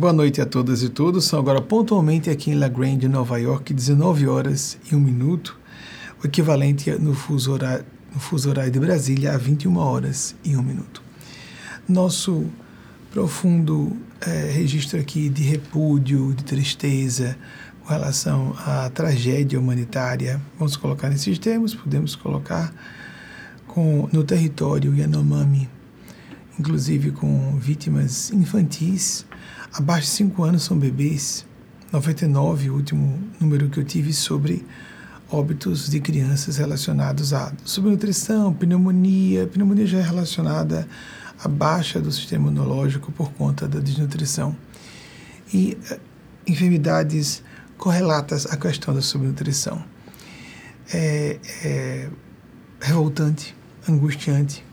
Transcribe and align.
Boa 0.00 0.14
noite 0.14 0.40
a 0.40 0.46
todas 0.46 0.82
e 0.82 0.88
todos. 0.88 1.26
São 1.26 1.38
agora 1.38 1.60
pontualmente 1.60 2.30
aqui 2.30 2.50
em 2.50 2.54
La 2.54 2.68
Grande, 2.68 3.06
Nova 3.06 3.36
York, 3.36 3.74
19 3.74 4.26
horas 4.26 4.78
e 4.90 4.94
1 4.94 4.98
minuto, 4.98 5.60
o 6.24 6.26
equivalente 6.26 6.90
no 6.92 7.12
fuso 7.12 7.52
horário, 7.52 7.84
no 8.10 8.18
fuso 8.18 8.48
horário 8.48 8.72
de 8.72 8.80
Brasília 8.80 9.34
a 9.34 9.36
21 9.36 9.76
horas 9.76 10.34
e 10.42 10.56
1 10.56 10.62
minuto. 10.62 11.02
Nosso 11.86 12.46
profundo 13.12 13.94
é, 14.22 14.50
registro 14.50 14.98
aqui 14.98 15.28
de 15.28 15.42
repúdio, 15.42 16.32
de 16.32 16.44
tristeza 16.44 17.36
com 17.84 17.92
relação 17.92 18.54
à 18.56 18.88
tragédia 18.88 19.60
humanitária, 19.60 20.40
vamos 20.58 20.78
colocar 20.78 21.10
nesses 21.10 21.38
termos, 21.38 21.74
podemos 21.74 22.16
colocar 22.16 22.72
com, 23.66 24.08
no 24.10 24.24
território 24.24 24.96
Yanomami, 24.96 25.68
inclusive 26.58 27.10
com 27.10 27.58
vítimas 27.58 28.30
infantis 28.30 29.26
Abaixo 29.72 30.06
de 30.06 30.12
5 30.14 30.44
anos 30.44 30.62
são 30.64 30.76
bebês. 30.76 31.46
99, 31.92 32.70
o 32.70 32.74
último 32.74 33.18
número 33.40 33.68
que 33.68 33.78
eu 33.78 33.84
tive 33.84 34.12
sobre 34.12 34.66
óbitos 35.30 35.88
de 35.88 36.00
crianças 36.00 36.56
relacionados 36.56 37.32
a 37.32 37.52
subnutrição, 37.64 38.52
pneumonia. 38.52 39.46
Pneumonia 39.46 39.86
já 39.86 39.98
é 39.98 40.02
relacionada 40.02 40.88
à 41.42 41.48
baixa 41.48 42.00
do 42.00 42.10
sistema 42.10 42.48
imunológico 42.48 43.12
por 43.12 43.32
conta 43.32 43.68
da 43.68 43.78
desnutrição. 43.78 44.56
E 45.52 45.78
uh, 45.90 46.00
enfermidades 46.46 47.42
correlatas 47.78 48.46
à 48.46 48.56
questão 48.56 48.92
da 48.92 49.00
subnutrição. 49.00 49.82
É, 50.92 51.38
é 51.64 52.08
revoltante, 52.80 53.56
angustiante, 53.88 54.64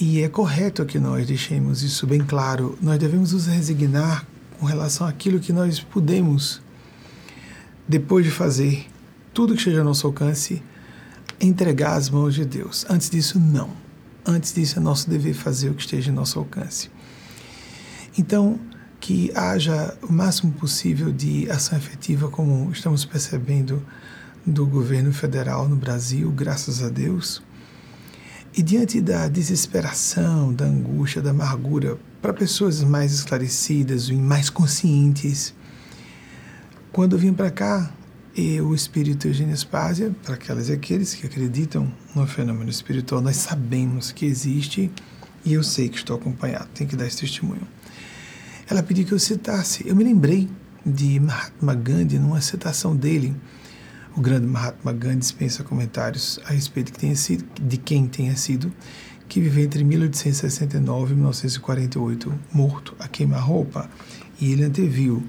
e 0.00 0.22
é 0.22 0.28
correto 0.28 0.86
que 0.86 0.98
nós 0.98 1.26
deixemos 1.26 1.82
isso 1.82 2.06
bem 2.06 2.20
claro. 2.20 2.78
Nós 2.80 2.98
devemos 2.98 3.32
nos 3.32 3.46
resignar 3.46 4.24
com 4.58 4.64
relação 4.64 5.04
àquilo 5.04 5.40
que 5.40 5.52
nós 5.52 5.80
podemos, 5.80 6.62
depois 7.86 8.24
de 8.24 8.30
fazer 8.30 8.86
tudo 9.34 9.54
que 9.54 9.58
esteja 9.58 9.80
ao 9.80 9.84
nosso 9.84 10.06
alcance, 10.06 10.62
entregar 11.40 11.96
às 11.96 12.10
mãos 12.10 12.34
de 12.34 12.44
Deus. 12.44 12.86
Antes 12.88 13.10
disso, 13.10 13.40
não. 13.40 13.70
Antes 14.24 14.52
disso, 14.52 14.78
é 14.78 14.80
nosso 14.80 15.10
dever 15.10 15.34
fazer 15.34 15.70
o 15.70 15.74
que 15.74 15.82
esteja 15.82 16.10
em 16.10 16.14
nosso 16.14 16.38
alcance. 16.38 16.90
Então, 18.16 18.60
que 19.00 19.32
haja 19.34 19.96
o 20.08 20.12
máximo 20.12 20.52
possível 20.52 21.12
de 21.12 21.50
ação 21.50 21.76
efetiva, 21.76 22.28
como 22.28 22.70
estamos 22.70 23.04
percebendo 23.04 23.82
do 24.46 24.64
governo 24.64 25.12
federal 25.12 25.68
no 25.68 25.76
Brasil, 25.76 26.30
graças 26.30 26.82
a 26.82 26.88
Deus 26.88 27.42
e 28.58 28.62
diante 28.62 29.00
da 29.00 29.28
desesperação, 29.28 30.52
da 30.52 30.64
angústia, 30.64 31.22
da 31.22 31.30
amargura, 31.30 31.96
para 32.20 32.32
pessoas 32.32 32.82
mais 32.82 33.12
esclarecidas 33.12 34.08
e 34.08 34.14
mais 34.14 34.50
conscientes, 34.50 35.54
quando 36.90 37.12
eu 37.12 37.20
vim 37.20 37.32
para 37.32 37.52
cá, 37.52 37.88
e 38.36 38.60
o 38.60 38.74
espírito 38.74 39.28
Eugênio 39.28 39.56
Spásia, 39.56 40.12
para 40.24 40.34
aquelas 40.34 40.70
e 40.70 40.72
aqueles 40.72 41.14
que 41.14 41.24
acreditam 41.24 41.88
no 42.16 42.26
fenômeno 42.26 42.68
espiritual, 42.68 43.20
nós 43.20 43.36
sabemos 43.36 44.10
que 44.10 44.26
existe 44.26 44.90
e 45.44 45.52
eu 45.52 45.62
sei 45.62 45.88
que 45.88 45.98
estou 45.98 46.16
acompanhado, 46.16 46.66
tenho 46.74 46.90
que 46.90 46.96
dar 46.96 47.06
esse 47.06 47.18
testemunho. 47.18 47.62
Ela 48.68 48.82
pediu 48.82 49.06
que 49.06 49.12
eu 49.12 49.20
citasse, 49.20 49.86
eu 49.86 49.94
me 49.94 50.02
lembrei 50.02 50.48
de 50.84 51.20
Mahatma 51.20 51.76
Gandhi 51.76 52.18
numa 52.18 52.40
citação 52.40 52.96
dele 52.96 53.36
o 54.18 54.20
grande 54.20 54.48
Mahatma 54.48 54.92
Gandhi 54.92 55.18
dispensa 55.18 55.62
comentários 55.62 56.40
a 56.44 56.52
respeito 56.52 56.92
que 56.92 56.98
tenha 56.98 57.14
sido, 57.14 57.44
de 57.62 57.76
quem 57.76 58.08
tenha 58.08 58.34
sido, 58.36 58.74
que 59.28 59.40
viveu 59.40 59.62
entre 59.62 59.84
1869 59.84 61.12
e 61.12 61.14
1948, 61.14 62.34
morto 62.52 62.96
a 62.98 63.06
queima-roupa, 63.06 63.88
e 64.40 64.50
ele 64.50 64.64
anteviu 64.64 65.22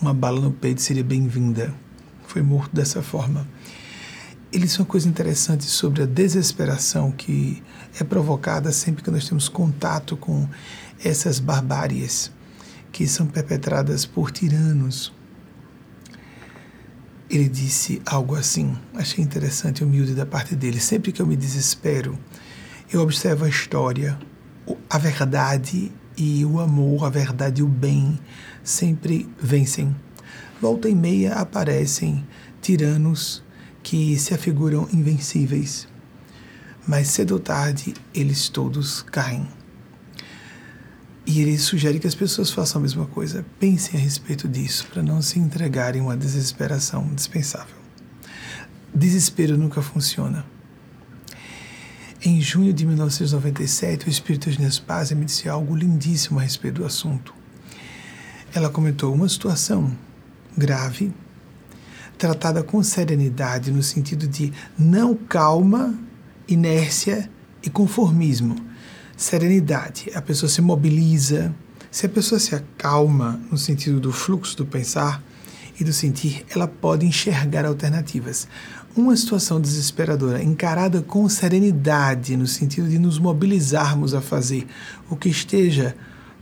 uma 0.00 0.12
bala 0.12 0.40
no 0.40 0.50
peito 0.50 0.82
seria 0.82 1.04
bem-vinda. 1.04 1.72
Foi 2.26 2.42
morto 2.42 2.74
dessa 2.74 3.00
forma. 3.02 3.46
Ele 4.52 4.64
disse 4.64 4.80
uma 4.80 4.86
coisa 4.86 5.08
interessante 5.08 5.62
sobre 5.66 6.02
a 6.02 6.06
desesperação 6.06 7.12
que 7.12 7.62
é 8.00 8.02
provocada 8.02 8.72
sempre 8.72 9.04
que 9.04 9.12
nós 9.12 9.28
temos 9.28 9.48
contato 9.48 10.16
com 10.16 10.48
essas 11.04 11.38
barbáries 11.38 12.32
que 12.90 13.06
são 13.06 13.28
perpetradas 13.28 14.04
por 14.04 14.32
tiranos, 14.32 15.12
ele 17.36 17.48
disse 17.48 18.00
algo 18.06 18.34
assim, 18.34 18.76
achei 18.94 19.22
interessante 19.22 19.80
e 19.80 19.84
humilde 19.84 20.14
da 20.14 20.24
parte 20.24 20.54
dele. 20.54 20.80
Sempre 20.80 21.12
que 21.12 21.20
eu 21.20 21.26
me 21.26 21.36
desespero, 21.36 22.18
eu 22.92 23.00
observo 23.00 23.44
a 23.44 23.48
história, 23.48 24.18
a 24.88 24.98
verdade 24.98 25.90
e 26.16 26.44
o 26.44 26.60
amor, 26.60 27.04
a 27.04 27.10
verdade 27.10 27.60
e 27.60 27.64
o 27.64 27.68
bem 27.68 28.18
sempre 28.62 29.28
vencem. 29.40 29.94
Volta 30.60 30.88
e 30.88 30.94
meia 30.94 31.34
aparecem 31.34 32.24
tiranos 32.62 33.42
que 33.82 34.16
se 34.18 34.32
afiguram 34.32 34.88
invencíveis, 34.92 35.88
mas 36.86 37.08
cedo 37.08 37.32
ou 37.32 37.40
tarde 37.40 37.94
eles 38.14 38.48
todos 38.48 39.02
caem. 39.02 39.46
E 41.26 41.40
ele 41.40 41.56
sugere 41.56 41.98
que 41.98 42.06
as 42.06 42.14
pessoas 42.14 42.50
façam 42.50 42.80
a 42.80 42.82
mesma 42.82 43.06
coisa. 43.06 43.44
Pensem 43.58 43.98
a 43.98 44.02
respeito 44.02 44.46
disso, 44.46 44.86
para 44.92 45.02
não 45.02 45.22
se 45.22 45.38
entregarem 45.38 46.02
a 46.02 46.04
uma 46.04 46.16
desesperação 46.16 47.08
dispensável. 47.14 47.76
Desespero 48.94 49.56
nunca 49.56 49.80
funciona. 49.80 50.44
Em 52.22 52.40
junho 52.40 52.72
de 52.72 52.86
1997, 52.86 54.06
o 54.06 54.10
espírito 54.10 54.50
de 54.50 54.60
Nespásia 54.60 55.16
me 55.16 55.24
disse 55.24 55.48
algo 55.48 55.74
lindíssimo 55.74 56.38
a 56.38 56.42
respeito 56.42 56.80
do 56.80 56.86
assunto. 56.86 57.34
Ela 58.54 58.68
comentou 58.68 59.12
uma 59.14 59.28
situação 59.28 59.96
grave, 60.56 61.12
tratada 62.16 62.62
com 62.62 62.82
serenidade, 62.82 63.72
no 63.72 63.82
sentido 63.82 64.28
de 64.28 64.52
não 64.78 65.14
calma, 65.14 65.98
inércia 66.46 67.30
e 67.62 67.70
conformismo 67.70 68.73
serenidade. 69.16 70.10
A 70.14 70.22
pessoa 70.22 70.48
se 70.48 70.60
mobiliza. 70.60 71.54
Se 71.90 72.06
a 72.06 72.08
pessoa 72.08 72.38
se 72.38 72.54
acalma 72.54 73.40
no 73.50 73.56
sentido 73.56 74.00
do 74.00 74.12
fluxo 74.12 74.56
do 74.56 74.66
pensar 74.66 75.22
e 75.78 75.84
do 75.84 75.92
sentir, 75.92 76.44
ela 76.50 76.66
pode 76.66 77.06
enxergar 77.06 77.64
alternativas. 77.64 78.48
Uma 78.96 79.16
situação 79.16 79.60
desesperadora 79.60 80.42
encarada 80.42 81.02
com 81.02 81.28
serenidade, 81.28 82.36
no 82.36 82.46
sentido 82.46 82.88
de 82.88 82.98
nos 82.98 83.18
mobilizarmos 83.18 84.14
a 84.14 84.20
fazer 84.20 84.66
o 85.10 85.16
que 85.16 85.28
esteja 85.28 85.96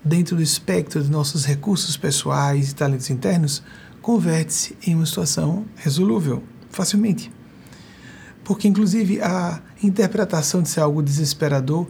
dentro 0.05 0.37
do 0.37 0.43
espectro 0.43 1.03
de 1.03 1.11
nossos 1.11 1.44
recursos 1.44 1.97
pessoais 1.97 2.71
e 2.71 2.75
talentos 2.75 3.09
internos, 3.09 3.62
converte-se 4.03 4.77
em 4.87 4.94
uma 4.94 5.06
situação 5.06 5.65
resolúvel 5.77 6.43
facilmente. 6.71 7.31
Porque, 8.44 8.66
inclusive, 8.66 9.21
a 9.22 9.61
interpretação 9.82 10.62
de 10.62 10.69
ser 10.69 10.81
algo 10.81 11.03
desesperador 11.03 11.87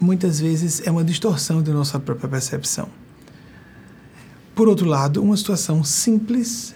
muitas 0.00 0.40
vezes 0.40 0.86
é 0.86 0.90
uma 0.90 1.04
distorção 1.04 1.62
de 1.62 1.70
nossa 1.70 1.98
própria 1.98 2.28
percepção. 2.28 2.88
Por 4.54 4.68
outro 4.68 4.86
lado, 4.86 5.22
uma 5.22 5.36
situação 5.36 5.84
simples, 5.84 6.74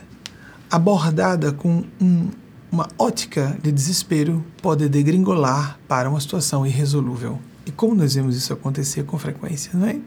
abordada 0.70 1.52
com 1.52 1.84
um, 2.00 2.28
uma 2.70 2.88
ótica 2.98 3.56
de 3.62 3.72
desespero, 3.72 4.44
pode 4.60 4.88
degringolar 4.88 5.78
para 5.88 6.08
uma 6.08 6.20
situação 6.20 6.66
irresolúvel. 6.66 7.40
E 7.66 7.70
como 7.70 7.94
nós 7.94 8.14
vemos 8.14 8.36
isso 8.36 8.52
acontecer 8.52 9.04
com 9.04 9.18
frequência, 9.18 9.70
não 9.74 9.86
é? 9.86 9.98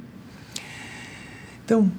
Então, 1.63 1.91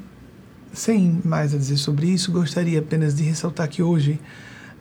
sem 0.72 1.20
mais 1.24 1.54
a 1.54 1.58
dizer 1.58 1.76
sobre 1.76 2.06
isso, 2.08 2.30
gostaria 2.30 2.78
apenas 2.78 3.14
de 3.14 3.22
ressaltar 3.22 3.68
que 3.68 3.82
hoje 3.82 4.20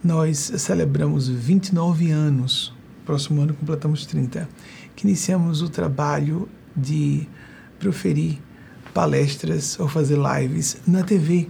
nós 0.04 0.38
celebramos 0.58 1.28
29 1.28 2.12
anos, 2.12 2.74
próximo 3.06 3.42
ano 3.42 3.54
completamos 3.54 4.06
30, 4.06 4.48
que 4.96 5.06
iniciamos 5.06 5.62
o 5.62 5.70
trabalho 5.70 6.48
de 6.76 7.28
proferir 7.80 8.40
palestras 8.94 9.78
ou 9.80 9.88
fazer 9.88 10.18
lives 10.18 10.78
na 10.88 11.04
TV, 11.04 11.50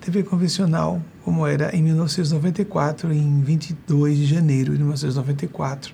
TV 0.00 0.22
convencional, 0.22 1.02
como 1.24 1.46
era 1.46 1.74
em 1.74 1.82
1994, 1.82 3.12
em 3.12 3.42
22 3.42 4.18
de 4.18 4.26
janeiro 4.26 4.72
de 4.72 4.78
1994. 4.78 5.92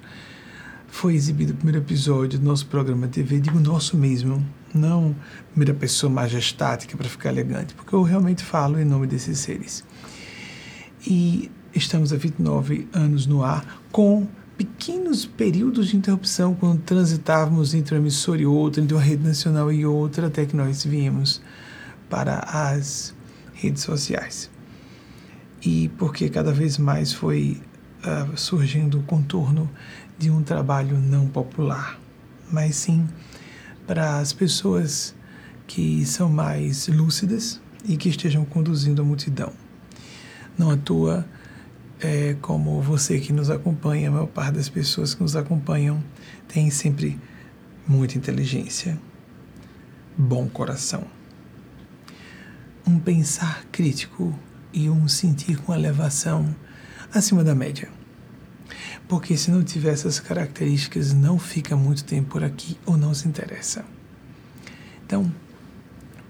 Foi 0.89 1.15
exibido 1.15 1.55
o 1.55 1.57
primeiro 1.57 1.79
episódio 1.79 2.39
do 2.39 2.45
nosso 2.45 2.67
programa 2.67 3.09
TV, 3.09 3.41
digo 3.41 3.59
nosso 3.59 3.97
mesmo, 3.97 4.45
não 4.75 5.17
primeira 5.51 5.73
pessoa 5.73 6.13
majestática 6.13 6.95
para 6.97 7.09
ficar 7.09 7.31
elegante, 7.31 7.75
porque 7.75 7.95
eu 7.95 8.03
realmente 8.03 8.45
falo 8.45 8.79
em 8.79 8.85
nome 8.85 9.07
desses 9.07 9.39
seres. 9.39 9.83
E 11.07 11.51
estamos 11.75 12.13
há 12.13 12.17
29 12.17 12.87
anos 12.93 13.27
no 13.27 13.43
ar 13.43 13.83
com 13.91 14.29
pequenos 14.65 15.27
períodos 15.27 15.89
de 15.89 15.97
interrupção 15.97 16.55
quando 16.55 16.81
transitávamos 16.83 17.75
entre 17.75 17.95
uma 17.95 18.01
emissora 18.01 18.41
e 18.41 18.47
outra, 18.47 18.81
entre 18.81 18.95
uma 18.95 19.03
rede 19.03 19.25
nacional 19.25 19.73
e 19.73 19.85
outra, 19.85 20.29
até 20.29 20.47
que 20.47 20.55
nós 20.55 20.85
viemos 20.85 21.43
para 22.09 22.39
as 22.39 23.13
redes 23.55 23.83
sociais. 23.83 24.51
E 25.65 25.89
porque 25.99 26.29
cada 26.29 26.53
vez 26.53 26.79
mais 26.79 27.13
foi 27.13 27.61
uh, 28.05 28.37
surgindo 28.37 29.01
o 29.01 29.03
contorno 29.03 29.69
de 30.17 30.31
um 30.31 30.43
trabalho 30.43 30.97
não 30.99 31.27
popular, 31.27 31.99
mas 32.51 32.77
sim 32.77 33.09
para 33.87 34.19
as 34.19 34.33
pessoas 34.33 35.15
que 35.67 36.07
são 36.07 36.29
mais 36.29 36.87
lúcidas 36.87 37.61
e 37.85 37.97
que 37.97 38.09
estejam 38.09 38.45
conduzindo 38.45 39.03
a 39.03 39.05
multidão. 39.05 39.53
Não 40.57 40.71
à 40.71 40.77
toa, 40.77 41.27
é, 42.03 42.37
como 42.41 42.83
você 42.83 43.19
que 43.21 43.33
nos 43.33 43.49
acompanha, 43.49 44.09
a 44.09 44.13
maior 44.13 44.27
parte 44.27 44.57
das 44.57 44.69
pessoas 44.69 45.15
que 45.15 45.23
nos 45.23 45.37
acompanham 45.37 46.03
tem 46.49 46.71
sempre 46.71 47.19
muita 47.87 48.19
inteligência, 48.19 48.99
bom 50.19 50.49
coração, 50.49 51.05
um 52.87 52.99
pensar 52.99 53.65
crítico 53.71 54.37
e 54.73 54.91
um 54.91 55.07
sentir 55.07 55.57
com 55.59 55.73
elevação 55.73 56.55
acima 57.15 57.45
da 57.45 57.55
média. 57.55 57.89
Porque 59.09 59.37
se 59.37 59.51
não 59.51 59.63
tiver 59.63 59.93
essas 59.93 60.19
características, 60.19 61.13
não 61.13 61.39
fica 61.39 61.77
muito 61.77 62.05
tempo 62.05 62.31
por 62.31 62.43
aqui 62.43 62.79
ou 62.85 62.97
não 62.97 63.15
se 63.15 63.29
interessa. 63.29 63.85
Então, 65.05 65.33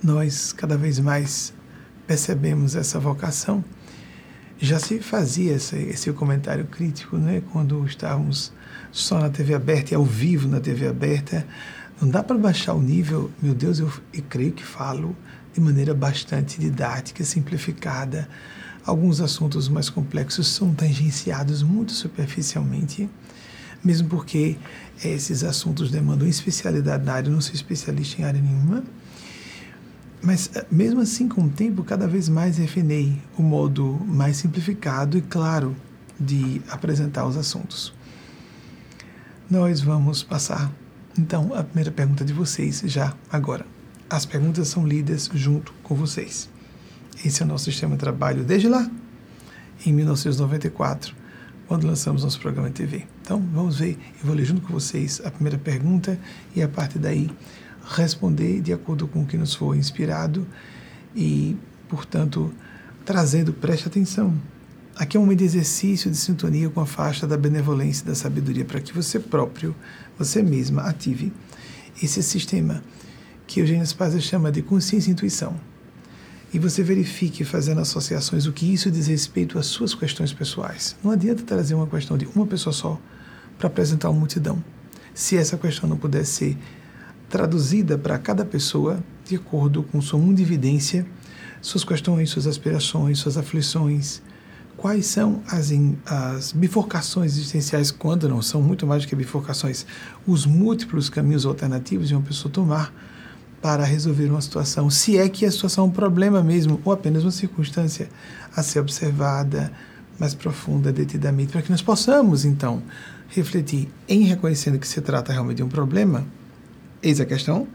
nós 0.03 0.53
cada 0.53 0.77
vez 0.77 0.99
mais 0.99 1.55
percebemos 2.07 2.75
essa 2.75 2.99
vocação. 2.99 3.65
Já 4.63 4.79
se 4.79 5.01
fazia 5.01 5.55
esse, 5.55 5.75
esse 5.75 6.13
comentário 6.13 6.65
crítico, 6.67 7.17
né, 7.17 7.43
quando 7.51 7.85
estávamos 7.85 8.53
só 8.93 9.19
na 9.19 9.29
TV 9.29 9.55
aberta 9.55 9.93
e 9.93 9.97
ao 9.97 10.05
vivo 10.05 10.47
na 10.47 10.61
TV 10.61 10.87
aberta. 10.87 11.45
Não 12.01 12.09
dá 12.09 12.23
para 12.23 12.39
baixar 12.39 12.75
o 12.75 12.81
nível, 12.81 13.29
meu 13.43 13.57
Deus, 13.57 13.81
eu, 13.81 13.93
eu 14.15 14.23
creio 14.29 14.53
que 14.53 14.63
falo 14.65 15.17
de 15.53 15.61
maneira 15.61 15.93
bastante 15.93 16.61
didática, 16.61 17.25
simplificada. 17.25 18.29
Alguns 18.87 19.21
assuntos 19.21 19.69
mais 19.69 19.91
complexos 19.91 20.47
são 20.47 20.73
tangenciados 20.73 21.65
muito 21.65 21.91
superficialmente, 21.91 23.11
mesmo 23.83 24.09
porque 24.09 24.57
esses 25.05 25.43
assuntos 25.43 25.91
demandam 25.91 26.29
especialidade 26.29 27.05
na 27.05 27.15
área, 27.15 27.29
eu 27.29 27.33
não 27.33 27.41
sou 27.41 27.53
especialista 27.53 28.23
em 28.23 28.25
área 28.25 28.41
nenhuma. 28.41 28.85
Mas, 30.23 30.51
eh, 30.55 30.65
mesmo 30.71 31.01
assim, 31.01 31.29
com 31.29 31.43
o 31.43 31.51
tempo, 31.51 31.83
cada 31.83 32.07
vez 32.07 32.29
mais 32.29 32.57
refinei 32.57 33.21
o 33.37 33.43
modo 33.43 34.01
mais 34.07 34.37
simplificado 34.37 35.19
e 35.19 35.23
claro 35.23 35.75
de 36.19 36.63
apresentar 36.71 37.27
os 37.27 37.37
assuntos. 37.37 37.93
Nós 39.51 39.81
vamos 39.81 40.23
passar, 40.23 40.73
então, 41.19 41.53
a 41.53 41.65
primeira 41.65 41.91
pergunta 41.91 42.25
de 42.25 42.33
vocês 42.33 42.83
já 42.87 43.15
agora. 43.31 43.67
As 44.09 44.25
perguntas 44.25 44.69
são 44.69 44.87
lidas 44.87 45.29
junto 45.35 45.75
com 45.83 45.95
vocês. 45.95 46.49
Esse 47.25 47.43
é 47.43 47.45
o 47.45 47.49
nosso 47.49 47.65
sistema 47.65 47.95
de 47.95 47.99
trabalho 47.99 48.45
desde 48.45 48.69
lá, 48.69 48.89
em 49.85 49.93
1994, 49.93 51.15
quando 51.67 51.87
lançamos 51.87 52.23
nosso 52.23 52.39
programa 52.39 52.69
de 52.69 52.75
TV. 52.75 53.07
Então, 53.23 53.41
vamos 53.53 53.81
ver, 53.81 53.99
eu 54.21 54.27
vou 54.27 54.35
ler 54.35 54.45
junto 54.45 54.63
com 54.63 54.73
vocês 54.73 55.21
a 55.25 55.31
primeira 55.31 55.59
pergunta 55.59 56.19
e 56.55 56.63
a 56.63 56.69
partir 56.69 56.99
daí 56.99 57.29
responder 57.85 58.61
de 58.61 58.73
acordo 58.73 59.07
com 59.07 59.23
o 59.23 59.27
que 59.27 59.37
nos 59.37 59.55
for 59.55 59.77
inspirado 59.77 60.47
e, 61.15 61.57
portanto, 61.89 62.53
trazendo, 63.05 63.53
preste 63.53 63.89
atenção. 63.89 64.35
Aqui 64.95 65.17
é 65.17 65.21
um 65.21 65.23
momento 65.23 65.39
de 65.39 65.45
exercício 65.47 66.11
de 66.11 66.17
sintonia 66.17 66.69
com 66.69 66.81
a 66.81 66.87
faixa 66.87 67.27
da 67.27 67.37
benevolência 67.37 68.05
e 68.05 68.07
da 68.09 68.15
sabedoria, 68.15 68.65
para 68.65 68.81
que 68.81 68.93
você 68.93 69.19
próprio, 69.19 69.75
você 70.19 70.43
mesma, 70.43 70.83
ative 70.83 71.33
esse 72.03 72.23
sistema 72.23 72.83
que 73.47 73.61
Eugênio 73.61 73.87
Spazia 73.87 74.21
chama 74.21 74.53
de 74.53 74.63
consciência 74.63 75.11
e 75.11 75.13
intuição. 75.13 75.59
E 76.53 76.59
você 76.59 76.83
verifique, 76.83 77.45
fazendo 77.45 77.81
associações, 77.81 78.47
o 78.47 78.53
que 78.53 78.71
isso 78.71 78.91
diz 78.91 79.07
respeito 79.07 79.59
às 79.59 79.67
suas 79.67 79.95
questões 79.95 80.33
pessoais. 80.35 80.95
Não 81.03 81.11
adianta 81.11 81.43
trazer 81.43 81.75
uma 81.75 81.87
questão 81.87 82.19
de 82.19 82.29
uma 82.35 82.47
pessoa 82.47 82.73
só 82.75 83.01
para 83.59 83.69
apresentar 83.69 84.11
uma 84.11 84.19
multidão. 84.19 84.63
Se 85.15 85.37
essa 85.37 85.57
questão 85.57 85.89
não 85.89 85.97
puder 85.97 86.27
ser 86.27 86.59
traduzida 87.33 87.97
para 87.97 88.19
cada 88.19 88.45
pessoa 88.45 89.03
de 89.25 89.37
acordo 89.37 89.83
com 89.83 90.03
sua 90.03 90.21
mundividência, 90.21 91.07
suas 91.63 91.83
questões, 91.83 92.29
suas 92.29 92.47
aspirações, 92.47 93.21
suas 93.21 93.39
aflições, 93.39 94.21
quais 94.77 95.07
são 95.07 95.43
as, 95.49 95.73
as 96.05 96.53
bifurcações 96.53 97.33
existenciais, 97.33 97.91
quando 97.91 98.29
não 98.29 98.43
são 98.43 98.61
muito 98.61 98.87
mais 98.87 99.03
do 99.03 99.09
que 99.09 99.17
bifurcações, 99.17 99.87
os 100.27 100.45
múltiplos 100.45 101.09
caminhos 101.09 101.47
alternativos 101.47 102.09
de 102.09 102.15
uma 102.15 102.21
pessoa 102.23 102.53
tomar 102.53 102.93
para 103.63 103.83
resolver 103.83 104.27
uma 104.27 104.43
situação, 104.43 104.91
se 104.91 105.17
é 105.17 105.27
que 105.27 105.47
a 105.47 105.51
situação 105.51 105.85
é 105.85 105.89
um 105.89 105.91
problema 105.91 106.43
mesmo, 106.43 106.83
ou 106.85 106.93
apenas 106.93 107.23
uma 107.23 107.31
circunstância 107.31 108.11
a 108.55 108.63
ser 108.63 108.81
observada 108.81 109.73
mais 110.19 110.35
profunda, 110.35 110.93
detidamente, 110.93 111.53
para 111.53 111.63
que 111.63 111.71
nós 111.71 111.81
possamos, 111.81 112.45
então, 112.45 112.83
refletir 113.29 113.89
em 114.07 114.25
reconhecendo 114.25 114.79
que 114.79 114.87
se 114.87 115.01
trata 115.01 115.33
realmente 115.33 115.57
de 115.59 115.63
um 115.63 115.69
problema, 115.69 116.27
Eis 117.03 117.21
a 117.21 117.27
questão. 117.27 117.67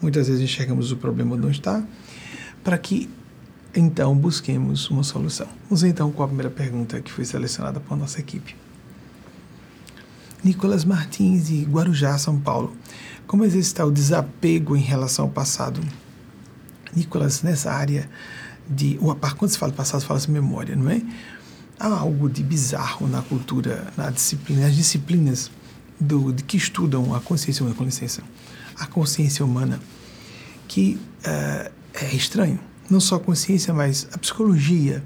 Muitas 0.00 0.28
vezes 0.28 0.42
enxergamos 0.42 0.92
o 0.92 0.96
problema 0.96 1.34
onde 1.34 1.42
não 1.42 1.50
está, 1.50 1.82
para 2.62 2.76
que 2.76 3.08
então 3.74 4.16
busquemos 4.16 4.88
uma 4.90 5.02
solução. 5.02 5.48
Vamos 5.64 5.82
então 5.82 6.12
com 6.12 6.22
a 6.22 6.26
primeira 6.26 6.50
pergunta 6.50 7.00
que 7.00 7.10
foi 7.10 7.24
selecionada 7.24 7.80
por 7.80 7.96
nossa 7.96 8.20
equipe. 8.20 8.54
Nicolas 10.44 10.84
Martins, 10.84 11.48
de 11.48 11.64
Guarujá, 11.64 12.16
São 12.18 12.38
Paulo. 12.38 12.74
Como 13.26 13.44
exercitar 13.44 13.86
o 13.86 13.90
desapego 13.90 14.76
em 14.76 14.80
relação 14.80 15.24
ao 15.24 15.30
passado? 15.30 15.80
Nicolas, 16.94 17.42
nessa 17.42 17.72
área 17.72 18.08
de. 18.68 18.98
Quando 19.36 19.50
se 19.50 19.58
fala 19.58 19.72
passado, 19.72 20.04
fala-se 20.04 20.30
memória, 20.30 20.76
não 20.76 20.88
é? 20.88 21.02
Há 21.78 21.88
algo 21.88 22.30
de 22.30 22.42
bizarro 22.42 23.06
na 23.08 23.22
cultura, 23.22 23.92
na 23.96 24.10
disciplina, 24.10 24.62
nas 24.62 24.76
disciplinas 24.76 25.50
do, 26.00 26.32
de 26.32 26.42
que 26.44 26.56
estudam 26.56 27.14
a 27.14 27.20
consciência 27.20 27.62
humana, 27.62 27.76
com 27.76 27.84
licença, 27.84 28.22
a 28.78 28.86
consciência 28.86 29.44
humana, 29.44 29.80
que 30.68 30.98
uh, 31.20 31.70
é 31.94 32.14
estranho. 32.14 32.58
Não 32.88 33.00
só 33.00 33.16
a 33.16 33.20
consciência, 33.20 33.72
mas 33.72 34.08
a 34.12 34.18
psicologia. 34.18 35.02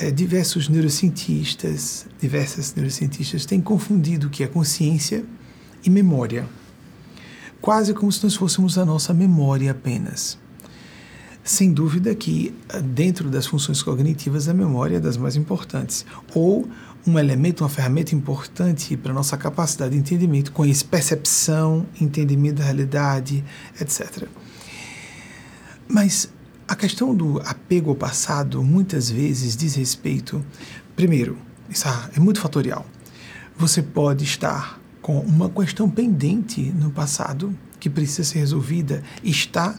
Uh, 0.00 0.12
diversos 0.12 0.68
neurocientistas, 0.68 2.06
diversas 2.20 2.74
neurocientistas 2.74 3.46
têm 3.46 3.60
confundido 3.60 4.26
o 4.26 4.30
que 4.30 4.42
é 4.42 4.46
consciência 4.46 5.24
e 5.84 5.90
memória. 5.90 6.46
Quase 7.60 7.94
como 7.94 8.12
se 8.12 8.22
nós 8.22 8.34
fôssemos 8.34 8.76
a 8.78 8.84
nossa 8.84 9.14
memória 9.14 9.70
apenas. 9.70 10.38
Sem 11.46 11.72
dúvida 11.72 12.12
que, 12.12 12.52
eh, 12.68 12.82
dentro 12.82 13.30
das 13.30 13.46
funções 13.46 13.80
cognitivas, 13.80 14.48
a 14.48 14.52
memória 14.52 14.96
é 14.96 15.00
das 15.00 15.16
mais 15.16 15.36
importantes. 15.36 16.04
Ou 16.34 16.68
um 17.06 17.16
elemento, 17.16 17.62
uma 17.62 17.70
ferramenta 17.70 18.16
importante 18.16 18.96
para 18.96 19.12
a 19.12 19.14
nossa 19.14 19.36
capacidade 19.36 19.92
de 19.92 20.00
entendimento, 20.00 20.50
com 20.50 20.64
percepção, 20.90 21.86
entendimento 22.00 22.56
da 22.56 22.64
realidade, 22.64 23.44
etc. 23.80 24.26
Mas 25.86 26.28
a 26.66 26.74
questão 26.74 27.14
do 27.14 27.40
apego 27.42 27.90
ao 27.90 27.96
passado 27.96 28.60
muitas 28.64 29.08
vezes 29.08 29.56
diz 29.56 29.76
respeito, 29.76 30.44
primeiro, 30.96 31.38
isso 31.70 31.86
é 32.12 32.18
muito 32.18 32.40
fatorial. 32.40 32.84
Você 33.56 33.80
pode 33.80 34.24
estar 34.24 34.80
com 35.00 35.20
uma 35.20 35.48
questão 35.48 35.88
pendente 35.88 36.60
no 36.72 36.90
passado 36.90 37.56
que 37.78 37.88
precisa 37.88 38.24
ser 38.24 38.40
resolvida, 38.40 39.04
está 39.22 39.78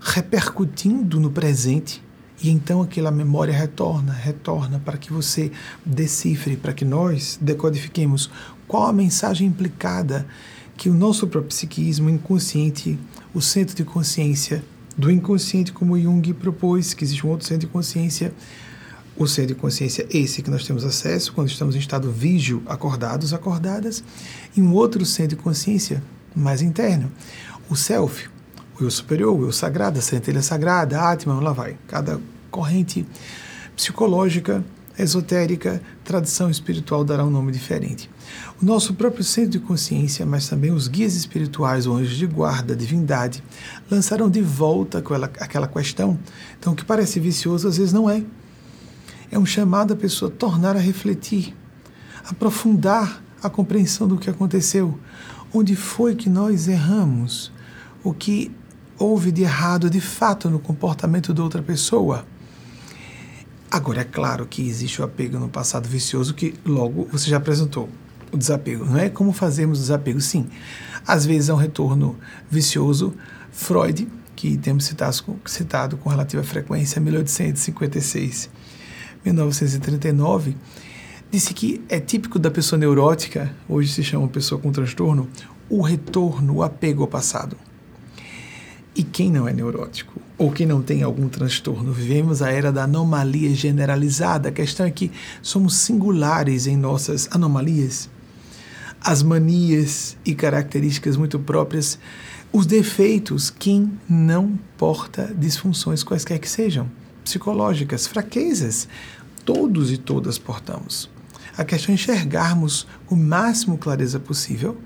repercutindo 0.00 1.18
no 1.20 1.30
presente 1.30 2.02
e 2.42 2.50
então 2.50 2.82
aquela 2.82 3.10
memória 3.10 3.52
retorna, 3.52 4.12
retorna 4.12 4.78
para 4.78 4.96
que 4.96 5.12
você 5.12 5.50
decifre, 5.84 6.56
para 6.56 6.72
que 6.72 6.84
nós 6.84 7.38
decodifiquemos 7.40 8.30
qual 8.66 8.86
a 8.86 8.92
mensagem 8.92 9.48
implicada 9.48 10.26
que 10.76 10.88
o 10.88 10.94
nosso 10.94 11.26
próprio 11.26 11.48
psiquismo 11.48 12.08
inconsciente, 12.08 12.98
o 13.34 13.40
centro 13.40 13.74
de 13.74 13.84
consciência 13.84 14.64
do 14.96 15.10
inconsciente, 15.10 15.72
como 15.72 15.98
Jung 15.98 16.32
propôs, 16.34 16.94
que 16.94 17.02
existe 17.02 17.26
um 17.26 17.30
outro 17.30 17.46
centro 17.46 17.66
de 17.66 17.72
consciência, 17.72 18.32
o 19.16 19.26
centro 19.26 19.54
de 19.54 19.60
consciência 19.60 20.06
esse 20.10 20.42
que 20.42 20.50
nós 20.50 20.64
temos 20.64 20.84
acesso 20.84 21.32
quando 21.32 21.48
estamos 21.48 21.74
em 21.74 21.78
estado 21.80 22.12
vígio, 22.12 22.62
acordados, 22.66 23.32
acordadas, 23.32 24.04
e 24.56 24.62
um 24.62 24.72
outro 24.72 25.04
centro 25.04 25.36
de 25.36 25.42
consciência 25.42 26.02
mais 26.34 26.62
interno, 26.62 27.10
o 27.68 27.74
self, 27.74 28.28
o 28.80 28.84
eu 28.84 28.90
superior, 28.90 29.38
o 29.38 29.46
eu 29.46 29.52
sagrado, 29.52 29.98
a 29.98 30.02
centelha 30.02 30.42
sagrada, 30.42 31.00
a 31.00 31.12
Atman, 31.12 31.40
lá 31.40 31.52
vai. 31.52 31.76
Cada 31.86 32.20
corrente 32.50 33.06
psicológica, 33.74 34.64
esotérica, 34.98 35.80
tradição 36.04 36.50
espiritual 36.50 37.04
dará 37.04 37.24
um 37.24 37.30
nome 37.30 37.52
diferente. 37.52 38.10
O 38.60 38.64
nosso 38.64 38.94
próprio 38.94 39.22
centro 39.24 39.50
de 39.50 39.60
consciência, 39.60 40.26
mas 40.26 40.48
também 40.48 40.72
os 40.72 40.88
guias 40.88 41.14
espirituais, 41.14 41.86
os 41.86 41.96
anjos 41.96 42.16
de 42.16 42.26
guarda, 42.26 42.74
a 42.74 42.76
divindade, 42.76 43.42
lançaram 43.90 44.28
de 44.28 44.40
volta 44.40 44.98
aquela, 44.98 45.26
aquela 45.26 45.68
questão. 45.68 46.18
Então, 46.58 46.72
o 46.72 46.76
que 46.76 46.84
parece 46.84 47.20
vicioso, 47.20 47.68
às 47.68 47.76
vezes 47.76 47.92
não 47.92 48.10
é. 48.10 48.22
É 49.30 49.38
um 49.38 49.46
chamado 49.46 49.92
a 49.92 49.96
pessoa 49.96 50.30
tornar 50.30 50.76
a 50.76 50.80
refletir, 50.80 51.54
aprofundar 52.24 53.22
a 53.42 53.48
compreensão 53.48 54.08
do 54.08 54.18
que 54.18 54.30
aconteceu, 54.30 54.98
onde 55.52 55.76
foi 55.76 56.14
que 56.14 56.28
nós 56.28 56.66
erramos, 56.66 57.52
o 58.02 58.12
que 58.12 58.50
houve 58.98 59.30
de 59.30 59.42
errado 59.42 59.88
de 59.88 60.00
fato 60.00 60.50
no 60.50 60.58
comportamento 60.58 61.32
de 61.32 61.40
outra 61.40 61.62
pessoa. 61.62 62.26
Agora, 63.70 64.00
é 64.00 64.04
claro 64.04 64.46
que 64.46 64.66
existe 64.66 65.00
o 65.00 65.04
apego 65.04 65.38
no 65.38 65.48
passado 65.48 65.88
vicioso 65.88 66.34
que 66.34 66.54
logo 66.64 67.06
você 67.12 67.28
já 67.30 67.36
apresentou 67.36 67.88
o 68.32 68.36
desapego. 68.36 68.84
Não 68.84 68.98
é 68.98 69.08
como 69.08 69.32
fazemos 69.32 69.78
desapego, 69.78 70.20
sim. 70.20 70.46
Às 71.06 71.24
vezes 71.24 71.48
é 71.48 71.54
um 71.54 71.56
retorno 71.56 72.16
vicioso. 72.50 73.14
Freud, 73.52 74.08
que 74.34 74.56
temos 74.56 74.84
citado, 74.84 75.38
citado 75.44 75.96
com 75.96 76.08
relativa 76.08 76.42
frequência, 76.42 77.00
1856, 77.00 78.48
1939, 79.24 80.56
disse 81.30 81.52
que 81.52 81.82
é 81.88 82.00
típico 82.00 82.38
da 82.38 82.50
pessoa 82.50 82.78
neurótica, 82.78 83.52
hoje 83.68 83.92
se 83.92 84.02
chama 84.02 84.28
pessoa 84.28 84.60
com 84.60 84.70
transtorno, 84.72 85.28
o 85.68 85.82
retorno, 85.82 86.56
o 86.56 86.62
apego 86.62 87.02
ao 87.02 87.08
passado. 87.08 87.56
E 88.98 89.04
quem 89.04 89.30
não 89.30 89.46
é 89.46 89.52
neurótico? 89.52 90.20
Ou 90.36 90.50
quem 90.50 90.66
não 90.66 90.82
tem 90.82 91.04
algum 91.04 91.28
transtorno? 91.28 91.92
Vivemos 91.92 92.42
a 92.42 92.50
era 92.50 92.72
da 92.72 92.82
anomalia 92.82 93.54
generalizada. 93.54 94.48
A 94.48 94.52
questão 94.52 94.84
é 94.84 94.90
que 94.90 95.12
somos 95.40 95.76
singulares 95.76 96.66
em 96.66 96.76
nossas 96.76 97.28
anomalias. 97.30 98.10
As 99.00 99.22
manias 99.22 100.16
e 100.26 100.34
características 100.34 101.16
muito 101.16 101.38
próprias, 101.38 101.96
os 102.52 102.66
defeitos, 102.66 103.50
quem 103.50 103.92
não 104.08 104.58
porta 104.76 105.32
disfunções 105.32 106.02
quaisquer 106.02 106.40
que 106.40 106.50
sejam, 106.50 106.90
psicológicas, 107.22 108.04
fraquezas, 108.08 108.88
todos 109.44 109.92
e 109.92 109.96
todas 109.96 110.38
portamos. 110.38 111.08
A 111.56 111.64
questão 111.64 111.92
é 111.92 111.94
enxergarmos 111.94 112.84
o 113.08 113.14
máximo 113.14 113.78
clareza 113.78 114.18
possível 114.18 114.76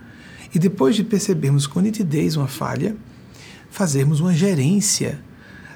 e 0.55 0.59
depois 0.59 0.95
de 0.95 1.03
percebermos 1.03 1.67
com 1.67 1.81
nitidez 1.81 2.37
uma 2.37 2.47
falha, 2.47 2.95
fazermos 3.73 4.21
uma 4.21 4.35
gerência 4.35 5.19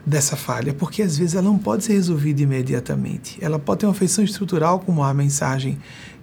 dessa 0.04 0.36
falha, 0.36 0.72
porque 0.72 1.02
às 1.02 1.16
vezes 1.16 1.34
ela 1.34 1.42
não 1.42 1.58
pode 1.58 1.82
ser 1.82 1.94
resolvida 1.94 2.42
imediatamente. 2.42 3.38
Ela 3.40 3.58
pode 3.58 3.80
ter 3.80 3.86
uma 3.86 3.94
feição 3.94 4.22
estrutural, 4.22 4.78
como 4.78 5.02
a 5.02 5.12
mensagem 5.12 5.78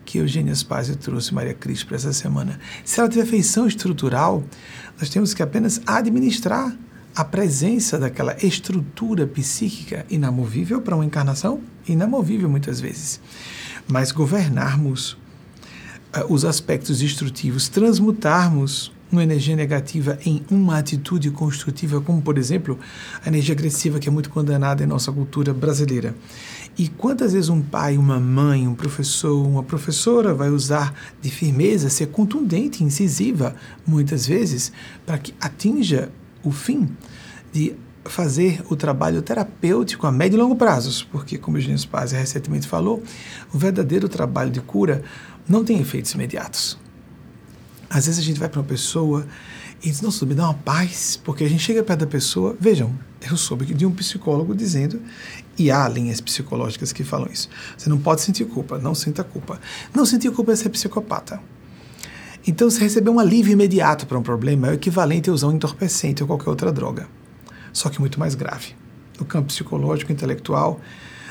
que 0.06 0.20
Eugênia 0.20 0.54
Spazio 0.54 0.96
trouxe 0.96 1.34
Maria 1.34 1.54
Cristo 1.54 1.88
para 1.88 1.98
essa 1.98 2.14
semana. 2.14 2.60
Se 2.86 3.00
ela 3.00 3.10
tiver 3.10 3.26
feição 3.26 3.66
estrutural, 3.66 4.44
nós 5.00 5.10
temos 5.10 5.34
que 5.34 5.42
apenas 5.42 5.82
administrar 5.86 6.74
a 7.16 7.26
presença 7.26 7.98
daquela 7.98 8.38
estrutura 8.46 9.26
psíquica 9.26 10.06
inamovível 10.10 10.80
para 10.80 10.96
uma 10.96 11.06
encarnação, 11.06 11.60
inamovível 11.88 12.50
muitas 12.50 12.80
vezes, 12.80 13.20
mas 13.88 14.12
governarmos 14.12 15.14
uh, 16.16 16.26
os 16.30 16.46
aspectos 16.46 17.00
destrutivos, 17.00 17.68
transmutarmos 17.68 18.92
uma 19.14 19.24
energia 19.24 19.56
negativa 19.56 20.18
em 20.26 20.44
uma 20.50 20.78
atitude 20.78 21.30
construtiva, 21.32 22.02
como 22.02 22.22
por 22.22 22.38
exemplo 22.38 22.80
a 23.24 23.30
energia 23.30 23.54
agressiva 23.54 24.00
que 24.00 24.10
é 24.10 24.12
muito 24.12 24.30
condenada 24.30 24.84
em 24.84 24.88
nossa 24.88 25.12
cultura 25.12 25.54
brasileira. 25.54 26.16
E 26.78 26.88
quantas 26.88 27.34
vezes 27.34 27.50
um 27.50 27.62
pai, 27.62 27.98
uma 27.98 28.20
mãe, 28.20 28.68
um 28.68 28.74
professor, 28.74 29.46
uma 29.46 29.64
professora 29.64 30.34
vai 30.34 30.50
usar 30.50 30.94
de 31.22 31.30
firmeza, 31.30 31.90
ser 31.90 32.08
contundente, 32.08 32.84
incisiva, 32.84 33.56
muitas 33.86 34.26
vezes, 34.26 34.72
para 35.06 35.20
que 35.20 35.34
atinja 35.40 36.10
o 36.44 36.52
fim 36.52 36.90
de 37.52 37.76
fazer 38.06 38.62
o 38.70 38.76
trabalho 38.76 39.22
terapêutico 39.22 40.08
a 40.08 40.12
médio 40.12 40.38
e 40.38 40.42
longo 40.42 40.56
prazos, 40.56 41.04
porque, 41.04 41.38
como 41.38 41.56
o 41.56 41.60
Eugênio 41.60 41.78
Spaz 41.78 42.12
recentemente 42.12 42.68
falou, 42.68 43.02
o 43.54 43.58
verdadeiro 43.58 44.10
trabalho 44.10 44.50
de 44.50 44.60
cura 44.60 45.04
não 45.48 45.64
tem 45.64 45.80
efeitos 45.80 46.12
imediatos. 46.12 46.83
Às 47.94 48.08
vezes 48.08 48.20
a 48.20 48.24
gente 48.24 48.40
vai 48.40 48.50
para 48.50 48.60
uma 48.60 48.66
pessoa 48.66 49.24
e 49.80 49.88
diz, 49.88 50.02
nossa, 50.02 50.26
me 50.26 50.34
dá 50.34 50.46
uma 50.46 50.56
paz, 50.56 51.16
porque 51.24 51.44
a 51.44 51.48
gente 51.48 51.62
chega 51.62 51.84
perto 51.84 52.00
da 52.00 52.08
pessoa, 52.08 52.58
vejam, 52.60 52.92
eu 53.30 53.38
soube 53.38 53.72
de 53.72 53.86
um 53.86 53.92
psicólogo 53.92 54.56
dizendo, 54.56 55.00
e 55.60 55.70
há 55.70 55.88
linhas 55.88 56.20
psicológicas 56.20 56.92
que 56.92 57.04
falam 57.04 57.30
isso, 57.32 57.50
você 57.78 57.88
não 57.88 58.00
pode 58.00 58.22
sentir 58.22 58.46
culpa, 58.46 58.80
não 58.80 58.96
sinta 58.96 59.24
culpa. 59.24 59.62
Não 59.94 60.08
sentir 60.08 60.32
culpa 60.32 60.54
é 60.54 60.56
ser 60.56 60.70
psicopata. 60.70 61.40
Então, 62.48 62.68
se 62.68 62.80
receber 62.80 63.12
um 63.12 63.20
alívio 63.20 63.54
imediato 63.54 64.08
para 64.08 64.18
um 64.18 64.24
problema 64.24 64.70
é 64.70 64.72
o 64.72 64.74
equivalente 64.74 65.30
a 65.30 65.34
usar 65.34 65.48
um 65.50 65.52
entorpecente 65.52 66.24
ou 66.24 66.28
qualquer 66.28 66.50
outra 66.50 66.72
droga, 66.72 67.08
só 67.72 67.90
que 67.90 68.00
muito 68.00 68.20
mais 68.20 68.34
grave. 68.34 68.76
No 69.20 69.26
campo 69.26 69.50
psicológico, 69.50 70.12
intelectual, 70.12 70.82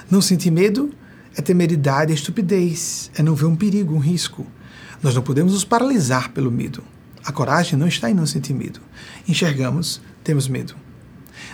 não 0.09 0.21
sentir 0.21 0.53
medo 0.53 0.95
é 1.37 1.43
temeridade, 1.43 2.13
é 2.13 2.15
estupidez, 2.15 3.11
é 3.17 3.23
não 3.23 3.35
ver 3.35 3.47
um 3.47 3.57
perigo, 3.57 3.95
um 3.95 3.99
risco. 3.99 4.47
Nós 5.03 5.15
não 5.15 5.23
podemos 5.23 5.53
nos 5.53 5.65
paralisar 5.65 6.31
pelo 6.31 6.51
medo. 6.51 6.85
A 7.25 7.33
coragem 7.33 7.79
não 7.79 7.89
está 7.89 8.11
em 8.11 8.15
não 8.15 8.27
sentir 8.27 8.55
medo. 8.55 8.81
Enxergamos, 9.29 10.01
temos 10.23 10.47
medo. 10.47 10.75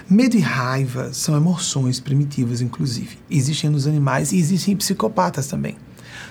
Medo 0.08 0.36
e 0.36 0.40
raiva 0.40 1.12
são 1.12 1.36
emoções 1.36 1.98
primitivas, 1.98 2.60
inclusive. 2.60 3.18
Existem 3.30 3.70
nos 3.70 3.86
animais 3.86 4.32
e 4.32 4.38
existem 4.38 4.74
em 4.74 4.76
psicopatas 4.76 5.46
também. 5.46 5.76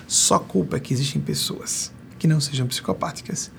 Só 0.06 0.38
culpa 0.38 0.76
é 0.76 0.80
que 0.80 0.94
existem 0.94 1.20
pessoas 1.20 1.92
que 2.18 2.28
não 2.28 2.40
sejam 2.40 2.66
psicopáticas. 2.66 3.50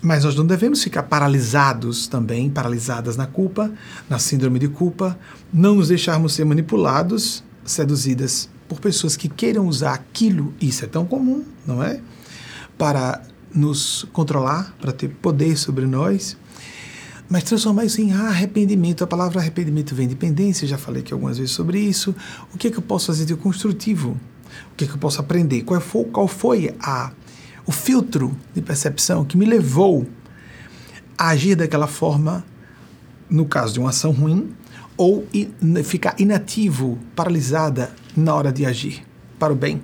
Mas 0.00 0.24
nós 0.24 0.34
não 0.34 0.46
devemos 0.46 0.82
ficar 0.82 1.02
paralisados 1.02 2.06
também, 2.06 2.48
paralisadas 2.48 3.16
na 3.16 3.26
culpa, 3.26 3.70
na 4.08 4.18
síndrome 4.18 4.58
de 4.58 4.68
culpa, 4.68 5.18
não 5.52 5.74
nos 5.74 5.88
deixarmos 5.88 6.34
ser 6.34 6.44
manipulados, 6.44 7.42
seduzidas 7.64 8.48
por 8.68 8.80
pessoas 8.80 9.16
que 9.16 9.28
queiram 9.28 9.66
usar 9.66 9.94
aquilo, 9.94 10.54
isso 10.60 10.84
é 10.84 10.88
tão 10.88 11.04
comum, 11.04 11.44
não 11.66 11.82
é? 11.82 12.00
Para 12.78 13.20
nos 13.52 14.06
controlar, 14.12 14.74
para 14.80 14.92
ter 14.92 15.08
poder 15.08 15.56
sobre 15.56 15.84
nós, 15.84 16.36
mas 17.28 17.42
transformar 17.42 17.84
isso 17.84 18.00
em 18.00 18.12
arrependimento. 18.12 19.04
A 19.04 19.06
palavra 19.06 19.40
arrependimento 19.40 19.94
vem 19.94 20.08
de 20.08 20.14
dependência, 20.14 20.66
já 20.66 20.78
falei 20.78 21.02
aqui 21.02 21.12
algumas 21.12 21.36
vezes 21.36 21.52
sobre 21.52 21.78
isso. 21.78 22.14
O 22.54 22.56
que 22.56 22.68
é 22.68 22.70
que 22.70 22.78
eu 22.78 22.82
posso 22.82 23.06
fazer 23.06 23.24
de 23.24 23.34
construtivo? 23.34 24.18
O 24.72 24.76
que 24.76 24.84
é 24.84 24.86
que 24.86 24.94
eu 24.94 24.98
posso 24.98 25.20
aprender? 25.20 25.62
Qual 25.62 25.80
foi, 25.80 26.04
qual 26.04 26.28
foi 26.28 26.74
a, 26.80 27.12
o 27.66 27.72
filtro 27.72 28.34
de 28.54 28.62
percepção 28.62 29.24
que 29.24 29.36
me 29.36 29.44
levou 29.44 30.06
a 31.18 31.28
agir 31.28 31.54
daquela 31.54 31.86
forma, 31.86 32.44
no 33.28 33.44
caso 33.44 33.74
de 33.74 33.80
uma 33.80 33.90
ação 33.90 34.12
ruim, 34.12 34.50
ou 34.96 35.26
in, 35.34 35.50
ficar 35.84 36.14
inativo, 36.18 36.98
paralisada 37.14 37.92
na 38.16 38.34
hora 38.34 38.52
de 38.52 38.64
agir 38.64 39.02
para 39.38 39.52
o 39.52 39.56
bem? 39.56 39.82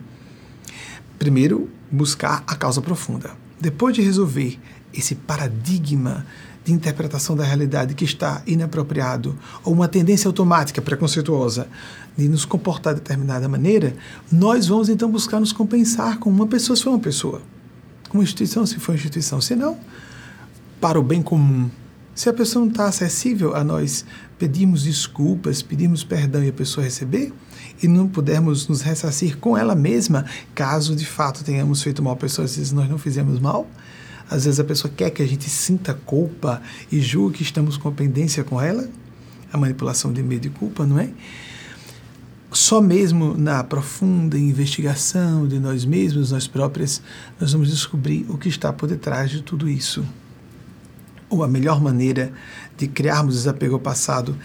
Primeiro, 1.19 1.69
buscar 1.95 2.43
a 2.47 2.55
causa 2.55 2.83
profunda. 2.83 3.31
Depois 3.61 3.95
de 3.95 4.03
resolver 4.03 4.59
esse 4.93 5.15
paradigma 5.15 6.27
de 6.65 6.73
interpretação 6.73 7.37
da 7.37 7.45
realidade 7.45 7.95
que 7.95 8.05
está 8.05 8.43
inapropriado, 8.47 9.39
ou 9.63 9.73
uma 9.73 9.87
tendência 9.87 10.29
automática 10.29 10.81
preconceituosa 10.81 11.69
de 12.17 12.29
nos 12.29 12.45
comportar 12.45 12.95
de 12.95 13.01
determinada 13.01 13.49
maneira, 13.49 13.95
nós 14.33 14.67
vamos 14.67 14.89
então 14.89 15.11
buscar 15.11 15.41
nos 15.41 15.53
compensar 15.53 16.19
com 16.19 16.31
uma 16.31 16.47
pessoa 16.47 16.77
se 16.77 16.83
for 16.83 16.91
uma 16.91 16.99
pessoa, 16.99 17.43
com 18.09 18.19
uma 18.19 18.25
instituição 18.25 18.65
se 18.65 18.79
for 18.79 18.93
uma 18.93 18.97
instituição, 18.97 19.41
se 19.41 19.55
não, 19.55 19.77
para 20.81 20.99
o 20.99 21.03
bem 21.03 21.23
comum. 21.23 21.69
Se 22.15 22.29
a 22.29 22.33
pessoa 22.33 22.65
não 22.65 22.71
está 22.71 22.87
acessível 22.87 23.57
a 23.57 23.65
nós 23.65 24.05
pedirmos 24.39 24.85
desculpas, 24.85 25.63
pedirmos 25.63 26.05
perdão 26.05 26.45
e 26.45 26.49
a 26.49 26.53
pessoa 26.53 26.85
receber, 26.85 27.33
e 27.83 27.89
não 27.89 28.09
pudermos 28.09 28.69
nos 28.69 28.83
ressarcir 28.83 29.37
com 29.39 29.59
ela 29.59 29.75
mesma, 29.75 30.25
caso 30.55 30.95
de 30.95 31.05
fato 31.05 31.43
tenhamos 31.43 31.83
feito 31.83 32.03
mal 32.03 32.13
à 32.13 32.17
pessoa, 32.17 32.45
às 32.45 32.57
vezes 32.57 32.71
nós 32.71 32.89
não 32.89 32.99
fizemos 32.99 33.41
mal. 33.41 33.69
Às 34.31 34.45
vezes 34.45 34.61
a 34.61 34.65
pessoa 34.65 34.93
quer 34.97 35.11
que 35.11 35.23
a 35.23 35.27
gente 35.27 35.51
sinta 35.51 35.93
culpa 35.93 36.63
e 36.91 37.01
julgue 37.01 37.39
que 37.39 37.43
estamos 37.43 37.77
com 37.77 37.93
pendência 37.93 38.43
com 38.45 38.61
ela. 38.61 38.89
A 39.53 39.59
manipulação 39.59 40.13
de 40.13 40.23
medo 40.23 40.47
e 40.47 40.51
culpa, 40.51 40.87
não 40.87 40.99
é? 40.99 41.11
Só 42.51 42.81
mesmo 42.81 43.37
na 43.37 43.63
profunda 43.65 44.39
investigação 44.39 45.47
de 45.47 45.59
nós 45.59 45.85
mesmos, 45.85 46.31
nós 46.31 46.47
próprias, 46.47 47.03
nós 47.41 47.53
vamos 47.53 47.69
descobrir 47.69 48.25
o 48.29 48.39
que 48.39 48.49
está 48.49 48.73
por 48.73 48.89
detrás 48.89 49.31
de 49.31 49.43
tudo 49.43 49.69
isso. 49.69 50.05
Ou 51.35 51.43
a 51.43 51.49
melhor 51.49 51.81
maneira 51.81 52.33
de 52.79 52.87
criarmos 52.87 53.35
desapego 53.35 53.75
ao 53.75 53.81
passado 53.81 54.39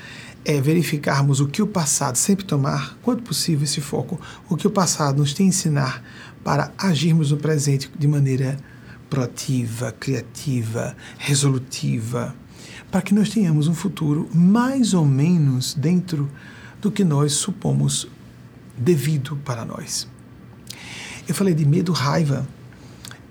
é 0.43 0.59
verificarmos 0.59 1.39
o 1.39 1.45
que 1.45 1.61
o 1.61 1.67
passado, 1.67 2.15
sempre 2.15 2.45
tomar, 2.45 2.97
quanto 3.03 3.21
possível, 3.21 3.63
esse 3.63 3.79
foco, 3.79 4.19
o 4.49 4.57
que 4.57 4.65
o 4.65 4.71
passado 4.71 5.19
nos 5.19 5.31
tem 5.31 5.45
a 5.45 5.49
ensinar 5.49 6.03
para 6.43 6.71
agirmos 6.75 7.29
no 7.29 7.37
presente 7.37 7.91
de 7.95 8.07
maneira 8.07 8.57
proativa, 9.07 9.91
criativa, 9.99 10.97
resolutiva, 11.19 12.33
para 12.89 13.03
que 13.03 13.13
nós 13.13 13.29
tenhamos 13.29 13.67
um 13.67 13.75
futuro 13.75 14.27
mais 14.33 14.95
ou 14.95 15.05
menos 15.05 15.75
dentro 15.75 16.27
do 16.81 16.89
que 16.89 17.03
nós 17.03 17.33
supomos 17.33 18.07
devido 18.75 19.35
para 19.45 19.63
nós. 19.63 20.07
Eu 21.27 21.35
falei 21.35 21.53
de 21.53 21.67
medo, 21.67 21.91
raiva 21.91 22.47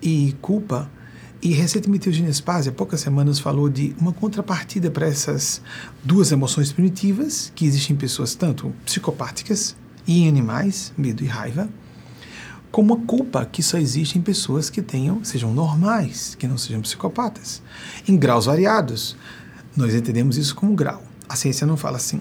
e 0.01 0.37
culpa 0.41 0.89
e 1.41 1.53
recentemente 1.53 2.09
o 2.09 2.35
Spazio, 2.35 2.73
há 2.73 2.75
poucas 2.75 3.01
semanas, 3.01 3.39
falou 3.39 3.69
de 3.69 3.95
uma 4.01 4.13
contrapartida 4.13 4.91
para 4.91 5.07
essas 5.07 5.63
duas 6.03 6.33
emoções 6.33 6.73
primitivas, 6.73 7.53
que 7.55 7.65
existem 7.65 7.95
em 7.95 7.99
pessoas 7.99 8.35
tanto 8.35 8.75
psicopáticas 8.85 9.77
e 10.05 10.23
em 10.23 10.29
animais, 10.29 10.93
medo 10.99 11.23
e 11.23 11.27
raiva, 11.29 11.69
como 12.73 12.93
a 12.93 12.97
culpa 12.99 13.47
que 13.47 13.63
só 13.63 13.79
existe 13.79 14.19
em 14.19 14.21
pessoas 14.21 14.69
que 14.69 14.83
tenham, 14.83 15.23
sejam 15.23 15.55
normais, 15.55 16.35
que 16.35 16.49
não 16.49 16.59
sejam 16.59 16.83
psicopatas, 16.83 17.63
em 18.07 18.17
graus 18.17 18.47
variados. 18.47 19.17
Nós 19.77 19.95
entendemos 19.95 20.37
isso 20.37 20.57
como 20.57 20.75
grau. 20.75 21.05
A 21.29 21.37
ciência 21.37 21.67
não 21.67 21.77
fala 21.77 21.99
assim. 21.99 22.21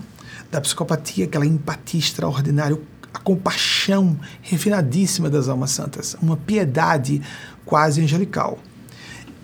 Da 0.51 0.61
psicopatia, 0.61 1.25
aquela 1.25 1.45
empatia 1.45 1.99
extraordinária, 1.99 2.79
a 3.11 3.19
compaixão 3.19 4.17
refinadíssima 4.41 5.27
das 5.27 5.49
almas 5.49 5.71
santas, 5.71 6.15
uma 6.21 6.37
piedade 6.37 7.19
quase 7.65 7.99
angelical 7.99 8.59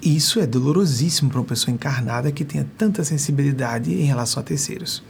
Isso 0.04 0.42
é 0.42 0.46
dolorosíssimo 0.46 1.30
para 1.30 1.40
uma 1.40 1.46
pessoa 1.46 1.74
encarnada 1.74 2.30
que 2.30 2.44
tenha 2.44 2.68
tanta 2.78 3.06
sensibilidade 3.06 3.94
em 3.94 4.04
relação 4.04 4.42
a 4.42 4.44
terceiros. 4.44 5.02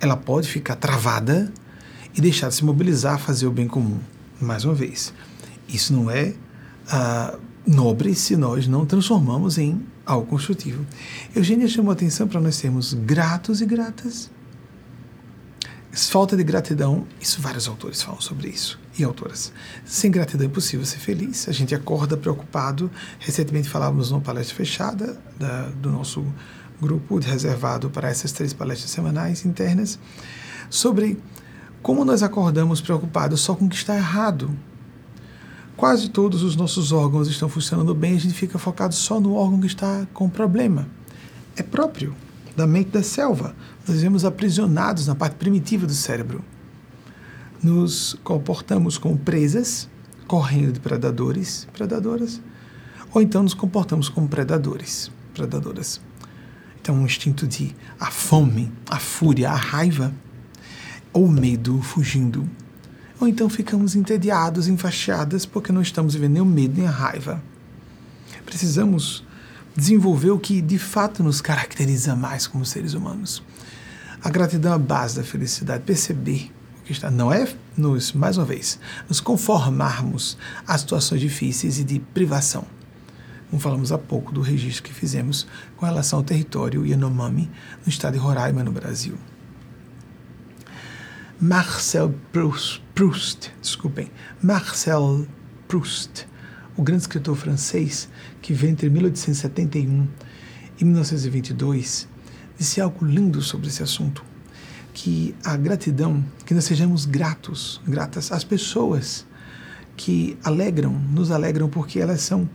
Ela 0.00 0.16
pode 0.16 0.48
ficar 0.48 0.76
travada 0.76 1.52
e 2.14 2.22
deixar 2.22 2.48
de 2.48 2.54
se 2.54 2.64
mobilizar 2.64 3.16
a 3.16 3.18
fazer 3.18 3.46
o 3.46 3.50
bem 3.50 3.68
comum. 3.68 4.00
Mais 4.40 4.64
uma 4.64 4.72
vez, 4.72 5.12
isso 5.68 5.92
não 5.92 6.10
é 6.10 6.32
ah, 6.88 7.38
nobre 7.66 8.14
se 8.14 8.34
nós 8.34 8.66
não 8.66 8.86
transformamos 8.86 9.58
em 9.58 9.82
algo 10.06 10.26
construtivo. 10.26 10.86
Eugênia 11.36 11.68
chamou 11.68 11.90
a 11.90 11.92
atenção 11.92 12.26
para 12.26 12.40
nós 12.40 12.54
sermos 12.54 12.94
gratos 12.94 13.60
e 13.60 13.66
gratas. 13.66 14.30
Falta 15.92 16.34
de 16.34 16.42
gratidão, 16.42 17.06
isso 17.20 17.42
vários 17.42 17.68
autores 17.68 18.00
falam 18.02 18.22
sobre 18.22 18.48
isso 18.48 18.82
e 18.98 19.04
autoras. 19.04 19.52
Sem 19.84 20.10
gratidão 20.10 20.46
é 20.46 20.48
impossível 20.48 20.84
ser 20.86 20.98
feliz. 20.98 21.48
A 21.48 21.52
gente 21.52 21.74
acorda 21.74 22.16
preocupado. 22.16 22.90
Recentemente 23.18 23.68
falávamos 23.68 24.10
numa 24.10 24.20
palestra 24.20 24.54
fechada 24.54 25.20
da, 25.38 25.68
do 25.68 25.90
nosso 25.90 26.24
grupo 26.80 27.18
reservado 27.18 27.90
para 27.90 28.08
essas 28.08 28.32
três 28.32 28.52
palestras 28.52 28.90
semanais 28.90 29.44
internas 29.44 29.98
sobre 30.68 31.18
como 31.82 32.04
nós 32.04 32.22
acordamos 32.22 32.80
preocupados 32.80 33.40
só 33.40 33.54
com 33.54 33.66
o 33.66 33.68
que 33.68 33.76
está 33.76 33.94
errado. 33.96 34.50
Quase 35.76 36.08
todos 36.08 36.42
os 36.42 36.56
nossos 36.56 36.92
órgãos 36.92 37.28
estão 37.28 37.48
funcionando 37.48 37.94
bem, 37.94 38.16
a 38.16 38.20
gente 38.20 38.34
fica 38.34 38.58
focado 38.58 38.94
só 38.94 39.20
no 39.20 39.34
órgão 39.34 39.60
que 39.60 39.66
está 39.66 40.06
com 40.12 40.28
problema. 40.28 40.88
É 41.56 41.62
próprio 41.62 42.14
da 42.56 42.66
mente 42.66 42.90
da 42.90 43.02
selva. 43.02 43.54
Nós 43.86 43.96
vivemos 43.96 44.24
aprisionados 44.24 45.06
na 45.06 45.14
parte 45.14 45.34
primitiva 45.34 45.86
do 45.86 45.92
cérebro 45.92 46.44
nos 47.64 48.14
comportamos 48.22 48.98
como 48.98 49.16
presas, 49.16 49.88
correndo 50.26 50.72
de 50.72 50.80
predadores, 50.80 51.66
predadoras, 51.72 52.40
ou 53.12 53.22
então 53.22 53.42
nos 53.42 53.54
comportamos 53.54 54.08
como 54.08 54.28
predadores, 54.28 55.10
predadoras. 55.32 56.00
Então, 56.80 56.96
um 56.96 57.06
instinto 57.06 57.46
de 57.46 57.74
a 57.98 58.10
fome, 58.10 58.70
a 58.90 58.98
fúria, 58.98 59.50
a 59.50 59.56
raiva, 59.56 60.12
ou 61.12 61.26
medo 61.28 61.80
fugindo. 61.80 62.48
Ou 63.18 63.26
então 63.26 63.48
ficamos 63.48 63.96
entediados, 63.96 64.68
enfaixadas, 64.68 65.46
porque 65.46 65.72
não 65.72 65.80
estamos 65.80 66.14
vivendo 66.14 66.34
nem 66.34 66.42
o 66.42 66.46
medo 66.46 66.76
nem 66.76 66.86
a 66.86 66.90
raiva. 66.90 67.42
Precisamos 68.44 69.24
desenvolver 69.74 70.30
o 70.30 70.38
que 70.38 70.60
de 70.60 70.78
fato 70.78 71.22
nos 71.22 71.40
caracteriza 71.40 72.14
mais 72.14 72.46
como 72.46 72.66
seres 72.66 72.92
humanos. 72.92 73.42
A 74.22 74.28
gratidão 74.28 74.72
é 74.72 74.74
a 74.74 74.78
base 74.78 75.16
da 75.16 75.24
felicidade, 75.24 75.84
perceber 75.84 76.50
está, 76.92 77.10
não 77.10 77.32
é 77.32 77.50
nos, 77.76 78.12
mais 78.12 78.36
uma 78.36 78.44
vez, 78.44 78.78
nos 79.08 79.20
conformarmos 79.20 80.36
a 80.66 80.76
situações 80.76 81.20
difíceis 81.20 81.78
e 81.78 81.84
de 81.84 81.98
privação. 81.98 82.66
Como 83.50 83.60
falamos 83.60 83.92
há 83.92 83.98
pouco 83.98 84.32
do 84.32 84.40
registro 84.40 84.82
que 84.82 84.92
fizemos 84.92 85.46
com 85.76 85.86
relação 85.86 86.18
ao 86.18 86.24
território 86.24 86.84
Yanomami 86.84 87.50
no 87.84 87.88
estado 87.88 88.14
de 88.14 88.18
Roraima, 88.18 88.62
no 88.62 88.72
Brasil. 88.72 89.16
Marcel 91.40 92.14
Proust, 92.32 92.82
Proust, 92.94 93.52
desculpem, 93.60 94.10
Marcel 94.42 95.26
Proust, 95.68 96.26
o 96.76 96.82
grande 96.82 97.02
escritor 97.02 97.36
francês 97.36 98.08
que 98.42 98.52
veio 98.52 98.72
entre 98.72 98.90
1871 98.90 100.08
e 100.80 100.84
1922, 100.84 102.08
disse 102.58 102.80
algo 102.80 103.04
lindo 103.04 103.40
sobre 103.40 103.68
esse 103.68 103.82
assunto 103.82 104.33
que 104.94 105.34
a 105.44 105.56
gratidão, 105.56 106.24
que 106.46 106.54
nós 106.54 106.64
sejamos 106.64 107.04
gratos, 107.04 107.80
gratas 107.86 108.30
às 108.30 108.44
pessoas 108.44 109.26
que 109.96 110.38
alegram, 110.44 110.92
nos 110.92 111.32
alegram 111.32 111.68
porque 111.68 111.98
elas 111.98 112.20
são 112.20 112.48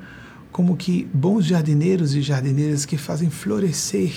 como 0.52 0.76
que 0.76 1.08
bons 1.14 1.46
jardineiros 1.46 2.16
e 2.16 2.22
jardineiras 2.22 2.86
que 2.86 2.98
fazem 2.98 3.30
florescer 3.30 4.14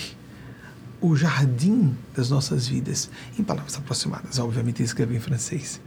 o 1.01 1.17
jardim 1.17 1.95
das 2.15 2.31
nossas 2.31 2.67
vidas. 2.67 3.11
Em 3.37 3.43
palavras 3.43 3.77
aproximadas, 3.77 4.39
obviamente 4.39 4.83
escrevi 4.83 5.17
em 5.17 5.21
francês. 5.21 5.81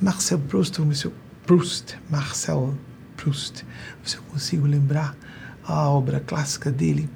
Marcel 0.00 0.38
Proust, 0.38 0.80
Monsieur 0.80 1.14
Proust, 1.46 1.98
Marcel 2.10 2.74
Proust, 3.16 3.64
se 4.02 4.16
eu 4.16 4.22
consigo 4.22 4.66
lembrar 4.66 5.14
a 5.64 5.88
obra 5.90 6.18
clássica 6.18 6.72
dele, 6.72 7.08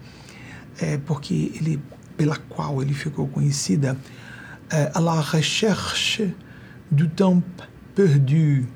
é 0.78 0.98
porque 0.98 1.52
ele, 1.54 1.82
pela 2.16 2.36
qual 2.36 2.82
ele 2.82 2.92
ficou 2.92 3.26
conhecida, 3.26 3.96
à 4.70 5.00
la 5.00 5.20
recherche 5.20 6.34
du 6.90 7.08
temps 7.08 7.42
perdu, 7.94 8.66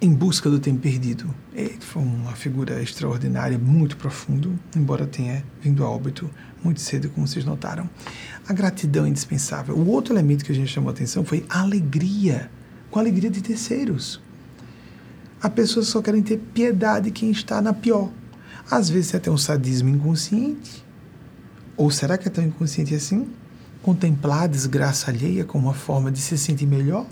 em 0.00 0.12
busca 0.12 0.50
do 0.50 0.58
tempo 0.58 0.80
perdido. 0.80 1.34
Ele 1.54 1.78
foi 1.80 2.02
uma 2.02 2.32
figura 2.32 2.82
extraordinária, 2.82 3.58
muito 3.58 3.96
profundo, 3.96 4.58
embora 4.76 5.06
tenha 5.06 5.44
vindo 5.62 5.84
a 5.84 5.88
óbito 5.88 6.30
muito 6.62 6.80
cedo, 6.80 7.08
como 7.10 7.26
vocês 7.26 7.44
notaram. 7.44 7.88
A 8.46 8.52
gratidão 8.52 9.06
é 9.06 9.08
indispensável. 9.08 9.76
O 9.76 9.86
outro 9.88 10.12
elemento 10.12 10.44
que 10.44 10.52
a 10.52 10.54
gente 10.54 10.68
chamou 10.68 10.90
atenção 10.90 11.24
foi 11.24 11.44
a 11.48 11.60
alegria, 11.60 12.50
com 12.90 12.98
a 12.98 13.02
alegria 13.02 13.30
de 13.30 13.40
terceiros. 13.40 14.20
As 15.40 15.52
pessoas 15.52 15.88
só 15.88 16.02
querem 16.02 16.22
ter 16.22 16.38
piedade 16.38 17.06
de 17.06 17.10
quem 17.10 17.30
está 17.30 17.60
na 17.60 17.72
pior. 17.72 18.10
Às 18.70 18.88
vezes 18.88 19.14
é 19.14 19.18
até 19.18 19.30
um 19.30 19.36
sadismo 19.36 19.90
inconsciente. 19.90 20.84
Ou 21.76 21.90
será 21.90 22.16
que 22.16 22.28
é 22.28 22.30
tão 22.30 22.42
inconsciente 22.42 22.94
assim? 22.94 23.28
Contemplar 23.84 24.44
a 24.44 24.46
desgraça 24.46 25.10
alheia 25.10 25.44
como 25.44 25.66
uma 25.66 25.74
forma 25.74 26.10
de 26.10 26.18
se 26.18 26.38
sentir 26.38 26.66
melhor? 26.66 27.06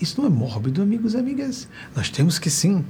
Isso 0.00 0.20
não 0.20 0.28
é 0.28 0.30
mórbido, 0.30 0.80
amigos 0.80 1.14
e 1.14 1.16
amigas. 1.16 1.68
Nós 1.94 2.08
temos 2.08 2.38
que 2.38 2.48
sim, 2.48 2.84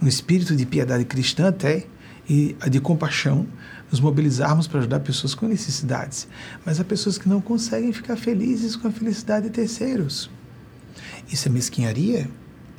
no 0.00 0.08
espírito 0.08 0.54
de 0.54 0.64
piedade 0.64 1.04
cristã 1.04 1.48
até, 1.48 1.86
e 2.28 2.56
de 2.70 2.80
compaixão, 2.80 3.46
nos 3.90 4.00
mobilizarmos 4.00 4.66
para 4.66 4.80
ajudar 4.80 5.00
pessoas 5.00 5.34
com 5.34 5.46
necessidades. 5.46 6.26
Mas 6.64 6.80
há 6.80 6.84
pessoas 6.84 7.18
que 7.18 7.28
não 7.28 7.40
conseguem 7.40 7.92
ficar 7.92 8.16
felizes 8.16 8.74
com 8.74 8.88
a 8.88 8.90
felicidade 8.90 9.46
de 9.46 9.52
terceiros. 9.52 10.30
Isso 11.30 11.48
é 11.48 11.50
mesquinharia? 11.50 12.28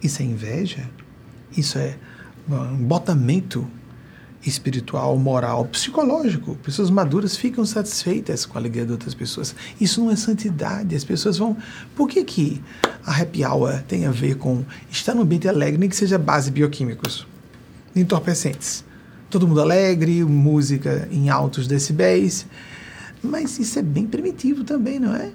Isso 0.01 0.21
é 0.21 0.25
inveja? 0.25 0.89
Isso 1.55 1.77
é 1.77 1.97
um 2.49 2.83
botamento 2.83 3.67
espiritual, 4.45 5.17
moral, 5.17 5.65
psicológico. 5.65 6.55
Pessoas 6.57 6.89
maduras 6.89 7.35
ficam 7.35 7.65
satisfeitas 7.65 8.45
com 8.45 8.57
a 8.57 8.61
alegria 8.61 8.85
de 8.85 8.91
outras 8.91 9.13
pessoas. 9.13 9.55
Isso 9.79 10.01
não 10.01 10.11
é 10.11 10.15
santidade. 10.15 10.95
As 10.95 11.03
pessoas 11.03 11.37
vão. 11.37 11.57
Por 11.95 12.07
que, 12.07 12.23
que 12.23 12.61
a 13.05 13.21
happy 13.21 13.43
hour 13.43 13.81
tem 13.83 14.05
a 14.05 14.11
ver 14.11 14.35
com 14.35 14.63
estar 14.89 15.13
no 15.13 15.21
ambiente 15.21 15.47
alegre, 15.47 15.79
nem 15.79 15.89
que 15.89 15.95
seja 15.95 16.17
base 16.17 16.51
bioquímicos, 16.51 17.27
entorpecentes? 17.95 18.85
Todo 19.29 19.47
mundo 19.47 19.61
alegre, 19.61 20.23
música 20.23 21.07
em 21.11 21.29
altos 21.29 21.67
decibéis. 21.67 22.45
Mas 23.21 23.59
isso 23.59 23.79
é 23.79 23.81
bem 23.81 24.05
primitivo 24.05 24.63
também, 24.63 24.99
não 24.99 25.15
é? 25.15 25.31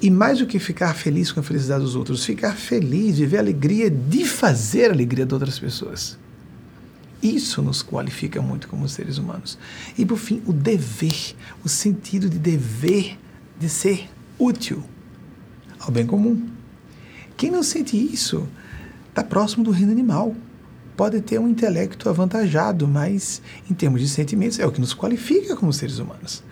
E 0.00 0.10
mais 0.10 0.38
do 0.38 0.46
que 0.46 0.58
ficar 0.58 0.94
feliz 0.94 1.30
com 1.30 1.40
a 1.40 1.42
felicidade 1.42 1.82
dos 1.82 1.94
outros, 1.94 2.24
ficar 2.24 2.56
feliz, 2.56 3.18
viver 3.18 3.36
a 3.36 3.40
alegria 3.40 3.90
de 3.90 4.24
fazer 4.24 4.90
a 4.90 4.94
alegria 4.94 5.26
de 5.26 5.34
outras 5.34 5.58
pessoas. 5.58 6.18
Isso 7.22 7.62
nos 7.62 7.82
qualifica 7.82 8.42
muito 8.42 8.66
como 8.66 8.88
seres 8.88 9.16
humanos. 9.16 9.56
E 9.96 10.04
por 10.04 10.18
fim, 10.18 10.42
o 10.44 10.52
dever, 10.52 11.36
o 11.64 11.68
sentido 11.68 12.28
de 12.28 12.38
dever 12.38 13.16
de 13.58 13.68
ser 13.68 14.10
útil 14.38 14.82
ao 15.78 15.90
bem 15.90 16.04
comum. 16.04 16.48
Quem 17.36 17.50
não 17.50 17.62
sente 17.62 17.96
isso 17.96 18.48
está 19.08 19.22
próximo 19.22 19.62
do 19.62 19.70
reino 19.70 19.92
animal. 19.92 20.34
Pode 20.96 21.20
ter 21.20 21.38
um 21.38 21.48
intelecto 21.48 22.08
avantajado, 22.08 22.86
mas 22.88 23.40
em 23.70 23.74
termos 23.74 24.00
de 24.00 24.08
sentimentos 24.08 24.58
é 24.58 24.66
o 24.66 24.72
que 24.72 24.80
nos 24.80 24.92
qualifica 24.92 25.56
como 25.56 25.72
seres 25.72 25.98
humanos. 25.98 26.42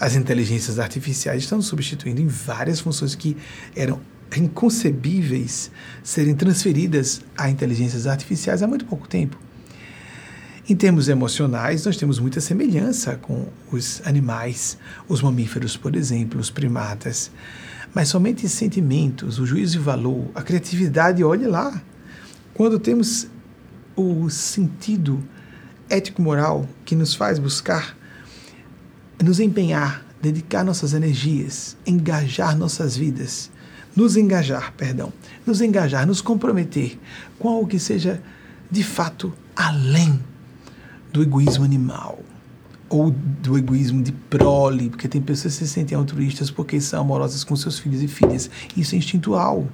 As 0.00 0.16
inteligências 0.16 0.78
artificiais 0.78 1.42
estão 1.42 1.62
substituindo 1.62 2.20
em 2.20 2.26
várias 2.26 2.80
funções 2.80 3.14
que 3.14 3.36
eram 3.76 4.00
inconcebíveis 4.36 5.70
serem 6.02 6.34
transferidas 6.34 7.20
a 7.36 7.48
inteligências 7.48 8.06
artificiais 8.06 8.62
há 8.62 8.66
muito 8.66 8.84
pouco 8.84 9.06
tempo. 9.06 9.38
Em 10.66 10.74
termos 10.74 11.08
emocionais, 11.08 11.84
nós 11.84 11.98
temos 11.98 12.18
muita 12.18 12.40
semelhança 12.40 13.16
com 13.16 13.46
os 13.70 14.00
animais, 14.06 14.78
os 15.06 15.20
mamíferos, 15.20 15.76
por 15.76 15.94
exemplo, 15.94 16.40
os 16.40 16.48
primatas. 16.48 17.30
Mas 17.94 18.08
somente 18.08 18.48
sentimentos, 18.48 19.38
o 19.38 19.44
juízo 19.44 19.72
de 19.72 19.78
valor, 19.78 20.26
a 20.34 20.40
criatividade, 20.40 21.22
olhe 21.22 21.46
lá. 21.46 21.82
Quando 22.54 22.78
temos 22.78 23.26
o 23.94 24.30
sentido 24.30 25.22
ético-moral 25.90 26.66
que 26.84 26.96
nos 26.96 27.14
faz 27.14 27.38
buscar 27.38 27.94
nos 29.22 29.40
empenhar, 29.40 30.04
dedicar 30.20 30.64
nossas 30.64 30.92
energias, 30.92 31.76
engajar 31.86 32.56
nossas 32.56 32.96
vidas, 32.96 33.50
nos 33.94 34.16
engajar, 34.16 34.72
perdão, 34.72 35.12
nos 35.46 35.60
engajar, 35.60 36.06
nos 36.06 36.20
comprometer 36.20 36.98
com 37.38 37.48
algo 37.48 37.66
que 37.66 37.78
seja 37.78 38.20
de 38.70 38.82
fato 38.82 39.32
além 39.54 40.18
do 41.14 41.22
egoísmo 41.22 41.64
animal 41.64 42.18
ou 42.88 43.12
do 43.12 43.56
egoísmo 43.56 44.02
de 44.02 44.10
prole, 44.10 44.90
porque 44.90 45.06
tem 45.06 45.22
pessoas 45.22 45.56
que 45.56 45.64
se 45.64 45.72
sentem 45.72 45.96
altruístas 45.96 46.50
porque 46.50 46.80
são 46.80 47.00
amorosas 47.00 47.44
com 47.44 47.54
seus 47.54 47.78
filhos 47.78 48.02
e 48.02 48.08
filhas. 48.08 48.50
Isso 48.76 48.96
é 48.96 48.98
instintual. 48.98 49.68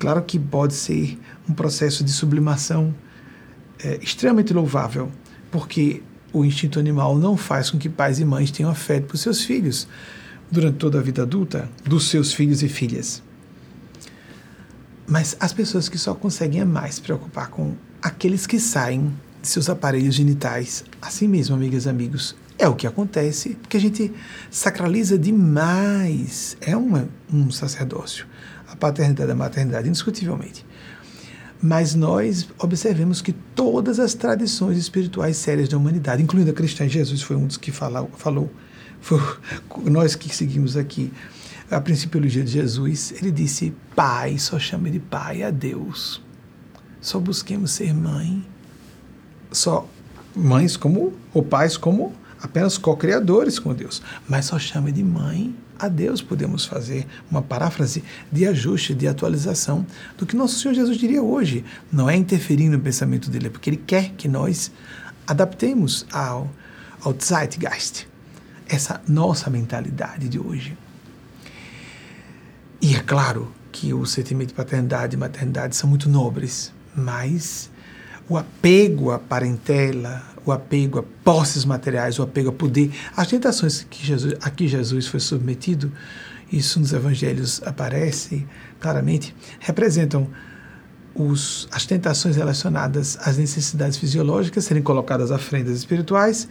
Claro 0.00 0.20
que 0.22 0.40
pode 0.40 0.74
ser 0.74 1.16
um 1.48 1.54
processo 1.54 2.02
de 2.02 2.10
sublimação 2.10 2.92
é, 3.84 4.00
extremamente 4.02 4.52
louvável, 4.52 5.12
porque 5.48 6.02
o 6.32 6.44
instinto 6.44 6.80
animal 6.80 7.16
não 7.16 7.36
faz 7.36 7.70
com 7.70 7.78
que 7.78 7.88
pais 7.88 8.18
e 8.18 8.24
mães 8.24 8.50
tenham 8.50 8.70
afeto 8.70 9.06
por 9.06 9.16
seus 9.16 9.44
filhos 9.44 9.86
durante 10.50 10.76
toda 10.76 10.98
a 10.98 11.02
vida 11.02 11.22
adulta, 11.22 11.70
dos 11.84 12.08
seus 12.08 12.32
filhos 12.32 12.64
e 12.64 12.68
filhas. 12.68 13.22
Mas 15.06 15.36
as 15.38 15.52
pessoas 15.52 15.88
que 15.88 15.98
só 15.98 16.14
conseguem 16.14 16.60
amar 16.60 16.92
se 16.92 17.00
preocupar 17.00 17.48
com 17.48 17.76
aqueles 18.02 18.44
que 18.44 18.58
saem 18.58 19.12
de 19.42 19.48
seus 19.48 19.68
aparelhos 19.68 20.14
genitais, 20.14 20.84
assim 21.02 21.28
mesmo, 21.28 21.54
amigas 21.54 21.84
e 21.84 21.88
amigos, 21.88 22.36
é 22.58 22.68
o 22.68 22.76
que 22.76 22.86
acontece, 22.86 23.56
porque 23.60 23.76
a 23.76 23.80
gente 23.80 24.12
sacraliza 24.50 25.18
demais. 25.18 26.56
É 26.60 26.76
uma, 26.76 27.08
um 27.32 27.50
sacerdócio. 27.50 28.24
A 28.68 28.76
paternidade 28.76 29.28
e 29.28 29.32
a 29.32 29.36
maternidade, 29.36 29.88
indiscutivelmente. 29.88 30.64
Mas 31.60 31.94
nós 31.94 32.48
observemos 32.58 33.20
que 33.20 33.32
todas 33.32 33.98
as 33.98 34.14
tradições 34.14 34.78
espirituais 34.78 35.36
sérias 35.36 35.68
da 35.68 35.76
humanidade, 35.76 36.22
incluindo 36.22 36.50
a 36.50 36.54
cristã, 36.54 36.88
Jesus 36.88 37.20
foi 37.20 37.36
um 37.36 37.46
dos 37.46 37.56
que 37.56 37.70
falou, 37.70 38.10
falou 38.16 38.50
foi 39.00 39.20
nós 39.84 40.14
que 40.14 40.34
seguimos 40.34 40.76
aqui 40.76 41.12
a 41.68 41.80
principiologia 41.80 42.44
de 42.44 42.52
Jesus, 42.52 43.12
ele 43.16 43.32
disse: 43.32 43.74
Pai, 43.96 44.38
só 44.38 44.58
chame 44.58 44.90
de 44.90 45.00
Pai 45.00 45.42
a 45.42 45.50
Deus. 45.50 46.22
Só 47.00 47.18
busquemos 47.18 47.72
ser 47.72 47.92
mãe. 47.92 48.51
Só 49.52 49.86
mães 50.34 50.76
como, 50.76 51.12
ou 51.32 51.42
pais 51.42 51.76
como 51.76 52.14
apenas 52.42 52.76
co-criadores 52.76 53.58
com 53.58 53.72
Deus, 53.72 54.02
mas 54.28 54.46
só 54.46 54.58
chame 54.58 54.90
de 54.90 55.04
mãe 55.04 55.54
a 55.78 55.88
Deus. 55.88 56.20
Podemos 56.20 56.64
fazer 56.64 57.06
uma 57.30 57.40
paráfrase 57.40 58.02
de 58.30 58.46
ajuste, 58.46 58.94
de 58.94 59.06
atualização 59.06 59.86
do 60.18 60.26
que 60.26 60.34
nosso 60.34 60.58
Senhor 60.58 60.74
Jesus 60.74 60.98
diria 60.98 61.22
hoje. 61.22 61.64
Não 61.90 62.10
é 62.10 62.16
interferir 62.16 62.68
no 62.68 62.80
pensamento 62.80 63.30
dele, 63.30 63.46
é 63.46 63.50
porque 63.50 63.70
ele 63.70 63.76
quer 63.76 64.10
que 64.10 64.26
nós 64.26 64.72
adaptemos 65.26 66.04
ao, 66.12 66.50
ao 67.00 67.14
Zeitgeist, 67.20 68.08
essa 68.68 69.00
nossa 69.06 69.48
mentalidade 69.48 70.28
de 70.28 70.38
hoje. 70.38 70.76
E 72.80 72.96
é 72.96 73.00
claro 73.00 73.52
que 73.70 73.94
o 73.94 74.04
sentimento 74.04 74.48
de 74.48 74.54
paternidade 74.54 75.14
e 75.14 75.18
maternidade 75.18 75.76
são 75.76 75.88
muito 75.88 76.08
nobres, 76.08 76.72
mas 76.94 77.70
o 78.28 78.36
apego 78.36 79.10
à 79.10 79.18
parentela, 79.18 80.22
o 80.44 80.52
apego 80.52 80.98
a 80.98 81.02
posses 81.24 81.64
materiais, 81.64 82.18
o 82.18 82.22
apego 82.22 82.50
a 82.50 82.52
poder, 82.52 82.92
as 83.16 83.26
tentações 83.28 83.86
que 83.88 84.04
Jesus, 84.04 84.34
a 84.40 84.50
que 84.50 84.66
Jesus 84.66 85.06
foi 85.06 85.20
submetido, 85.20 85.92
isso 86.50 86.78
nos 86.78 86.92
evangelhos 86.92 87.62
aparece 87.64 88.46
claramente, 88.80 89.34
representam 89.60 90.28
os, 91.14 91.68
as 91.70 91.86
tentações 91.86 92.36
relacionadas 92.36 93.18
às 93.20 93.36
necessidades 93.36 93.98
fisiológicas 93.98 94.64
serem 94.64 94.82
colocadas 94.82 95.30
à 95.30 95.38
frente 95.38 95.66
das 95.66 95.78
espirituais, 95.78 96.48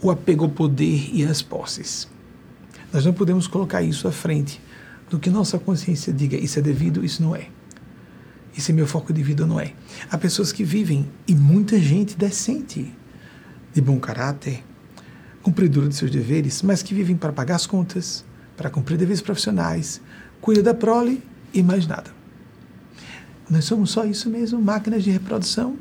o 0.00 0.10
apego 0.10 0.44
ao 0.44 0.50
poder 0.50 1.10
e 1.12 1.24
às 1.24 1.40
posses. 1.40 2.08
Nós 2.92 3.04
não 3.04 3.12
podemos 3.12 3.46
colocar 3.46 3.82
isso 3.82 4.06
à 4.06 4.12
frente 4.12 4.60
do 5.08 5.18
que 5.18 5.30
nossa 5.30 5.58
consciência 5.58 6.12
diga, 6.12 6.36
isso 6.36 6.58
é 6.58 6.62
devido, 6.62 7.04
isso 7.04 7.22
não 7.22 7.34
é. 7.34 7.48
Esse 8.56 8.72
é 8.72 8.74
meu 8.74 8.86
foco 8.86 9.12
de 9.12 9.22
vida, 9.22 9.46
não 9.46 9.58
é. 9.58 9.72
Há 10.10 10.18
pessoas 10.18 10.52
que 10.52 10.62
vivem, 10.62 11.08
e 11.26 11.34
muita 11.34 11.78
gente 11.78 12.16
decente, 12.16 12.92
de 13.72 13.80
bom 13.80 13.98
caráter, 13.98 14.62
cumpridora 15.42 15.88
de 15.88 15.94
seus 15.94 16.10
deveres, 16.10 16.62
mas 16.62 16.82
que 16.82 16.94
vivem 16.94 17.16
para 17.16 17.32
pagar 17.32 17.56
as 17.56 17.66
contas, 17.66 18.24
para 18.56 18.70
cumprir 18.70 18.98
deveres 18.98 19.22
profissionais, 19.22 20.00
cuida 20.40 20.62
da 20.62 20.74
prole 20.74 21.22
e 21.52 21.62
mais 21.62 21.86
nada. 21.86 22.10
Nós 23.48 23.64
somos 23.64 23.90
só 23.90 24.04
isso 24.04 24.30
mesmo, 24.30 24.60
máquinas 24.60 25.02
de 25.02 25.10
reprodução 25.10 25.76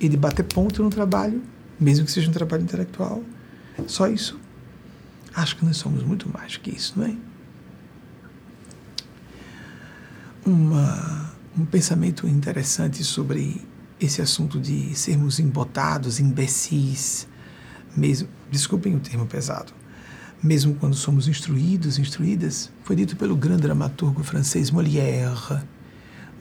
e 0.00 0.08
de 0.08 0.16
bater 0.16 0.44
ponto 0.44 0.82
no 0.82 0.90
trabalho, 0.90 1.42
mesmo 1.78 2.06
que 2.06 2.12
seja 2.12 2.28
um 2.28 2.32
trabalho 2.32 2.62
intelectual. 2.62 3.22
Só 3.86 4.08
isso. 4.08 4.40
Acho 5.34 5.56
que 5.56 5.64
nós 5.64 5.76
somos 5.76 6.02
muito 6.02 6.28
mais 6.28 6.56
que 6.56 6.70
isso, 6.70 6.94
não 6.96 7.06
é? 7.06 7.14
Uma, 10.44 11.31
um 11.58 11.64
pensamento 11.64 12.26
interessante 12.26 13.04
sobre 13.04 13.60
esse 14.00 14.22
assunto 14.22 14.58
de 14.58 14.94
sermos 14.94 15.38
embotados, 15.38 16.18
imbecis, 16.18 17.28
mesmo, 17.96 18.28
desculpem 18.50 18.96
o 18.96 19.00
termo 19.00 19.26
pesado, 19.26 19.72
mesmo 20.42 20.74
quando 20.74 20.96
somos 20.96 21.28
instruídos, 21.28 21.98
instruídas, 21.98 22.70
foi 22.84 22.96
dito 22.96 23.16
pelo 23.16 23.36
grande 23.36 23.62
dramaturgo 23.62 24.24
francês 24.24 24.70
Molière. 24.70 25.62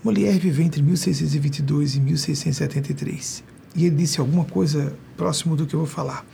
Molière 0.03 0.39
viveu 0.39 0.65
entre 0.65 0.81
1622 0.81 1.95
e 1.95 1.99
1673. 1.99 3.43
E 3.75 3.85
ele 3.85 3.95
disse 3.95 4.19
alguma 4.19 4.45
coisa 4.45 4.95
próximo 5.15 5.55
do 5.55 5.67
que 5.67 5.75
eu 5.75 5.81
vou 5.81 5.87
falar. 5.87 6.25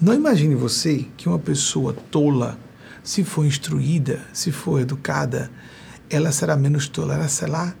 Não 0.00 0.14
imagine 0.14 0.54
você 0.54 1.06
que 1.16 1.28
uma 1.28 1.38
pessoa 1.38 1.92
tola, 1.92 2.56
se 3.02 3.24
for 3.24 3.44
instruída, 3.44 4.24
se 4.32 4.52
for 4.52 4.80
educada, 4.80 5.50
ela 6.10 6.32
será 6.32 6.56
menos 6.56 6.88
tola, 6.88 7.14
ela 7.14 7.28
será, 7.28 7.74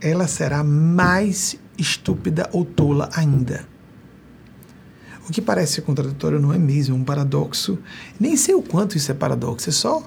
ela 0.00 0.26
será 0.28 0.62
mais 0.62 1.56
estúpida 1.76 2.48
ou 2.52 2.64
tola 2.64 3.10
ainda. 3.12 3.66
O 5.28 5.32
que 5.32 5.42
parece 5.42 5.82
contraditório 5.82 6.40
não 6.40 6.52
é 6.52 6.58
mesmo, 6.58 6.94
é 6.94 6.98
um 6.98 7.04
paradoxo. 7.04 7.78
Nem 8.18 8.36
sei 8.36 8.54
o 8.54 8.62
quanto 8.62 8.96
isso 8.96 9.10
é 9.10 9.14
paradoxo, 9.14 9.68
é 9.68 9.72
só 9.72 10.04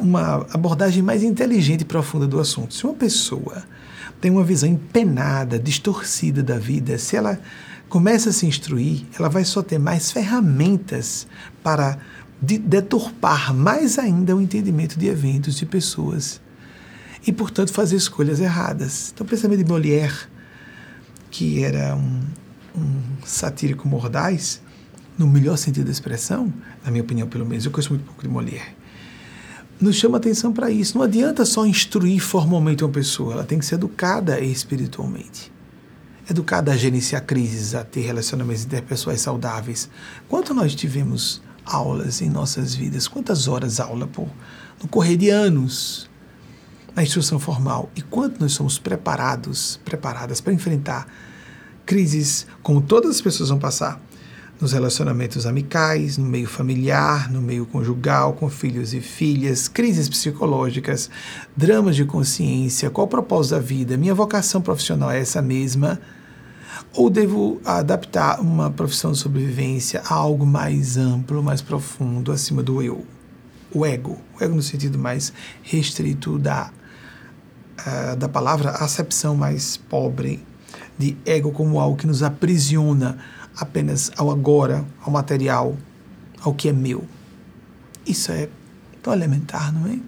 uma 0.00 0.46
abordagem 0.52 1.02
mais 1.02 1.22
inteligente 1.22 1.82
e 1.82 1.84
profunda 1.84 2.26
do 2.26 2.40
assunto. 2.40 2.72
Se 2.72 2.84
uma 2.84 2.94
pessoa 2.94 3.62
tem 4.20 4.30
uma 4.30 4.44
visão 4.44 4.68
empenada, 4.68 5.58
distorcida 5.58 6.42
da 6.42 6.58
vida, 6.58 6.96
se 6.96 7.16
ela 7.16 7.38
começa 7.88 8.30
a 8.30 8.32
se 8.32 8.46
instruir, 8.46 9.04
ela 9.18 9.28
vai 9.28 9.44
só 9.44 9.62
ter 9.62 9.78
mais 9.78 10.10
ferramentas 10.10 11.26
para 11.62 11.98
deturpar 12.40 13.52
mais 13.52 13.98
ainda 13.98 14.34
o 14.34 14.40
entendimento 14.40 14.98
de 14.98 15.06
eventos, 15.06 15.56
de 15.56 15.66
pessoas 15.66 16.40
e, 17.26 17.32
portanto, 17.32 17.72
fazer 17.72 17.96
escolhas 17.96 18.40
erradas. 18.40 19.12
Então, 19.12 19.26
o 19.26 19.28
pensamento 19.28 19.62
de 19.62 19.70
Molière, 19.70 20.28
que 21.30 21.62
era 21.62 21.94
um 21.94 22.20
um 22.76 23.24
satírico 23.24 23.88
mordaz, 23.88 24.60
no 25.18 25.26
melhor 25.26 25.56
sentido 25.56 25.86
da 25.86 25.90
expressão, 25.90 26.52
na 26.84 26.90
minha 26.90 27.02
opinião, 27.02 27.28
pelo 27.28 27.44
menos, 27.44 27.64
eu 27.64 27.70
conheço 27.70 27.90
muito 27.90 28.04
pouco 28.04 28.22
de 28.22 28.28
Molière, 28.28 28.76
nos 29.80 29.96
chama 29.96 30.18
atenção 30.18 30.52
para 30.52 30.70
isso. 30.70 30.96
Não 30.96 31.04
adianta 31.04 31.44
só 31.44 31.66
instruir 31.66 32.20
formalmente 32.20 32.84
uma 32.84 32.92
pessoa, 32.92 33.34
ela 33.34 33.44
tem 33.44 33.58
que 33.58 33.64
ser 33.64 33.76
educada 33.76 34.40
espiritualmente. 34.40 35.50
Educada 36.28 36.72
a 36.72 36.76
gerenciar 36.76 37.24
crises, 37.24 37.74
a 37.74 37.82
ter 37.82 38.02
relacionamentos 38.02 38.64
interpessoais 38.64 39.20
saudáveis. 39.20 39.90
Quanto 40.28 40.54
nós 40.54 40.74
tivemos 40.74 41.42
aulas 41.64 42.20
em 42.22 42.30
nossas 42.30 42.74
vidas? 42.74 43.08
Quantas 43.08 43.48
horas 43.48 43.80
aula 43.80 44.06
por, 44.06 44.28
no 44.80 44.88
correr 44.88 45.16
de 45.16 45.28
anos 45.28 46.09
na 46.94 47.02
instrução 47.02 47.38
formal? 47.38 47.90
E 47.94 48.02
quanto 48.02 48.40
nós 48.40 48.52
somos 48.52 48.78
preparados, 48.78 49.80
preparadas 49.84 50.40
para 50.40 50.52
enfrentar 50.52 51.06
crises, 51.86 52.46
como 52.62 52.80
todas 52.80 53.10
as 53.16 53.20
pessoas 53.20 53.48
vão 53.48 53.58
passar, 53.58 54.00
nos 54.60 54.72
relacionamentos 54.72 55.46
amicais, 55.46 56.18
no 56.18 56.26
meio 56.26 56.46
familiar, 56.46 57.30
no 57.32 57.40
meio 57.40 57.64
conjugal, 57.64 58.34
com 58.34 58.48
filhos 58.50 58.92
e 58.92 59.00
filhas, 59.00 59.68
crises 59.68 60.08
psicológicas, 60.08 61.08
dramas 61.56 61.96
de 61.96 62.04
consciência, 62.04 62.90
qual 62.90 63.06
o 63.06 63.10
propósito 63.10 63.52
da 63.52 63.58
vida? 63.58 63.96
Minha 63.96 64.14
vocação 64.14 64.60
profissional 64.60 65.10
é 65.10 65.18
essa 65.18 65.40
mesma? 65.40 65.98
Ou 66.92 67.08
devo 67.08 67.60
adaptar 67.64 68.40
uma 68.40 68.70
profissão 68.70 69.12
de 69.12 69.18
sobrevivência 69.18 70.02
a 70.04 70.14
algo 70.14 70.44
mais 70.44 70.96
amplo, 70.96 71.42
mais 71.42 71.62
profundo, 71.62 72.30
acima 72.30 72.62
do 72.62 72.82
eu? 72.82 73.06
O 73.72 73.86
ego. 73.86 74.18
O 74.38 74.44
ego 74.44 74.54
no 74.54 74.62
sentido 74.62 74.98
mais 74.98 75.32
restrito 75.62 76.38
da, 76.38 76.70
uh, 77.86 78.16
da 78.16 78.28
palavra, 78.28 78.70
a 78.70 78.84
acepção 78.84 79.34
mais 79.34 79.76
pobre 79.76 80.44
de 80.98 81.16
ego 81.24 81.50
como 81.50 81.80
algo 81.80 81.96
que 81.96 82.06
nos 82.06 82.22
aprisiona 82.22 83.18
apenas 83.56 84.10
ao 84.16 84.30
agora, 84.30 84.84
ao 85.02 85.10
material, 85.10 85.76
ao 86.40 86.54
que 86.54 86.68
é 86.68 86.72
meu. 86.72 87.04
Isso 88.06 88.32
é 88.32 88.48
tão 89.02 89.12
elementar, 89.12 89.72
não 89.72 89.86
é? 89.86 89.98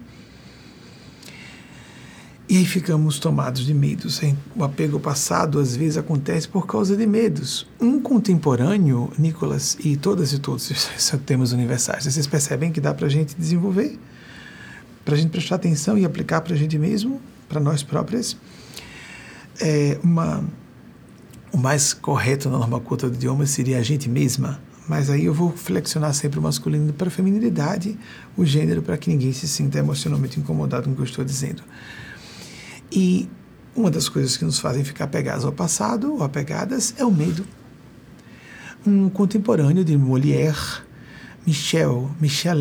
E 2.48 2.58
aí 2.58 2.66
ficamos 2.66 3.18
tomados 3.18 3.64
de 3.64 3.72
medos. 3.72 4.20
O 4.54 4.62
apego 4.62 5.00
passado 5.00 5.58
às 5.58 5.74
vezes 5.74 5.96
acontece 5.96 6.46
por 6.46 6.66
causa 6.66 6.94
de 6.94 7.06
medos. 7.06 7.66
Um 7.80 7.98
contemporâneo, 7.98 9.10
Nicolas, 9.18 9.78
e 9.80 9.96
todas 9.96 10.34
e 10.34 10.38
todos 10.38 10.64
são 10.98 11.18
temas 11.24 11.52
universais. 11.52 12.04
Vocês 12.04 12.26
percebem 12.26 12.70
que 12.70 12.80
dá 12.80 12.92
para 12.92 13.06
a 13.06 13.08
gente 13.08 13.34
desenvolver, 13.34 13.98
para 15.02 15.14
a 15.14 15.16
gente 15.16 15.30
prestar 15.30 15.54
atenção 15.54 15.96
e 15.96 16.04
aplicar 16.04 16.42
para 16.42 16.52
a 16.52 16.56
gente 16.56 16.78
mesmo, 16.78 17.22
para 17.52 17.60
nós 17.60 17.82
próprias, 17.82 18.34
é 19.60 19.98
uma 20.02 20.42
o 21.52 21.58
mais 21.58 21.92
correto 21.92 22.48
na 22.48 22.56
norma 22.56 22.80
culta 22.80 23.10
do 23.10 23.14
idioma 23.14 23.44
seria 23.44 23.78
a 23.78 23.82
gente 23.82 24.08
mesma, 24.08 24.58
mas 24.88 25.10
aí 25.10 25.26
eu 25.26 25.34
vou 25.34 25.52
flexionar 25.54 26.14
sempre 26.14 26.38
o 26.38 26.42
masculino 26.42 26.94
para 26.94 27.08
a 27.08 27.10
feminilidade, 27.10 27.98
o 28.38 28.42
gênero, 28.42 28.80
para 28.80 28.96
que 28.96 29.10
ninguém 29.10 29.34
se 29.34 29.46
sinta 29.46 29.78
emocionalmente 29.78 30.40
incomodado 30.40 30.84
com 30.84 30.92
o 30.92 30.94
que 30.94 31.02
eu 31.02 31.04
estou 31.04 31.22
dizendo. 31.22 31.62
E 32.90 33.28
uma 33.76 33.90
das 33.90 34.08
coisas 34.08 34.34
que 34.38 34.46
nos 34.46 34.58
fazem 34.58 34.82
ficar 34.82 35.04
apegados 35.04 35.44
ao 35.44 35.52
passado 35.52 36.14
ou 36.14 36.22
apegadas 36.22 36.94
é 36.96 37.04
o 37.04 37.10
medo. 37.10 37.44
um 38.86 39.10
contemporâneo 39.10 39.84
de 39.84 39.96
Molière, 39.96 40.82
Michel, 41.46 42.10
Michel 42.18 42.58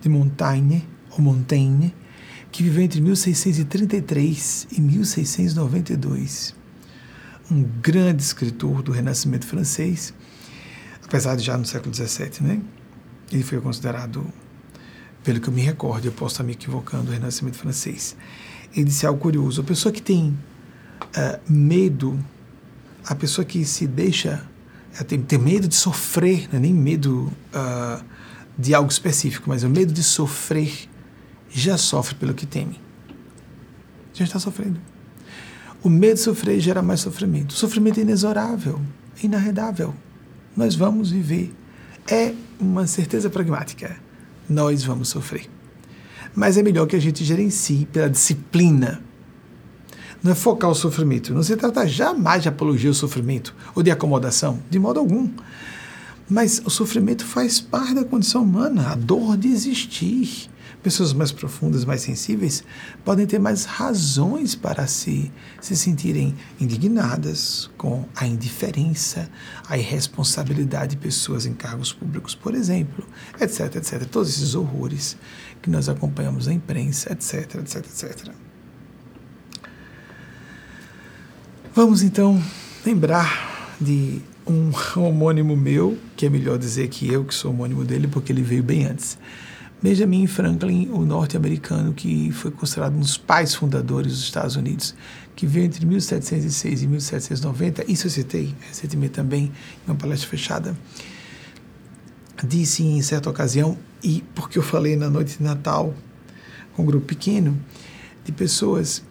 de 0.00 0.08
Montaigne, 0.08 0.88
ou 1.10 1.20
Montaigne, 1.20 1.94
que 2.56 2.62
viveu 2.62 2.82
entre 2.82 3.02
1633 3.02 4.68
e 4.72 4.80
1692. 4.80 6.54
Um 7.50 7.62
grande 7.82 8.22
escritor 8.22 8.82
do 8.82 8.92
Renascimento 8.92 9.44
francês, 9.44 10.14
apesar 11.04 11.36
de 11.36 11.44
já 11.44 11.58
no 11.58 11.66
século 11.66 11.94
XVII, 11.94 12.30
né? 12.40 12.62
Ele 13.30 13.42
foi 13.42 13.60
considerado, 13.60 14.26
pelo 15.22 15.38
que 15.38 15.48
eu 15.48 15.52
me 15.52 15.60
recordo, 15.60 16.06
eu 16.06 16.12
posso 16.12 16.36
estar 16.36 16.44
me 16.44 16.52
equivocando, 16.52 17.10
o 17.10 17.12
Renascimento 17.12 17.58
francês. 17.58 18.16
Ele 18.74 18.84
disse 18.84 19.06
algo 19.06 19.20
curioso: 19.20 19.60
a 19.60 19.64
pessoa 19.64 19.92
que 19.92 20.00
tem 20.00 20.30
uh, 20.30 21.52
medo, 21.52 22.18
a 23.04 23.14
pessoa 23.14 23.44
que 23.44 23.66
se 23.66 23.86
deixa, 23.86 24.42
uh, 24.98 25.04
tem, 25.04 25.20
tem 25.20 25.38
medo 25.38 25.68
de 25.68 25.74
sofrer, 25.74 26.48
não 26.50 26.58
é 26.58 26.62
nem 26.62 26.72
medo 26.72 27.30
uh, 27.54 28.02
de 28.58 28.72
algo 28.72 28.90
específico, 28.90 29.44
mas 29.46 29.62
o 29.62 29.68
medo 29.68 29.92
de 29.92 30.02
sofrer, 30.02 30.88
já 31.56 31.78
sofre 31.78 32.14
pelo 32.14 32.34
que 32.34 32.44
teme. 32.44 32.78
Já 34.12 34.24
está 34.24 34.38
sofrendo. 34.38 34.78
O 35.82 35.88
medo 35.88 36.14
de 36.14 36.20
sofrer 36.20 36.60
gera 36.60 36.82
mais 36.82 37.00
sofrimento. 37.00 37.52
O 37.52 37.54
sofrimento 37.54 37.98
é 37.98 38.02
inexorável, 38.02 38.78
é 39.22 39.24
inarredável. 39.24 39.94
Nós 40.54 40.74
vamos 40.74 41.10
viver. 41.10 41.54
É 42.06 42.34
uma 42.60 42.86
certeza 42.86 43.30
pragmática. 43.30 43.96
Nós 44.46 44.84
vamos 44.84 45.08
sofrer. 45.08 45.48
Mas 46.34 46.58
é 46.58 46.62
melhor 46.62 46.86
que 46.86 46.94
a 46.94 47.00
gente 47.00 47.24
gerencie 47.24 47.86
pela 47.86 48.10
disciplina. 48.10 49.02
Não 50.22 50.32
é 50.32 50.34
focar 50.34 50.70
o 50.70 50.74
sofrimento. 50.74 51.32
Não 51.32 51.42
se 51.42 51.56
trata 51.56 51.86
jamais 51.86 52.42
de 52.42 52.50
apologia 52.50 52.90
ao 52.90 52.94
sofrimento 52.94 53.54
ou 53.74 53.82
de 53.82 53.90
acomodação, 53.90 54.62
de 54.68 54.78
modo 54.78 55.00
algum. 55.00 55.30
Mas 56.28 56.60
o 56.64 56.70
sofrimento 56.70 57.24
faz 57.24 57.60
parte 57.60 57.94
da 57.94 58.04
condição 58.04 58.42
humana, 58.42 58.90
a 58.90 58.94
dor 58.94 59.38
de 59.38 59.48
existir. 59.48 60.50
Pessoas 60.86 61.12
mais 61.12 61.32
profundas, 61.32 61.84
mais 61.84 62.02
sensíveis, 62.02 62.62
podem 63.04 63.26
ter 63.26 63.40
mais 63.40 63.64
razões 63.64 64.54
para 64.54 64.86
se, 64.86 65.32
se 65.60 65.76
sentirem 65.76 66.32
indignadas 66.60 67.68
com 67.76 68.04
a 68.14 68.24
indiferença, 68.24 69.28
a 69.68 69.76
irresponsabilidade 69.76 70.94
de 70.94 70.98
pessoas 70.98 71.44
em 71.44 71.54
cargos 71.54 71.92
públicos, 71.92 72.36
por 72.36 72.54
exemplo, 72.54 73.04
etc, 73.40 73.74
etc. 73.74 74.04
Todos 74.04 74.28
esses 74.28 74.54
horrores 74.54 75.16
que 75.60 75.68
nós 75.68 75.88
acompanhamos 75.88 76.46
na 76.46 76.52
imprensa, 76.52 77.12
etc, 77.12 77.56
etc, 77.56 77.76
etc. 77.78 78.32
Vamos 81.74 82.04
então 82.04 82.40
lembrar 82.84 83.74
de 83.80 84.22
um 84.46 84.70
homônimo 85.00 85.56
meu, 85.56 85.98
que 86.16 86.26
é 86.26 86.30
melhor 86.30 86.60
dizer 86.60 86.86
que 86.86 87.12
eu 87.12 87.24
que 87.24 87.34
sou 87.34 87.50
homônimo 87.50 87.84
dele, 87.84 88.06
porque 88.06 88.30
ele 88.30 88.42
veio 88.42 88.62
bem 88.62 88.86
antes. 88.86 89.18
Benjamin 89.86 90.26
Franklin, 90.26 90.88
o 90.90 91.04
norte-americano 91.04 91.92
que 91.92 92.32
foi 92.32 92.50
considerado 92.50 92.96
um 92.96 92.98
dos 92.98 93.16
pais 93.16 93.54
fundadores 93.54 94.14
dos 94.14 94.22
Estados 94.24 94.56
Unidos, 94.56 94.96
que 95.36 95.46
veio 95.46 95.66
entre 95.66 95.86
1706 95.86 96.82
e 96.82 96.86
1790, 96.88 97.84
isso 97.88 98.08
eu 98.08 98.10
citei 98.10 98.52
recentemente 98.66 99.12
também 99.12 99.44
em 99.44 99.52
uma 99.86 99.94
palestra 99.94 100.28
fechada, 100.28 100.76
disse 102.42 102.82
em 102.82 103.00
certa 103.00 103.30
ocasião, 103.30 103.78
e 104.02 104.24
porque 104.34 104.58
eu 104.58 104.62
falei 104.64 104.96
na 104.96 105.08
noite 105.08 105.38
de 105.38 105.44
Natal 105.44 105.94
com 106.74 106.82
um 106.82 106.86
grupo 106.86 107.06
pequeno 107.06 107.56
de 108.24 108.32
pessoas, 108.32 109.04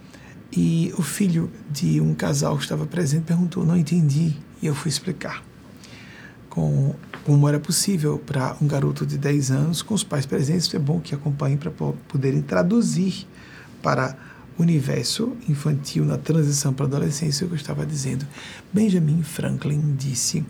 e 0.52 0.94
o 0.98 1.02
filho 1.02 1.50
de 1.72 2.02
um 2.02 2.14
casal 2.14 2.58
que 2.58 2.64
estava 2.64 2.86
presente 2.86 3.24
perguntou, 3.24 3.66
não 3.66 3.78
entendi, 3.78 4.34
e 4.62 4.68
eu 4.68 4.76
fui 4.76 4.90
explicar 4.90 5.42
com 6.56 6.96
como 7.26 7.50
era 7.50 7.60
possível 7.60 8.18
para 8.18 8.56
um 8.62 8.68
garoto 8.68 9.06
de 9.06 9.18
10 9.18 9.52
anos, 9.52 9.82
com 9.82 9.94
os 9.94 10.04
pais 10.04 10.26
presentes, 10.26 10.74
é 10.74 10.80
bom 10.80 11.02
que 11.02 11.14
acompanhem 11.14 11.58
para 11.58 11.70
poderem 12.08 12.42
traduzir 12.42 13.28
para 13.84 14.16
o 14.58 14.62
universo 14.62 15.36
infantil 15.50 16.06
na 16.06 16.18
transição 16.18 16.74
para 16.74 16.86
a 16.86 16.88
adolescência, 16.88 17.44
o 17.46 17.50
que 17.50 17.56
eu 17.56 17.58
estava 17.58 17.86
dizendo. 17.86 18.26
Benjamin 18.72 19.22
Franklin 19.22 19.96
disse: 19.98 20.46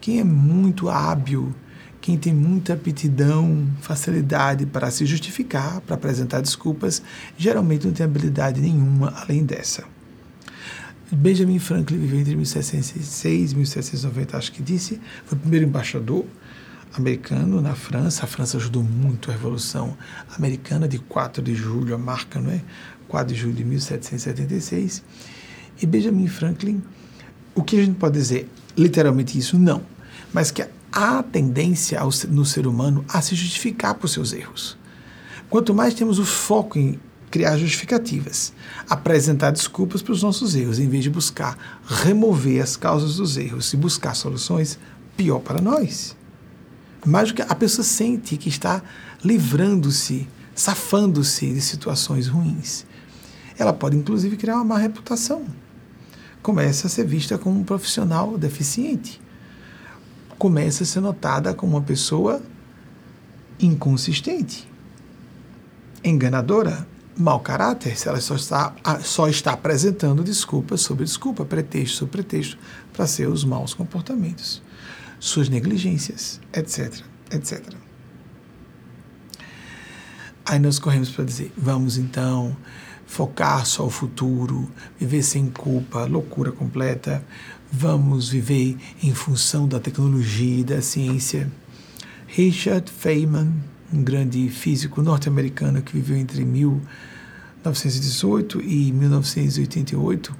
quem 0.00 0.20
é 0.20 0.24
muito 0.24 0.90
hábil, 0.90 1.54
quem 1.98 2.18
tem 2.18 2.34
muita 2.34 2.74
aptidão, 2.74 3.66
facilidade 3.80 4.66
para 4.66 4.90
se 4.90 5.06
justificar, 5.06 5.80
para 5.80 5.94
apresentar 5.94 6.42
desculpas, 6.42 7.00
geralmente 7.38 7.86
não 7.86 7.94
tem 7.94 8.04
habilidade 8.04 8.60
nenhuma 8.60 9.14
além 9.16 9.44
dessa. 9.44 9.84
Benjamin 11.10 11.58
Franklin 11.58 11.98
viveu 11.98 12.20
entre 12.20 12.36
1706 12.36 13.52
e 13.52 13.56
1790, 13.56 14.36
acho 14.36 14.52
que 14.52 14.62
disse, 14.62 15.00
foi 15.24 15.38
o 15.38 15.40
primeiro 15.40 15.64
embaixador 15.64 16.26
americano 16.94 17.60
na 17.62 17.74
França. 17.74 18.24
A 18.24 18.26
França 18.26 18.58
ajudou 18.58 18.82
muito 18.82 19.30
a 19.30 19.32
Revolução 19.32 19.96
Americana 20.36 20.86
de 20.86 20.98
4 20.98 21.42
de 21.42 21.54
julho, 21.54 21.94
a 21.94 21.98
marca, 21.98 22.38
não 22.38 22.50
é? 22.50 22.60
4 23.08 23.34
de 23.34 23.40
julho 23.40 23.54
de 23.54 23.64
1776. 23.64 25.02
E 25.80 25.86
Benjamin 25.86 26.28
Franklin, 26.28 26.82
o 27.54 27.62
que 27.62 27.78
a 27.78 27.84
gente 27.84 27.96
pode 27.96 28.18
dizer? 28.18 28.48
Literalmente 28.76 29.38
isso? 29.38 29.58
Não. 29.58 29.82
Mas 30.32 30.50
que 30.50 30.66
há 30.92 31.22
tendência 31.22 32.00
no 32.28 32.44
ser 32.44 32.66
humano 32.66 33.04
a 33.08 33.22
se 33.22 33.34
justificar 33.34 33.94
por 33.94 34.08
seus 34.08 34.32
erros. 34.32 34.76
Quanto 35.48 35.72
mais 35.72 35.94
temos 35.94 36.18
o 36.18 36.24
foco 36.26 36.78
em 36.78 36.98
criar 37.30 37.56
justificativas, 37.56 38.52
apresentar 38.88 39.50
desculpas 39.50 40.02
para 40.02 40.12
os 40.12 40.22
nossos 40.22 40.54
erros, 40.54 40.78
em 40.78 40.88
vez 40.88 41.04
de 41.04 41.10
buscar 41.10 41.80
remover 41.86 42.62
as 42.62 42.76
causas 42.76 43.16
dos 43.16 43.36
erros 43.36 43.72
e 43.72 43.76
buscar 43.76 44.14
soluções, 44.14 44.78
pior 45.16 45.40
para 45.40 45.60
nós. 45.60 46.16
Mais 47.04 47.28
do 47.28 47.34
que 47.34 47.42
a 47.42 47.54
pessoa 47.54 47.84
sente 47.84 48.36
que 48.36 48.48
está 48.48 48.82
livrando-se, 49.24 50.28
safando-se 50.54 51.52
de 51.52 51.60
situações 51.60 52.26
ruins. 52.28 52.86
Ela 53.58 53.72
pode, 53.72 53.96
inclusive, 53.96 54.36
criar 54.36 54.56
uma 54.56 54.64
má 54.64 54.78
reputação. 54.78 55.44
Começa 56.42 56.86
a 56.86 56.90
ser 56.90 57.04
vista 57.04 57.36
como 57.36 57.60
um 57.60 57.64
profissional 57.64 58.38
deficiente. 58.38 59.20
Começa 60.38 60.84
a 60.84 60.86
ser 60.86 61.00
notada 61.00 61.52
como 61.52 61.76
uma 61.76 61.82
pessoa 61.82 62.40
inconsistente, 63.60 64.68
enganadora, 66.04 66.86
mau 67.18 67.40
caráter 67.40 67.98
se 67.98 68.08
ela 68.08 68.20
só 68.20 68.36
está, 68.36 68.74
só 69.02 69.28
está 69.28 69.52
apresentando 69.52 70.22
desculpa 70.22 70.76
sobre 70.76 71.04
desculpa, 71.04 71.44
pretexto 71.44 71.96
sobre 71.96 72.12
pretexto 72.12 72.56
para 72.92 73.06
seus 73.06 73.44
maus 73.44 73.74
comportamentos, 73.74 74.62
suas 75.18 75.48
negligências, 75.48 76.40
etc, 76.52 77.02
etc. 77.30 77.74
Aí 80.44 80.58
nós 80.58 80.78
corremos 80.78 81.10
para 81.10 81.24
dizer, 81.24 81.52
vamos 81.56 81.98
então 81.98 82.56
focar 83.04 83.66
só 83.66 83.84
o 83.84 83.90
futuro, 83.90 84.70
viver 84.98 85.22
sem 85.22 85.50
culpa, 85.50 86.04
loucura 86.04 86.52
completa, 86.52 87.24
vamos 87.70 88.28
viver 88.28 88.76
em 89.02 89.12
função 89.12 89.66
da 89.66 89.80
tecnologia 89.80 90.60
e 90.60 90.64
da 90.64 90.80
ciência. 90.80 91.50
Richard 92.26 92.90
Feynman, 92.90 93.52
um 93.92 94.02
grande 94.02 94.48
físico 94.50 95.02
norte-americano 95.02 95.82
que 95.82 95.94
viveu 95.94 96.16
entre 96.16 96.44
1918 97.64 98.60
e 98.62 98.92
1988, 98.92 100.36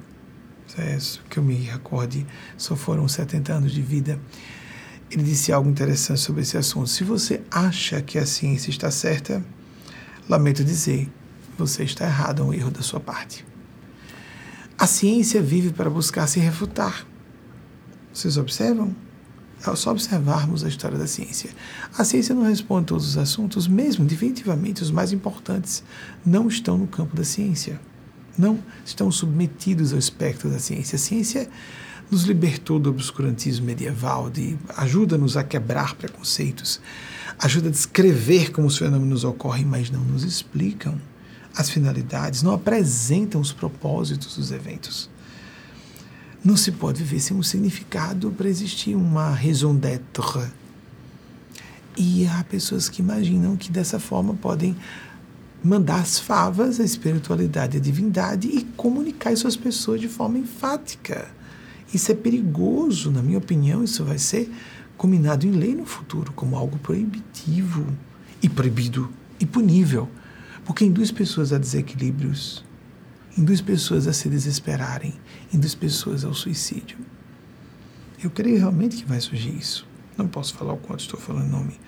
é 0.77 0.97
que 1.29 1.37
eu 1.37 1.43
me 1.43 1.55
recorde, 1.55 2.25
só 2.57 2.75
foram 2.75 3.07
70 3.07 3.53
anos 3.53 3.71
de 3.71 3.81
vida. 3.81 4.19
Ele 5.11 5.23
disse 5.23 5.51
algo 5.51 5.69
interessante 5.69 6.21
sobre 6.21 6.41
esse 6.41 6.57
assunto. 6.57 6.87
Se 6.87 7.03
você 7.03 7.41
acha 7.51 8.01
que 8.01 8.17
a 8.17 8.25
ciência 8.25 8.69
está 8.69 8.89
certa, 8.91 9.43
lamento 10.27 10.63
dizer, 10.63 11.09
você 11.57 11.83
está 11.83 12.05
errado, 12.05 12.43
é 12.43 12.45
um 12.45 12.53
erro 12.53 12.71
da 12.71 12.81
sua 12.81 12.99
parte. 12.99 13.45
A 14.77 14.87
ciência 14.87 15.41
vive 15.41 15.73
para 15.73 15.89
buscar 15.89 16.27
se 16.27 16.39
refutar. 16.39 17.05
Vocês 18.13 18.37
observam? 18.37 18.95
É 19.65 19.75
só 19.75 19.91
observarmos 19.91 20.63
a 20.63 20.69
história 20.69 20.97
da 20.97 21.07
ciência. 21.07 21.49
A 21.97 22.03
ciência 22.03 22.33
não 22.33 22.43
responde 22.43 22.87
todos 22.87 23.05
os 23.07 23.17
assuntos, 23.17 23.67
mesmo 23.67 24.05
definitivamente 24.05 24.81
os 24.81 24.91
mais 24.91 25.11
importantes 25.11 25.83
não 26.25 26.47
estão 26.47 26.77
no 26.77 26.87
campo 26.87 27.15
da 27.15 27.23
ciência. 27.23 27.79
Não 28.37 28.59
estão 28.85 29.11
submetidos 29.11 29.91
ao 29.91 29.99
espectro 29.99 30.49
da 30.49 30.59
ciência. 30.59 30.95
A 30.95 30.99
ciência 30.99 31.49
nos 32.09 32.23
libertou 32.23 32.79
do 32.79 32.89
obscurantismo 32.89 33.65
medieval, 33.65 34.31
ajuda-nos 34.77 35.37
a 35.37 35.43
quebrar 35.43 35.95
preconceitos, 35.95 36.81
ajuda 37.37 37.67
a 37.67 37.71
descrever 37.71 38.51
como 38.51 38.67
os 38.67 38.77
fenômenos 38.77 39.23
ocorrem, 39.23 39.65
mas 39.65 39.91
não 39.91 40.01
nos 40.01 40.23
explicam 40.23 40.99
as 41.55 41.69
finalidades, 41.69 42.41
não 42.41 42.53
apresentam 42.53 43.41
os 43.41 43.51
propósitos 43.51 44.37
dos 44.37 44.51
eventos. 44.51 45.09
Não 46.43 46.55
se 46.55 46.71
pode 46.71 47.03
viver 47.03 47.19
sem 47.19 47.35
um 47.35 47.43
significado 47.43 48.31
para 48.31 48.47
existir 48.47 48.95
uma 48.95 49.31
raison 49.31 49.75
d'être. 49.75 50.49
E 51.97 52.25
há 52.27 52.43
pessoas 52.45 52.87
que 52.87 53.01
imaginam 53.01 53.57
que 53.57 53.69
dessa 53.71 53.99
forma 53.99 54.33
podem 54.33 54.75
mandar 55.61 55.99
as 55.99 56.17
favas, 56.17 56.79
a 56.79 56.83
espiritualidade, 56.83 57.75
a 57.75 57.79
divindade 57.79 58.47
e 58.47 58.63
comunicar 58.77 59.33
isso 59.33 59.47
às 59.47 59.57
pessoas 59.57 59.99
de 59.99 60.07
forma 60.07 60.37
enfática. 60.37 61.27
Isso 61.93 62.11
é 62.11 62.15
perigoso, 62.15 63.11
na 63.11 63.21
minha 63.21 63.37
opinião, 63.37 63.83
isso 63.83 64.05
vai 64.05 64.17
ser 64.17 64.49
combinado 64.95 65.45
em 65.45 65.51
lei 65.51 65.75
no 65.75 65.85
futuro 65.85 66.31
como 66.33 66.55
algo 66.55 66.77
proibitivo 66.79 67.85
e 68.41 68.47
proibido 68.47 69.09
e 69.39 69.45
punível, 69.45 70.07
porque 70.63 70.85
induz 70.85 71.11
pessoas 71.11 71.51
a 71.51 71.57
desequilíbrios, 71.57 72.63
induz 73.37 73.59
pessoas 73.59 74.07
a 74.07 74.13
se 74.13 74.29
desesperarem, 74.29 75.13
induz 75.53 75.75
pessoas 75.75 76.23
ao 76.23 76.33
suicídio. 76.33 76.97
Eu 78.21 78.29
creio 78.29 78.57
realmente 78.57 78.97
que 78.97 79.05
vai 79.05 79.19
surgir 79.21 79.55
isso. 79.55 79.87
Não 80.17 80.27
posso 80.27 80.53
falar 80.53 80.73
o 80.73 80.77
quanto 80.77 81.01
estou 81.01 81.19
falando 81.19 81.47
em 81.47 81.49
nome 81.49 81.79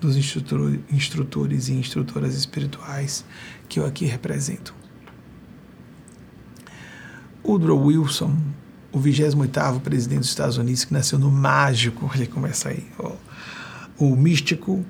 dos 0.00 0.16
instrutor, 0.16 0.78
instrutores 0.90 1.68
e 1.68 1.72
instrutoras 1.72 2.34
espirituais 2.34 3.24
que 3.68 3.80
eu 3.80 3.86
aqui 3.86 4.04
represento. 4.04 4.74
Woodrow 7.44 7.86
Wilson, 7.86 8.36
o 8.92 9.00
28º 9.00 9.80
presidente 9.80 10.20
dos 10.20 10.28
Estados 10.28 10.56
Unidos, 10.58 10.84
que 10.84 10.92
nasceu 10.92 11.18
no 11.18 11.30
mágico, 11.30 12.10
ele 12.14 12.26
começa 12.26 12.68
aí, 12.68 12.86
ó, 12.98 13.12
o 13.98 14.14
místico. 14.16 14.84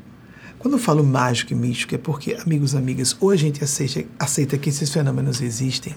Quando 0.58 0.74
eu 0.74 0.78
falo 0.78 1.04
mágico 1.04 1.52
e 1.52 1.56
místico 1.56 1.94
é 1.94 1.98
porque, 1.98 2.34
amigos 2.34 2.72
e 2.72 2.76
amigas, 2.76 3.16
ou 3.20 3.30
a 3.30 3.36
gente 3.36 3.62
aceita, 3.62 4.04
aceita 4.18 4.58
que 4.58 4.68
esses 4.68 4.92
fenômenos 4.92 5.40
existem, 5.40 5.94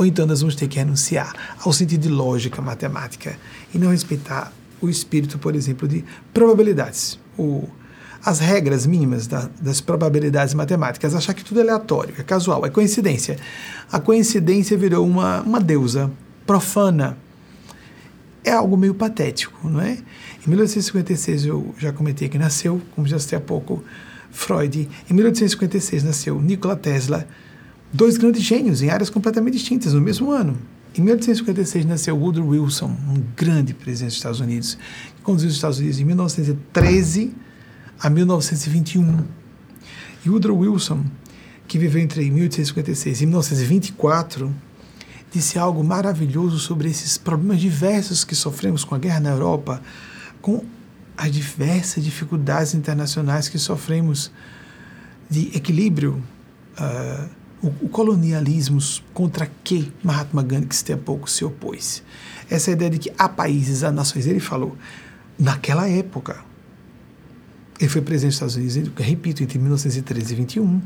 ou 0.00 0.06
então 0.06 0.26
nós 0.26 0.40
vamos 0.40 0.54
ter 0.54 0.66
que 0.66 0.78
renunciar 0.78 1.30
ao 1.62 1.74
sentido 1.74 2.00
de 2.00 2.08
lógica 2.08 2.62
matemática 2.62 3.36
e 3.74 3.76
não 3.76 3.90
respeitar 3.90 4.50
o 4.80 4.88
espírito, 4.88 5.38
por 5.38 5.54
exemplo, 5.54 5.86
de 5.86 6.02
probabilidades, 6.32 7.18
o, 7.36 7.68
as 8.24 8.38
regras 8.38 8.86
mínimas 8.86 9.26
da, 9.26 9.50
das 9.60 9.82
probabilidades 9.82 10.54
matemáticas, 10.54 11.14
achar 11.14 11.34
que 11.34 11.44
tudo 11.44 11.60
é 11.60 11.64
aleatório, 11.64 12.14
é 12.18 12.22
casual, 12.22 12.64
é 12.64 12.70
coincidência. 12.70 13.36
A 13.92 14.00
coincidência 14.00 14.74
virou 14.74 15.06
uma, 15.06 15.42
uma 15.42 15.60
deusa 15.60 16.10
profana. 16.46 17.18
É 18.42 18.52
algo 18.52 18.78
meio 18.78 18.94
patético, 18.94 19.68
não 19.68 19.82
é? 19.82 19.98
Em 20.46 20.48
1856, 20.48 21.44
eu 21.44 21.74
já 21.76 21.92
comentei 21.92 22.26
que 22.30 22.38
nasceu, 22.38 22.80
como 22.94 23.06
já 23.06 23.18
citei 23.18 23.36
há 23.36 23.40
pouco, 23.42 23.84
Freud. 24.30 24.88
Em 25.10 25.12
1856 25.12 26.04
nasceu 26.04 26.40
Nikola 26.40 26.74
Tesla, 26.74 27.28
dois 27.92 28.16
grandes 28.16 28.42
gênios 28.42 28.82
em 28.82 28.90
áreas 28.90 29.10
completamente 29.10 29.54
distintas 29.54 29.92
no 29.92 30.00
mesmo 30.00 30.30
ano. 30.30 30.56
Em 30.96 31.02
1856 31.02 31.84
nasceu 31.84 32.16
Woodrow 32.16 32.48
Wilson, 32.48 32.96
um 33.08 33.22
grande 33.36 33.72
presidente 33.72 34.10
dos 34.10 34.16
Estados 34.16 34.40
Unidos, 34.40 34.78
que 35.16 35.22
conduziu 35.22 35.48
os 35.48 35.54
Estados 35.54 35.78
Unidos 35.78 36.00
em 36.00 36.04
1913 36.04 37.32
a 38.00 38.10
1921. 38.10 39.24
E 40.24 40.28
Woodrow 40.28 40.58
Wilson, 40.58 41.04
que 41.68 41.78
viveu 41.78 42.02
entre 42.02 42.28
1856 42.28 43.22
e 43.22 43.26
1924, 43.26 44.52
disse 45.32 45.58
algo 45.58 45.84
maravilhoso 45.84 46.58
sobre 46.58 46.90
esses 46.90 47.16
problemas 47.16 47.60
diversos 47.60 48.24
que 48.24 48.34
sofremos 48.34 48.82
com 48.82 48.96
a 48.96 48.98
guerra 48.98 49.20
na 49.20 49.30
Europa, 49.30 49.80
com 50.42 50.64
as 51.16 51.30
diversas 51.30 52.02
dificuldades 52.02 52.74
internacionais 52.74 53.48
que 53.48 53.58
sofremos 53.58 54.32
de 55.28 55.56
equilíbrio. 55.56 56.20
Uh, 56.76 57.39
o, 57.62 57.68
o 57.86 57.88
colonialismo 57.88 58.78
contra 59.12 59.50
que 59.62 59.92
Mahatma 60.02 60.42
Gandhi, 60.42 60.66
que 60.66 60.92
há 60.92 60.96
pouco, 60.96 61.28
se 61.28 61.44
opôs. 61.44 62.02
Essa 62.48 62.70
ideia 62.70 62.90
de 62.90 62.98
que 62.98 63.12
há 63.16 63.28
países, 63.28 63.84
há 63.84 63.92
nações. 63.92 64.26
Ele 64.26 64.40
falou, 64.40 64.76
naquela 65.38 65.88
época, 65.88 66.38
ele 67.78 67.88
foi 67.88 68.02
presidente 68.02 68.30
dos 68.30 68.36
Estados 68.36 68.56
Unidos, 68.56 68.92
repito, 68.96 69.42
entre 69.42 69.58
1913 69.58 70.32
e 70.32 70.36
21. 70.36 70.82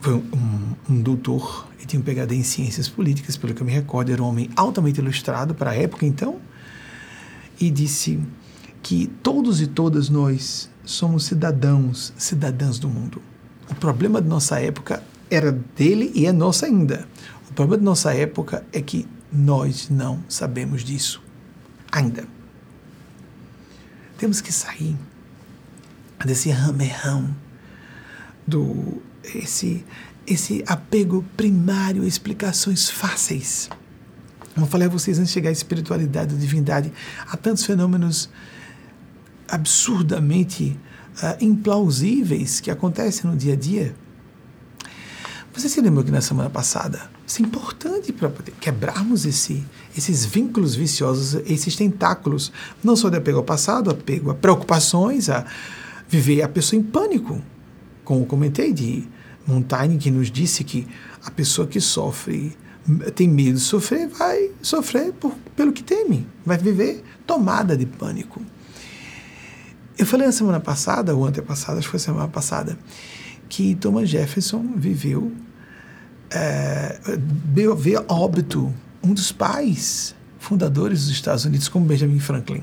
Foi 0.00 0.14
um, 0.14 0.24
um, 0.34 0.94
um 0.94 1.02
doutor 1.02 1.68
e 1.82 1.86
tinha 1.86 2.00
um 2.00 2.02
PhD 2.02 2.34
em 2.34 2.42
ciências 2.42 2.88
políticas, 2.88 3.36
pelo 3.36 3.54
que 3.54 3.60
eu 3.60 3.66
me 3.66 3.72
recordo, 3.72 4.12
era 4.12 4.22
um 4.22 4.26
homem 4.26 4.48
altamente 4.56 5.00
ilustrado 5.00 5.54
para 5.54 5.70
a 5.70 5.74
época 5.74 6.06
então, 6.06 6.40
e 7.60 7.70
disse 7.70 8.18
que 8.82 9.06
todos 9.22 9.60
e 9.60 9.66
todas 9.66 10.08
nós 10.08 10.70
somos 10.84 11.24
cidadãos, 11.24 12.12
cidadãs 12.16 12.78
do 12.78 12.88
mundo. 12.88 13.20
O 13.70 13.74
problema 13.76 14.20
da 14.20 14.28
nossa 14.28 14.60
época 14.60 15.02
era 15.30 15.52
dele 15.52 16.10
e 16.14 16.26
é 16.26 16.32
nossa 16.32 16.66
ainda. 16.66 17.06
O 17.48 17.52
problema 17.52 17.78
da 17.78 17.84
nossa 17.84 18.12
época 18.12 18.64
é 18.72 18.80
que 18.80 19.06
nós 19.32 19.88
não 19.88 20.22
sabemos 20.28 20.82
disso 20.82 21.22
ainda. 21.90 22.24
Temos 24.18 24.40
que 24.40 24.52
sair 24.52 24.96
desse 26.24 26.50
ramerrão, 26.50 27.34
do 28.46 29.00
esse 29.34 29.84
esse 30.26 30.62
apego 30.66 31.24
primário 31.36 32.02
a 32.02 32.06
explicações 32.06 32.88
fáceis. 32.88 33.68
Como 34.54 34.66
eu 34.66 34.70
falei 34.70 34.86
a 34.86 34.90
vocês 34.90 35.18
antes 35.18 35.30
de 35.30 35.34
chegar 35.34 35.48
à 35.48 35.52
espiritualidade, 35.52 36.34
à 36.34 36.38
divindade, 36.38 36.92
há 37.26 37.36
tantos 37.36 37.64
fenômenos 37.64 38.28
absurdamente 39.48 40.78
uh, 41.22 41.44
implausíveis 41.44 42.60
que 42.60 42.70
acontecem 42.70 43.30
no 43.30 43.36
dia 43.36 43.54
a 43.54 43.56
dia. 43.56 43.94
Você 45.52 45.68
se 45.68 45.80
lembra 45.80 46.04
que 46.04 46.10
na 46.10 46.20
semana 46.20 46.48
passada 46.48 47.10
isso 47.26 47.42
é 47.42 47.44
importante 47.44 48.12
para 48.12 48.30
quebrarmos 48.60 49.24
esse, 49.24 49.64
esses 49.96 50.24
vínculos 50.24 50.74
viciosos, 50.74 51.34
esses 51.46 51.76
tentáculos, 51.76 52.52
não 52.82 52.94
só 52.96 53.08
de 53.08 53.16
apego 53.16 53.38
ao 53.38 53.44
passado, 53.44 53.90
apego 53.90 54.30
a 54.30 54.34
preocupações, 54.34 55.28
a 55.28 55.44
viver 56.08 56.42
a 56.42 56.48
pessoa 56.48 56.80
em 56.80 56.82
pânico. 56.82 57.42
Como 58.04 58.26
comentei 58.26 58.72
de 58.72 59.04
Montaigne, 59.46 59.98
que 59.98 60.10
nos 60.10 60.30
disse 60.30 60.64
que 60.64 60.86
a 61.24 61.30
pessoa 61.30 61.66
que 61.66 61.80
sofre, 61.80 62.56
tem 63.14 63.28
medo 63.28 63.58
de 63.58 63.60
sofrer, 63.60 64.08
vai 64.08 64.50
sofrer 64.62 65.12
por, 65.12 65.34
pelo 65.54 65.72
que 65.72 65.82
teme, 65.82 66.26
vai 66.44 66.58
viver 66.58 67.04
tomada 67.26 67.76
de 67.76 67.86
pânico. 67.86 68.40
Eu 70.00 70.06
falei 70.06 70.26
na 70.26 70.32
semana 70.32 70.58
passada, 70.58 71.14
ou 71.14 71.26
antepassada, 71.26 71.78
acho 71.78 71.86
que 71.86 71.90
foi 71.90 72.00
semana 72.00 72.26
passada, 72.26 72.78
que 73.50 73.74
Thomas 73.74 74.08
Jefferson 74.08 74.72
viveu, 74.74 75.30
é, 76.30 76.98
veio 77.76 78.02
óbito 78.08 78.72
um 79.02 79.12
dos 79.12 79.30
pais 79.30 80.14
fundadores 80.38 81.00
dos 81.00 81.10
Estados 81.10 81.44
Unidos, 81.44 81.68
como 81.68 81.84
Benjamin 81.84 82.18
Franklin. 82.18 82.62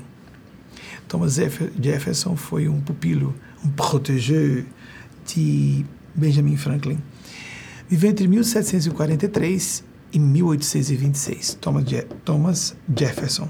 Thomas 1.06 1.36
Jefferson 1.80 2.34
foi 2.34 2.68
um 2.68 2.80
pupilo, 2.80 3.32
um 3.64 3.68
protégé 3.68 4.64
de 5.24 5.86
Benjamin 6.16 6.56
Franklin. 6.56 6.98
Viveu 7.88 8.10
entre 8.10 8.26
1743 8.26 9.84
e 10.12 10.18
1826. 10.18 11.56
Thomas, 11.60 11.88
Je 11.88 12.02
Thomas 12.24 12.76
Jefferson. 12.96 13.48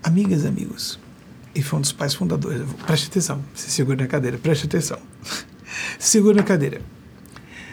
Amigas 0.00 0.46
amigos, 0.46 1.00
e 1.58 1.62
foi 1.62 1.80
um 1.80 1.82
dos 1.82 1.90
pais 1.90 2.14
fundadores. 2.14 2.62
Preste 2.86 3.08
atenção, 3.08 3.44
se 3.52 3.68
segura 3.68 4.00
na 4.00 4.06
cadeira, 4.06 4.38
preste 4.38 4.66
atenção. 4.66 4.98
segura 5.98 6.36
na 6.36 6.44
cadeira. 6.44 6.80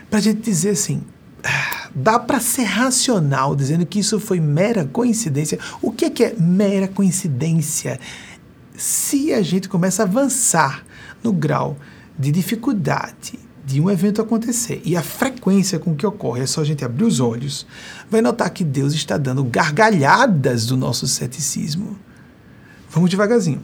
Para 0.10 0.18
a 0.18 0.22
gente 0.24 0.42
dizer 0.42 0.72
assim, 0.72 1.04
dá 1.94 2.18
para 2.18 2.40
ser 2.40 2.64
racional 2.64 3.56
dizendo 3.56 3.86
que 3.86 4.00
isso 4.00 4.20
foi 4.20 4.40
mera 4.40 4.86
coincidência. 4.86 5.60
O 5.84 5.92
que 5.92 6.06
é, 6.06 6.10
que 6.10 6.24
é 6.24 6.36
mera 6.36 6.88
coincidência? 6.88 8.00
Se 8.76 9.32
a 9.32 9.44
gente 9.44 9.70
começa 9.70 10.02
a 10.02 10.08
avançar 10.08 10.84
no 11.24 11.32
grau 11.32 11.78
de 12.18 12.32
dificuldade 12.32 13.38
de 13.64 13.80
um 13.80 13.90
evento 13.90 14.20
acontecer 14.20 14.82
e 14.84 14.98
a 14.98 15.04
frequência 15.04 15.78
com 15.78 15.96
que 15.96 16.08
ocorre, 16.08 16.42
é 16.42 16.48
só 16.48 16.62
a 16.62 16.66
gente 16.66 16.84
abrir 16.84 17.04
os 17.04 17.20
olhos, 17.20 17.68
vai 18.10 18.22
notar 18.22 18.50
que 18.50 18.64
Deus 18.64 18.94
está 18.94 19.16
dando 19.16 19.44
gargalhadas 19.44 20.66
do 20.66 20.76
nosso 20.76 21.08
ceticismo. 21.08 21.96
Vamos 22.90 23.12
devagarzinho 23.12 23.62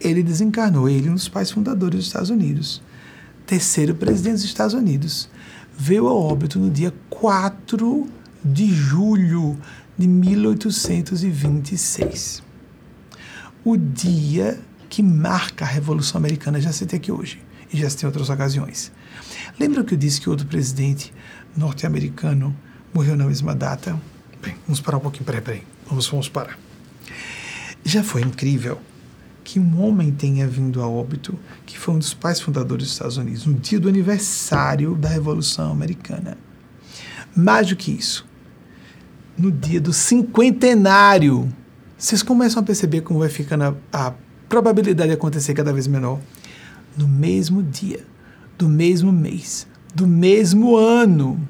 ele 0.00 0.22
desencarnou, 0.22 0.88
ele 0.88 1.10
um 1.10 1.14
dos 1.14 1.28
pais 1.28 1.50
fundadores 1.50 1.98
dos 1.98 2.06
Estados 2.06 2.30
Unidos, 2.30 2.80
terceiro 3.46 3.94
presidente 3.94 4.34
dos 4.34 4.44
Estados 4.44 4.74
Unidos, 4.74 5.28
veio 5.76 6.06
a 6.08 6.14
óbito 6.14 6.58
no 6.58 6.70
dia 6.70 6.94
4 7.10 8.08
de 8.44 8.72
julho 8.72 9.58
de 9.96 10.08
1826. 10.08 12.42
O 13.64 13.76
dia 13.76 14.60
que 14.88 15.02
marca 15.02 15.64
a 15.64 15.68
Revolução 15.68 16.18
Americana, 16.18 16.60
já 16.60 16.72
citei 16.72 16.98
aqui 16.98 17.12
hoje, 17.12 17.40
e 17.72 17.76
já 17.76 17.88
citei 17.90 18.06
em 18.06 18.08
outras 18.08 18.30
ocasiões. 18.30 18.90
Lembra 19.58 19.82
que 19.84 19.94
eu 19.94 19.98
disse 19.98 20.20
que 20.20 20.30
outro 20.30 20.46
presidente 20.46 21.12
norte-americano 21.56 22.56
morreu 22.92 23.16
na 23.16 23.26
mesma 23.26 23.54
data? 23.54 23.96
Bem, 24.42 24.56
vamos 24.66 24.80
parar 24.80 24.96
um 24.96 25.00
pouquinho, 25.00 25.24
peraí, 25.24 25.40
peraí, 25.40 25.62
vamos, 25.86 26.08
vamos 26.08 26.28
parar. 26.28 26.58
Já 27.84 28.02
foi 28.02 28.22
incrível 28.22 28.80
que 29.42 29.58
um 29.58 29.82
homem 29.82 30.10
tenha 30.10 30.46
vindo 30.46 30.82
a 30.82 30.88
óbito, 30.88 31.38
que 31.66 31.78
foi 31.78 31.94
um 31.94 31.98
dos 31.98 32.14
pais 32.14 32.40
fundadores 32.40 32.84
dos 32.84 32.92
Estados 32.92 33.16
Unidos, 33.16 33.46
no 33.46 33.54
dia 33.54 33.80
do 33.80 33.88
aniversário 33.88 34.94
da 34.94 35.08
Revolução 35.08 35.72
Americana. 35.72 36.36
Mais 37.34 37.68
do 37.68 37.76
que 37.76 37.90
isso, 37.90 38.26
no 39.38 39.50
dia 39.50 39.80
do 39.80 39.92
cinquentenário, 39.92 41.48
vocês 41.96 42.22
começam 42.22 42.62
a 42.62 42.64
perceber 42.64 43.02
como 43.02 43.20
vai 43.20 43.28
ficando 43.28 43.64
a, 43.64 43.74
a 43.92 44.14
probabilidade 44.48 45.08
de 45.08 45.14
acontecer 45.14 45.54
cada 45.54 45.72
vez 45.72 45.86
menor. 45.86 46.18
No 46.96 47.06
mesmo 47.06 47.62
dia, 47.62 48.04
do 48.58 48.68
mesmo 48.68 49.12
mês, 49.12 49.66
do 49.94 50.06
mesmo 50.06 50.76
ano, 50.76 51.40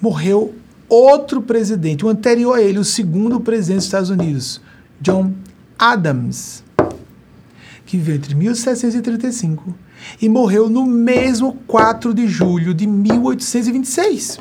morreu 0.00 0.54
outro 0.88 1.40
presidente, 1.40 2.04
o 2.04 2.08
anterior 2.08 2.58
a 2.58 2.62
ele, 2.62 2.78
o 2.78 2.84
segundo 2.84 3.40
presidente 3.40 3.76
dos 3.76 3.84
Estados 3.84 4.10
Unidos, 4.10 4.60
John 5.00 5.32
Adams, 5.78 6.62
que 7.86 7.96
viveu 7.96 8.16
entre 8.16 8.34
1735 8.34 9.74
e 10.20 10.28
morreu 10.28 10.68
no 10.68 10.86
mesmo 10.86 11.54
4 11.66 12.14
de 12.14 12.26
julho 12.26 12.74
de 12.74 12.86
1826. 12.86 14.38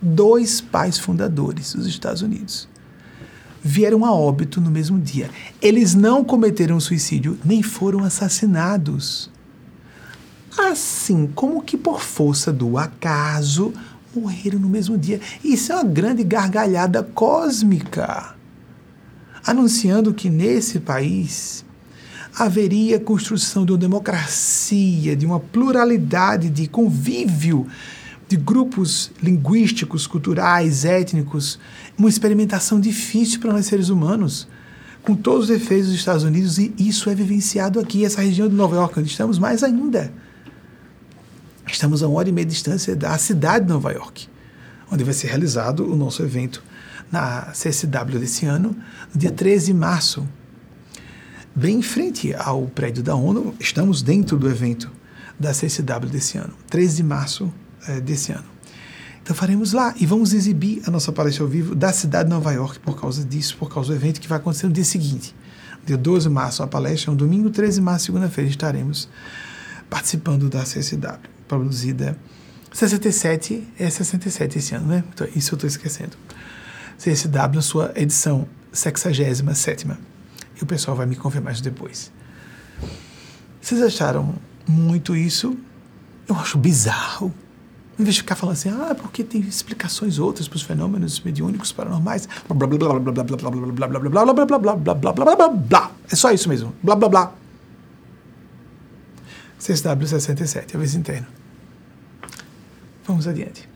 Dois 0.00 0.60
pais 0.60 0.98
fundadores 0.98 1.74
dos 1.74 1.86
Estados 1.86 2.22
Unidos 2.22 2.68
vieram 3.62 4.04
a 4.04 4.12
óbito 4.12 4.60
no 4.60 4.70
mesmo 4.70 4.98
dia. 4.98 5.30
Eles 5.60 5.94
não 5.94 6.24
cometeram 6.24 6.80
suicídio 6.80 7.38
nem 7.44 7.62
foram 7.62 8.02
assassinados. 8.02 9.30
Assim 10.58 11.30
como 11.34 11.62
que 11.62 11.76
por 11.76 12.00
força 12.00 12.52
do 12.52 12.76
acaso 12.76 13.72
morreram 14.14 14.58
no 14.58 14.68
mesmo 14.68 14.98
dia. 14.98 15.20
Isso 15.42 15.72
é 15.72 15.76
uma 15.76 15.84
grande 15.84 16.24
gargalhada 16.24 17.02
cósmica, 17.02 18.34
anunciando 19.46 20.12
que 20.12 20.28
nesse 20.28 20.80
país 20.80 21.61
haveria 22.34 22.98
construção 22.98 23.64
de 23.64 23.72
uma 23.72 23.78
democracia, 23.78 25.14
de 25.14 25.26
uma 25.26 25.38
pluralidade 25.38 26.48
de 26.48 26.66
convívio 26.66 27.66
de 28.28 28.36
grupos 28.36 29.12
linguísticos, 29.22 30.06
culturais, 30.06 30.86
étnicos, 30.86 31.58
uma 31.98 32.08
experimentação 32.08 32.80
difícil 32.80 33.38
para 33.40 33.52
nós 33.52 33.66
seres 33.66 33.90
humanos, 33.90 34.48
com 35.02 35.14
todos 35.14 35.50
os 35.50 35.50
efeitos 35.50 35.88
dos 35.88 35.96
Estados 35.96 36.22
Unidos, 36.22 36.56
e 36.56 36.72
isso 36.78 37.10
é 37.10 37.14
vivenciado 37.14 37.78
aqui, 37.78 38.04
essa 38.04 38.22
região 38.22 38.48
de 38.48 38.54
Nova 38.54 38.76
York, 38.76 38.98
onde 38.98 39.10
estamos 39.10 39.38
mais 39.38 39.62
ainda. 39.62 40.10
Estamos 41.66 42.02
a 42.02 42.08
uma 42.08 42.18
hora 42.18 42.28
e 42.30 42.32
meia 42.32 42.46
de 42.46 42.52
distância 42.52 42.96
da 42.96 43.18
cidade 43.18 43.66
de 43.66 43.72
Nova 43.72 43.92
York, 43.92 44.26
onde 44.90 45.04
vai 45.04 45.12
ser 45.12 45.26
realizado 45.26 45.84
o 45.90 45.94
nosso 45.94 46.22
evento 46.22 46.62
na 47.10 47.52
CSW 47.52 48.18
desse 48.18 48.46
ano, 48.46 48.74
no 49.12 49.20
dia 49.20 49.30
13 49.30 49.66
de 49.66 49.74
março. 49.74 50.26
Bem 51.54 51.78
em 51.78 51.82
frente 51.82 52.34
ao 52.34 52.66
prédio 52.66 53.02
da 53.02 53.14
ONU, 53.14 53.54
estamos 53.60 54.00
dentro 54.00 54.38
do 54.38 54.48
evento 54.48 54.90
da 55.38 55.50
CSW 55.50 56.08
desse 56.10 56.38
ano, 56.38 56.54
13 56.70 56.96
de 56.96 57.02
março 57.02 57.52
é, 57.86 58.00
desse 58.00 58.32
ano. 58.32 58.46
Então 59.22 59.36
faremos 59.36 59.74
lá 59.74 59.94
e 60.00 60.06
vamos 60.06 60.32
exibir 60.32 60.82
a 60.86 60.90
nossa 60.90 61.12
palestra 61.12 61.44
ao 61.44 61.50
vivo 61.50 61.74
da 61.74 61.92
cidade 61.92 62.24
de 62.24 62.34
Nova 62.34 62.50
York 62.52 62.80
por 62.80 62.98
causa 62.98 63.22
disso, 63.22 63.58
por 63.58 63.70
causa 63.72 63.90
do 63.90 63.94
evento 63.94 64.18
que 64.18 64.26
vai 64.26 64.38
acontecer 64.38 64.66
no 64.66 64.72
dia 64.72 64.84
seguinte. 64.84 65.34
Dia 65.84 65.98
12 65.98 66.28
de 66.28 66.34
março, 66.34 66.62
a 66.62 66.66
palestra 66.66 67.10
é 67.10 67.12
um 67.12 67.16
domingo, 67.16 67.50
13 67.50 67.76
de 67.76 67.82
março, 67.82 68.06
segunda-feira, 68.06 68.48
estaremos 68.48 69.08
participando 69.90 70.48
da 70.48 70.62
CSW 70.62 71.18
produzida 71.46 72.16
67 72.72 73.68
é 73.78 73.90
67 73.90 74.58
esse 74.58 74.74
ano, 74.74 74.86
né? 74.86 75.04
Então, 75.12 75.28
isso 75.36 75.52
eu 75.52 75.56
estou 75.56 75.68
esquecendo. 75.68 76.16
CSW, 76.96 77.60
sua 77.60 77.92
edição 77.94 78.48
67 78.72 79.86
e 80.62 80.64
o 80.64 80.66
pessoal 80.66 80.96
vai 80.96 81.06
me 81.06 81.16
confirmar 81.16 81.52
isso 81.52 81.62
depois. 81.62 82.12
Vocês 83.60 83.82
acharam 83.82 84.34
muito 84.66 85.16
isso? 85.16 85.56
Eu 86.28 86.36
acho 86.36 86.56
bizarro. 86.56 87.34
Em 87.98 88.04
vez 88.04 88.14
de 88.14 88.22
ficar 88.22 88.36
falando 88.36 88.54
assim, 88.54 88.70
ah, 88.70 88.94
porque 88.94 89.22
tem 89.22 89.40
explicações 89.40 90.18
outras 90.18 90.48
para 90.48 90.56
os 90.56 90.62
fenômenos 90.62 91.20
mediúnicos 91.20 91.72
paranormais, 91.72 92.28
blá 92.48 92.56
blá 92.56 92.66
blá 92.66 92.78
blá 92.78 93.00
blá 93.00 93.12
blá 93.12 93.24
blá 93.24 93.50
blá 93.50 93.50
blá 93.50 93.86
blá 93.88 93.98
blá 93.98 94.32
blá 94.32 94.34
blá 94.34 94.58
blá 94.58 94.76
blá 94.76 94.94
blá 94.94 95.12
blá 95.12 95.36
blá 95.36 95.48
blá 95.48 95.90
É 96.10 96.16
só 96.16 96.30
isso 96.30 96.48
mesmo. 96.48 96.72
Blá 96.82 96.96
blá 96.96 97.08
blá. 97.08 97.32
CSW 99.58 100.06
67, 100.06 100.76
a 100.76 100.78
vez. 100.78 101.26
Vamos 103.04 103.26
adiante. 103.26 103.68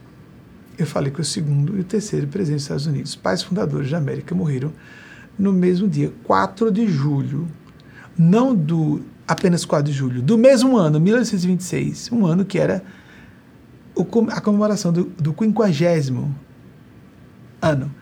Eu 0.78 0.86
falei 0.86 1.10
que 1.10 1.20
o 1.20 1.24
segundo 1.24 1.76
e 1.76 1.80
o 1.80 1.84
terceiro 1.84 2.26
presidente 2.28 2.58
dos 2.58 2.64
Estados 2.64 2.86
Unidos, 2.86 3.16
pais 3.16 3.42
fundadores 3.42 3.90
da 3.90 3.98
América, 3.98 4.34
morreram 4.34 4.72
no 5.38 5.52
mesmo 5.52 5.88
dia, 5.88 6.12
4 6.24 6.70
de 6.70 6.86
julho, 6.86 7.48
não 8.16 8.54
do 8.54 9.02
apenas 9.26 9.64
4 9.64 9.90
de 9.90 9.96
julho, 9.96 10.22
do 10.22 10.38
mesmo 10.38 10.76
ano, 10.76 11.00
1926, 11.00 12.10
um 12.12 12.26
ano 12.26 12.44
que 12.44 12.58
era 12.58 12.82
o, 13.94 14.02
a 14.30 14.40
comemoração 14.40 14.92
do, 14.92 15.04
do 15.04 15.34
50 15.38 16.24
ano, 17.60 17.94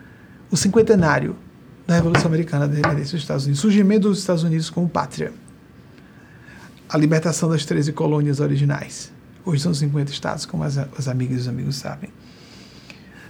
o 0.51 0.57
cinquentenário 0.57 1.37
da 1.87 1.95
Revolução 1.95 2.27
Americana 2.27 2.69
da 2.69 2.75
Independência 2.75 3.13
dos 3.13 3.23
Estados 3.23 3.45
Unidos, 3.45 3.61
surgimento 3.61 4.09
dos 4.09 4.19
Estados 4.19 4.43
Unidos 4.43 4.71
como 4.71 4.89
pátria, 4.89 5.33
a 6.89 6.99
libertação 6.99 7.49
das 7.49 7.65
13 7.65 7.93
colônias 7.93 8.41
originais, 8.41 9.13
Hoje 9.45 9.63
são 9.63 9.75
50 9.75 10.11
estados, 10.11 10.47
como 10.47 10.65
as, 10.65 10.79
as 10.79 11.07
amigas 11.07 11.39
e 11.39 11.41
os 11.43 11.49
amigos 11.49 11.77
sabem. 11.77 12.11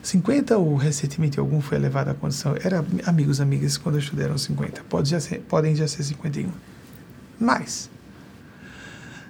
50 0.05 0.59
ou 0.59 0.77
recentemente 0.77 1.41
algum 1.41 1.63
foi 1.63 1.79
elevado 1.79 2.11
à 2.11 2.15
condição. 2.15 2.55
Era 2.63 2.85
amigos 3.07 3.41
amigas 3.41 3.79
quando 3.79 3.99
estudaram 3.99 4.37
50. 4.37 4.83
Pode 4.89 5.09
já 5.09 5.19
ser, 5.19 5.41
podem 5.49 5.75
já 5.75 5.89
ser 5.89 6.03
51. 6.03 6.51
Mas, 7.41 7.89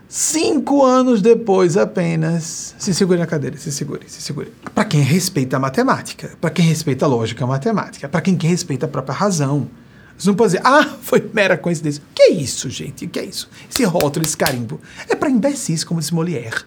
cinco 0.09 0.85
anos 0.85 1.23
depois 1.23 1.77
apenas. 1.77 2.75
Se 2.77 2.93
segure 2.93 3.21
na 3.21 3.27
cadeira, 3.27 3.57
se 3.57 3.71
segure, 3.71 4.03
se 4.09 4.21
segure. 4.21 4.53
Para 4.75 4.85
quem 4.85 5.01
respeita 5.01 5.57
a 5.57 5.61
matemática, 5.61 6.33
para 6.41 6.51
quem 6.51 6.67
respeita 6.67 7.05
a 7.05 7.09
lógica 7.09 7.47
matemática, 7.47 8.09
para 8.09 8.21
quem, 8.21 8.37
quem 8.37 8.51
respeita 8.51 8.87
a 8.87 8.89
própria 8.89 9.15
razão. 9.15 9.71
Você 10.19 10.29
não 10.29 10.35
pode 10.35 10.55
dizer, 10.55 10.67
ah, 10.67 10.85
foi 11.03 11.31
mera 11.33 11.57
coincidência. 11.57 12.03
O 12.11 12.15
que 12.15 12.23
é 12.23 12.33
isso, 12.33 12.69
gente? 12.69 13.05
O 13.05 13.09
que 13.09 13.21
é 13.21 13.25
isso? 13.25 13.49
Esse 13.71 13.85
rótulo, 13.85 14.25
esse 14.25 14.37
carimbo. 14.37 14.81
É 15.09 15.15
para 15.15 15.31
imbecis, 15.31 15.85
como 15.85 16.01
disse 16.01 16.13
Molière. 16.13 16.65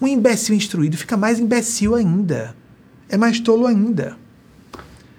Um 0.00 0.08
imbecil 0.08 0.54
instruído 0.54 0.96
fica 0.96 1.16
mais 1.16 1.38
imbecil 1.38 1.94
ainda. 1.94 2.54
É 3.08 3.16
mais 3.16 3.40
tolo 3.40 3.66
ainda. 3.66 4.16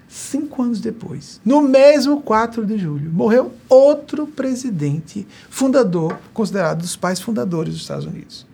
Cinco 0.08 0.64
anos 0.64 0.80
depois, 0.80 1.40
no 1.46 1.62
mesmo 1.62 2.22
4 2.22 2.66
de 2.66 2.78
julho, 2.78 3.12
morreu 3.12 3.54
outro 3.70 4.26
presidente, 4.26 5.28
fundador, 5.50 6.18
considerado 6.34 6.80
dos 6.80 6.96
pais 6.96 7.20
fundadores 7.20 7.74
dos 7.74 7.82
Estados 7.82 8.06
Unidos, 8.06 8.48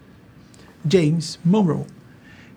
James 0.87 1.39
Monroe, 1.45 1.85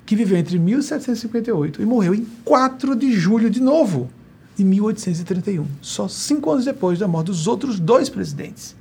que 0.05 0.17
viveu 0.17 0.39
entre 0.39 0.59
1758 0.59 1.83
e 1.83 1.87
morreu 1.87 2.15
em 2.15 2.27
4 2.45 2.97
de 2.97 3.13
julho 3.13 3.51
de 3.51 3.61
novo, 3.61 4.11
de 4.57 4.65
1831, 4.65 5.67
só 5.83 6.09
cinco 6.09 6.51
anos 6.51 6.65
depois 6.65 6.99
da 6.99 7.07
morte 7.07 7.27
dos 7.27 7.47
outros 7.47 7.79
dois 7.79 8.09
presidentes, 8.09 8.75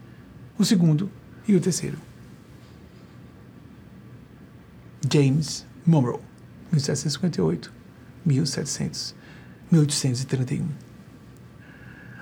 o 0.57 0.63
segundo 0.63 1.09
e 1.47 1.55
o 1.55 1.59
terceiro. 1.59 1.97
James 5.11 5.65
Monroe, 5.85 6.19
1758, 6.71 7.74
1700, 8.25 9.15
1831. 9.71 10.67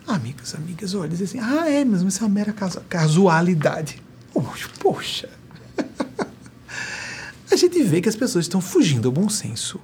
Amigos, 0.06 0.54
amigas, 0.54 0.93
olha, 0.93 1.10
dizem 1.10 1.39
assim, 1.39 1.39
ah, 1.39 1.70
é, 1.70 1.86
mas 1.86 2.01
isso 2.01 2.24
é 2.24 2.28
uma 2.28 2.34
mera 2.34 2.54
casualidade. 2.89 4.01
Poxa, 4.34 4.70
poxa. 4.80 5.30
a 7.49 7.56
gente 7.56 7.82
vê 7.84 8.01
que 8.01 8.10
as 8.10 8.16
pessoas 8.16 8.45
estão 8.45 8.60
fugindo 8.60 9.08
ao 9.08 9.12
bom 9.14 9.30
senso. 9.30 9.80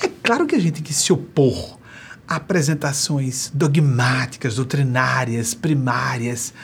É 0.00 0.08
claro 0.22 0.46
que 0.46 0.54
a 0.54 0.58
gente 0.58 0.74
tem 0.74 0.82
que 0.82 0.94
se 0.94 1.12
opor 1.12 1.78
a 2.28 2.36
apresentações 2.36 3.50
dogmáticas, 3.52 4.54
doutrinárias, 4.54 5.52
primárias, 5.52 6.54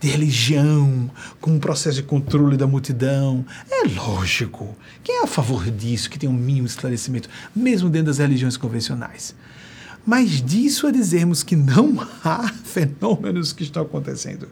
de 0.00 0.08
religião, 0.08 1.10
com 1.40 1.52
um 1.52 1.58
processo 1.58 1.96
de 1.96 2.02
controle 2.02 2.56
da 2.56 2.66
multidão. 2.66 3.44
É 3.70 3.88
lógico. 3.88 4.76
Quem 5.02 5.20
é 5.20 5.22
a 5.24 5.26
favor 5.26 5.70
disso, 5.70 6.10
que 6.10 6.18
tem 6.18 6.28
um 6.28 6.34
mínimo 6.34 6.66
esclarecimento, 6.66 7.28
mesmo 7.54 7.88
dentro 7.88 8.06
das 8.06 8.18
religiões 8.18 8.56
convencionais? 8.56 9.34
Mas 10.06 10.40
disso 10.40 10.86
a 10.86 10.92
dizermos 10.92 11.42
que 11.42 11.56
não 11.56 12.06
há 12.24 12.48
fenômenos 12.48 13.52
que 13.52 13.64
estão 13.64 13.82
acontecendo, 13.82 14.48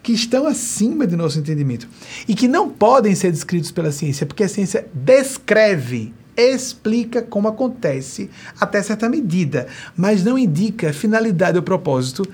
que 0.00 0.12
estão 0.12 0.46
acima 0.46 1.06
de 1.06 1.16
nosso 1.16 1.40
entendimento 1.40 1.88
e 2.28 2.34
que 2.34 2.46
não 2.46 2.68
podem 2.70 3.14
ser 3.14 3.32
descritos 3.32 3.72
pela 3.72 3.90
ciência, 3.90 4.24
porque 4.24 4.44
a 4.44 4.48
ciência 4.48 4.86
descreve, 4.94 6.14
explica 6.36 7.20
como 7.20 7.48
acontece 7.48 8.30
até 8.60 8.80
certa 8.80 9.08
medida, 9.08 9.66
mas 9.96 10.22
não 10.22 10.38
indica 10.38 10.92
finalidade 10.92 11.56
ou 11.56 11.62
propósito 11.64 12.24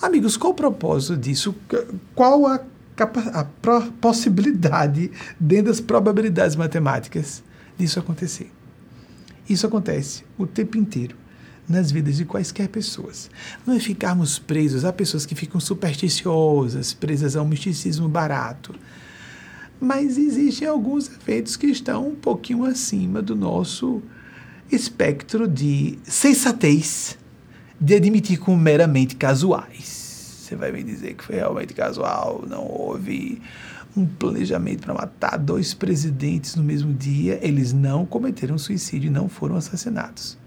Amigos, 0.00 0.36
qual 0.36 0.52
o 0.52 0.56
propósito 0.56 1.16
disso? 1.16 1.54
Qual 2.14 2.46
a, 2.46 2.60
a 3.32 3.44
possibilidade, 4.00 5.10
dentro 5.40 5.66
das 5.66 5.80
probabilidades 5.80 6.56
matemáticas, 6.56 7.42
disso 7.78 7.98
acontecer? 7.98 8.50
Isso 9.48 9.66
acontece 9.66 10.24
o 10.36 10.46
tempo 10.46 10.76
inteiro 10.76 11.16
nas 11.68 11.90
vidas 11.90 12.16
de 12.16 12.24
quaisquer 12.24 12.68
pessoas. 12.68 13.30
Não 13.66 13.74
é 13.74 13.80
ficarmos 13.80 14.38
presos 14.38 14.84
a 14.84 14.92
pessoas 14.92 15.26
que 15.26 15.34
ficam 15.34 15.60
supersticiosas, 15.60 16.92
presas 16.92 17.36
a 17.36 17.42
um 17.42 17.48
misticismo 17.48 18.08
barato. 18.08 18.74
Mas 19.80 20.16
existem 20.16 20.66
alguns 20.68 21.08
efeitos 21.08 21.56
que 21.56 21.66
estão 21.66 22.08
um 22.08 22.14
pouquinho 22.14 22.64
acima 22.64 23.20
do 23.20 23.34
nosso 23.34 24.02
espectro 24.70 25.46
de 25.46 25.98
sensatez 26.04 27.18
de 27.80 27.94
admitir 27.94 28.38
como 28.38 28.56
meramente 28.56 29.16
casuais. 29.16 30.06
Você 30.42 30.56
vai 30.56 30.70
me 30.72 30.82
dizer 30.82 31.14
que 31.14 31.24
foi 31.24 31.36
realmente 31.36 31.74
casual, 31.74 32.44
não 32.48 32.64
houve 32.64 33.42
um 33.96 34.06
planejamento 34.06 34.82
para 34.82 34.94
matar 34.94 35.38
dois 35.38 35.74
presidentes 35.74 36.54
no 36.54 36.62
mesmo 36.62 36.92
dia. 36.92 37.38
Eles 37.42 37.72
não 37.72 38.06
cometeram 38.06 38.58
suicídio 38.58 39.08
e 39.08 39.10
não 39.10 39.28
foram 39.28 39.56
assassinados. 39.56 40.38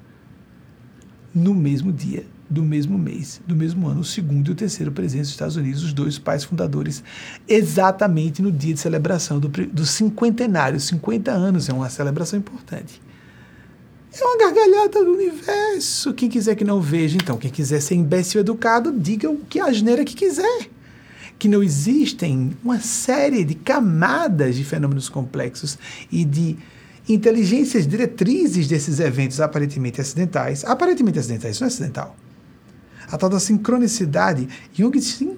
No 1.33 1.53
mesmo 1.53 1.91
dia, 1.91 2.25
do 2.49 2.63
mesmo 2.63 2.97
mês, 2.97 3.41
do 3.45 3.55
mesmo 3.55 3.87
ano, 3.87 4.01
o 4.01 4.05
segundo 4.05 4.47
e 4.47 4.51
o 4.51 4.55
terceiro 4.55 4.91
presidente 4.91 5.25
dos 5.25 5.31
Estados 5.31 5.55
Unidos, 5.55 5.83
os 5.83 5.93
dois 5.93 6.17
pais 6.17 6.43
fundadores, 6.43 7.03
exatamente 7.47 8.41
no 8.41 8.51
dia 8.51 8.73
de 8.73 8.79
celebração 8.79 9.39
do, 9.39 9.47
do 9.47 9.85
cinquentenário. 9.85 10.79
50 10.79 11.31
anos 11.31 11.69
é 11.69 11.73
uma 11.73 11.89
celebração 11.89 12.39
importante. 12.39 13.01
É 14.11 14.23
uma 14.23 14.37
gargalhada 14.37 15.05
do 15.05 15.13
universo. 15.13 16.13
Quem 16.13 16.29
quiser 16.29 16.55
que 16.55 16.63
não 16.63 16.81
veja, 16.81 17.15
então, 17.15 17.37
quem 17.37 17.51
quiser 17.51 17.79
ser 17.79 17.95
imbécil 17.95 18.41
educado, 18.41 18.91
diga 18.91 19.29
o 19.29 19.37
que 19.37 19.59
a 19.59 19.65
asneira 19.65 20.03
que 20.03 20.15
quiser. 20.15 20.67
Que 21.37 21.47
não 21.47 21.61
existem 21.61 22.57
uma 22.63 22.79
série 22.79 23.43
de 23.45 23.53
camadas 23.53 24.55
de 24.55 24.63
fenômenos 24.63 25.07
complexos 25.07 25.77
e 26.11 26.25
de 26.25 26.57
inteligências 27.07 27.87
diretrizes 27.87 28.67
desses 28.67 28.99
eventos 28.99 29.39
aparentemente 29.39 30.01
acidentais. 30.01 30.65
Aparentemente 30.65 31.19
acidentais, 31.19 31.55
isso 31.55 31.63
não 31.63 31.67
é 31.67 31.71
acidental. 31.71 32.15
A 33.11 33.17
tal 33.17 33.29
da 33.29 33.39
sincronicidade, 33.39 34.49
Jung 34.73 34.99
sim, 34.99 35.37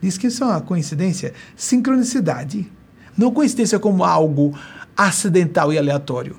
diz 0.00 0.18
que 0.18 0.26
isso 0.26 0.42
é 0.42 0.46
uma 0.46 0.60
coincidência. 0.60 1.32
Sincronicidade. 1.56 2.70
Não 3.16 3.32
coincidência 3.32 3.78
como 3.78 4.04
algo 4.04 4.56
acidental 4.96 5.72
e 5.72 5.78
aleatório 5.78 6.36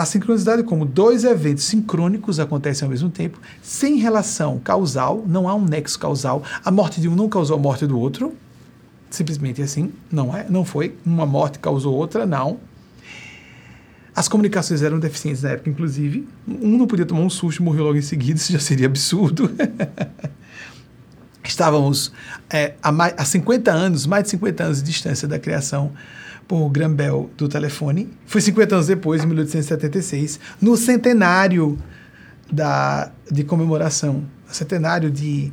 a 0.00 0.06
sincronicidade, 0.06 0.62
como 0.62 0.86
dois 0.86 1.24
eventos 1.24 1.64
sincrônicos 1.64 2.40
acontecem 2.40 2.86
ao 2.86 2.90
mesmo 2.90 3.10
tempo, 3.10 3.38
sem 3.62 3.96
relação 3.96 4.58
causal, 4.58 5.22
não 5.26 5.46
há 5.46 5.54
um 5.54 5.62
nexo 5.62 5.98
causal. 5.98 6.42
A 6.64 6.70
morte 6.70 7.02
de 7.02 7.08
um 7.08 7.14
não 7.14 7.28
causou 7.28 7.56
a 7.56 7.60
morte 7.60 7.86
do 7.86 7.98
outro, 7.98 8.34
simplesmente 9.10 9.60
assim, 9.60 9.92
não 10.10 10.34
é, 10.34 10.46
não 10.48 10.64
foi. 10.64 10.96
Uma 11.04 11.26
morte 11.26 11.58
causou 11.58 11.94
outra, 11.94 12.24
não. 12.24 12.58
As 14.16 14.26
comunicações 14.26 14.80
eram 14.80 14.98
deficientes 14.98 15.42
na 15.42 15.50
época, 15.50 15.68
inclusive. 15.68 16.26
Um 16.48 16.78
não 16.78 16.86
podia 16.86 17.04
tomar 17.04 17.20
um 17.20 17.30
susto 17.30 17.60
e 17.60 17.62
morreu 17.62 17.84
logo 17.84 17.98
em 17.98 18.02
seguida, 18.02 18.38
isso 18.40 18.52
já 18.52 18.58
seria 18.58 18.86
absurdo. 18.86 19.50
Estávamos 21.44 22.10
é, 22.48 22.74
há, 22.82 22.90
mais, 22.90 23.14
há 23.18 23.24
50 23.24 23.70
anos, 23.70 24.06
mais 24.06 24.24
de 24.24 24.30
50 24.30 24.64
anos 24.64 24.82
de 24.82 24.90
distância 24.90 25.28
da 25.28 25.38
criação 25.38 25.92
por 26.50 26.68
Graham 26.68 26.94
Bell 26.94 27.30
do 27.36 27.48
telefone. 27.48 28.08
Foi 28.26 28.40
50 28.40 28.74
anos 28.74 28.88
depois, 28.88 29.22
em 29.22 29.26
1876, 29.28 30.40
no 30.60 30.76
centenário 30.76 31.78
da, 32.50 33.12
de 33.30 33.44
comemoração, 33.44 34.24
centenário 34.48 35.12
de, 35.12 35.52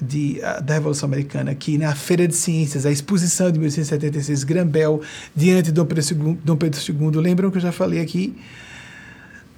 de, 0.00 0.38
uh, 0.38 0.62
da 0.62 0.74
Revolução 0.74 1.08
Americana, 1.08 1.56
que 1.56 1.76
na 1.76 1.92
Feira 1.92 2.28
de 2.28 2.36
Ciências, 2.36 2.86
a 2.86 2.90
exposição 2.92 3.50
de 3.50 3.58
1876, 3.58 4.44
Graham 4.44 4.68
Bell, 4.68 5.02
diante 5.34 5.64
de 5.64 5.72
Dom 5.72 5.86
Pedro 5.86 6.04
II, 6.04 6.38
Dom 6.44 6.56
Pedro 6.56 6.80
II 6.80 7.20
lembram 7.20 7.50
que 7.50 7.56
eu 7.56 7.62
já 7.62 7.72
falei 7.72 8.00
aqui, 8.00 8.38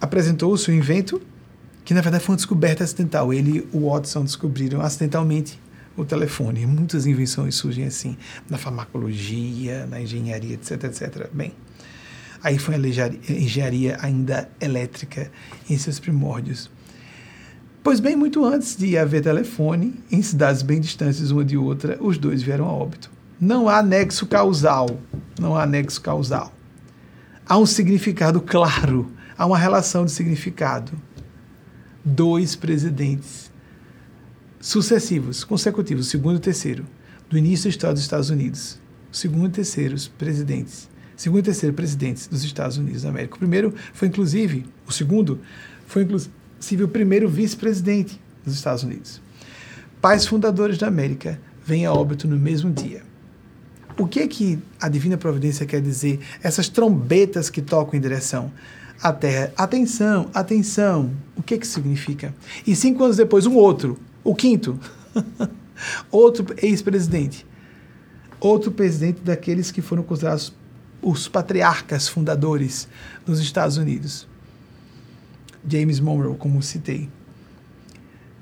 apresentou 0.01 0.51
o 0.51 0.57
seu 0.57 0.74
invento, 0.74 1.20
que 1.85 1.93
na 1.93 2.01
verdade 2.01 2.24
foi 2.24 2.33
uma 2.33 2.37
descoberta 2.37 2.85
acidental. 2.85 3.35
Ele 3.35 3.68
e 3.70 3.76
o 3.76 3.91
Watson 3.91 4.24
descobriram 4.24 4.81
acidentalmente 4.81 5.61
o 5.97 6.05
telefone. 6.05 6.66
Muitas 6.66 7.07
invenções 7.07 7.55
surgem 7.55 7.84
assim, 7.84 8.16
na 8.49 8.59
farmacologia, 8.59 9.86
na 9.86 10.01
engenharia, 10.01 10.55
etc, 10.55 10.84
etc. 10.84 11.28
Bem, 11.32 11.53
aí 12.43 12.59
foi 12.59 12.74
a 12.74 13.32
engenharia 13.32 13.99
ainda 14.01 14.49
elétrica 14.61 15.30
em 15.68 15.76
seus 15.76 15.99
primórdios. 15.99 16.70
Pois 17.82 17.99
bem, 17.99 18.14
muito 18.14 18.45
antes 18.45 18.76
de 18.76 18.99
haver 18.99 19.22
telefone, 19.22 19.95
em 20.12 20.20
cidades 20.20 20.61
bem 20.61 20.80
distantes 20.80 21.30
uma 21.30 21.45
de 21.45 21.57
outra, 21.57 21.97
os 22.01 22.18
dois 22.18 22.43
vieram 22.43 22.66
a 22.66 22.72
óbito. 22.72 23.11
Não 23.41 23.70
há 23.70 23.82
nexo 23.82 24.26
causal, 24.26 25.01
não 25.38 25.57
há 25.57 25.64
nexo 25.64 26.01
causal. 26.03 26.53
Há 27.47 27.57
um 27.57 27.64
significado 27.64 28.41
claro, 28.41 29.11
há 29.36 29.47
uma 29.47 29.57
relação 29.57 30.05
de 30.05 30.12
significado. 30.12 30.93
Dois 32.05 32.55
presidentes 32.55 33.50
sucessivos, 34.61 35.43
consecutivos, 35.43 36.09
segundo 36.09 36.37
e 36.37 36.41
terceiro, 36.41 36.85
do 37.31 37.39
início 37.39 37.65
da 37.65 37.71
história 37.71 37.95
dos 37.95 38.03
Estados 38.03 38.29
Unidos. 38.29 38.79
Segundo 39.11 39.49
e 39.49 39.53
terceiro 39.53 39.97
presidentes. 40.19 40.89
Segundo 41.17 41.41
e 41.41 41.45
terceiro 41.45 41.75
presidentes 41.75 42.27
dos 42.27 42.45
Estados 42.45 42.77
Unidos 42.77 43.03
da 43.03 43.09
América. 43.09 43.37
O 43.37 43.39
primeiro 43.39 43.75
foi, 43.93 44.09
inclusive, 44.09 44.67
o 44.87 44.93
segundo 44.93 45.41
foi, 45.87 46.03
inclusive, 46.03 46.85
o 46.85 46.89
primeiro 46.89 47.29
vice-presidente 47.29 48.21
dos 48.45 48.55
Estados 48.55 48.85
Unidos. 48.85 49.21
Pais 50.01 50.27
fundadores 50.27 50.79
da 50.79 50.87
América 50.87 51.41
vêm 51.65 51.87
a 51.87 51.93
óbito 51.93 52.29
no 52.29 52.37
mesmo 52.39 52.71
dia. 52.71 53.03
O 53.99 54.07
que 54.07 54.21
é 54.21 54.27
que 54.27 54.59
a 54.81 54.89
divina 54.89 55.17
providência 55.17 55.67
quer 55.67 55.81
dizer? 55.81 56.21
Essas 56.43 56.69
trombetas 56.69 57.51
que 57.51 57.61
tocam 57.61 57.99
em 57.99 58.01
direção 58.01 58.51
à 59.03 59.13
Terra. 59.13 59.53
Atenção, 59.57 60.31
atenção. 60.33 61.11
O 61.37 61.43
que 61.43 61.55
é 61.55 61.59
que 61.59 61.67
significa? 61.67 62.35
E 62.67 62.75
cinco 62.75 63.05
anos 63.05 63.17
depois, 63.17 63.45
um 63.45 63.57
outro, 63.57 63.99
o 64.23 64.35
quinto, 64.35 64.79
outro 66.11 66.55
ex-presidente. 66.62 67.47
Outro 68.39 68.71
presidente 68.71 69.21
daqueles 69.21 69.71
que 69.71 69.83
foram 69.83 70.03
considerados 70.03 70.55
os 71.03 71.29
patriarcas 71.29 72.09
fundadores 72.09 72.89
dos 73.25 73.41
Estados 73.41 73.77
Unidos. 73.77 74.27
James 75.68 76.01
Monroe, 76.01 76.37
como 76.37 76.62
citei, 76.62 77.09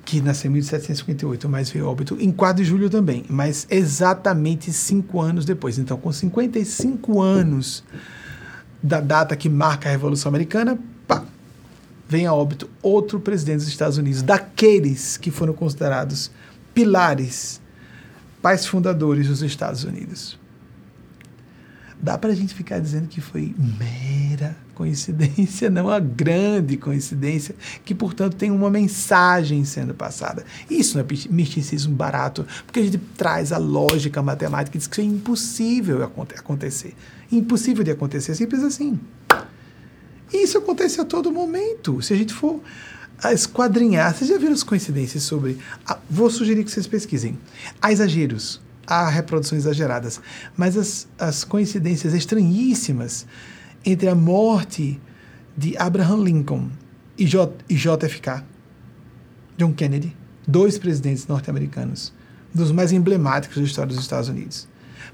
que 0.05 0.21
nasceu 0.21 0.51
em 0.51 0.55
1758, 0.55 1.49
mas 1.49 1.71
veio 1.71 1.87
óbito 1.87 2.17
em 2.21 2.31
4 2.31 2.63
de 2.63 2.69
julho 2.69 2.89
também, 2.89 3.25
mas 3.29 3.67
exatamente 3.69 4.73
cinco 4.73 5.21
anos 5.21 5.45
depois. 5.45 5.79
Então, 5.79 5.99
com 5.99 6.11
55 6.11 7.21
anos 7.21 7.85
da 8.83 9.01
data 9.01 9.37
que 9.37 9.49
marca 9.49 9.89
a 9.89 9.93
Revolução 9.93 10.31
Americana, 10.31 10.79
pá, 11.07 11.25
vem 12.09 12.27
a 12.27 12.33
óbito 12.33 12.69
outro 12.83 13.21
presidente 13.21 13.59
dos 13.59 13.69
Estados 13.69 13.99
Unidos, 13.99 14.23
daqueles 14.23 15.17
que 15.17 15.31
foram 15.31 15.53
considerados 15.53 16.31
pilares, 16.73 17.61
pais 18.41 18.67
fundadores 18.67 19.29
dos 19.29 19.43
Estados 19.43 19.85
Unidos. 19.85 20.39
Dá 22.01 22.17
para 22.17 22.31
a 22.31 22.35
gente 22.35 22.55
ficar 22.55 22.79
dizendo 22.79 23.09
que 23.09 23.21
foi 23.21 23.55
mera 23.59 24.57
coincidência, 24.73 25.69
não 25.69 25.91
a 25.91 25.99
grande 25.99 26.77
coincidência, 26.77 27.57
que, 27.85 27.93
portanto, 27.93 28.37
tem 28.37 28.53
uma 28.53 28.71
mensagem 28.71 29.65
sendo 29.65 29.93
passada. 29.93 30.45
Isso 30.71 30.97
não 30.97 31.05
é 31.05 31.07
misticismo 31.29 31.95
barato, 31.95 32.47
porque 32.65 32.79
a 32.79 32.83
gente 32.85 32.99
traz 33.17 33.51
a 33.51 33.59
lógica 33.59 34.23
matemática 34.23 34.77
e 34.77 34.79
diz 34.79 34.87
que 34.87 34.95
isso 34.95 35.01
é 35.01 35.05
impossível 35.13 36.05
acontecer. 36.05 36.95
Impossível 37.31 37.83
de 37.83 37.91
acontecer, 37.91 38.35
simples 38.37 38.63
assim. 38.63 38.99
E 40.33 40.45
isso 40.45 40.59
acontece 40.59 41.01
a 41.01 41.05
todo 41.05 41.33
momento. 41.33 42.01
Se 42.03 42.13
a 42.13 42.17
gente 42.17 42.33
for 42.33 42.61
a 43.23 43.33
esquadrinhar, 43.33 44.15
vocês 44.15 44.31
já 44.31 44.39
viram 44.39 44.53
as 44.53 44.63
coincidências 44.63 45.23
sobre. 45.23 45.59
vou 46.09 46.31
sugerir 46.31 46.65
que 46.65 46.71
vocês 46.71 46.87
pesquisem. 46.87 47.39
Há 47.81 47.93
exageros, 47.93 48.61
há 48.87 49.09
reproduções 49.09 49.63
exageradas, 49.63 50.21
mas 50.57 50.77
as, 50.77 51.09
as 51.19 51.45
coincidências 51.45 52.15
estranhíssimas 52.15 53.27
entre 53.85 54.09
a 54.09 54.15
morte 54.15 55.01
de 55.57 55.77
Abraham 55.77 56.23
Lincoln 56.23 56.71
e, 57.17 57.27
J, 57.27 57.53
e 57.69 57.75
JFK, 57.75 58.45
John 59.57 59.73
Kennedy, 59.73 60.17
dois 60.47 60.79
presidentes 60.79 61.27
norte-americanos, 61.27 62.13
dos 62.55 62.71
mais 62.71 62.93
emblemáticos 62.93 63.59
da 63.59 63.65
história 63.65 63.93
dos 63.93 64.01
Estados 64.01 64.29
Unidos. 64.29 64.69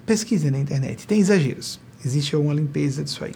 Pesquisem 0.05 0.51
na 0.51 0.59
internet, 0.59 1.07
tem 1.07 1.19
exageros. 1.19 1.81
Existe 2.05 2.37
uma 2.37 2.53
limpeza 2.53 3.03
disso 3.03 3.25
aí. 3.25 3.33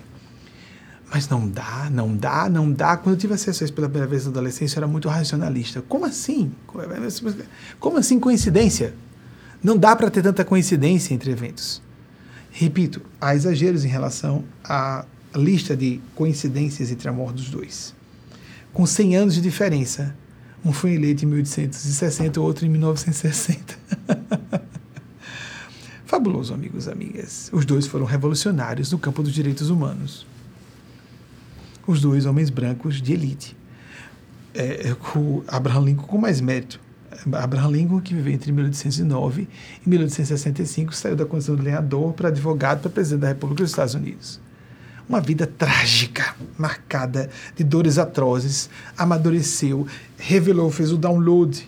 Mas 1.11 1.29
não 1.29 1.49
dá, 1.49 1.89
não 1.91 2.15
dá, 2.15 2.49
não 2.51 2.71
dá. 2.71 2.97
Quando 2.97 3.15
eu 3.15 3.19
tive 3.19 3.33
acesso 3.35 3.63
a 3.63 3.65
isso 3.65 3.73
pela 3.73 3.89
primeira 3.89 4.09
vez 4.09 4.25
na 4.25 4.31
adolescência, 4.31 4.77
eu 4.77 4.81
era 4.81 4.87
muito 4.87 5.09
racionalista. 5.09 5.81
Como 5.83 6.05
assim? 6.05 6.53
Como 7.81 7.97
assim 7.97 8.21
coincidência? 8.21 8.95
Não 9.63 9.77
dá 9.77 9.97
para 9.97 10.11
ter 10.11 10.23
tanta 10.23 10.45
coincidência 10.45 11.15
entre 11.15 11.31
eventos. 11.31 11.81
Repito, 12.51 13.01
há 13.21 13.35
exageros 13.35 13.85
em 13.85 13.89
relação 13.89 14.45
à 14.63 15.05
lista 15.35 15.77
de 15.77 16.01
coincidências 16.15 16.91
entre 16.91 17.09
a 17.09 17.13
morte 17.13 17.37
dos 17.37 17.51
dois. 17.51 17.95
Com 18.73 18.85
100 18.85 19.17
anos 19.17 19.35
de 19.35 19.41
diferença, 19.41 20.15
um 20.65 20.73
foi 20.73 20.93
eleito 20.93 21.25
em 21.25 21.29
1860, 21.29 22.39
o 22.39 22.45
outro 22.45 22.67
em 22.67 22.69
1960. 22.69 23.79
Fabuloso, 26.05 26.53
amigos 26.53 26.87
e 26.87 26.91
amigas. 26.91 27.49
Os 27.53 27.65
dois 27.65 27.87
foram 27.87 28.05
revolucionários 28.05 28.93
no 28.93 28.99
campo 28.99 29.23
dos 29.23 29.33
direitos 29.33 29.71
humanos 29.71 30.27
os 31.89 32.03
dois 32.03 32.27
homens 32.27 32.51
brancos 32.51 33.01
de 33.01 33.15
elite. 33.15 33.57
É, 34.55 34.91
é 34.91 34.95
com 34.95 35.43
Abraham 35.49 35.87
Lincoln 35.87 36.07
com 36.07 36.19
mais 36.19 36.41
mérito. 36.41 36.79
Abraham 37.33 37.71
Lincoln, 37.71 38.01
que 38.01 38.15
viveu 38.15 38.33
entre 38.33 38.53
1809 38.53 39.49
e 39.85 39.89
1865, 39.89 40.95
saiu 40.95 41.17
da 41.17 41.25
condição 41.25 41.57
de 41.57 41.63
lenhador 41.63 42.13
para 42.13 42.29
advogado 42.29 42.83
para 42.83 42.91
presidente 42.91 43.23
da 43.23 43.29
República 43.29 43.63
dos 43.63 43.71
Estados 43.71 43.95
Unidos. 43.95 44.39
Uma 45.09 45.21
vida 45.21 45.47
trágica, 45.47 46.35
marcada 46.59 47.31
de 47.57 47.65
dores 47.65 47.97
atrozes, 47.97 48.69
amadureceu, 48.97 49.87
revelou, 50.19 50.71
fez 50.71 50.93
o 50.93 50.99
download, 50.99 51.67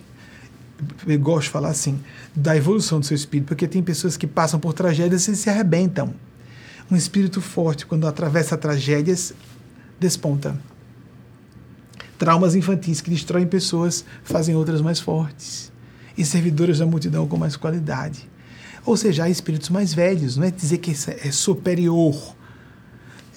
eu 1.07 1.19
gosto 1.19 1.45
de 1.45 1.49
falar 1.49 1.69
assim, 1.69 1.99
da 2.35 2.55
evolução 2.55 2.99
do 2.99 3.05
seu 3.05 3.15
espírito, 3.15 3.47
porque 3.47 3.67
tem 3.67 3.81
pessoas 3.81 4.15
que 4.15 4.27
passam 4.27 4.59
por 4.59 4.73
tragédias 4.73 5.27
e 5.27 5.35
se 5.35 5.49
arrebentam. 5.49 6.13
Um 6.89 6.95
espírito 6.95 7.41
forte, 7.41 7.85
quando 7.85 8.05
atravessa 8.05 8.55
tragédias, 8.55 9.33
desponta. 10.01 10.59
Traumas 12.17 12.55
infantis 12.55 13.01
que 13.01 13.09
destroem 13.11 13.45
pessoas 13.45 14.03
fazem 14.23 14.55
outras 14.55 14.81
mais 14.81 14.99
fortes. 14.99 15.71
E 16.17 16.25
servidoras 16.25 16.79
da 16.79 16.85
multidão 16.87 17.27
com 17.27 17.37
mais 17.37 17.55
qualidade. 17.55 18.27
Ou 18.83 18.97
seja, 18.97 19.25
há 19.25 19.29
espíritos 19.29 19.69
mais 19.69 19.93
velhos, 19.93 20.37
não 20.37 20.43
é 20.43 20.51
dizer 20.51 20.79
que 20.79 20.91
é 20.91 21.31
superior. 21.31 22.35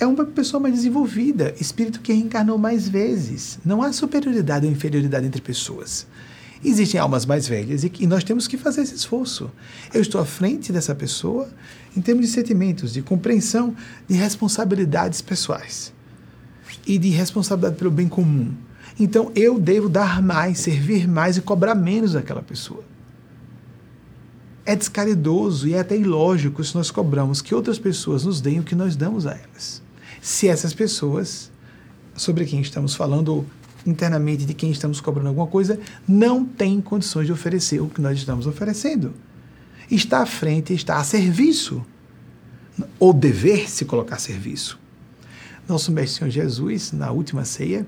É 0.00 0.06
uma 0.06 0.24
pessoa 0.24 0.58
mais 0.58 0.74
desenvolvida, 0.74 1.54
espírito 1.60 2.00
que 2.00 2.12
reencarnou 2.12 2.58
mais 2.58 2.88
vezes. 2.88 3.58
Não 3.64 3.82
há 3.82 3.92
superioridade 3.92 4.66
ou 4.66 4.72
inferioridade 4.72 5.26
entre 5.26 5.42
pessoas. 5.42 6.06
Existem 6.64 6.98
almas 6.98 7.26
mais 7.26 7.46
velhas 7.46 7.84
e 7.84 8.06
nós 8.06 8.24
temos 8.24 8.48
que 8.48 8.56
fazer 8.56 8.80
esse 8.80 8.94
esforço. 8.94 9.50
Eu 9.92 10.00
estou 10.00 10.18
à 10.18 10.24
frente 10.24 10.72
dessa 10.72 10.94
pessoa 10.94 11.48
em 11.94 12.00
termos 12.00 12.26
de 12.26 12.32
sentimentos, 12.32 12.94
de 12.94 13.02
compreensão, 13.02 13.76
de 14.08 14.16
responsabilidades 14.16 15.20
pessoais 15.20 15.93
e 16.86 16.98
de 16.98 17.10
responsabilidade 17.10 17.76
pelo 17.76 17.90
bem 17.90 18.08
comum. 18.08 18.52
Então 18.98 19.32
eu 19.34 19.58
devo 19.58 19.88
dar 19.88 20.22
mais, 20.22 20.58
servir 20.58 21.08
mais 21.08 21.36
e 21.36 21.40
cobrar 21.40 21.74
menos 21.74 22.12
daquela 22.12 22.42
pessoa. 22.42 22.84
É 24.64 24.74
descaridoso 24.74 25.68
e 25.68 25.74
é 25.74 25.80
até 25.80 25.96
ilógico 25.96 26.62
se 26.64 26.74
nós 26.74 26.90
cobramos 26.90 27.42
que 27.42 27.54
outras 27.54 27.78
pessoas 27.78 28.24
nos 28.24 28.40
deem 28.40 28.60
o 28.60 28.62
que 28.62 28.74
nós 28.74 28.96
damos 28.96 29.26
a 29.26 29.32
elas. 29.32 29.82
Se 30.22 30.48
essas 30.48 30.72
pessoas, 30.72 31.50
sobre 32.16 32.46
quem 32.46 32.60
estamos 32.60 32.94
falando 32.94 33.44
internamente, 33.86 34.46
de 34.46 34.54
quem 34.54 34.70
estamos 34.70 35.00
cobrando 35.00 35.28
alguma 35.28 35.46
coisa, 35.46 35.78
não 36.08 36.44
têm 36.44 36.80
condições 36.80 37.26
de 37.26 37.32
oferecer 37.32 37.82
o 37.82 37.88
que 37.88 38.00
nós 38.00 38.16
estamos 38.16 38.46
oferecendo. 38.46 39.12
Está 39.90 40.22
à 40.22 40.26
frente, 40.26 40.72
está 40.72 40.96
a 40.96 41.04
serviço. 41.04 41.84
Ou 42.98 43.12
dever 43.12 43.68
se 43.70 43.84
colocar 43.84 44.16
a 44.16 44.18
serviço. 44.18 44.78
Nosso 45.68 45.90
Mestre 45.90 46.18
Senhor 46.18 46.30
Jesus, 46.30 46.92
na 46.92 47.10
última 47.10 47.44
ceia, 47.44 47.86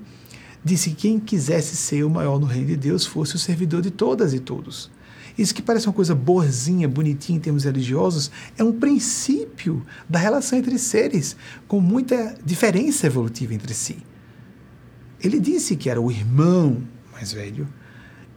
disse 0.63 0.89
que 0.89 0.95
quem 0.95 1.19
quisesse 1.19 1.75
ser 1.75 2.03
o 2.03 2.09
maior 2.09 2.39
no 2.39 2.45
reino 2.45 2.67
de 2.67 2.75
Deus 2.75 3.05
fosse 3.05 3.35
o 3.35 3.39
servidor 3.39 3.81
de 3.81 3.91
todas 3.91 4.33
e 4.33 4.39
todos. 4.39 4.91
Isso 5.37 5.53
que 5.53 5.61
parece 5.61 5.85
uma 5.85 5.93
coisa 5.93 6.15
boazinha, 6.15 6.87
bonitinha 6.87 7.37
em 7.37 7.41
termos 7.41 7.63
religiosos, 7.63 8.31
é 8.57 8.63
um 8.63 8.71
princípio 8.71 9.85
da 10.09 10.17
relação 10.17 10.57
entre 10.57 10.79
seres, 10.79 11.37
com 11.67 11.79
muita 11.79 12.35
diferença 12.43 13.05
evolutiva 13.05 13.53
entre 13.53 13.73
si. 13.73 13.97
Ele 15.23 15.39
disse 15.39 15.75
que 15.75 15.89
era 15.89 16.01
o 16.01 16.11
irmão 16.11 16.81
mais 17.11 17.31
velho 17.31 17.67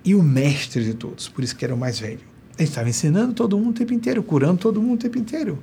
e 0.05 0.15
o 0.15 0.23
mestre 0.23 0.85
de 0.85 0.95
todos, 0.95 1.29
por 1.29 1.43
isso 1.43 1.57
que 1.57 1.65
era 1.65 1.75
o 1.75 1.79
mais 1.79 1.99
velho. 1.99 2.21
Ele 2.59 2.69
estava 2.69 2.91
ensinando 2.91 3.33
todo 3.33 3.57
mundo 3.57 3.71
o 3.71 3.73
tempo 3.73 3.95
inteiro, 3.95 4.23
curando 4.23 4.59
todo 4.59 4.83
mundo 4.83 4.95
o 4.97 5.03
tempo 5.03 5.19
inteiro. 5.19 5.59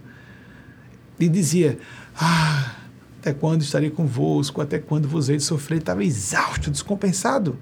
Ele 1.19 1.29
dizia: 1.29 1.77
Ah, 2.15 2.76
até 3.27 3.33
quando 3.33 3.61
estarei 3.61 3.89
convosco? 3.89 4.61
Até 4.61 4.79
quando 4.79 5.07
vos 5.07 5.27
hei 5.27 5.37
de 5.37 5.43
sofrer? 5.43 5.79
Estava 5.79 6.03
exausto, 6.03 6.71
descompensado 6.71 7.57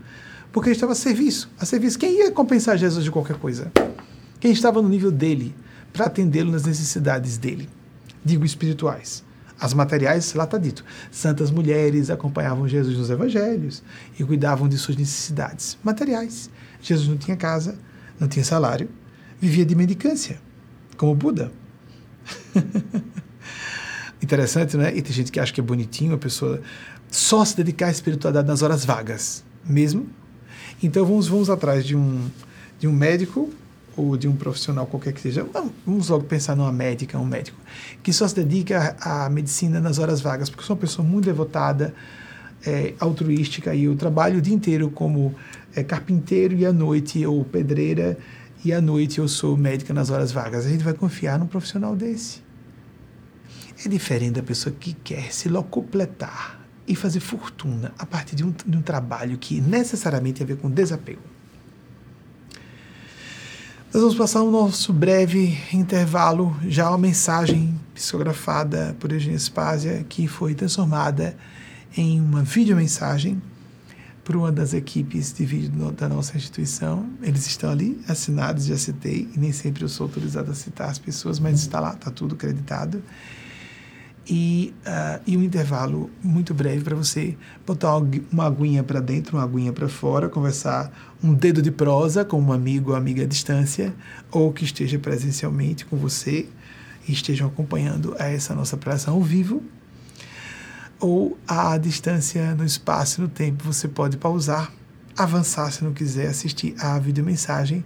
porque 0.52 0.70
ele 0.70 0.76
estava 0.76 0.94
a 0.94 0.96
serviço. 0.96 1.52
A 1.60 1.66
serviço. 1.66 2.00
Quem 2.00 2.20
ia 2.20 2.32
compensar 2.32 2.78
Jesus 2.78 3.04
de 3.04 3.12
qualquer 3.12 3.36
coisa? 3.38 3.74
Quem 4.40 4.54
estava 4.54 4.82
no 4.82 4.88
nível 4.88 5.12
dele 5.12 5.54
para 5.92 6.06
atendê-lo 6.06 6.50
nas 6.50 6.64
necessidades 6.64 7.38
dele? 7.38 7.68
Digo 8.24 8.46
espirituais. 8.46 9.22
As 9.60 9.74
materiais, 9.74 10.34
lá 10.34 10.46
está 10.46 10.58
dito. 10.58 10.86
Santas 11.12 11.52
mulheres 11.52 12.10
acompanhavam 12.10 12.68
Jesus 12.68 12.98
nos 12.98 13.10
evangelhos 13.10 13.84
e 14.18 14.24
cuidavam 14.24 14.70
de 14.70 14.78
suas 14.78 14.96
necessidades 14.96 15.78
materiais. 15.84 16.50
Jesus 16.82 17.10
não 17.10 17.18
tinha 17.18 17.36
casa, 17.36 17.78
não 18.18 18.28
tinha 18.28 18.46
salário, 18.46 18.88
vivia 19.40 19.66
de 19.66 19.76
mendicância, 19.76 20.40
como 20.96 21.16
Buda. 21.16 21.52
Interessante, 24.22 24.78
né? 24.78 24.96
E 24.96 25.02
tem 25.02 25.12
gente 25.12 25.32
que 25.32 25.40
acha 25.40 25.54
que 25.54 25.60
é 25.60 25.64
bonitinho 25.64 26.16
a 26.16 26.18
pessoa 26.18 26.62
só 27.12 27.44
se 27.46 27.56
dedicar 27.56 27.88
à 27.88 27.92
espiritualidade 27.92 28.48
nas 28.48 28.62
horas 28.62 28.84
vagas, 28.84 29.44
mesmo 29.64 30.08
então 30.82 31.06
vamos, 31.06 31.28
vamos 31.28 31.50
atrás 31.50 31.86
de 31.86 31.96
um, 31.96 32.30
de 32.80 32.88
um 32.88 32.92
médico 32.92 33.50
ou 33.96 34.18
de 34.18 34.28
um 34.28 34.36
profissional 34.36 34.86
qualquer 34.86 35.14
que 35.14 35.22
seja. 35.22 35.46
Vamos 35.86 36.10
logo 36.10 36.26
pensar 36.26 36.56
numa 36.56 36.72
médica, 36.72 37.18
um 37.18 37.26
médico, 37.26 37.58
que 38.04 38.12
só 38.12 38.28
se 38.28 38.36
dedica 38.36 38.96
à 39.00 39.30
medicina 39.30 39.80
nas 39.80 40.00
horas 40.00 40.20
vagas, 40.20 40.50
porque 40.50 40.64
sou 40.64 40.76
uma 40.76 40.82
pessoa 40.82 41.08
muito 41.08 41.26
devotada, 41.26 41.94
é, 42.66 42.94
altruística, 43.00 43.74
e 43.74 43.86
eu 43.86 43.96
trabalho 43.96 44.40
o 44.40 44.42
dia 44.42 44.54
inteiro 44.54 44.90
como 44.90 45.34
é, 45.74 45.84
carpinteiro 45.84 46.56
e 46.56 46.66
à 46.66 46.74
noite, 46.74 47.26
ou 47.26 47.46
pedreira, 47.46 48.18
e 48.64 48.74
à 48.74 48.82
noite 48.82 49.20
eu 49.20 49.28
sou 49.28 49.56
médica 49.56 49.94
nas 49.94 50.10
horas 50.10 50.32
vagas. 50.32 50.66
A 50.66 50.70
gente 50.70 50.84
vai 50.84 50.94
confiar 50.94 51.40
num 51.40 51.48
profissional 51.48 51.96
desse. 51.96 52.45
É 53.84 53.90
diferente 53.90 54.36
da 54.36 54.44
pessoa 54.44 54.74
que 54.74 54.94
quer 54.94 55.34
se 55.34 55.50
locupletar 55.50 56.62
e 56.88 56.96
fazer 56.96 57.20
fortuna 57.20 57.94
a 57.98 58.06
partir 58.06 58.36
de 58.36 58.44
um, 58.44 58.54
de 58.66 58.78
um 58.78 58.82
trabalho 58.82 59.38
que 59.38 59.60
necessariamente 59.60 60.36
tem 60.36 60.46
a 60.46 60.48
ver 60.48 60.58
com 60.58 60.70
desapego. 60.70 61.22
Nós 63.94 64.02
vamos 64.02 64.18
passar 64.18 64.42
o 64.44 64.52
nosso 64.52 64.94
breve 64.94 65.58
intervalo, 65.72 66.56
já 66.68 66.90
uma 66.90 66.98
mensagem 66.98 67.80
psicografada 67.94 68.96
por 69.00 69.12
Eugênia 69.12 69.40
Spásia, 69.40 70.06
que 70.08 70.28
foi 70.28 70.54
transformada 70.54 71.36
em 71.96 72.20
uma 72.20 72.44
videomensagem 72.44 73.42
por 74.24 74.36
uma 74.36 74.52
das 74.52 74.74
equipes 74.74 75.32
de 75.32 75.46
vídeo 75.46 75.92
da 75.92 76.10
nossa 76.10 76.36
instituição. 76.36 77.08
Eles 77.22 77.46
estão 77.48 77.70
ali, 77.70 78.02
assinados, 78.08 78.66
já 78.66 78.78
citei, 78.78 79.30
e 79.34 79.40
nem 79.40 79.54
sempre 79.54 79.84
eu 79.84 79.90
sou 79.90 80.08
autorizado 80.08 80.52
a 80.52 80.56
citar 80.56 80.90
as 80.90 81.00
pessoas, 81.00 81.40
mas 81.40 81.62
está 81.62 81.80
lá, 81.80 81.94
está 81.94 82.12
tudo 82.12 82.36
acreditado 82.36 83.02
e, 84.28 84.74
uh, 84.86 85.22
e 85.26 85.38
um 85.38 85.44
intervalo 85.44 86.10
muito 86.24 86.54
breve 86.54 86.84
para 86.84 86.96
você 86.96 87.38
botar 87.66 87.96
uma 88.32 88.46
aguinha 88.46 88.84
para 88.84 89.00
dentro, 89.00 89.38
uma 89.38 89.44
aguinha 89.44 89.72
para 89.72 89.88
fora, 89.88 90.28
conversar 90.28 91.16
um 91.24 91.34
dedo 91.34 91.62
de 91.62 91.72
prosa 91.72 92.26
com 92.26 92.42
um 92.42 92.52
amigo 92.52 92.92
ou 92.92 92.98
amiga 92.98 93.24
à 93.24 93.28
distância, 93.28 93.94
ou 94.32 94.52
que 94.52 94.64
esteja 94.64 94.98
presencialmente 94.98 95.86
com 95.86 95.96
você 95.96 96.48
e 97.08 97.12
estejam 97.12 97.48
acompanhando 97.48 98.16
essa 98.18 98.56
nossa 98.56 98.76
operação 98.76 99.14
ao 99.14 99.22
vivo, 99.22 99.62
ou 101.00 101.38
à 101.48 101.78
distância 101.78 102.56
no 102.56 102.66
espaço 102.66 103.20
e 103.20 103.24
no 103.24 103.30
tempo, 103.30 103.64
você 103.64 103.88
pode 103.88 104.18
pausar, 104.18 104.72
avançar 105.16 105.72
se 105.72 105.84
não 105.84 105.94
quiser 105.94 106.28
assistir 106.28 106.74
a 106.80 106.98
videomensagem 106.98 107.86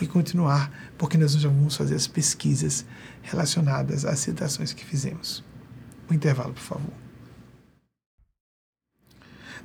e 0.00 0.06
continuar, 0.06 0.70
porque 0.96 1.18
nós 1.18 1.32
já 1.32 1.48
vamos 1.48 1.74
fazer 1.74 1.96
as 1.96 2.06
pesquisas 2.06 2.86
relacionadas 3.22 4.04
às 4.04 4.20
citações 4.20 4.72
que 4.72 4.84
fizemos. 4.84 5.49
O 6.10 6.14
intervalo, 6.14 6.52
por 6.52 6.62
favor. 6.62 6.92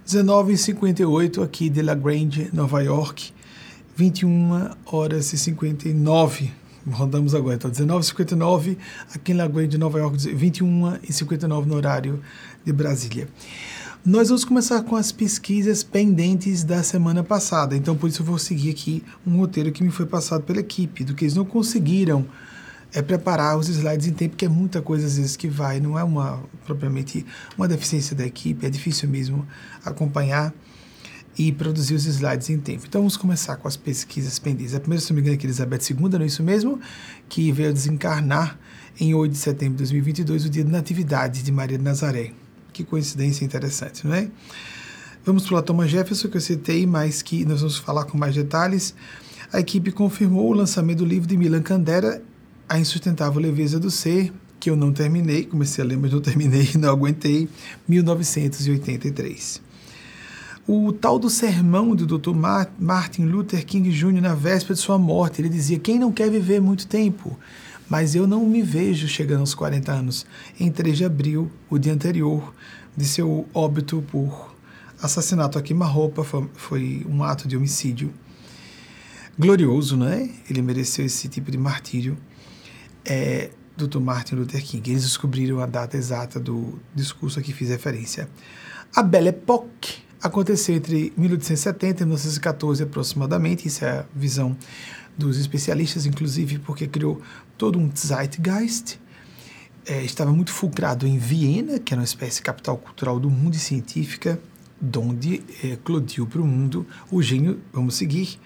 19h58 0.08 1.44
aqui 1.44 1.70
de 1.70 1.82
La 1.82 1.96
Grange, 1.96 2.50
Nova 2.54 2.84
York. 2.84 3.34
21 3.96 4.72
horas 4.86 5.34
e 5.34 5.38
59. 5.38 6.52
Rodamos 6.88 7.34
agora, 7.34 7.56
então 7.56 7.72
19h59 7.72 8.78
aqui 9.14 9.32
em 9.32 9.36
La 9.36 9.48
Grange, 9.48 9.76
Nova 9.76 9.98
York, 9.98 10.18
21 10.18 11.00
e 11.10 11.12
59 11.12 11.68
no 11.68 11.76
horário 11.76 12.22
de 12.64 12.72
Brasília. 12.72 13.28
Nós 14.06 14.28
vamos 14.28 14.46
começar 14.46 14.84
com 14.84 14.96
as 14.96 15.12
pesquisas 15.12 15.82
pendentes 15.82 16.64
da 16.64 16.84
semana 16.84 17.24
passada, 17.24 17.76
então 17.76 17.96
por 17.96 18.08
isso 18.08 18.22
eu 18.22 18.26
vou 18.26 18.38
seguir 18.38 18.70
aqui 18.70 19.04
um 19.26 19.38
roteiro 19.38 19.72
que 19.72 19.84
me 19.84 19.90
foi 19.90 20.06
passado 20.06 20.44
pela 20.44 20.60
equipe, 20.60 21.04
do 21.04 21.16
que 21.16 21.24
eles 21.24 21.34
não 21.34 21.44
conseguiram 21.44 22.24
é 22.96 23.02
preparar 23.02 23.58
os 23.58 23.68
slides 23.68 24.08
em 24.08 24.14
tempo, 24.14 24.38
que 24.38 24.46
é 24.46 24.50
muita 24.50 24.82
coisa 24.82 25.06
às 25.06 25.18
vezes 25.18 25.36
que 25.36 25.50
vai, 25.50 25.82
não 25.82 26.00
é 26.00 26.04
uma 26.04 26.42
propriamente 26.66 27.26
uma 27.58 27.68
deficiência 27.68 28.16
da 28.16 28.26
equipe, 28.26 28.66
é 28.66 28.70
difícil 28.70 29.10
mesmo 29.10 29.46
acompanhar 29.84 30.54
e 31.38 31.52
produzir 31.52 31.94
os 31.94 32.06
slides 32.06 32.50
em 32.50 32.58
tempo. 32.58 32.86
Então 32.88 33.02
vamos 33.02 33.18
começar 33.18 33.58
com 33.58 33.68
as 33.68 33.76
pesquisas 33.76 34.40
pendentes. 34.40 34.74
A 34.74 34.80
primeira, 34.80 35.04
se 35.04 35.12
não 35.12 35.16
me 35.16 35.22
engano, 35.22 35.38
é 35.38 35.44
Elizabeth 35.44 35.82
II, 35.90 36.10
não 36.10 36.22
é 36.22 36.26
isso 36.26 36.42
mesmo? 36.42 36.80
Que 37.28 37.52
veio 37.52 37.74
desencarnar 37.74 38.58
em 38.98 39.14
8 39.14 39.30
de 39.34 39.38
setembro 39.40 39.74
de 39.74 39.80
2022, 39.80 40.46
o 40.46 40.50
dia 40.50 40.64
de 40.64 40.72
Natividade 40.72 41.44
de 41.44 41.52
Maria 41.52 41.78
de 41.78 41.84
Nazaré. 41.84 42.32
Que 42.72 42.86
coincidência 42.86 43.44
interessante, 43.44 44.08
não 44.08 44.16
é? 44.16 44.30
Vamos 45.26 45.46
para 45.46 45.58
o 45.58 45.62
Thomas 45.62 45.92
Jefferson, 45.92 46.30
que 46.30 46.38
eu 46.38 46.42
citei, 46.42 46.88
mas 46.88 47.22
que 47.22 47.44
nós 47.44 47.60
vamos 47.60 47.78
falar 47.78 48.06
com 48.06 48.18
mais 48.18 48.34
detalhes. 48.34 48.96
A 49.52 49.60
equipe 49.60 49.92
confirmou 49.92 50.50
o 50.50 50.54
lançamento 50.54 51.00
do 51.00 51.06
livro 51.06 51.28
de 51.28 51.36
Milan 51.36 51.62
Kundera 51.62 52.24
a 52.68 52.80
Insustentável 52.80 53.42
Leveza 53.42 53.80
do 53.80 53.92
Ser, 53.92 54.34
que 54.60 54.70
eu 54.70 54.76
não 54.76 54.92
terminei, 54.92 55.46
comecei 55.46 55.84
a 55.84 55.88
ler, 55.88 55.98
mas 55.98 56.12
não 56.12 56.22
terminei, 56.22 56.72
não 56.80 56.90
aguentei, 56.90 57.48
1983. 57.88 59.62
O 60.68 60.92
tal 60.92 61.20
do 61.20 61.30
sermão 61.30 61.96
do 61.96 62.18
Dr. 62.18 62.32
Martin 62.80 63.26
Luther 63.26 63.64
King 63.64 63.92
Jr. 63.92 64.20
na 64.22 64.34
véspera 64.34 64.74
de 64.74 64.80
sua 64.80 64.98
morte, 64.98 65.40
ele 65.40 65.50
dizia: 65.50 65.78
Quem 65.78 66.00
não 66.00 66.12
quer 66.12 66.30
viver 66.30 66.60
muito 66.60 66.88
tempo? 66.88 67.38
Mas 67.88 68.16
eu 68.16 68.26
não 68.26 68.44
me 68.48 68.64
vejo 68.64 69.08
chegando 69.08 69.42
aos 69.42 69.54
40 69.54 69.92
anos. 69.92 70.26
Em 70.60 70.72
3 70.72 70.98
de 70.98 71.06
abril, 71.06 71.52
o 71.70 71.78
dia 71.78 71.94
anterior 71.94 72.52
de 72.98 73.06
seu 73.06 73.48
óbito 73.54 74.04
por 74.12 74.56
assassinato 75.00 75.60
a 75.60 75.62
queima-roupa, 75.62 76.24
foi, 76.24 76.50
foi 76.56 77.06
um 77.08 77.24
ato 77.24 77.48
de 77.48 77.56
homicídio 77.56 78.12
glorioso, 79.38 79.96
não 79.96 80.08
é? 80.08 80.30
Ele 80.50 80.62
mereceu 80.62 81.06
esse 81.06 81.28
tipo 81.28 81.52
de 81.52 81.58
martírio. 81.58 82.18
É, 83.06 83.50
Dr. 83.78 84.00
Martin 84.00 84.36
Luther 84.36 84.64
King. 84.64 84.90
Eles 84.90 85.04
descobriram 85.04 85.60
a 85.60 85.66
data 85.66 85.98
exata 85.98 86.40
do 86.40 86.80
discurso 86.94 87.40
a 87.40 87.42
que 87.42 87.54
fiz 87.54 87.70
referência. 87.70 88.30
A 88.96 89.04
Belle 89.04 89.30
Époque 89.30 89.98
aconteceu 90.22 90.76
entre 90.76 91.14
1870 91.18 92.04
e 92.04 92.06
1914 92.06 92.84
aproximadamente. 92.84 93.68
Isso 93.68 93.84
é 93.84 94.00
a 94.00 94.06
visão 94.16 94.56
dos 95.18 95.38
especialistas, 95.38 96.06
inclusive 96.06 96.60
porque 96.60 96.88
criou 96.88 97.22
todo 97.58 97.78
um 97.78 97.92
zeitgeist. 97.96 99.00
É, 99.86 100.04
estava 100.04 100.32
muito 100.32 100.52
fulcrado 100.52 101.06
em 101.06 101.18
Viena, 101.18 101.78
que 101.78 101.94
era 101.94 102.02
uma 102.02 102.06
espécie 102.06 102.38
de 102.38 102.44
capital 102.44 102.78
cultural 102.78 103.20
do 103.20 103.30
mundo 103.30 103.54
e 103.54 103.60
científica, 103.60 104.40
donde 104.82 105.44
é, 105.64 105.74
eclodiu 105.74 106.26
para 106.26 106.42
o 106.42 106.46
mundo 106.46 106.88
o 107.12 107.22
gênio, 107.22 107.60
vamos 107.72 107.96
seguir, 107.96 108.40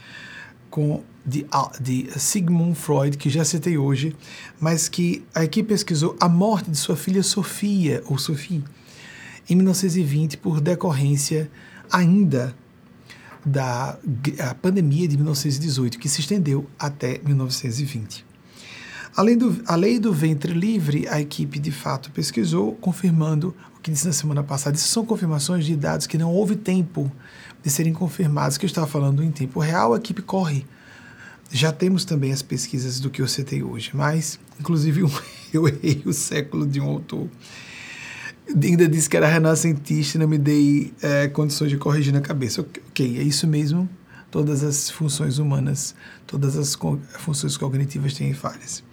com 0.69 1.03
de, 1.25 1.45
de 1.79 2.19
Sigmund 2.19 2.75
Freud, 2.75 3.17
que 3.17 3.29
já 3.29 3.45
citei 3.45 3.77
hoje, 3.77 4.15
mas 4.59 4.89
que 4.89 5.23
a 5.33 5.43
equipe 5.43 5.69
pesquisou 5.69 6.15
a 6.19 6.27
morte 6.27 6.71
de 6.71 6.77
sua 6.77 6.95
filha 6.95 7.21
Sofia, 7.21 8.03
ou 8.05 8.17
Sophie, 8.17 8.63
em 9.49 9.55
1920, 9.55 10.37
por 10.37 10.59
decorrência 10.61 11.49
ainda 11.91 12.55
da 13.45 13.97
pandemia 14.61 15.07
de 15.07 15.15
1918, 15.15 15.97
que 15.97 16.09
se 16.09 16.21
estendeu 16.21 16.67
até 16.77 17.19
1920. 17.23 18.25
Além 19.15 19.37
do, 19.37 19.61
a 19.65 19.75
lei 19.75 19.99
do 19.99 20.13
ventre 20.13 20.53
livre, 20.53 21.07
a 21.07 21.19
equipe 21.19 21.57
de 21.57 21.71
fato 21.71 22.11
pesquisou, 22.11 22.75
confirmando 22.75 23.55
o 23.77 23.81
que 23.81 23.91
disse 23.91 24.05
na 24.05 24.13
semana 24.13 24.43
passada. 24.43 24.75
Isso 24.75 24.87
são 24.87 25.05
confirmações 25.05 25.65
de 25.65 25.75
dados 25.75 26.05
que 26.05 26.17
não 26.17 26.31
houve 26.31 26.55
tempo 26.55 27.11
de 27.63 27.69
serem 27.69 27.93
confirmados, 27.93 28.57
que 28.57 28.65
eu 28.65 28.67
estava 28.67 28.87
falando 28.87 29.23
em 29.23 29.31
tempo 29.31 29.59
real, 29.59 29.93
a 29.93 29.97
equipe 29.97 30.21
corre. 30.21 30.65
Já 31.51 31.71
temos 31.71 32.05
também 32.05 32.31
as 32.31 32.41
pesquisas 32.41 32.99
do 32.99 33.09
que 33.09 33.21
eu 33.21 33.27
citei 33.27 33.63
hoje, 33.63 33.91
mas, 33.93 34.39
inclusive, 34.59 35.03
eu 35.51 35.67
errei 35.67 36.01
o 36.05 36.13
século 36.13 36.65
de 36.65 36.79
um 36.79 36.87
autor. 36.87 37.27
Ainda 38.47 38.87
disse 38.87 39.09
que 39.09 39.17
era 39.17 39.27
renascentista 39.27 40.17
e 40.17 40.19
não 40.19 40.27
me 40.27 40.37
dei 40.37 40.93
é, 41.01 41.27
condições 41.27 41.69
de 41.69 41.77
corrigir 41.77 42.13
na 42.13 42.21
cabeça. 42.21 42.61
Ok, 42.61 43.17
é 43.19 43.23
isso 43.23 43.45
mesmo. 43.45 43.87
Todas 44.31 44.63
as 44.63 44.89
funções 44.89 45.39
humanas, 45.39 45.95
todas 46.25 46.55
as 46.55 46.77
funções 47.17 47.57
cognitivas 47.57 48.13
têm 48.13 48.33
falhas. 48.33 48.83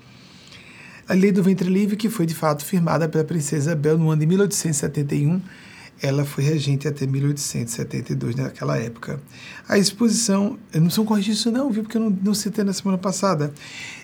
A 1.09 1.15
lei 1.15 1.31
do 1.31 1.43
ventre 1.43 1.69
livre, 1.69 1.95
que 1.95 2.11
foi 2.11 2.27
de 2.27 2.35
fato 2.35 2.65
firmada 2.65 3.09
pela 3.09 3.23
princesa 3.23 3.71
Isabel 3.71 3.97
no 3.97 4.11
ano 4.11 4.21
de 4.21 4.27
1871, 4.27 5.41
ela 6.03 6.25
foi 6.25 6.45
regente 6.45 6.87
até 6.87 7.07
1872, 7.07 8.37
naquela 8.37 8.77
época. 8.77 9.21
A 9.67 9.79
exposição, 9.79 10.59
eu 10.73 10.81
não 10.81 10.91
sou 10.91 11.05
corrigir 11.05 11.33
isso 11.33 11.51
não, 11.51 11.71
viu, 11.71 11.83
porque 11.83 11.97
eu 11.97 12.03
não, 12.03 12.11
não 12.11 12.35
citei 12.35 12.65
na 12.65 12.73
semana 12.73 12.99
passada. 12.99 13.53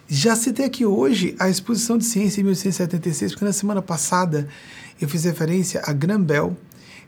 Já 0.09 0.35
citei 0.35 0.65
aqui 0.65 0.87
hoje 0.87 1.35
a 1.39 1.49
exposição 1.49 1.99
de 1.99 2.05
ciência 2.05 2.41
em 2.41 2.45
1876, 2.45 3.33
porque 3.33 3.45
na 3.45 3.53
semana 3.53 3.83
passada 3.83 4.49
eu 5.01 5.09
fiz 5.09 5.25
referência 5.25 5.83
a 5.85 5.93
Grambel, 5.93 6.57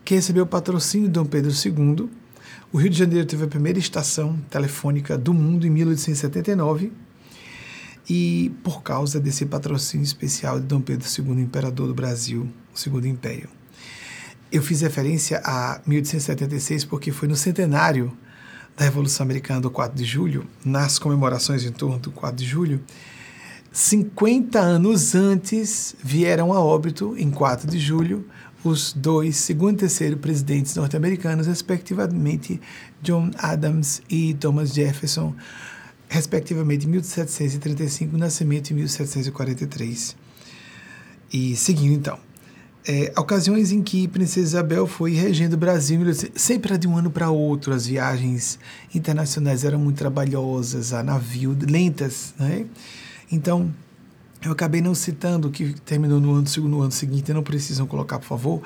que 0.05 0.14
recebeu 0.14 0.45
o 0.45 0.47
patrocínio 0.47 1.07
de 1.07 1.14
Dom 1.14 1.24
Pedro 1.24 1.51
II. 1.51 2.09
O 2.70 2.78
Rio 2.78 2.91
de 2.91 2.99
Janeiro 2.99 3.26
teve 3.26 3.45
a 3.45 3.49
primeira 3.49 3.78
estação 3.78 4.39
telefônica 4.51 5.16
do 5.16 5.32
mundo 5.32 5.66
em 5.66 5.70
1879, 5.70 6.93
e 8.09 8.53
por 8.62 8.82
causa 8.82 9.18
desse 9.18 9.47
patrocínio 9.47 10.05
especial 10.05 10.61
de 10.61 10.66
Dom 10.66 10.82
Pedro 10.82 11.09
II, 11.09 11.41
imperador 11.41 11.87
do 11.87 11.95
Brasil, 11.95 12.47
o 12.74 12.78
Segundo 12.78 13.07
Império. 13.07 13.49
Eu 14.55 14.63
fiz 14.63 14.83
referência 14.83 15.43
a 15.45 15.81
1876 15.85 16.85
porque 16.85 17.11
foi 17.11 17.27
no 17.27 17.35
centenário 17.35 18.17
da 18.77 18.85
Revolução 18.85 19.25
Americana 19.25 19.61
do 19.61 19.69
4 19.69 19.97
de 19.97 20.05
julho, 20.05 20.47
nas 20.65 20.97
comemorações 20.97 21.65
em 21.65 21.73
torno 21.73 21.99
do 21.99 22.13
4 22.13 22.37
de 22.37 22.45
julho, 22.45 22.81
50 23.73 24.61
anos 24.61 25.17
antes 25.17 25.97
vieram 26.01 26.53
a 26.53 26.61
óbito, 26.61 27.17
em 27.19 27.33
4 27.33 27.69
de 27.69 27.81
julho, 27.81 28.29
os 28.63 28.93
dois 28.93 29.39
segundo 29.39 29.75
e 29.75 29.79
terceiro 29.79 30.19
presidentes 30.19 30.77
norte-americanos, 30.77 31.49
respectivamente 31.49 32.61
John 33.03 33.33
Adams 33.37 34.03
e 34.09 34.35
Thomas 34.35 34.73
Jefferson, 34.73 35.35
respectivamente 36.09 36.87
em 36.87 36.91
1735, 36.91 38.17
nascimento 38.17 38.71
em 38.71 38.75
1743. 38.75 40.15
E 41.33 41.57
seguindo 41.57 41.95
então 41.95 42.34
é, 42.87 43.12
ocasiões 43.16 43.72
em 43.72 43.82
que 43.82 44.07
Princesa 44.07 44.47
Isabel 44.47 44.87
foi 44.87 45.12
regendo 45.12 45.55
o 45.55 45.59
Brasil, 45.59 46.01
sempre 46.35 46.72
era 46.72 46.78
de 46.78 46.87
um 46.87 46.97
ano 46.97 47.11
para 47.11 47.30
outro, 47.30 47.72
as 47.72 47.87
viagens 47.87 48.59
internacionais 48.95 49.64
eram 49.64 49.78
muito 49.78 49.97
trabalhosas, 49.97 50.93
a 50.93 51.03
navio, 51.03 51.57
lentas, 51.66 52.35
né? 52.39 52.66
Então, 53.32 53.72
eu 54.45 54.53
acabei 54.53 54.82
não 54.82 54.95
citando 54.95 55.49
que 55.51 55.72
terminou 55.80 56.20
no 56.20 56.35
ano, 56.35 56.45
no 56.68 56.82
ano 56.82 56.93
seguinte, 56.93 57.32
não 57.32 57.43
precisam 57.43 57.87
colocar, 57.87 58.18
por 58.18 58.26
favor. 58.26 58.62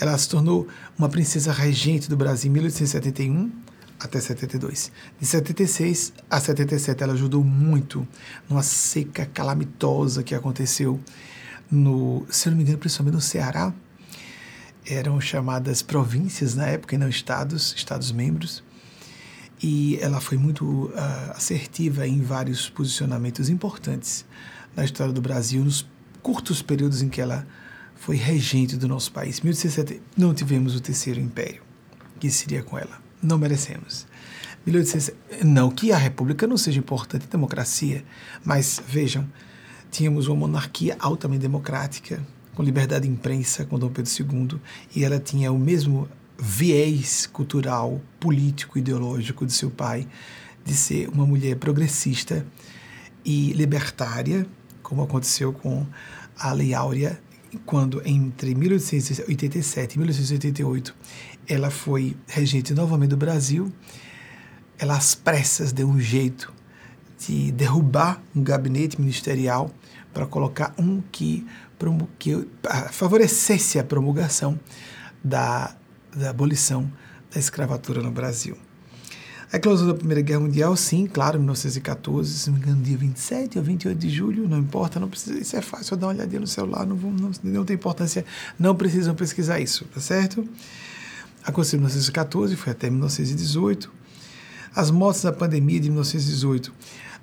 Ela 0.00 0.18
se 0.18 0.28
tornou 0.28 0.66
uma 0.98 1.08
princesa 1.08 1.52
regente 1.52 2.08
do 2.10 2.16
Brasil 2.16 2.50
em 2.50 2.54
1871 2.54 3.50
até 4.00 4.18
72. 4.18 4.90
De 5.20 5.26
76 5.26 6.12
a 6.28 6.40
77, 6.40 7.04
ela 7.04 7.12
ajudou 7.12 7.44
muito 7.44 8.06
numa 8.50 8.64
seca 8.64 9.24
calamitosa 9.24 10.24
que 10.24 10.34
aconteceu 10.34 10.98
no, 11.70 12.26
se 12.30 12.48
não 12.48 12.56
me 12.56 12.62
engano, 12.62 12.78
principalmente 12.78 13.14
no 13.14 13.20
Ceará, 13.20 13.72
eram 14.86 15.20
chamadas 15.20 15.82
províncias 15.82 16.54
na 16.54 16.66
época 16.66 16.94
e 16.94 16.98
não 16.98 17.08
estados, 17.08 17.74
estados 17.76 18.10
membros. 18.12 18.62
E 19.62 19.96
ela 20.00 20.20
foi 20.20 20.36
muito 20.36 20.86
uh, 20.86 20.92
assertiva 21.36 22.06
em 22.06 22.20
vários 22.20 22.68
posicionamentos 22.68 23.48
importantes 23.48 24.24
na 24.74 24.84
história 24.84 25.12
do 25.12 25.20
Brasil, 25.20 25.64
nos 25.64 25.86
curtos 26.20 26.62
períodos 26.62 27.02
em 27.02 27.08
que 27.08 27.20
ela 27.20 27.46
foi 27.94 28.16
regente 28.16 28.76
do 28.76 28.88
nosso 28.88 29.12
país. 29.12 29.40
1870, 29.40 30.02
não 30.16 30.34
tivemos 30.34 30.74
o 30.74 30.80
terceiro 30.80 31.20
império, 31.20 31.62
que 32.18 32.30
seria 32.30 32.62
com 32.62 32.76
ela. 32.76 33.00
Não 33.22 33.38
merecemos. 33.38 34.06
1860, 34.66 35.44
não 35.44 35.70
que 35.70 35.92
a 35.92 35.96
república 35.96 36.46
não 36.46 36.56
seja 36.56 36.80
importante, 36.80 37.28
democracia, 37.28 38.04
mas 38.44 38.82
vejam, 38.86 39.28
tínhamos 39.92 40.26
uma 40.26 40.34
monarquia 40.34 40.96
altamente 40.98 41.42
democrática, 41.42 42.26
com 42.54 42.62
liberdade 42.62 43.06
de 43.06 43.12
imprensa, 43.12 43.64
com 43.66 43.78
Dom 43.78 43.90
Pedro 43.90 44.10
II, 44.10 44.58
e 44.96 45.04
ela 45.04 45.20
tinha 45.20 45.52
o 45.52 45.58
mesmo 45.58 46.08
viés 46.38 47.26
cultural, 47.26 48.00
político, 48.18 48.78
ideológico 48.78 49.46
de 49.46 49.52
seu 49.52 49.70
pai, 49.70 50.08
de 50.64 50.74
ser 50.74 51.08
uma 51.10 51.26
mulher 51.26 51.56
progressista 51.56 52.44
e 53.24 53.52
libertária, 53.52 54.46
como 54.82 55.02
aconteceu 55.02 55.52
com 55.52 55.86
a 56.36 56.52
Lei 56.52 56.72
Áurea, 56.72 57.20
quando 57.66 58.00
entre 58.06 58.54
1887 58.54 59.94
e 59.94 59.98
1888 59.98 60.94
ela 61.46 61.70
foi 61.70 62.16
regente 62.26 62.72
novamente 62.72 63.10
do 63.10 63.16
Brasil, 63.16 63.70
ela 64.78 64.96
às 64.96 65.14
pressas 65.14 65.70
deu 65.70 65.86
um 65.86 66.00
jeito 66.00 66.52
de 67.18 67.52
derrubar 67.52 68.22
um 68.34 68.42
gabinete 68.42 69.00
ministerial 69.00 69.70
para 70.12 70.26
colocar 70.26 70.74
um 70.78 71.02
que, 71.12 71.46
que 72.18 72.46
favorecesse 72.90 73.78
a 73.78 73.84
promulgação 73.84 74.58
da, 75.22 75.74
da 76.14 76.30
abolição 76.30 76.90
da 77.32 77.38
escravatura 77.38 78.02
no 78.02 78.10
Brasil. 78.10 78.56
A 79.52 79.56
eclosão 79.56 79.86
da 79.86 79.94
Primeira 79.94 80.22
Guerra 80.22 80.40
Mundial, 80.40 80.74
sim, 80.76 81.06
claro, 81.06 81.38
1914, 81.38 82.38
se 82.38 82.50
não 82.50 82.56
me 82.56 82.64
engano, 82.64 82.82
dia 82.82 82.96
27 82.96 83.58
ou 83.58 83.64
28 83.64 83.98
de 83.98 84.08
julho, 84.08 84.48
não 84.48 84.58
importa, 84.58 84.98
não 84.98 85.10
precisa, 85.10 85.38
isso 85.38 85.54
é 85.54 85.60
fácil, 85.60 85.94
dar 85.94 86.06
uma 86.06 86.14
olhadinha 86.14 86.40
no 86.40 86.46
celular, 86.46 86.86
não, 86.86 86.96
não, 86.96 87.30
não 87.42 87.64
tem 87.64 87.74
importância, 87.74 88.24
não 88.58 88.74
precisam 88.74 89.14
pesquisar 89.14 89.60
isso, 89.60 89.84
tá 89.92 90.00
certo? 90.00 90.48
Aconteceu 91.44 91.76
em 91.76 91.80
1914, 91.80 92.56
foi 92.56 92.72
até 92.72 92.88
1918. 92.88 93.92
As 94.74 94.90
mortes 94.90 95.22
da 95.22 95.32
pandemia 95.32 95.80
de 95.80 95.90
1918 95.90 96.72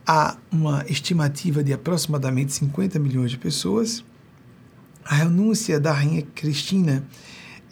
há 0.06 0.38
uma 0.52 0.86
estimativa 0.88 1.64
de 1.64 1.74
aproximadamente 1.74 2.54
50 2.54 3.00
milhões 3.00 3.32
de 3.32 3.38
pessoas. 3.38 4.04
A 5.06 5.16
renúncia 5.16 5.80
da 5.80 5.92
rainha 5.92 6.22
Cristina, 6.36 7.04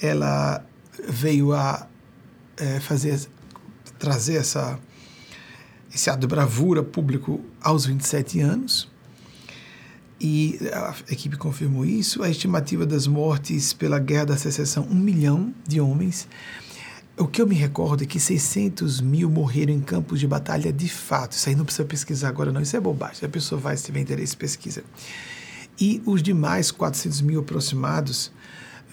ela 0.02 0.64
veio 1.08 1.54
a 1.54 1.88
é, 2.58 2.80
fazer 2.80 3.28
trazer 4.00 4.36
essa 4.36 4.80
esse 5.94 6.10
ato 6.10 6.20
de 6.20 6.28
bravura 6.28 6.84
público 6.84 7.42
aos 7.62 7.86
27 7.86 8.40
anos. 8.40 8.90
E 10.20 10.60
a 10.74 10.96
equipe 11.12 11.38
confirmou 11.38 11.86
isso. 11.86 12.24
A 12.24 12.30
estimativa 12.30 12.86
das 12.86 13.08
mortes 13.08 13.74
pela 13.74 14.00
Guerra 14.00 14.26
da 14.26 14.38
Secessão, 14.38 14.88
um 14.90 14.96
milhão 14.96 15.54
de 15.68 15.80
homens. 15.80 16.28
O 17.20 17.26
que 17.26 17.42
eu 17.42 17.48
me 17.48 17.56
recordo 17.56 18.04
é 18.04 18.06
que 18.06 18.20
600 18.20 19.02
mil 19.02 19.28
morreram 19.28 19.74
em 19.74 19.82
campos 19.82 20.20
de 20.20 20.28
batalha 20.28 20.72
de 20.72 20.88
fato. 20.88 21.32
Isso 21.32 21.50
aí 21.50 21.56
não 21.56 21.66
precisa 21.66 21.84
pesquisar 21.84 22.28
agora, 22.30 22.52
não. 22.52 22.62
Isso 22.62 22.78
é 22.78 22.80
bobagem. 22.80 23.26
A 23.26 23.30
pessoa 23.30 23.60
vai, 23.60 23.76
se 23.76 23.86
tiver 23.86 24.02
interesse, 24.02 24.38
pesquisa. 24.38 24.84
E 25.80 26.00
os 26.06 26.22
demais 26.22 26.70
400 26.70 27.22
mil 27.22 27.40
aproximados 27.40 28.32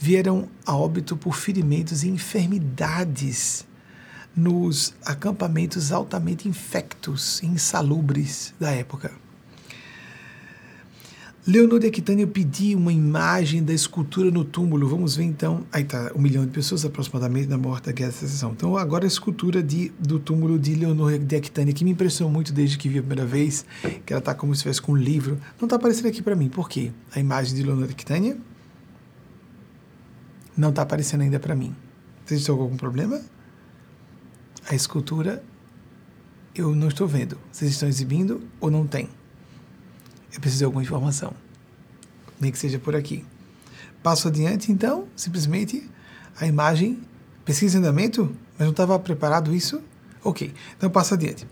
vieram 0.01 0.49
a 0.65 0.75
óbito 0.75 1.19
por 1.19 1.37
ferimentos 1.37 2.03
e 2.03 2.09
enfermidades 2.09 3.67
nos 4.35 4.95
acampamentos 5.05 5.93
altamente 5.93 6.49
infectos 6.49 7.43
e 7.43 7.47
insalubres 7.47 8.55
da 8.59 8.71
época. 8.71 9.13
Leonor 11.47 11.79
de 11.79 11.87
Aquitânia 11.89 12.27
pediu 12.27 12.79
uma 12.79 12.91
imagem 12.91 13.63
da 13.63 13.75
escultura 13.75 14.31
no 14.31 14.47
túmulo. 14.47 14.89
Vamos 14.89 15.15
ver 15.15 15.25
então. 15.25 15.67
Aí 15.71 15.83
está 15.83 16.11
um 16.17 16.19
milhão 16.19 16.43
de 16.43 16.51
pessoas 16.51 16.87
aproximadamente 16.87 17.49
na 17.49 17.59
morte 17.59 17.85
da 17.85 17.93
Guerra 17.93 18.13
da 18.13 18.17
Secessão. 18.17 18.53
Então, 18.53 18.79
agora 18.79 19.05
a 19.05 19.07
escultura 19.07 19.63
de, 19.63 19.93
do 19.99 20.19
túmulo 20.19 20.59
de 20.59 20.75
Leonor 20.75 21.19
de 21.19 21.37
Aquitânia, 21.37 21.75
que 21.75 21.85
me 21.85 21.91
impressionou 21.91 22.33
muito 22.33 22.51
desde 22.51 22.79
que 22.79 22.89
vi 22.89 22.99
a 22.99 23.03
primeira 23.03 23.27
vez, 23.27 23.67
que 24.07 24.11
ela 24.15 24.21
está 24.21 24.35
como 24.35 24.55
se 24.55 24.61
estivesse 24.61 24.81
com 24.81 24.93
um 24.93 24.97
livro. 24.97 25.39
Não 25.61 25.67
está 25.67 25.77
aparecendo 25.77 26.07
aqui 26.07 26.23
para 26.23 26.35
mim. 26.35 26.49
Por 26.49 26.67
quê? 26.67 26.91
A 27.15 27.21
imagem 27.21 27.55
de 27.55 27.63
Leonor 27.63 27.89
de 27.89 27.93
Aquitânia 27.93 28.39
não 30.57 30.71
está 30.71 30.81
aparecendo 30.81 31.21
ainda 31.21 31.39
para 31.39 31.55
mim. 31.55 31.77
Vocês 32.25 32.41
estão 32.41 32.57
com 32.57 32.63
algum 32.63 32.77
problema? 32.79 33.21
A 34.67 34.75
escultura 34.75 35.45
eu 36.55 36.75
não 36.75 36.89
estou 36.89 37.07
vendo. 37.07 37.37
Vocês 37.53 37.71
estão 37.71 37.87
exibindo 37.87 38.41
ou 38.59 38.71
não 38.71 38.87
tem? 38.87 39.11
Eu 40.35 40.41
preciso 40.41 40.59
de 40.59 40.65
alguma 40.65 40.83
informação. 40.83 41.33
Nem 42.41 42.51
que 42.51 42.59
seja 42.59 42.79
por 42.79 42.95
aqui. 42.97 43.25
Passo 44.03 44.29
adiante, 44.29 44.71
então, 44.71 45.07
simplesmente 45.17 45.89
a 46.39 46.47
imagem, 46.47 46.99
pesquisa 47.45 47.79
em 47.79 47.81
andamento, 47.81 48.35
mas 48.59 48.67
não 48.67 48.73
estava 48.73 48.99
preparado 48.99 49.55
isso? 49.55 49.81
Ok, 50.23 50.53
então 50.77 50.91
passo 50.91 51.15
adiante. 51.15 51.47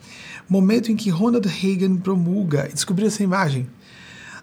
Momento 0.49 0.91
em 0.91 0.97
que 0.97 1.09
Ronald 1.11 1.47
Reagan 1.47 1.97
promulga 1.97 2.69
e 2.69 2.73
descobriu 2.73 3.07
essa 3.07 3.23
imagem, 3.23 3.69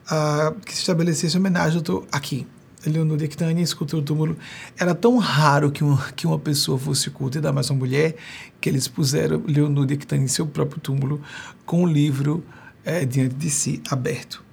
uh, 0.06 0.60
que 0.62 0.74
se 0.74 0.80
estabelecesse 0.80 1.38
homenagem, 1.38 1.76
eu 1.76 1.80
estou 1.82 2.08
aqui. 2.12 2.48
Leonor 2.86 3.18
de 3.18 3.26
Aquitânia, 3.26 3.62
escultura 3.62 4.02
do 4.02 4.06
túmulo. 4.06 4.38
Era 4.78 4.96
tão 4.96 5.18
raro 5.18 5.70
que 5.70 5.84
uma, 5.84 6.12
que 6.14 6.26
uma 6.26 6.40
pessoa 6.40 6.80
fosse 6.80 7.10
culta, 7.10 7.38
ainda 7.38 7.52
mais 7.52 7.70
uma 7.70 7.80
mulher, 7.80 8.16
que 8.62 8.70
eles 8.70 8.88
puseram 8.88 9.44
Leonor 9.46 9.86
de 9.86 10.00
em 10.16 10.28
seu 10.28 10.48
próprio 10.48 10.80
túmulo 10.80 11.22
com 11.66 11.84
o 11.84 11.88
livro 11.88 12.44
é, 12.90 13.06
diante 13.06 13.36
de 13.36 13.50
si, 13.50 13.82
aberto. 13.90 14.44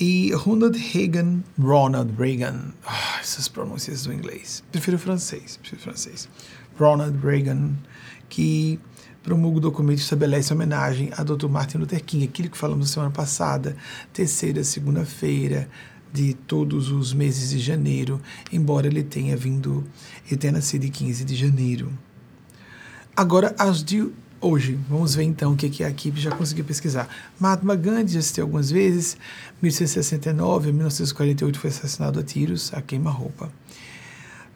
E 0.00 0.32
Ronald 0.32 0.78
Reagan, 0.78 1.42
Ronald 1.58 2.14
Reagan, 2.16 2.72
oh, 2.86 3.20
essas 3.20 3.48
pronúncias 3.48 4.04
do 4.04 4.12
inglês, 4.12 4.62
prefiro 4.70 4.98
francês, 4.98 5.56
prefiro 5.58 5.82
francês. 5.82 6.28
Ronald 6.78 7.18
Reagan, 7.18 7.72
que 8.28 8.80
promulga 9.22 9.58
o 9.58 9.60
documento 9.60 9.98
e 9.98 10.02
estabelece 10.02 10.52
homenagem 10.52 11.10
a 11.16 11.22
Dr. 11.22 11.48
Martin 11.48 11.78
Luther 11.78 12.02
King, 12.02 12.24
aquilo 12.24 12.48
que 12.48 12.56
falamos 12.56 12.88
na 12.88 12.94
semana 12.94 13.10
passada, 13.10 13.76
terceira, 14.12 14.64
segunda-feira 14.64 15.68
de 16.12 16.34
todos 16.34 16.90
os 16.90 17.12
meses 17.12 17.50
de 17.50 17.58
janeiro, 17.58 18.20
embora 18.52 18.86
ele 18.86 19.02
tenha 19.02 19.36
vindo, 19.36 19.84
ele 20.26 20.36
tenha 20.36 20.52
nascido 20.52 20.84
em 20.84 20.90
15 20.90 21.24
de 21.24 21.34
janeiro. 21.34 21.92
Agora, 23.16 23.54
as 23.58 23.82
de 23.82 24.10
hoje. 24.42 24.78
Vamos 24.90 25.14
ver 25.14 25.22
então 25.22 25.52
o 25.52 25.56
que, 25.56 25.84
a 25.84 25.88
equipe 25.88 26.20
já 26.20 26.32
conseguiu 26.32 26.64
pesquisar. 26.64 27.08
Mahatma 27.38 27.76
Gandhi 27.76 28.12
já 28.12 28.18
assistiu 28.18 28.44
algumas 28.44 28.70
vezes, 28.70 29.16
1669 29.62 30.68
a 30.68 30.72
1948 30.72 31.58
foi 31.58 31.70
assassinado 31.70 32.18
a 32.18 32.22
tiros, 32.22 32.74
a 32.74 32.82
queima-roupa. 32.82 33.50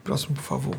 Próximo, 0.02 0.34
por 0.34 0.42
favor. 0.42 0.76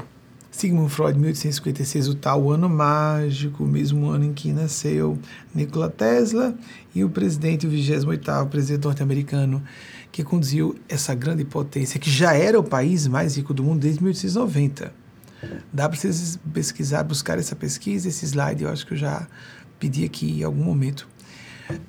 Sigmund 0.51 0.91
Freud, 0.91 1.17
1856, 1.19 2.07
o 2.09 2.15
tal 2.15 2.51
ano 2.51 2.67
mágico, 2.67 3.63
o 3.63 3.67
mesmo 3.67 4.09
ano 4.09 4.25
em 4.25 4.33
que 4.33 4.51
nasceu 4.51 5.17
Nikola 5.53 5.89
Tesla 5.89 6.55
e 6.93 7.03
o 7.03 7.09
presidente, 7.09 7.67
o 7.67 7.69
28º 7.69 8.49
presidente 8.49 8.83
norte-americano, 8.83 9.63
que 10.11 10.23
conduziu 10.23 10.75
essa 10.89 11.13
grande 11.13 11.45
potência, 11.45 11.99
que 11.99 12.09
já 12.09 12.33
era 12.33 12.59
o 12.59 12.63
país 12.63 13.05
mais 13.07 13.37
rico 13.37 13.53
do 13.53 13.63
mundo 13.63 13.81
desde 13.81 14.01
1890 14.01 15.06
Dá 15.71 15.87
para 15.87 15.97
vocês 15.97 16.39
pesquisar, 16.53 17.03
buscar 17.03 17.37
essa 17.37 17.55
pesquisa, 17.55 18.07
esse 18.07 18.25
slide, 18.25 18.63
eu 18.63 18.69
acho 18.69 18.85
que 18.85 18.93
eu 18.93 18.97
já 18.97 19.27
pedi 19.79 20.03
aqui 20.03 20.39
em 20.39 20.43
algum 20.43 20.63
momento. 20.63 21.07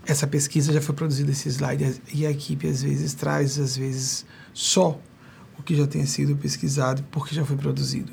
Essa 0.07 0.27
pesquisa 0.27 0.73
já 0.73 0.81
foi 0.81 0.95
produzida, 0.95 1.31
esse 1.31 1.49
slide, 1.49 2.03
e 2.13 2.27
a 2.27 2.31
equipe 2.31 2.69
às 2.69 2.83
vezes 2.83 3.15
traz, 3.15 3.59
às 3.59 3.77
vezes, 3.77 4.27
só 4.53 5.01
o 5.59 5.63
que 5.63 5.75
já 5.75 5.87
tenha 5.87 6.07
sido 6.07 6.37
pesquisado, 6.37 7.03
porque 7.11 7.35
já 7.35 7.45
foi 7.45 7.57
produzido. 7.57 8.13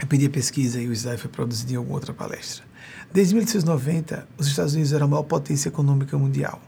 Eu 0.00 0.06
pedi 0.06 0.26
a 0.26 0.30
pesquisa 0.30 0.80
e 0.80 0.88
o 0.88 0.92
slide 0.92 1.20
foi 1.20 1.30
produzido 1.30 1.72
em 1.72 1.76
alguma 1.76 1.96
outra 1.96 2.14
palestra. 2.14 2.64
Desde 3.12 3.34
1890, 3.34 4.28
os 4.38 4.46
Estados 4.46 4.74
Unidos 4.74 4.92
eram 4.92 5.06
a 5.06 5.08
maior 5.08 5.24
potência 5.24 5.68
econômica 5.68 6.16
mundial. 6.16 6.62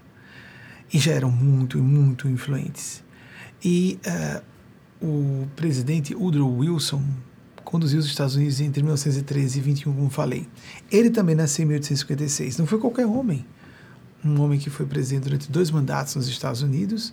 E 0.92 0.98
já 0.98 1.12
eram 1.12 1.30
muito, 1.30 1.78
muito 1.78 2.28
influentes. 2.28 3.02
E 3.64 3.98
uh, 4.06 4.42
o 5.02 5.48
presidente 5.56 6.14
Woodrow 6.14 6.58
Wilson 6.58 7.02
conduziu 7.64 7.98
os 7.98 8.06
Estados 8.06 8.36
Unidos 8.36 8.60
entre 8.60 8.82
1913 8.82 9.58
e 9.58 9.62
21, 9.62 9.92
como 9.94 10.10
falei. 10.10 10.46
Ele 10.90 11.10
também 11.10 11.34
nasceu 11.34 11.64
em 11.64 11.66
1856. 11.66 12.58
Não 12.58 12.66
foi 12.66 12.78
qualquer 12.78 13.06
homem. 13.06 13.44
Um 14.24 14.40
homem 14.40 14.58
que 14.58 14.70
foi 14.70 14.86
presidente 14.86 15.24
durante 15.24 15.50
dois 15.50 15.70
mandatos 15.70 16.14
nos 16.14 16.28
Estados 16.28 16.62
Unidos, 16.62 17.12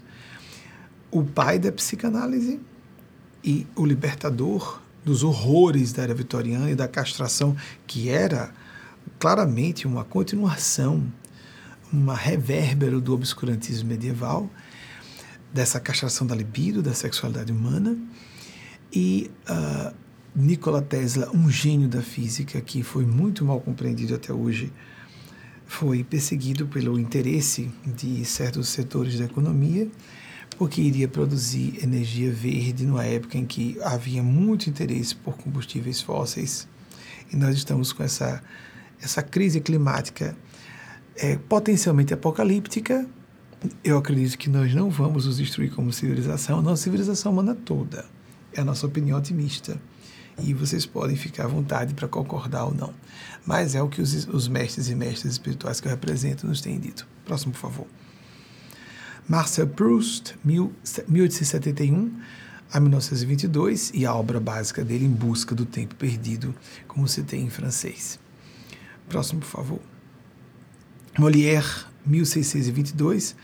o 1.10 1.24
pai 1.24 1.58
da 1.58 1.72
psicanálise 1.72 2.60
e 3.44 3.66
o 3.76 3.84
libertador 3.84 4.80
dos 5.04 5.24
horrores 5.24 5.92
da 5.92 6.04
era 6.04 6.14
vitoriana 6.14 6.70
e 6.70 6.76
da 6.76 6.88
castração, 6.88 7.56
que 7.88 8.10
era 8.10 8.52
claramente 9.18 9.88
uma 9.88 10.04
continuação, 10.04 11.04
uma 11.92 12.16
revérbero 12.16 13.02
do 13.02 13.14
obscurantismo 13.14 13.90
medieval 13.90 14.48
dessa 15.54 15.80
castração 15.80 16.26
da 16.26 16.36
libido, 16.36 16.82
da 16.82 16.94
sexualidade 16.94 17.52
humana, 17.52 17.98
e 18.92 19.30
uh, 19.50 19.94
Nikola 20.36 20.82
Tesla, 20.82 21.30
um 21.34 21.50
gênio 21.50 21.88
da 21.88 22.02
física 22.02 22.62
que 22.62 22.84
foi 22.84 23.06
muito 23.06 23.44
mal 23.44 23.60
compreendido 23.60 24.16
até 24.16 24.32
hoje, 24.32 24.72
foi 25.66 26.04
perseguido 26.04 26.68
pelo 26.68 27.00
interesse 27.00 27.70
de 27.86 28.26
certos 28.26 28.70
setores 28.70 29.20
da 29.20 29.26
economia, 29.26 29.88
porque 30.58 30.82
iria 30.82 31.08
produzir 31.08 31.80
energia 31.84 32.32
verde 32.32 32.86
numa 32.86 33.06
época 33.06 33.38
em 33.38 33.46
que 33.46 33.78
havia 33.84 34.24
muito 34.24 34.70
interesse 34.70 35.16
por 35.16 35.38
combustíveis 35.38 36.02
fósseis. 36.02 36.68
E 37.32 37.36
nós 37.36 37.56
estamos 37.56 37.94
com 37.94 38.04
essa, 38.04 38.44
essa 39.02 39.22
crise 39.22 39.62
climática 39.62 40.36
é, 41.16 41.38
potencialmente 41.38 42.14
apocalíptica, 42.14 43.08
eu 43.84 43.98
acredito 43.98 44.38
que 44.38 44.50
nós 44.50 44.74
não 44.74 44.90
vamos 44.90 45.26
nos 45.26 45.38
destruir 45.38 45.72
como 45.72 45.92
civilização, 45.92 46.60
a 46.60 46.62
nossa 46.62 46.84
civilização 46.84 47.32
humana 47.32 47.56
toda. 47.56 48.06
É 48.54 48.62
a 48.62 48.66
nossa 48.66 48.86
opinião 48.86 49.18
otimista. 49.18 49.80
E 50.42 50.54
vocês 50.54 50.86
podem 50.86 51.16
ficar 51.16 51.46
à 51.46 51.48
vontade 51.48 51.94
para 51.94 52.08
concordar 52.08 52.66
ou 52.66 52.74
não. 52.74 52.94
Mas 53.46 53.76
é 53.76 53.82
o 53.82 53.90
que 53.90 54.02
os, 54.02 54.28
os 54.28 54.48
mestres 54.48 54.90
e 54.90 54.96
mestras 54.96 55.34
espirituais 55.34 55.82
que 55.82 55.88
eu 55.88 55.92
represento 55.92 56.48
nos 56.48 56.62
têm 56.62 56.80
dito. 56.80 57.08
Próximo, 57.26 57.52
por 57.52 57.60
favor. 57.60 57.88
Marcel 59.28 59.68
Proust, 59.68 60.36
1871 60.44 62.12
a 62.72 62.80
1922, 62.80 63.92
e 63.94 64.06
a 64.06 64.14
obra 64.14 64.40
básica 64.40 64.84
dele, 64.84 65.06
Em 65.06 65.10
Busca 65.10 65.56
do 65.56 65.66
Tempo 65.66 65.96
Perdido, 65.96 66.54
como 66.88 67.08
se 67.08 67.24
tem 67.24 67.44
em 67.44 67.50
francês. 67.50 68.20
Próximo, 69.08 69.42
por 69.42 69.48
favor. 69.48 69.80
Molière, 71.18 71.86
1622 72.06 73.36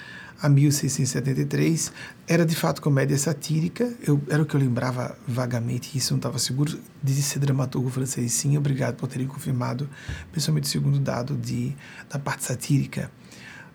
a 0.42 0.50
1673, 0.50 1.92
era 2.28 2.46
de 2.46 2.56
fato 2.56 2.82
comédia 2.82 3.18
satírica, 3.18 3.92
eu, 4.06 4.22
era 4.30 4.44
o 4.44 4.46
que 4.46 4.56
eu 4.56 4.60
lembrava 4.60 5.18
vagamente, 5.28 5.98
isso 5.98 6.12
não 6.14 6.18
estava 6.18 6.38
seguro 6.40 6.78
de 7.02 7.14
ser 7.22 7.40
dramaturgo 7.40 7.90
francês, 7.90 8.34
sim, 8.34 8.58
obrigado 8.58 8.96
por 8.96 9.08
terem 9.08 9.28
confirmado, 9.28 9.90
principalmente 10.32 10.66
o 10.66 10.68
segundo 10.68 11.00
dado 11.00 11.36
de, 11.36 11.74
da 12.10 12.20
parte 12.20 12.44
satírica. 12.44 13.10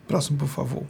Próximo, 0.07 0.39
por 0.39 0.49
favor. 0.49 0.85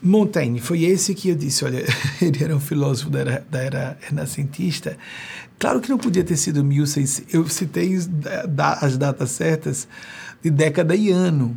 Montaigne, 0.00 0.60
foi 0.60 0.84
esse 0.84 1.14
que 1.14 1.30
eu 1.30 1.34
disse, 1.34 1.64
olha, 1.64 1.84
ele 2.22 2.44
era 2.44 2.54
um 2.54 2.60
filósofo 2.60 3.10
da 3.10 3.18
era, 3.18 3.46
da 3.50 3.58
era 3.58 3.98
renascentista. 4.00 4.96
Claro 5.58 5.80
que 5.80 5.88
não 5.88 5.98
podia 5.98 6.22
ter 6.22 6.36
sido 6.36 6.62
1600, 6.62 7.34
eu 7.34 7.48
citei 7.48 7.96
as 8.80 8.96
datas 8.96 9.30
certas 9.30 9.88
de 10.40 10.50
década 10.50 10.94
e 10.94 11.10
ano, 11.10 11.56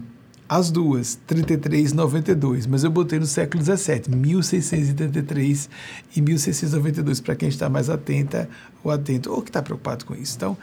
as 0.52 0.70
duas, 0.70 1.18
33 1.28 1.92
e 1.92 1.96
92, 1.96 2.68
mas 2.68 2.84
eu 2.84 2.92
botei 2.92 3.18
no 3.18 3.26
século 3.26 3.64
17, 3.64 4.12
1633 4.12 5.70
e 6.14 6.22
1692, 6.22 7.22
para 7.22 7.38
quem 7.38 7.48
está 7.48 7.70
mais 7.70 7.90
atenta 7.90 8.50
ou 8.84 8.92
atento, 8.92 9.32
ou 9.32 9.42
que 9.42 9.50
está 9.50 9.62
preocupado 9.62 10.04
com 10.04 10.14
isso. 10.14 10.36
Então, 10.36 10.58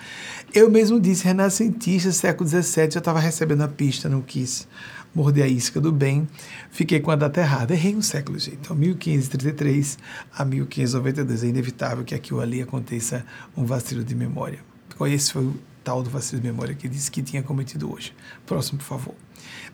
eu 0.52 0.70
mesmo 0.70 1.00
disse 1.00 1.24
renascentista, 1.24 2.12
século 2.12 2.44
17, 2.44 2.92
já 2.92 2.98
estava 2.98 3.18
recebendo 3.18 3.62
a 3.62 3.68
pista, 3.68 4.10
não 4.10 4.20
quis 4.20 4.68
morder 5.14 5.44
a 5.44 5.48
isca 5.48 5.80
do 5.80 5.90
bem, 5.90 6.28
fiquei 6.70 7.00
com 7.00 7.10
a 7.10 7.16
data 7.16 7.40
errada, 7.40 7.72
errei 7.72 7.96
um 7.96 8.02
século, 8.02 8.38
gente. 8.38 8.58
Então, 8.60 8.76
1533 8.76 9.96
a 10.36 10.44
1592, 10.44 11.44
é 11.44 11.46
inevitável 11.46 12.04
que 12.04 12.14
aqui 12.14 12.34
ou 12.34 12.42
ali 12.42 12.60
aconteça 12.60 13.24
um 13.56 13.64
vacilo 13.64 14.04
de 14.04 14.14
memória. 14.14 14.58
Esse 15.06 15.32
foi 15.32 15.50
o 15.88 16.02
tal 16.02 16.02
do 16.02 16.10
de 16.10 16.40
memória 16.42 16.74
que 16.74 16.88
disse 16.88 17.10
que 17.10 17.22
tinha 17.22 17.42
cometido 17.42 17.90
hoje. 17.92 18.14
Próximo, 18.44 18.78
por 18.78 18.84
favor. 18.84 19.14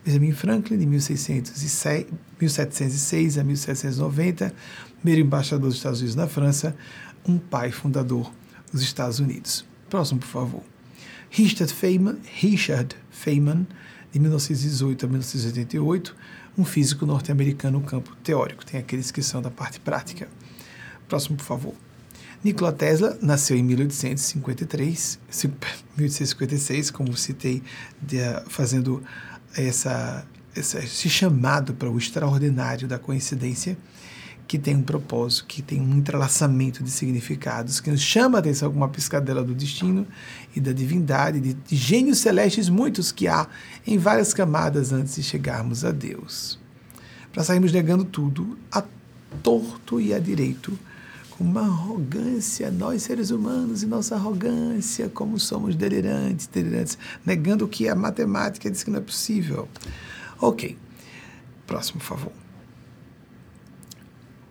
Benjamin 0.05 0.31
Franklin, 0.31 0.77
de 0.77 0.85
1606, 0.85 2.07
1706 2.39 3.37
a 3.37 3.43
1790, 3.43 4.53
primeiro 5.01 5.25
embaixador 5.25 5.67
dos 5.67 5.75
Estados 5.75 5.99
Unidos 5.99 6.15
na 6.15 6.27
França, 6.27 6.75
um 7.27 7.37
pai 7.37 7.71
fundador 7.71 8.31
dos 8.71 8.81
Estados 8.81 9.19
Unidos. 9.19 9.65
Próximo, 9.89 10.19
por 10.21 10.27
favor. 10.27 10.63
Richard 11.29 11.73
Feynman, 11.73 12.17
Richard 12.39 12.95
Feynman 13.11 13.67
de 14.13 14.19
1918 14.19 15.05
a 15.05 15.09
1988, 15.09 16.15
um 16.57 16.63
físico 16.63 17.05
norte-americano 17.05 17.79
no 17.79 17.85
campo 17.85 18.15
teórico. 18.23 18.65
Tem 18.65 18.79
aqueles 18.79 19.11
que 19.11 19.21
são 19.21 19.41
da 19.41 19.51
parte 19.51 19.79
prática. 19.79 20.29
Próximo, 21.09 21.35
por 21.35 21.43
favor. 21.43 21.84
Nikola 22.45 22.71
Tesla 22.71 23.17
nasceu 23.23 23.57
em 23.57 23.63
1853, 23.63 25.19
1856, 25.97 26.91
como 26.93 27.17
citei, 27.17 27.63
de, 27.99 28.19
fazendo 28.49 29.01
essa, 29.57 30.23
essa, 30.55 30.77
esse 30.77 31.09
chamado 31.09 31.73
para 31.73 31.89
o 31.89 31.97
extraordinário 31.97 32.87
da 32.87 32.99
coincidência, 32.99 33.75
que 34.47 34.59
tem 34.59 34.75
um 34.75 34.83
propósito, 34.83 35.47
que 35.47 35.63
tem 35.63 35.81
um 35.81 35.97
entrelaçamento 35.97 36.83
de 36.83 36.91
significados, 36.91 37.79
que 37.79 37.89
nos 37.89 38.01
chama 38.01 38.37
a 38.37 38.41
atenção 38.41 38.69
como 38.69 38.81
uma 38.81 38.89
piscadela 38.89 39.43
do 39.43 39.55
destino 39.55 40.05
e 40.55 40.59
da 40.59 40.71
divindade, 40.71 41.39
de, 41.39 41.55
de 41.55 41.75
gênios 41.75 42.19
celestes 42.19 42.69
muitos 42.69 43.11
que 43.11 43.27
há 43.27 43.47
em 43.87 43.97
várias 43.97 44.35
camadas 44.35 44.93
antes 44.93 45.15
de 45.15 45.23
chegarmos 45.23 45.83
a 45.83 45.89
Deus. 45.89 46.59
Para 47.33 47.43
sairmos 47.43 47.71
negando 47.71 48.05
tudo, 48.05 48.55
a 48.71 48.83
torto 49.41 49.99
e 49.99 50.13
a 50.13 50.19
direito, 50.19 50.69
com 50.71 50.94
uma 51.39 51.61
arrogância, 51.61 52.71
nós 52.71 53.03
seres 53.03 53.29
humanos 53.29 53.83
e 53.83 53.85
nossa 53.85 54.15
arrogância, 54.15 55.09
como 55.09 55.39
somos 55.39 55.75
delirantes, 55.75 56.47
delirantes, 56.47 56.97
negando 57.25 57.67
que 57.67 57.89
a 57.89 57.95
matemática 57.95 58.69
diz 58.71 58.83
que 58.83 58.89
não 58.89 58.99
é 58.99 59.01
possível. 59.01 59.67
Ok, 60.39 60.77
próximo, 61.67 61.99
por 61.99 62.05
favor. 62.05 62.31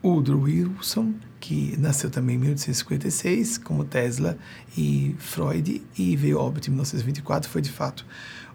Woodrow 0.04 0.42
Wilson, 0.42 1.14
que 1.40 1.74
nasceu 1.78 2.10
também 2.10 2.36
em 2.36 2.38
1856, 2.38 3.56
como 3.58 3.84
Tesla 3.84 4.36
e 4.76 5.16
Freud, 5.18 5.82
e 5.96 6.16
veio 6.16 6.38
ao 6.38 6.46
óbito 6.46 6.68
em 6.68 6.72
1924, 6.72 7.48
foi 7.48 7.62
de 7.62 7.70
fato 7.70 8.04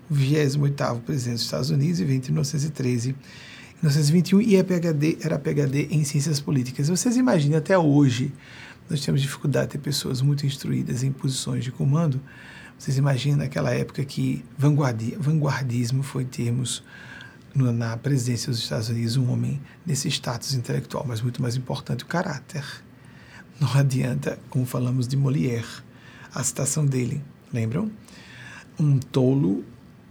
o 0.09 0.13
28º 0.13 1.01
presidente 1.01 1.36
dos 1.36 1.43
Estados 1.43 1.69
Unidos 1.71 1.99
e 1.99 2.05
veio 2.05 2.17
entre 2.17 2.32
1913 2.32 3.09
e 3.09 3.15
1921 3.82 4.41
e 4.41 4.55
é 4.57 4.63
PhD, 4.63 5.17
era 5.21 5.39
PhD 5.39 5.88
em 5.89 6.03
Ciências 6.03 6.41
Políticas. 6.41 6.89
Vocês 6.89 7.15
imaginem, 7.15 7.57
até 7.57 7.77
hoje, 7.77 8.34
nós 8.89 8.99
temos 8.99 9.21
dificuldade 9.21 9.67
de 9.67 9.71
ter 9.73 9.77
pessoas 9.77 10.21
muito 10.21 10.45
instruídas 10.45 11.01
em 11.01 11.13
posições 11.13 11.63
de 11.63 11.71
comando. 11.71 12.19
Vocês 12.77 12.97
imaginam 12.97 13.38
naquela 13.38 13.71
época 13.71 14.03
que 14.03 14.43
vanguardismo 14.57 16.03
foi 16.03 16.25
termos 16.25 16.84
na 17.55 17.95
presidência 17.95 18.51
dos 18.51 18.59
Estados 18.59 18.89
Unidos 18.89 19.15
um 19.15 19.32
homem 19.32 19.61
desse 19.86 20.09
status 20.09 20.53
intelectual, 20.55 21.05
mas 21.07 21.21
muito 21.21 21.41
mais 21.41 21.55
importante 21.55 22.03
o 22.03 22.07
caráter. 22.07 22.65
Não 23.61 23.73
adianta, 23.73 24.38
como 24.49 24.65
falamos 24.65 25.07
de 25.07 25.15
Molière, 25.15 25.65
a 26.34 26.43
citação 26.43 26.86
dele, 26.86 27.23
lembram? 27.53 27.89
Um 28.77 28.99
tolo 28.99 29.63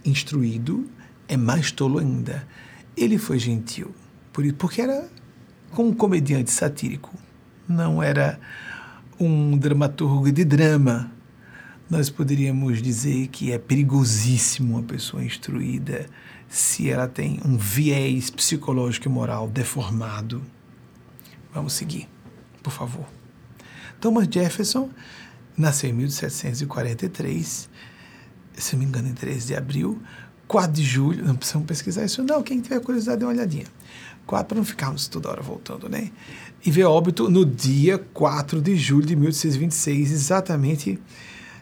instruído 0.03 0.89
é 1.27 1.37
mais 1.37 1.71
tolo 1.71 1.99
ainda. 1.99 2.47
Ele 2.99 3.17
foi 3.17 3.39
gentil, 3.39 3.95
porque 4.57 4.81
era 4.81 5.09
como 5.71 5.89
um 5.89 5.93
comediante 5.93 6.51
satírico, 6.51 7.13
não 7.65 8.03
era 8.03 8.37
um 9.17 9.57
dramaturgo 9.57 10.29
de 10.29 10.43
drama. 10.43 11.09
Nós 11.89 12.09
poderíamos 12.09 12.81
dizer 12.81 13.27
que 13.29 13.53
é 13.53 13.57
perigosíssimo 13.57 14.73
uma 14.73 14.83
pessoa 14.83 15.23
instruída 15.23 16.07
se 16.49 16.89
ela 16.89 17.07
tem 17.07 17.39
um 17.45 17.55
viés 17.55 18.29
psicológico 18.29 19.07
e 19.07 19.11
moral 19.11 19.47
deformado. 19.47 20.43
Vamos 21.53 21.71
seguir, 21.71 22.09
por 22.61 22.73
favor. 22.73 23.05
Thomas 24.01 24.27
Jefferson 24.29 24.89
nasceu 25.55 25.89
em 25.89 25.93
1743, 25.93 27.69
se 28.55 28.73
não 28.73 28.79
me 28.81 28.85
engano, 28.85 29.07
em 29.07 29.13
13 29.13 29.47
de 29.47 29.55
abril. 29.55 30.01
4 30.49 30.71
de 30.71 30.83
julho, 30.83 31.23
não 31.23 31.35
precisamos 31.35 31.67
pesquisar 31.67 32.03
isso, 32.03 32.23
não. 32.23 32.41
Quem 32.41 32.59
tiver 32.59 32.79
curiosidade, 32.81 33.19
dê 33.19 33.25
uma 33.25 33.31
olhadinha. 33.31 33.65
4 34.25 34.47
para 34.47 34.57
não 34.57 34.65
ficarmos 34.65 35.07
toda 35.07 35.29
hora 35.29 35.43
voltando, 35.43 35.87
né? 35.87 36.09
E 36.65 36.71
veio 36.71 36.89
óbito 36.89 37.29
no 37.29 37.45
dia 37.45 37.99
4 37.99 38.59
de 38.59 38.75
julho 38.75 39.05
de 39.05 39.15
1826, 39.15 40.11
exatamente. 40.11 40.99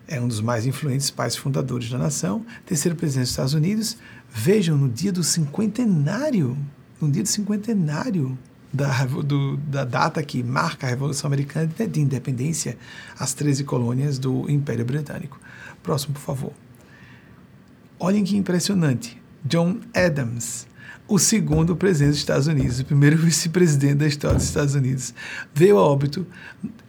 É 0.08 0.22
um 0.22 0.28
dos 0.28 0.40
mais 0.40 0.66
influentes 0.66 1.12
pais 1.12 1.36
fundadores 1.36 1.90
da 1.90 1.98
nação, 1.98 2.46
terceiro 2.66 2.96
presidente 2.96 3.24
dos 3.26 3.32
Estados 3.32 3.54
Unidos, 3.54 3.98
Vejam, 4.30 4.78
no 4.78 4.88
dia 4.88 5.12
do 5.12 5.24
cinquentenário, 5.24 6.58
no 7.02 7.12
dia 7.12 7.24
do 7.24 7.30
cinquentenário 7.30 8.38
da, 8.72 9.04
do, 9.06 9.58
da 9.58 9.84
data 9.84 10.24
que 10.24 10.42
marca 10.44 10.88
a 10.88 10.90
Revolução 10.90 11.28
Americana 11.28 11.68
de 11.68 12.00
Independência, 12.00 12.78
as 13.20 13.34
13 13.34 13.66
colônias 13.66 14.18
do 14.18 14.50
Império 14.50 14.86
Britânico. 14.86 15.40
Próximo, 15.84 16.14
por 16.14 16.22
favor. 16.22 16.67
Olhem 18.00 18.24
que 18.24 18.38
impressionante. 18.38 19.22
John 19.44 19.80
Adams, 19.94 20.68
o 21.08 21.18
segundo 21.18 21.76
presidente 21.76 22.12
dos 22.12 22.20
Estados 22.20 22.48
Unidos, 22.48 22.80
o 22.80 22.86
primeiro 22.86 23.18
vice-presidente 23.22 23.96
da 23.96 24.08
história 24.08 24.38
dos 24.38 24.46
Estados 24.46 24.76
Unidos, 24.76 25.14
veio 25.54 25.78
a 25.78 25.82
óbito, 25.82 26.26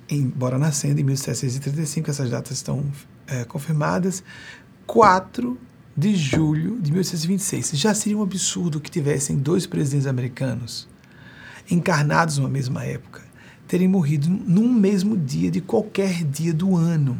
embora 0.08 0.58
nascendo 0.58 1.00
em 1.00 1.04
1735, 1.04 2.10
essas 2.10 2.30
datas 2.30 2.56
estão 2.56 2.84
é, 3.26 3.44
confirmadas, 3.44 4.22
quatro 4.86 5.58
de 5.96 6.14
julho 6.14 6.80
de 6.80 6.90
1826. 6.90 7.72
Já 7.74 7.94
seria 7.94 8.18
um 8.18 8.22
absurdo 8.22 8.80
que 8.80 8.90
tivessem 8.90 9.36
dois 9.36 9.66
presidentes 9.66 10.06
americanos 10.06 10.88
encarnados 11.70 12.38
numa 12.38 12.48
mesma 12.48 12.84
época 12.84 13.28
terem 13.68 13.86
morrido 13.86 14.28
num 14.28 14.72
mesmo 14.72 15.16
dia 15.16 15.50
de 15.50 15.60
qualquer 15.60 16.24
dia 16.24 16.54
do 16.54 16.74
ano. 16.74 17.18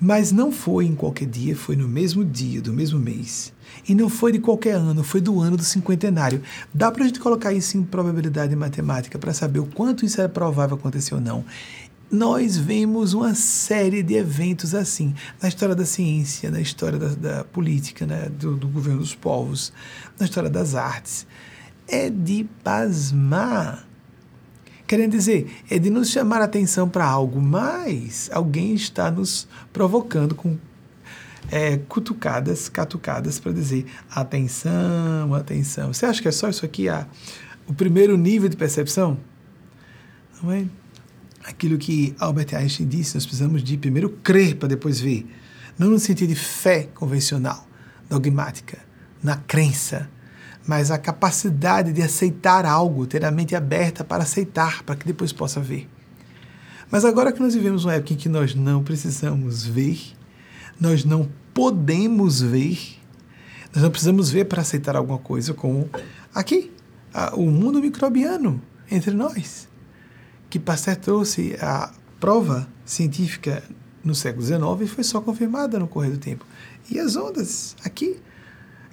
Mas 0.00 0.30
não 0.30 0.52
foi 0.52 0.86
em 0.86 0.94
qualquer 0.94 1.26
dia, 1.26 1.56
foi 1.56 1.74
no 1.74 1.88
mesmo 1.88 2.24
dia 2.24 2.60
do 2.62 2.72
mesmo 2.72 2.98
mês. 2.98 3.52
E 3.88 3.94
não 3.94 4.08
foi 4.08 4.32
de 4.32 4.38
qualquer 4.38 4.74
ano, 4.74 5.02
foi 5.02 5.20
do 5.20 5.40
ano 5.40 5.56
do 5.56 5.64
cinquentenário. 5.64 6.40
Dá 6.72 6.90
para 6.90 7.04
a 7.04 7.06
gente 7.06 7.18
colocar 7.18 7.52
isso 7.52 7.76
em 7.76 7.82
probabilidade 7.82 8.54
matemática 8.54 9.18
para 9.18 9.34
saber 9.34 9.58
o 9.58 9.66
quanto 9.66 10.04
isso 10.04 10.20
é 10.20 10.28
provável 10.28 10.76
acontecer 10.76 11.14
ou 11.14 11.20
não 11.20 11.44
nós 12.10 12.56
vemos 12.56 13.12
uma 13.12 13.34
série 13.34 14.02
de 14.02 14.14
eventos 14.14 14.74
assim 14.74 15.14
na 15.40 15.48
história 15.48 15.74
da 15.74 15.84
ciência, 15.84 16.50
na 16.50 16.60
história 16.60 16.98
da, 16.98 17.08
da 17.08 17.44
política, 17.44 18.06
né, 18.06 18.28
do, 18.30 18.56
do, 18.56 18.68
governo 18.68 19.00
dos 19.00 19.14
povos, 19.14 19.72
na 20.18 20.24
história 20.24 20.48
das 20.48 20.74
artes. 20.74 21.26
É 21.86 22.08
de 22.08 22.46
pasmar. 22.62 23.86
Querendo 24.88 25.12
dizer, 25.12 25.62
é 25.70 25.78
de 25.78 25.88
nos 25.88 26.10
chamar 26.10 26.40
a 26.40 26.46
atenção 26.46 26.88
para 26.88 27.04
algo 27.04 27.40
mais. 27.40 28.28
Alguém 28.32 28.74
está 28.74 29.08
nos 29.10 29.46
provocando 29.72 30.34
com 30.34 30.56
é, 31.50 31.76
cutucadas, 31.76 32.68
catucadas 32.68 33.38
para 33.38 33.52
dizer 33.52 33.86
atenção, 34.10 35.32
atenção. 35.32 35.92
Você 35.92 36.06
acha 36.06 36.20
que 36.20 36.26
é 36.26 36.32
só 36.32 36.48
isso 36.48 36.64
aqui, 36.64 36.88
ah, 36.88 37.06
o 37.68 37.74
primeiro 37.74 38.16
nível 38.16 38.48
de 38.48 38.56
percepção? 38.56 39.16
Não 40.42 40.50
é? 40.50 40.64
aquilo 41.48 41.78
que 41.78 42.14
Albert 42.18 42.54
Einstein 42.54 42.86
disse, 42.86 43.14
nós 43.14 43.24
precisamos 43.24 43.62
de 43.62 43.76
primeiro 43.76 44.10
crer 44.10 44.56
para 44.56 44.68
depois 44.68 45.00
ver. 45.00 45.26
Não 45.78 45.88
no 45.88 45.98
sentido 45.98 46.28
de 46.28 46.34
fé 46.34 46.88
convencional, 46.94 47.66
dogmática, 48.08 48.78
na 49.22 49.36
crença, 49.36 50.10
mas 50.68 50.90
a 50.90 50.98
capacidade 50.98 51.92
de 51.92 52.02
aceitar 52.02 52.66
algo, 52.66 53.06
ter 53.06 53.24
a 53.24 53.30
mente 53.30 53.56
aberta 53.56 54.04
para 54.04 54.22
aceitar, 54.22 54.82
para 54.82 54.94
que 54.94 55.06
depois 55.06 55.32
possa 55.32 55.60
ver. 55.60 55.88
Mas 56.90 57.06
agora 57.06 57.32
que 57.32 57.40
nós 57.40 57.54
vivemos 57.54 57.84
uma 57.84 57.94
época 57.94 58.12
em 58.12 58.16
que 58.16 58.28
nós 58.28 58.54
não 58.54 58.84
precisamos 58.84 59.64
ver, 59.64 59.98
nós 60.78 61.04
não 61.04 61.28
podemos 61.54 62.42
ver, 62.42 62.78
nós 63.74 63.82
não 63.82 63.90
precisamos 63.90 64.30
ver 64.30 64.44
para 64.44 64.60
aceitar 64.60 64.94
alguma 64.94 65.18
coisa, 65.18 65.54
como 65.54 65.88
aqui, 66.34 66.70
o 67.32 67.46
mundo 67.46 67.80
microbiano 67.80 68.60
entre 68.90 69.12
nós 69.12 69.66
que 70.50 70.58
Pasteur 70.58 70.96
trouxe 70.96 71.56
a 71.60 71.92
prova 72.20 72.68
científica 72.84 73.62
no 74.04 74.14
século 74.14 74.44
XIX 74.44 74.60
e 74.82 74.86
foi 74.86 75.04
só 75.04 75.20
confirmada 75.20 75.78
no 75.78 75.88
correr 75.88 76.10
do 76.10 76.18
tempo. 76.18 76.44
E 76.90 76.98
as 76.98 77.16
ondas 77.16 77.76
aqui, 77.84 78.18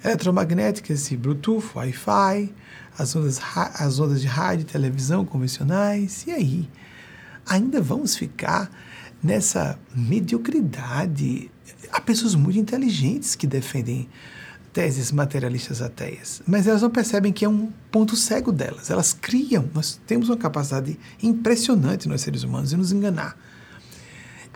eletromagnéticas 0.04 1.10
e 1.10 1.16
Bluetooth, 1.16 1.70
Wi-Fi, 1.74 2.52
as 2.98 3.14
ondas, 3.14 3.40
as 3.54 3.98
ondas 3.98 4.20
de 4.20 4.26
rádio 4.26 4.62
e 4.62 4.64
televisão 4.64 5.24
convencionais, 5.24 6.24
e 6.26 6.30
aí? 6.30 6.68
Ainda 7.46 7.80
vamos 7.80 8.16
ficar 8.16 8.70
nessa 9.22 9.78
mediocridade? 9.94 11.50
Há 11.92 12.00
pessoas 12.00 12.34
muito 12.34 12.58
inteligentes 12.58 13.34
que 13.34 13.46
defendem 13.46 14.08
teses 14.72 15.10
materialistas 15.10 15.80
ateias, 15.80 16.42
mas 16.46 16.66
elas 16.66 16.82
não 16.82 16.90
percebem 16.90 17.32
que 17.32 17.46
é 17.46 17.48
um 17.48 17.72
ponto 17.90 18.14
cego 18.14 18.52
delas. 18.52 18.90
Elas 18.90 19.12
criam, 19.12 19.70
nós 19.72 19.98
temos 20.06 20.28
uma 20.28 20.36
capacidade 20.36 20.98
impressionante 21.22 22.06
nós 22.06 22.20
seres 22.20 22.42
humanos 22.42 22.70
de 22.70 22.76
nos 22.76 22.92
enganar. 22.92 23.38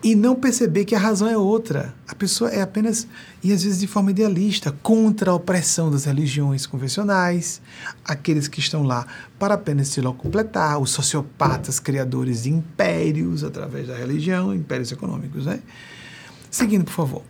E 0.02 0.14
não 0.14 0.34
perceber 0.34 0.86
que 0.86 0.94
a 0.94 0.98
razão 0.98 1.28
é 1.28 1.36
outra. 1.36 1.94
A 2.08 2.14
pessoa 2.14 2.50
é 2.50 2.62
apenas, 2.62 3.06
e 3.42 3.52
às 3.52 3.62
vezes 3.62 3.80
de 3.80 3.86
forma 3.86 4.10
idealista, 4.10 4.72
contra 4.82 5.30
a 5.30 5.34
opressão 5.34 5.90
das 5.90 6.06
religiões 6.06 6.66
convencionais, 6.66 7.60
aqueles 8.02 8.48
que 8.48 8.60
estão 8.60 8.82
lá 8.82 9.06
para 9.38 9.54
apenas 9.54 9.88
se 9.88 10.00
completar, 10.00 10.80
os 10.80 10.90
sociopatas 10.90 11.78
criadores 11.78 12.44
de 12.44 12.50
impérios 12.50 13.44
através 13.44 13.88
da 13.88 13.94
religião, 13.94 14.54
impérios 14.54 14.90
econômicos. 14.90 15.44
Né? 15.44 15.60
Seguindo, 16.50 16.84
por 16.84 16.92
favor. 16.92 17.22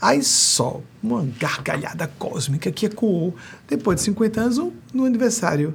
Aí 0.00 0.22
só 0.22 0.80
uma 1.02 1.26
gargalhada 1.38 2.06
cósmica 2.18 2.70
que 2.70 2.86
ecoou 2.86 3.34
depois 3.66 3.96
de 3.96 4.02
50 4.02 4.40
anos 4.40 4.72
no 4.92 5.04
aniversário 5.04 5.74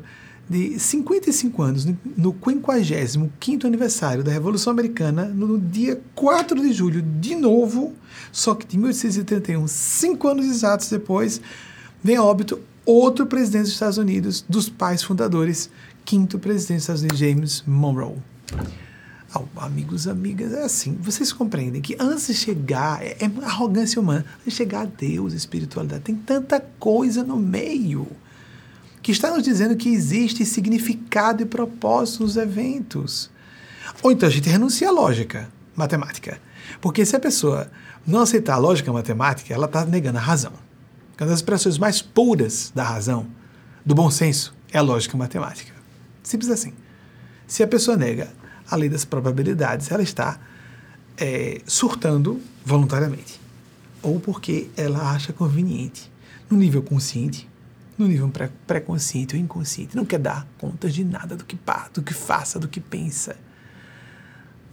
de 0.49 0.79
55 0.79 1.61
anos, 1.61 1.85
no 2.17 2.33
55 2.33 3.67
aniversário 3.67 4.23
da 4.23 4.31
Revolução 4.31 4.71
Americana, 4.71 5.25
no 5.25 5.59
dia 5.59 6.01
4 6.15 6.59
de 6.59 6.73
julho, 6.73 7.01
de 7.03 7.35
novo, 7.35 7.93
só 8.31 8.55
que 8.55 8.65
de 8.65 8.77
1831, 8.77 9.67
cinco 9.67 10.27
anos 10.27 10.47
exatos 10.47 10.89
depois, 10.89 11.39
vem 12.03 12.15
a 12.15 12.23
óbito 12.23 12.59
outro 12.83 13.27
presidente 13.27 13.65
dos 13.65 13.73
Estados 13.73 13.99
Unidos, 13.99 14.43
dos 14.49 14.67
pais 14.67 15.03
fundadores, 15.03 15.69
quinto 16.03 16.39
presidente 16.39 16.77
dos 16.77 16.83
Estados 16.83 17.01
Unidos, 17.01 17.19
James 17.19 17.63
Monroe. 17.67 18.15
Oh, 19.35 19.43
amigos, 19.57 20.07
amigas, 20.07 20.51
é 20.53 20.63
assim, 20.63 20.97
vocês 20.99 21.31
compreendem 21.31 21.83
que 21.83 21.95
antes 21.99 22.25
de 22.25 22.33
chegar, 22.33 23.03
é, 23.03 23.15
é 23.19 23.45
arrogância 23.45 24.01
humana, 24.01 24.25
antes 24.39 24.45
de 24.45 24.51
chegar 24.51 24.81
a 24.81 24.85
Deus, 24.85 25.33
espiritualidade, 25.33 26.01
tem 26.01 26.15
tanta 26.15 26.59
coisa 26.79 27.23
no 27.23 27.37
meio 27.37 28.07
que 29.01 29.11
está 29.11 29.31
nos 29.31 29.43
dizendo 29.43 29.75
que 29.75 29.89
existe 29.89 30.45
significado 30.45 31.41
e 31.41 31.45
propósito 31.45 32.23
nos 32.23 32.37
eventos. 32.37 33.29
Ou 34.01 34.11
então 34.11 34.27
a 34.27 34.31
gente 34.31 34.49
renuncia 34.49 34.89
à 34.89 34.91
lógica 34.91 35.49
matemática. 35.75 36.39
Porque 36.81 37.05
se 37.05 37.15
a 37.15 37.19
pessoa 37.19 37.69
não 38.05 38.21
aceitar 38.21 38.55
a 38.55 38.57
lógica 38.57 38.91
matemática, 38.91 39.53
ela 39.53 39.65
está 39.65 39.85
negando 39.85 40.17
a 40.17 40.21
razão. 40.21 40.53
Uma 41.19 41.27
das 41.27 41.39
expressões 41.39 41.77
mais 41.77 42.01
puras 42.01 42.71
da 42.73 42.83
razão, 42.83 43.27
do 43.85 43.93
bom 43.93 44.09
senso, 44.09 44.53
é 44.71 44.77
a 44.77 44.81
lógica 44.81 45.17
matemática. 45.17 45.73
Simples 46.23 46.49
assim. 46.49 46.73
Se 47.47 47.63
a 47.63 47.67
pessoa 47.67 47.97
nega 47.97 48.29
a 48.69 48.75
lei 48.75 48.87
das 48.87 49.03
probabilidades, 49.03 49.91
ela 49.91 50.03
está 50.03 50.39
é, 51.17 51.61
surtando 51.65 52.39
voluntariamente. 52.65 53.39
Ou 54.01 54.19
porque 54.19 54.69
ela 54.77 55.11
acha 55.11 55.33
conveniente, 55.33 56.09
no 56.49 56.57
nível 56.57 56.81
consciente, 56.81 57.49
no 57.99 58.07
nível 58.07 58.31
pré-consciente 58.65 59.35
ou 59.35 59.41
inconsciente, 59.41 59.95
não 59.95 60.05
quer 60.05 60.19
dar 60.19 60.47
conta 60.57 60.89
de 60.89 61.03
nada 61.03 61.35
do 61.35 61.43
que, 61.43 61.59
do 61.93 62.01
que 62.01 62.13
faça, 62.13 62.57
do 62.57 62.69
que 62.69 62.79
pensa. 62.79 63.35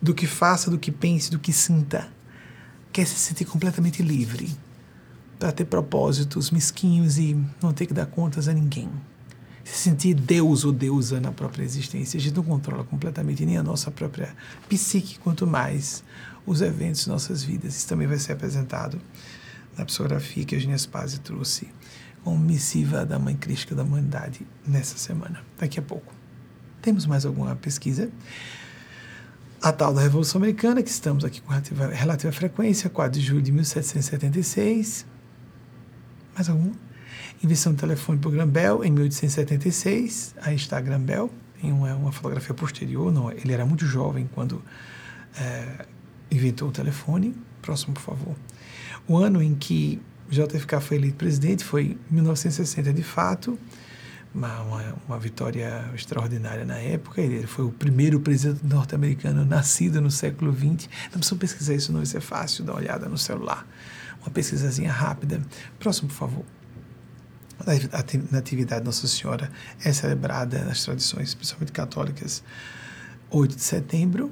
Do 0.00 0.14
que 0.14 0.28
faça, 0.28 0.70
do 0.70 0.78
que 0.78 0.92
pense, 0.92 1.28
do 1.28 1.38
que 1.38 1.52
sinta. 1.52 2.08
Quer 2.92 3.04
se 3.04 3.16
sentir 3.16 3.44
completamente 3.44 4.00
livre 4.00 4.56
para 5.40 5.50
ter 5.50 5.64
propósitos 5.64 6.52
mesquinhos 6.52 7.18
e 7.18 7.36
não 7.60 7.72
ter 7.72 7.86
que 7.86 7.92
dar 7.92 8.06
contas 8.06 8.46
a 8.46 8.52
ninguém. 8.52 8.88
Se 9.64 9.76
sentir 9.76 10.14
Deus 10.14 10.64
ou 10.64 10.70
deusa 10.70 11.20
na 11.20 11.32
própria 11.32 11.64
existência. 11.64 12.16
A 12.16 12.20
gente 12.20 12.36
não 12.36 12.44
controla 12.44 12.84
completamente 12.84 13.44
nem 13.44 13.58
a 13.58 13.62
nossa 13.62 13.90
própria 13.90 14.32
psique, 14.68 15.18
quanto 15.18 15.44
mais 15.48 16.04
os 16.46 16.62
eventos 16.62 17.02
de 17.02 17.08
nossas 17.08 17.42
vidas. 17.42 17.76
Isso 17.76 17.88
também 17.88 18.06
vai 18.06 18.18
ser 18.18 18.32
apresentado 18.32 19.00
na 19.76 19.84
psicografia 19.84 20.44
que 20.44 20.54
a 20.54 20.58
Eugênia 20.58 20.78
Spazio 20.78 21.18
trouxe 21.18 21.68
missiva 22.34 23.04
da 23.04 23.18
Mãe 23.18 23.36
Crística 23.36 23.74
da 23.74 23.82
Humanidade 23.82 24.46
nessa 24.66 24.96
semana, 24.96 25.42
daqui 25.58 25.78
a 25.78 25.82
pouco. 25.82 26.12
Temos 26.80 27.04
mais 27.04 27.26
alguma 27.26 27.54
pesquisa? 27.56 28.10
A 29.60 29.72
tal 29.72 29.92
da 29.92 30.00
Revolução 30.00 30.40
Americana, 30.40 30.82
que 30.82 30.88
estamos 30.88 31.24
aqui 31.24 31.40
com 31.42 31.50
relativa, 31.50 31.86
relativa 31.88 32.32
frequência, 32.32 32.88
4 32.88 33.20
de 33.20 33.26
julho 33.26 33.42
de 33.42 33.52
1776. 33.52 35.06
Mais 36.34 36.48
algum? 36.48 36.72
Invenção 37.42 37.72
do 37.72 37.78
telefone 37.78 38.18
por 38.18 38.32
Grambel, 38.32 38.84
em 38.84 38.90
1876. 38.90 40.34
Aí 40.40 40.54
está 40.54 40.80
Grambel, 40.80 41.30
em 41.62 41.72
uma, 41.72 41.94
uma 41.94 42.12
fotografia 42.12 42.54
posterior. 42.54 43.12
Não, 43.12 43.30
ele 43.30 43.52
era 43.52 43.66
muito 43.66 43.84
jovem 43.84 44.28
quando 44.34 44.62
é, 45.38 45.86
inventou 46.30 46.68
o 46.68 46.72
telefone. 46.72 47.34
Próximo, 47.62 47.94
por 47.94 48.02
favor. 48.02 48.36
O 49.08 49.16
ano 49.16 49.42
em 49.42 49.54
que 49.54 50.00
JFK 50.30 50.80
foi 50.80 50.96
eleito 50.96 51.16
presidente 51.16 51.64
foi 51.64 51.96
1960, 52.10 52.92
de 52.92 53.02
fato. 53.02 53.58
Uma, 54.34 54.60
uma, 54.60 54.94
uma, 55.08 55.18
vitória 55.18 55.90
extraordinária 55.94 56.64
na 56.64 56.76
época. 56.76 57.22
Ele 57.22 57.46
foi 57.46 57.64
o 57.64 57.70
primeiro 57.70 58.20
presidente 58.20 58.66
norte-americano 58.66 59.46
nascido 59.46 59.98
no 60.00 60.10
século 60.10 60.52
XX. 60.52 60.90
Não 61.04 61.18
precisa 61.18 61.36
pesquisar 61.36 61.74
isso, 61.74 61.90
não. 61.90 62.02
Isso 62.02 62.18
é 62.18 62.20
fácil, 62.20 62.62
dá 62.62 62.72
uma 62.72 62.80
olhada 62.80 63.08
no 63.08 63.16
celular 63.16 63.66
uma 64.26 64.30
pesquisazinha 64.30 64.92
rápida. 64.92 65.40
Próximo, 65.78 66.08
por 66.08 66.14
favor. 66.14 66.44
A 67.60 68.34
Natividade 68.34 68.84
Nossa 68.84 69.06
Senhora 69.06 69.50
é 69.82 69.92
celebrada 69.92 70.62
nas 70.64 70.84
tradições, 70.84 71.32
principalmente 71.32 71.72
católicas, 71.72 72.42
8 73.30 73.56
de 73.56 73.62
setembro, 73.62 74.30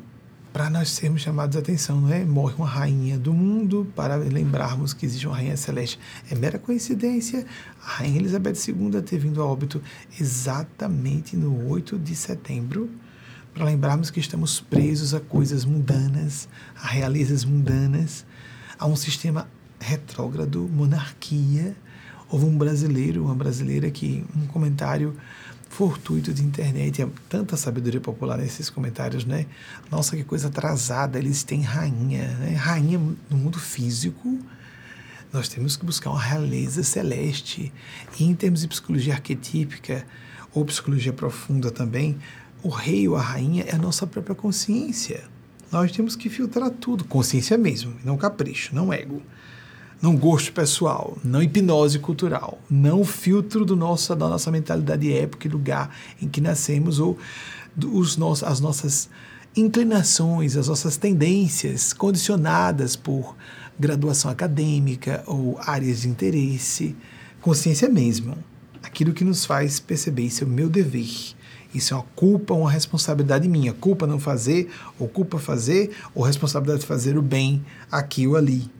para 0.55 0.71
nós 0.71 0.91
sermos 0.91 1.21
chamados 1.21 1.57
a 1.57 1.59
atenção, 1.59 2.01
não 2.01 2.13
é? 2.13 2.25
Morre 2.25 2.55
uma 2.57 2.69
rainha 2.69 3.19
do 3.19 3.35
mundo 3.35 3.91
para 3.97 4.15
lembrarmos 4.15 4.95
que 4.95 5.05
existe 5.05 5.27
uma 5.27 5.35
rainha 5.35 5.57
celeste. 5.57 5.99
É 6.31 6.37
mera 6.37 6.61
coincidência 6.61 7.45
a 7.85 7.95
rainha 7.95 8.21
Elizabeth 8.21 8.55
II 8.69 9.03
ter 9.03 9.19
vindo 9.19 9.43
a 9.43 9.45
óbito 9.45 9.83
exatamente 10.19 11.37
no 11.37 11.69
8 11.69 11.99
de 11.99 12.15
setembro, 12.15 12.89
para 13.53 13.65
lembrarmos 13.65 14.13
que 14.13 14.21
estamos 14.21 14.61
presos 14.61 15.13
a 15.13 15.19
coisas 15.19 15.65
mundanas, 15.65 16.49
a 16.81 16.87
realezas 16.87 17.45
mundanas, 17.45 18.25
a 18.79 18.87
um 18.87 18.95
sistema 18.95 19.49
retrógrado, 19.81 20.71
monarquia. 20.73 21.77
Houve 22.29 22.47
um 22.47 22.57
brasileiro, 22.57 23.25
uma 23.25 23.35
brasileira 23.35 23.91
que, 23.91 24.25
um 24.37 24.47
comentário 24.47 25.17
fortuito 25.77 26.33
de 26.33 26.45
internet, 26.45 27.03
é 27.03 27.09
tanta 27.29 27.57
sabedoria 27.57 28.01
popular 28.01 28.39
nesses 28.39 28.71
comentários, 28.71 29.25
né? 29.25 29.45
Nossa, 29.91 30.17
que 30.17 30.23
coisa 30.23 30.47
atrasada, 30.47 31.19
eles 31.19 31.43
têm 31.43 31.63
rainha, 31.63 32.29
né? 32.39 32.55
Rainha 32.55 32.97
no 33.29 33.37
mundo 33.37 33.59
físico, 33.59 34.39
nós 35.33 35.49
temos 35.49 35.77
que 35.77 35.85
buscar 35.85 36.11
uma 36.11 36.23
realeza 36.23 36.85
celeste. 36.85 37.73
E 38.21 38.25
em 38.25 38.37
termos 38.37 38.61
de 38.61 38.69
psicologia 38.69 39.15
arquetípica, 39.15 40.07
ou 40.55 40.65
psicologia 40.65 41.13
profunda 41.13 41.73
também, 41.73 42.19
o 42.63 42.69
rei 42.69 43.09
ou 43.09 43.17
a 43.17 43.21
rainha 43.21 43.65
é 43.65 43.75
a 43.75 43.79
nossa 43.79 44.07
própria 44.07 44.37
consciência. 44.37 45.25
Nós 45.73 45.91
temos 45.91 46.15
que 46.15 46.31
filtrar 46.31 46.71
tudo, 46.71 47.05
consciência 47.05 47.59
mesmo, 47.59 47.97
não 48.05 48.17
capricho, 48.17 48.73
não 48.73 48.93
ego 48.93 49.21
não 50.01 50.17
gosto 50.17 50.53
pessoal, 50.53 51.17
não 51.25 51.43
hipnose 51.43 51.99
cultural, 51.99 52.59
não 52.71 53.05
filtro 53.05 53.65
do 53.65 53.75
nosso, 53.75 54.15
da 54.15 54.29
nossa 54.29 54.51
mentalidade 54.51 55.13
época 55.13 55.47
e 55.47 55.51
lugar 55.51 55.95
em 56.21 56.29
que 56.29 56.41
nascemos 56.41 56.99
ou 56.99 57.19
os 57.93 58.17
nossos, 58.17 58.45
as 58.45 58.61
nossas 58.61 59.09
inclinações, 59.57 60.57
as 60.57 60.69
nossas 60.69 60.97
tendências 60.97 61.93
condicionadas 61.93 62.97
por 62.97 63.37
graduação 63.79 64.31
acadêmica 64.31 65.23
ou 65.27 65.59
áreas 65.65 66.03
de 66.03 66.09
interesse, 66.09 66.97
consciência 67.41 67.89
mesmo, 67.89 68.37
aquilo 68.83 69.13
que 69.13 69.25
nos 69.25 69.45
faz 69.45 69.81
perceber 69.81 70.23
isso 70.23 70.45
é 70.45 70.47
o 70.47 70.51
meu 70.51 70.69
dever. 70.69 71.35
Isso 71.75 71.93
é 71.93 71.97
uma 71.97 72.07
culpa, 72.15 72.55
uma 72.55 72.71
responsabilidade 72.71 73.49
minha. 73.49 73.73
Culpa 73.73 74.07
não 74.07 74.21
fazer, 74.21 74.71
ou 74.97 75.09
culpa 75.09 75.41
fazer, 75.41 75.91
ou 76.15 76.23
responsabilidade 76.23 76.83
de 76.83 76.87
fazer 76.87 77.19
o 77.19 77.23
bem 77.23 77.65
aqui 77.91 78.29
ou 78.29 78.37
ali. 78.37 78.71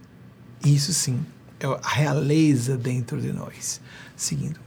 Isso 0.65 0.93
sim 0.93 1.21
é 1.61 1.67
a 1.67 1.89
realeza 1.89 2.77
dentro 2.77 3.21
de 3.21 3.33
nós. 3.33 3.81
Seguindo. 4.17 4.61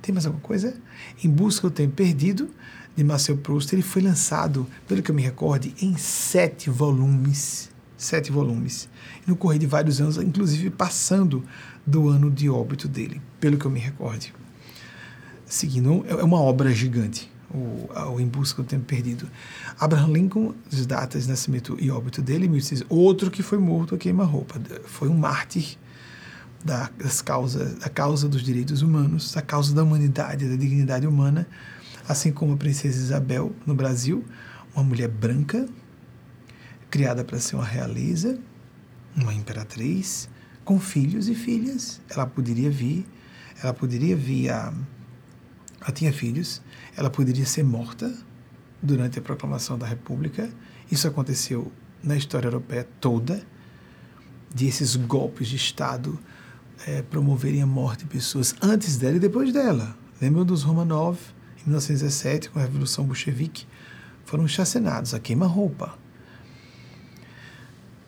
Tem 0.00 0.12
mais 0.12 0.26
alguma 0.26 0.42
coisa? 0.42 0.74
Em 1.22 1.28
Busca 1.28 1.68
do 1.68 1.74
Tempo 1.74 1.94
Perdido, 1.94 2.50
de 2.94 3.04
Marcel 3.04 3.36
Proust, 3.38 3.72
ele 3.74 3.82
foi 3.82 4.02
lançado, 4.02 4.66
pelo 4.86 5.02
que 5.02 5.10
eu 5.10 5.14
me 5.14 5.22
recorde, 5.22 5.74
em 5.80 5.96
sete 5.96 6.68
volumes. 6.68 7.70
Sete 7.96 8.32
volumes. 8.32 8.88
No 9.26 9.36
correr 9.36 9.58
de 9.58 9.66
vários 9.66 10.00
anos, 10.00 10.16
inclusive 10.16 10.70
passando 10.70 11.44
do 11.86 12.08
ano 12.08 12.30
de 12.30 12.50
óbito 12.50 12.88
dele, 12.88 13.22
pelo 13.38 13.56
que 13.56 13.64
eu 13.64 13.70
me 13.70 13.78
recorde. 13.78 14.34
Seguindo, 15.46 16.04
é 16.08 16.24
uma 16.24 16.40
obra 16.40 16.72
gigante 16.72 17.31
o, 17.54 17.88
o 18.14 18.20
Em 18.20 18.26
Busca 18.26 18.62
do 18.62 18.68
Tempo 18.68 18.84
Perdido. 18.84 19.28
Abraham 19.78 20.12
Lincoln, 20.12 20.54
as 20.72 20.86
datas 20.86 21.24
de 21.24 21.30
nascimento 21.30 21.76
e 21.80 21.90
óbito 21.90 22.22
dele, 22.22 22.50
outro 22.88 23.30
que 23.30 23.42
foi 23.42 23.58
morto 23.58 23.94
a 23.94 23.98
queima-roupa, 23.98 24.60
foi 24.84 25.08
um 25.08 25.16
mártir 25.16 25.76
da, 26.64 26.90
das 26.98 27.20
causas, 27.20 27.74
da 27.78 27.88
causa 27.88 28.28
dos 28.28 28.42
direitos 28.42 28.82
humanos, 28.82 29.32
da 29.32 29.42
causa 29.42 29.74
da 29.74 29.82
humanidade, 29.82 30.48
da 30.48 30.56
dignidade 30.56 31.06
humana, 31.06 31.46
assim 32.08 32.32
como 32.32 32.54
a 32.54 32.56
princesa 32.56 32.98
Isabel 32.98 33.52
no 33.66 33.74
Brasil, 33.74 34.24
uma 34.74 34.84
mulher 34.84 35.08
branca, 35.08 35.68
criada 36.90 37.24
para 37.24 37.38
ser 37.38 37.56
uma 37.56 37.64
realeza, 37.64 38.38
uma 39.16 39.34
imperatriz, 39.34 40.28
com 40.64 40.78
filhos 40.78 41.28
e 41.28 41.34
filhas. 41.34 42.00
Ela 42.08 42.26
poderia 42.26 42.70
vir, 42.70 43.06
ela 43.62 43.74
poderia 43.74 44.16
vir 44.16 44.50
a 44.50 44.72
ela 45.82 45.90
tinha 45.90 46.12
filhos, 46.12 46.62
ela 46.96 47.10
poderia 47.10 47.46
ser 47.46 47.62
morta 47.62 48.12
durante 48.82 49.18
a 49.18 49.22
proclamação 49.22 49.78
da 49.78 49.86
República. 49.86 50.50
Isso 50.90 51.06
aconteceu 51.06 51.72
na 52.02 52.16
história 52.16 52.48
europeia 52.48 52.86
toda, 53.00 53.42
de 54.54 54.66
esses 54.66 54.96
golpes 54.96 55.48
de 55.48 55.56
Estado 55.56 56.18
é, 56.86 57.02
promoverem 57.02 57.62
a 57.62 57.66
morte 57.66 58.00
de 58.00 58.10
pessoas 58.10 58.54
antes 58.60 58.96
dela 58.96 59.16
e 59.16 59.20
depois 59.20 59.52
dela. 59.52 59.96
Lembram 60.20 60.44
dos 60.44 60.62
Romanov, 60.62 61.18
em 61.58 61.70
1917, 61.70 62.50
com 62.50 62.58
a 62.58 62.62
Revolução 62.62 63.04
Bolchevique? 63.04 63.66
Foram 64.24 64.46
chacinados 64.46 65.14
a 65.14 65.20
queima-roupa. 65.20 65.98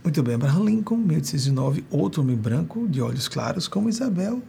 Muito 0.02 0.22
bem, 0.22 0.34
Abraham 0.34 0.64
Lincoln, 0.64 0.98
1809, 0.98 1.84
outro 1.90 2.20
homem 2.20 2.36
branco, 2.36 2.86
de 2.86 3.00
olhos 3.00 3.26
claros, 3.26 3.66
como 3.66 3.88
Isabel, 3.88 4.42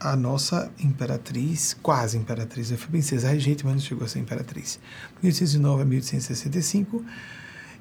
a 0.00 0.16
nossa 0.16 0.72
imperatriz, 0.78 1.76
quase 1.82 2.16
imperatriz, 2.16 2.70
foi 2.70 2.88
princesa 2.88 3.28
regente, 3.28 3.64
mas 3.64 3.74
não 3.74 3.80
chegou 3.80 4.06
a 4.06 4.08
ser 4.08 4.18
imperatriz. 4.18 4.80
1809 5.22 5.82
a 5.82 5.84
1865, 5.84 7.04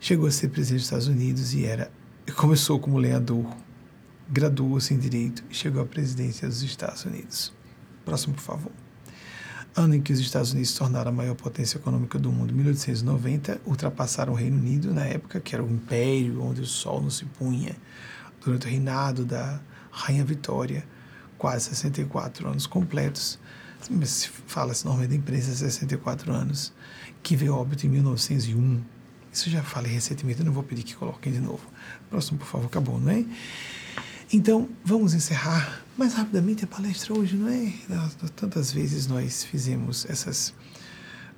chegou 0.02 0.28
a 0.28 0.32
ser 0.32 0.50
presidente 0.50 0.80
dos 0.80 0.86
Estados 0.86 1.08
Unidos 1.08 1.54
e 1.54 1.66
era 1.66 1.90
começou 2.36 2.80
como 2.80 2.98
lenhador, 2.98 3.46
graduou-se 4.30 4.94
em 4.94 5.00
direito 5.00 5.44
e 5.50 5.56
chegou 5.56 5.82
à 5.82 5.86
presidência 5.86 6.48
dos 6.48 6.62
Estados 6.62 7.06
Unidos. 7.06 7.54
Próximo, 8.06 8.36
por 8.36 8.42
favor. 8.42 8.72
Ano 9.76 9.96
em 9.96 10.02
que 10.02 10.12
os 10.12 10.20
Estados 10.20 10.52
Unidos 10.52 10.72
se 10.72 10.78
tornaram 10.78 11.10
a 11.10 11.14
maior 11.14 11.36
potência 11.36 11.78
econômica 11.78 12.20
do 12.20 12.32
mundo, 12.32 12.54
1890, 12.54 13.62
ultrapassaram 13.66 14.34
o 14.34 14.36
Reino 14.36 14.58
Unido 14.58 14.94
na 14.94 15.06
época, 15.06 15.40
que 15.40 15.56
era 15.56 15.64
o 15.64 15.70
império 15.70 16.44
onde 16.44 16.62
o 16.62 16.66
sol 16.66 17.02
não 17.02 17.10
se 17.10 17.24
punha, 17.26 17.76
durante 18.44 18.68
o 18.68 18.70
reinado 18.70 19.24
da 19.24 19.60
Rainha 19.92 20.26
Vitória, 20.26 20.86
quase 21.40 21.70
64 21.70 22.48
anos 22.48 22.68
completos. 22.68 23.40
Se 24.04 24.30
fala 24.46 24.74
esse 24.74 24.86
nome 24.86 25.08
da 25.08 25.16
imprensa, 25.16 25.56
64 25.56 26.32
anos, 26.32 26.72
que 27.24 27.36
veio 27.36 27.56
óbito 27.56 27.88
em 27.88 27.90
1901. 27.90 28.84
Isso 29.32 29.50
já 29.50 29.64
falei 29.64 29.92
recentemente, 29.92 30.40
eu 30.40 30.46
não 30.46 30.52
vou 30.52 30.64
pedir 30.64 30.84
que 30.84 30.96
coloquem 30.96 31.32
de 31.32 31.40
novo. 31.40 31.66
Próximo, 32.10 32.38
por 32.38 32.46
favor, 32.46 32.68
acabou, 32.68 33.00
não 33.00 33.10
é? 33.12 33.26
Então, 34.32 34.70
vamos 34.84 35.14
encerrar 35.14 35.82
mais 35.98 36.14
rapidamente 36.14 36.66
a 36.66 36.68
palestra 36.68 37.18
hoje, 37.18 37.36
não 37.36 37.48
é? 37.48 37.74
Tantas 38.36 38.72
vezes 38.72 39.08
nós 39.08 39.44
fizemos 39.44 40.06
essas 40.10 40.54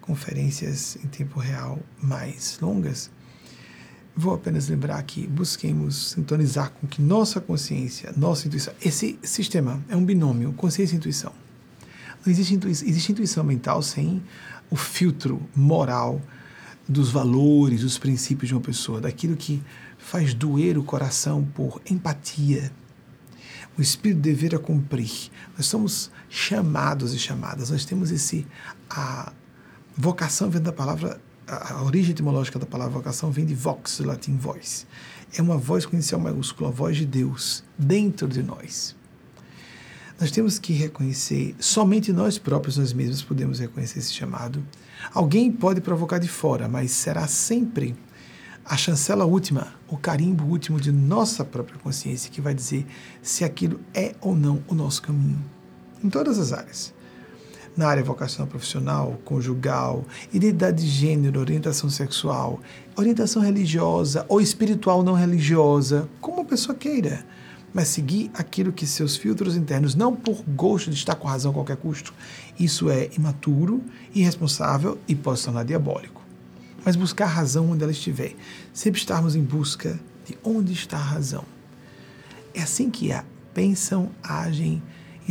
conferências 0.01 0.97
em 1.03 1.07
tempo 1.07 1.39
real 1.39 1.79
mais 2.01 2.57
longas. 2.59 3.11
Vou 4.15 4.33
apenas 4.33 4.67
lembrar 4.67 5.01
que 5.03 5.25
busquemos 5.25 6.11
sintonizar 6.11 6.71
com 6.71 6.85
que 6.85 7.01
nossa 7.01 7.39
consciência, 7.39 8.13
nossa 8.17 8.47
intuição, 8.47 8.73
esse 8.81 9.17
sistema 9.23 9.81
é 9.87 9.95
um 9.95 10.03
binômio, 10.03 10.51
consciência 10.53 10.95
e 10.95 10.97
intuição. 10.97 11.31
Não 12.25 12.31
existe 12.31 12.53
intuição, 12.53 12.87
existe 12.87 13.11
intuição 13.11 13.43
mental 13.43 13.81
sem 13.81 14.21
o 14.69 14.75
filtro 14.75 15.41
moral 15.55 16.21
dos 16.87 17.09
valores, 17.09 17.81
dos 17.81 17.97
princípios 17.97 18.49
de 18.49 18.53
uma 18.53 18.61
pessoa, 18.61 18.99
daquilo 18.99 19.37
que 19.37 19.63
faz 19.97 20.33
doer 20.33 20.77
o 20.77 20.83
coração 20.83 21.43
por 21.55 21.81
empatia, 21.89 22.71
o 23.77 23.81
espírito 23.81 24.21
de 24.21 24.29
dever 24.29 24.53
a 24.53 24.59
cumprir. 24.59 25.31
Nós 25.55 25.67
somos 25.67 26.11
chamados 26.29 27.13
e 27.13 27.19
chamadas, 27.19 27.69
nós 27.69 27.85
temos 27.85 28.11
esse 28.11 28.45
a 28.89 29.31
vocação 29.95 30.49
vem 30.49 30.61
da 30.61 30.73
palavra 30.73 31.19
a 31.51 31.83
origem 31.83 32.11
etimológica 32.11 32.57
da 32.57 32.65
palavra 32.65 32.93
vocação 32.93 33.29
vem 33.29 33.45
de 33.45 33.53
vox, 33.53 33.97
do 33.97 34.07
latim 34.07 34.37
voz. 34.37 34.87
É 35.35 35.41
uma 35.41 35.57
voz 35.57 35.85
com 35.85 35.93
inicial 35.93 36.19
maiúsculo, 36.19 36.69
a 36.69 36.71
voz 36.71 36.95
de 36.95 37.05
Deus 37.05 37.63
dentro 37.77 38.27
de 38.27 38.41
nós. 38.41 38.95
Nós 40.19 40.31
temos 40.31 40.57
que 40.59 40.71
reconhecer, 40.71 41.55
somente 41.59 42.13
nós 42.13 42.37
próprios, 42.37 42.77
nós 42.77 42.93
mesmos, 42.93 43.21
podemos 43.21 43.59
reconhecer 43.59 43.99
esse 43.99 44.13
chamado. 44.13 44.63
Alguém 45.13 45.51
pode 45.51 45.81
provocar 45.81 46.19
de 46.19 46.27
fora, 46.27 46.69
mas 46.69 46.91
será 46.91 47.27
sempre 47.27 47.95
a 48.63 48.77
chancela 48.77 49.25
última, 49.25 49.73
o 49.87 49.97
carimbo 49.97 50.45
último 50.45 50.79
de 50.79 50.91
nossa 50.91 51.43
própria 51.43 51.79
consciência 51.79 52.31
que 52.31 52.39
vai 52.39 52.53
dizer 52.53 52.85
se 53.21 53.43
aquilo 53.43 53.79
é 53.93 54.15
ou 54.21 54.35
não 54.35 54.63
o 54.67 54.75
nosso 54.75 55.01
caminho. 55.01 55.43
Em 56.03 56.09
todas 56.09 56.37
as 56.39 56.53
áreas. 56.53 56.93
Na 57.75 57.87
área 57.87 58.03
vocacional 58.03 58.47
profissional, 58.47 59.19
conjugal, 59.23 60.03
identidade 60.33 60.83
de 60.83 60.89
gênero, 60.89 61.39
orientação 61.39 61.89
sexual, 61.89 62.59
orientação 62.97 63.41
religiosa 63.41 64.25
ou 64.27 64.41
espiritual 64.41 65.03
não 65.03 65.13
religiosa, 65.13 66.09
como 66.19 66.41
a 66.41 66.45
pessoa 66.45 66.75
queira 66.75 67.25
mas 67.73 67.87
seguir 67.87 68.29
aquilo 68.33 68.73
que 68.73 68.85
seus 68.85 69.15
filtros 69.15 69.55
internos, 69.55 69.95
não 69.95 70.13
por 70.13 70.43
gosto 70.45 70.89
de 70.89 70.97
estar 70.97 71.15
com 71.15 71.25
razão 71.25 71.51
a 71.51 71.53
qualquer 71.53 71.77
custo. 71.77 72.13
Isso 72.59 72.89
é 72.89 73.09
imaturo, 73.17 73.81
irresponsável 74.13 74.97
e 75.07 75.15
pode 75.15 75.39
se 75.39 75.45
tornar 75.45 75.63
diabólico 75.63 76.21
mas 76.83 76.95
buscar 76.95 77.25
a 77.25 77.29
razão 77.29 77.69
onde 77.71 77.83
ela 77.83 77.91
estiver. 77.91 78.35
Sempre 78.73 78.99
estarmos 78.99 79.35
em 79.35 79.43
busca 79.43 79.99
de 80.25 80.37
onde 80.43 80.73
está 80.73 80.97
a 80.97 81.01
razão. 81.01 81.45
É 82.53 82.61
assim 82.61 82.89
que 82.89 83.11
pensam, 83.53 84.09
agem 84.21 84.81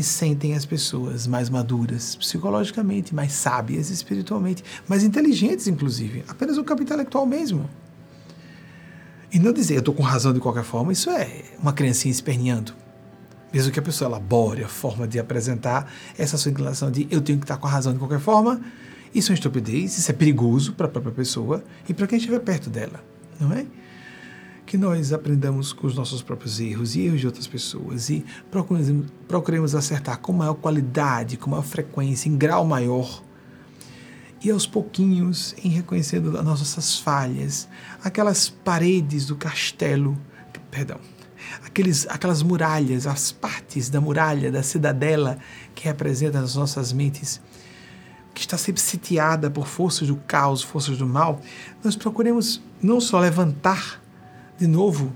e 0.01 0.03
sentem 0.03 0.55
as 0.55 0.65
pessoas 0.65 1.27
mais 1.27 1.51
maduras, 1.51 2.17
psicologicamente, 2.17 3.15
mais 3.15 3.33
sábias 3.33 3.91
espiritualmente, 3.91 4.65
mais 4.89 5.05
inteligentes, 5.05 5.69
inclusive. 5.69 6.25
Apenas 6.27 6.57
o 6.57 6.65
campo 6.65 6.83
intelectual 6.83 7.27
mesmo. 7.27 7.69
E 9.31 9.39
não 9.39 9.53
dizer 9.53 9.75
eu 9.75 9.81
estou 9.81 9.95
com 9.95 10.03
razão 10.03 10.33
de 10.33 10.41
qualquer 10.41 10.65
forma, 10.65 10.91
isso 10.91 11.11
é 11.11 11.45
uma 11.61 11.75
criancinha 11.75 12.11
esperneando. 12.11 12.73
Mesmo 13.53 13.71
que 13.71 13.79
a 13.79 13.83
pessoa 13.83 14.09
elabore 14.09 14.65
a 14.65 14.69
forma 14.69 15.07
de 15.07 15.19
apresentar 15.19 15.93
essa 16.17 16.39
sua 16.39 16.51
inclinação 16.51 16.91
de 16.91 17.07
eu 17.11 17.21
tenho 17.21 17.39
que 17.39 17.45
estar 17.45 17.59
com 17.59 17.67
a 17.67 17.71
razão 17.71 17.93
de 17.93 17.99
qualquer 17.99 18.21
forma, 18.21 18.59
isso 19.15 19.31
é 19.31 19.33
uma 19.33 19.35
estupidez, 19.35 19.99
isso 19.99 20.11
é 20.11 20.15
perigoso 20.15 20.73
para 20.73 20.87
a 20.87 20.89
própria 20.89 21.13
pessoa 21.13 21.63
e 21.87 21.93
para 21.93 22.07
quem 22.07 22.17
estiver 22.17 22.41
perto 22.41 22.71
dela, 22.71 23.05
não 23.39 23.53
é? 23.53 23.67
Que 24.71 24.79
nós 24.79 25.13
aprendamos 25.13 25.73
com 25.73 25.85
os 25.89 25.97
nossos 25.97 26.23
próprios 26.23 26.61
erros 26.61 26.95
e 26.95 27.01
erros 27.01 27.19
de 27.19 27.27
outras 27.27 27.49
pessoas 27.49 28.09
e 28.09 28.25
procuremos, 28.53 29.11
procuremos 29.27 29.75
acertar 29.75 30.21
com 30.21 30.33
maior 30.33 30.55
qualidade, 30.55 31.37
com 31.37 31.51
maior 31.51 31.65
frequência, 31.65 32.29
em 32.29 32.37
grau 32.39 32.65
maior. 32.65 33.21
E 34.41 34.49
aos 34.49 34.69
pouquinhos, 34.69 35.57
em 35.65 35.71
reconhecendo 35.71 36.39
as 36.39 36.45
nossas 36.45 37.01
falhas, 37.01 37.69
aquelas 38.01 38.49
paredes 38.49 39.27
do 39.27 39.35
castelo, 39.35 40.17
perdão, 40.71 41.01
aqueles, 41.67 42.07
aquelas 42.09 42.41
muralhas, 42.41 43.09
as 43.09 43.33
partes 43.33 43.91
da 43.91 44.01
muralha, 44.01 44.53
da 44.53 44.63
cidadela 44.63 45.37
que 45.75 45.83
representam 45.87 46.45
as 46.45 46.55
nossas 46.55 46.93
mentes, 46.93 47.41
que 48.33 48.43
está 48.43 48.57
sempre 48.57 48.81
sitiada 48.81 49.51
por 49.51 49.67
forças 49.67 50.07
do 50.07 50.15
caos, 50.15 50.63
forças 50.63 50.97
do 50.97 51.09
mal, 51.09 51.41
nós 51.83 51.97
procuremos 51.97 52.63
não 52.81 53.01
só 53.01 53.19
levantar 53.19 54.01
de 54.61 54.67
novo, 54.67 55.11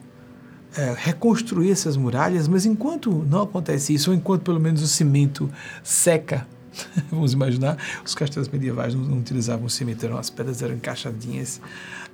é, 0.74 0.94
reconstruir 0.96 1.70
essas 1.70 1.98
muralhas, 1.98 2.48
mas 2.48 2.64
enquanto 2.64 3.10
não 3.28 3.42
acontece 3.42 3.92
isso, 3.92 4.10
ou 4.10 4.16
enquanto 4.16 4.42
pelo 4.42 4.58
menos 4.58 4.82
o 4.82 4.88
cimento 4.88 5.50
seca, 5.82 6.48
vamos 7.12 7.34
imaginar, 7.34 7.76
os 8.02 8.14
castelos 8.14 8.48
medievais 8.48 8.94
não, 8.94 9.02
não 9.02 9.18
utilizavam 9.18 9.68
cimento, 9.68 10.04
eram, 10.06 10.16
as 10.16 10.30
pedras 10.30 10.62
eram 10.62 10.74
encaixadinhas, 10.74 11.60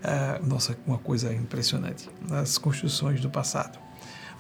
uh, 0.02 0.44
nossa, 0.44 0.76
uma 0.84 0.98
coisa 0.98 1.32
impressionante, 1.32 2.10
nas 2.28 2.58
construções 2.58 3.20
do 3.20 3.30
passado. 3.30 3.78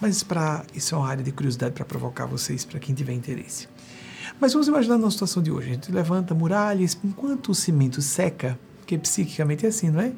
Mas 0.00 0.24
para 0.24 0.64
isso 0.74 0.94
é 0.96 0.98
uma 0.98 1.08
área 1.08 1.22
de 1.22 1.30
curiosidade 1.30 1.74
para 1.74 1.84
provocar 1.84 2.26
vocês, 2.26 2.64
para 2.64 2.80
quem 2.80 2.92
tiver 2.92 3.12
interesse. 3.12 3.68
Mas 4.40 4.52
vamos 4.52 4.66
imaginar 4.66 4.98
na 4.98 5.10
situação 5.10 5.42
de 5.42 5.50
hoje. 5.50 5.68
A 5.68 5.74
gente 5.74 5.92
levanta 5.92 6.34
muralhas, 6.34 6.98
enquanto 7.04 7.50
o 7.50 7.54
cimento 7.54 8.02
seca, 8.02 8.58
porque 8.78 8.98
psiquicamente 8.98 9.64
é 9.64 9.68
assim, 9.68 9.90
não 9.90 10.00
é? 10.00 10.12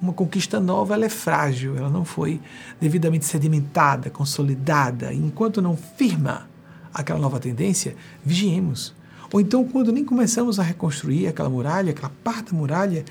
Uma 0.00 0.12
conquista 0.12 0.60
nova 0.60 0.94
ela 0.94 1.06
é 1.06 1.08
frágil, 1.08 1.76
ela 1.76 1.88
não 1.88 2.04
foi 2.04 2.40
devidamente 2.80 3.24
sedimentada, 3.24 4.10
consolidada. 4.10 5.12
Enquanto 5.12 5.62
não 5.62 5.76
firma 5.76 6.48
aquela 6.92 7.18
nova 7.18 7.40
tendência, 7.40 7.96
vigiemos. 8.24 8.94
Ou 9.32 9.40
então, 9.40 9.64
quando 9.64 9.92
nem 9.92 10.04
começamos 10.04 10.60
a 10.60 10.62
reconstruir 10.62 11.26
aquela 11.26 11.48
muralha, 11.48 11.90
aquela 11.90 12.12
parte 12.22 12.52
da 12.52 12.58
muralha, 12.58 13.04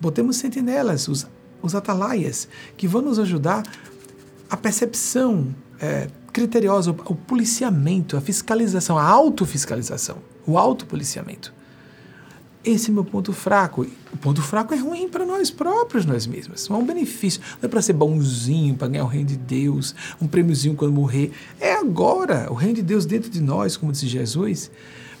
botemos 0.00 0.36
sentinelas, 0.36 1.08
os, 1.08 1.26
os 1.62 1.74
atalaias, 1.74 2.48
que 2.76 2.86
vão 2.86 3.02
nos 3.02 3.18
ajudar 3.18 3.62
a 4.48 4.56
percepção 4.56 5.54
é, 5.80 6.08
criteriosa, 6.32 6.90
o 6.90 7.14
policiamento, 7.14 8.16
a 8.16 8.20
fiscalização, 8.20 8.98
a 8.98 9.04
autofiscalização, 9.04 10.18
o 10.46 10.58
autopoliciamento. 10.58 11.55
Esse 12.66 12.90
é 12.90 12.92
meu 12.92 13.04
ponto 13.04 13.32
fraco. 13.32 13.86
O 14.12 14.16
ponto 14.16 14.42
fraco 14.42 14.74
é 14.74 14.76
ruim 14.76 15.08
para 15.08 15.24
nós 15.24 15.52
próprios, 15.52 16.04
nós 16.04 16.26
mesmos. 16.26 16.68
Não 16.68 16.78
é 16.78 16.78
um 16.80 16.84
benefício. 16.84 17.40
Não 17.62 17.68
é 17.68 17.70
para 17.70 17.80
ser 17.80 17.92
bonzinho, 17.92 18.74
para 18.74 18.88
ganhar 18.88 19.04
o 19.04 19.06
reino 19.06 19.28
de 19.28 19.36
Deus, 19.36 19.94
um 20.20 20.26
prêmiozinho 20.26 20.74
quando 20.74 20.92
morrer. 20.92 21.30
É 21.60 21.74
agora 21.74 22.48
o 22.50 22.54
reino 22.54 22.74
de 22.74 22.82
Deus 22.82 23.06
dentro 23.06 23.30
de 23.30 23.40
nós, 23.40 23.76
como 23.76 23.92
disse 23.92 24.08
Jesus. 24.08 24.68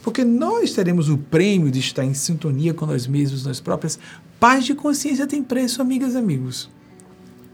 Porque 0.02 0.24
nós 0.24 0.72
teremos 0.72 1.08
o 1.08 1.16
prêmio 1.16 1.70
de 1.70 1.78
estar 1.78 2.04
em 2.04 2.14
sintonia 2.14 2.74
com 2.74 2.84
nós 2.84 3.06
mesmos, 3.06 3.46
nós 3.46 3.60
próprias. 3.60 3.96
Paz 4.40 4.64
de 4.64 4.74
consciência 4.74 5.24
tem 5.24 5.40
preço, 5.40 5.80
amigas 5.80 6.14
e 6.14 6.18
amigos. 6.18 6.68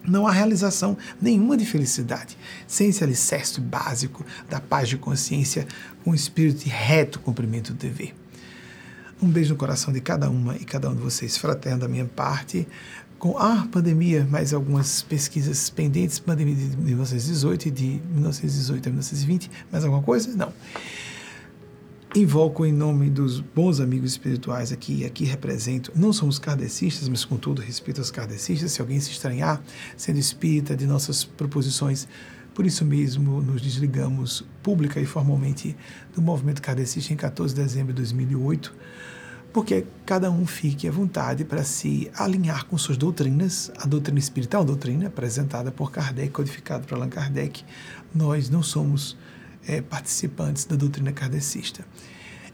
Não 0.09 0.27
há 0.27 0.33
realização 0.33 0.97
nenhuma 1.21 1.55
de 1.55 1.67
felicidade 1.67 2.39
sem 2.67 2.89
esse 2.89 3.05
alicerce 3.05 3.61
básico 3.61 4.25
da 4.49 4.59
paz 4.59 4.89
de 4.89 4.97
consciência 4.97 5.67
com 6.03 6.13
o 6.13 6.15
espírito 6.15 6.65
de 6.65 6.71
reto 6.71 7.21
cumprimento 7.21 7.75
do 7.75 7.79
dever. 7.79 8.22
Um 9.23 9.29
beijo 9.29 9.53
no 9.53 9.57
coração 9.57 9.93
de 9.93 10.01
cada 10.01 10.29
uma 10.29 10.57
e 10.57 10.65
cada 10.65 10.91
um 10.91 10.97
de 10.97 11.01
vocês, 11.01 11.37
fraterno 11.37 11.79
da 11.79 11.87
minha 11.87 12.05
parte. 12.05 12.67
Com 13.21 13.39
a 13.39 13.69
pandemia, 13.71 14.27
mais 14.29 14.53
algumas 14.53 15.01
pesquisas 15.01 15.71
pendentes, 15.71 16.19
pandemia 16.19 16.57
de 16.57 16.77
1918 16.77 17.69
e 17.69 17.71
de 17.71 17.85
1918 17.85 18.89
a 18.89 18.91
1920, 18.91 19.51
mais 19.71 19.85
alguma 19.85 20.03
coisa? 20.03 20.35
Não. 20.35 20.53
invoco 22.17 22.67
em 22.67 22.73
nome 22.73 23.09
dos 23.09 23.39
bons 23.39 23.79
amigos 23.79 24.11
espirituais 24.11 24.73
aqui, 24.73 25.05
aqui 25.05 25.25
represento, 25.25 25.93
não 25.95 26.13
somos 26.13 26.41
kardecistas, 26.41 27.09
mas 27.09 27.25
com 27.25 27.37
todo 27.37 27.63
respeito 27.63 28.01
aos 28.01 28.11
kardecistas, 28.11 28.73
se 28.73 28.81
alguém 28.81 28.99
se 28.99 29.13
estranhar, 29.13 29.63
sendo 29.97 30.19
espírita 30.19 30.75
de 30.77 30.85
nossas 30.85 31.23
proposições, 31.23 32.09
por 32.55 32.67
isso 32.67 32.85
mesmo 32.85 33.41
nos 33.41 33.63
desligamos 33.63 34.45
pública 34.63 35.01
e 35.01 35.07
formalmente 35.07 35.77
do 36.15 36.21
movimento 36.21 36.61
kardecista 36.61 37.13
em 37.13 37.17
14 37.17 37.55
de 37.55 37.63
dezembro 37.63 37.93
de 37.93 38.03
2008, 38.03 38.75
porque 39.53 39.85
cada 40.07 40.31
um 40.31 40.47
fique 40.47 40.89
à 40.89 40.91
vontade 40.91 41.45
para 41.45 41.63
se 41.63 42.11
alinhar 42.17 42.65
com 42.67 42.79
suas 42.79 42.97
doutrinas, 42.97 43.71
a 43.77 43.87
doutrina 43.87 44.19
espiritual, 44.19 44.63
a 44.63 44.67
doutrina 44.67 45.09
apresentada 45.09 45.71
por 45.71 45.91
Kardec, 45.91 46.31
codificada 46.31 46.85
por 46.85 46.95
Allan 46.95 47.11
Kardec, 47.11 47.65
nós 48.15 48.49
não 48.49 48.63
somos 48.63 49.17
é, 49.67 49.83
participantes 49.83 50.65
da 50.65 50.75
doutrina 50.75 51.13
kardecista. 51.13 51.85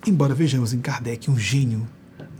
Embora 0.06 0.34
vejamos 0.34 0.72
em 0.72 0.80
Kardec 0.80 1.30
um 1.30 1.38
gênio 1.38 1.88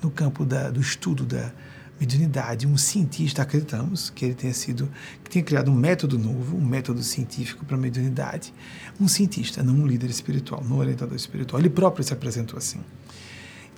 no 0.03 0.11
campo 0.11 0.45
da, 0.45 0.71
do 0.71 0.81
estudo 0.81 1.25
da 1.25 1.53
mediunidade, 1.99 2.67
um 2.67 2.77
cientista, 2.77 3.43
acreditamos 3.43 4.11
que 4.11 4.25
ele 4.25 4.35
tenha 4.35 4.55
sido, 4.55 4.89
que 5.25 5.31
tenha 5.31 5.45
criado 5.45 5.71
um 5.71 5.75
método 5.75 6.19
novo, 6.19 6.57
um 6.57 6.65
método 6.65 7.03
científico 7.03 7.65
para 7.65 7.77
a 7.77 7.81
mediunidade. 7.81 8.55
Um 9.01 9.09
cientista, 9.09 9.63
não 9.63 9.75
um 9.75 9.87
líder 9.87 10.09
espiritual, 10.09 10.63
não 10.65 10.77
um 10.77 10.81
orientador 10.81 11.17
espiritual. 11.17 11.61
Ele 11.61 11.71
próprio 11.71 12.05
se 12.05 12.13
apresentou 12.13 12.57
assim. 12.57 12.81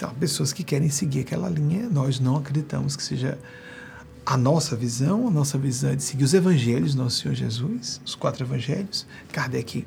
Então, 0.00 0.14
pessoas 0.14 0.50
que 0.50 0.64
querem 0.64 0.88
seguir 0.88 1.20
aquela 1.20 1.46
linha, 1.46 1.86
nós 1.90 2.18
não 2.18 2.36
acreditamos 2.36 2.96
que 2.96 3.02
seja 3.02 3.38
a 4.24 4.34
nossa 4.34 4.74
visão, 4.74 5.28
a 5.28 5.30
nossa 5.30 5.58
visão 5.58 5.90
é 5.90 5.94
de 5.94 6.02
seguir 6.02 6.24
os 6.24 6.32
evangelhos 6.32 6.94
do 6.94 7.02
nosso 7.02 7.20
Senhor 7.20 7.34
Jesus, 7.34 8.00
os 8.02 8.14
quatro 8.14 8.42
evangelhos. 8.42 9.06
Kardec 9.30 9.86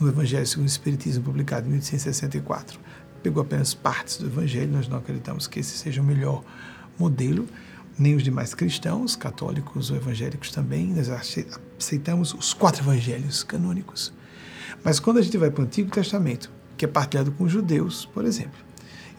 no 0.00 0.08
Evangelho 0.08 0.46
segundo 0.46 0.64
o 0.64 0.70
Espiritismo, 0.70 1.24
publicado 1.24 1.66
em 1.66 1.72
1864. 1.72 2.80
Pegou 3.22 3.42
apenas 3.42 3.74
partes 3.74 4.16
do 4.16 4.28
Evangelho, 4.28 4.72
nós 4.72 4.88
não 4.88 4.96
acreditamos 4.96 5.46
que 5.46 5.60
esse 5.60 5.76
seja 5.76 6.00
o 6.00 6.04
melhor 6.04 6.42
modelo, 6.98 7.46
nem 7.98 8.14
os 8.14 8.22
demais 8.22 8.54
cristãos, 8.54 9.14
católicos 9.14 9.90
ou 9.90 9.96
evangélicos 9.98 10.52
também, 10.52 10.86
nós 10.86 11.10
aceitamos 11.10 12.32
os 12.32 12.54
quatro 12.54 12.82
evangelhos 12.82 13.42
canônicos. 13.42 14.10
Mas 14.82 14.98
quando 14.98 15.18
a 15.18 15.22
gente 15.22 15.36
vai 15.36 15.50
para 15.50 15.60
o 15.60 15.66
Antigo 15.66 15.90
Testamento, 15.90 16.50
que 16.78 16.86
é 16.86 16.88
partilhado 16.88 17.30
com 17.32 17.46
judeus, 17.46 18.06
por 18.06 18.24
exemplo, 18.24 18.69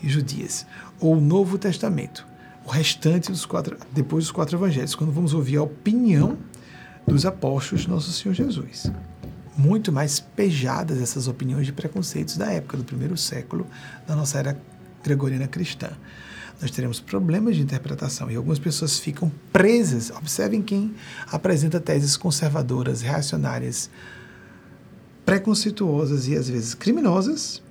e 0.01 0.09
judias, 0.09 0.65
ou 0.99 1.17
o 1.17 1.21
Novo 1.21 1.57
Testamento, 1.57 2.25
o 2.65 2.69
restante 2.69 3.31
dos 3.31 3.45
quatro, 3.45 3.77
depois 3.91 4.25
dos 4.25 4.31
quatro 4.31 4.57
evangelhos, 4.57 4.95
quando 4.95 5.11
vamos 5.11 5.33
ouvir 5.33 5.57
a 5.57 5.63
opinião 5.63 6.37
dos 7.07 7.25
apóstolos 7.25 7.83
de 7.83 7.89
Nosso 7.89 8.11
Senhor 8.11 8.33
Jesus 8.33 8.91
muito 9.57 9.91
mais 9.91 10.19
pejadas 10.19 11.01
essas 11.01 11.27
opiniões 11.27 11.65
de 11.65 11.73
preconceitos 11.73 12.37
da 12.37 12.51
época 12.51 12.77
do 12.77 12.83
primeiro 12.83 13.17
século 13.17 13.67
da 14.07 14.15
nossa 14.15 14.39
era 14.39 14.59
gregoriana 15.03 15.47
cristã. 15.47 15.89
Nós 16.61 16.71
teremos 16.71 16.99
problemas 16.99 17.55
de 17.55 17.61
interpretação 17.61 18.29
e 18.29 18.35
algumas 18.35 18.59
pessoas 18.59 18.99
ficam 18.99 19.31
presas. 19.51 20.11
Observem 20.11 20.61
quem 20.61 20.93
apresenta 21.31 21.79
teses 21.79 22.15
conservadoras, 22.15 23.01
reacionárias, 23.01 23.89
preconceituosas 25.25 26.27
e 26.27 26.35
às 26.35 26.47
vezes 26.49 26.75
criminosas, 26.75 27.61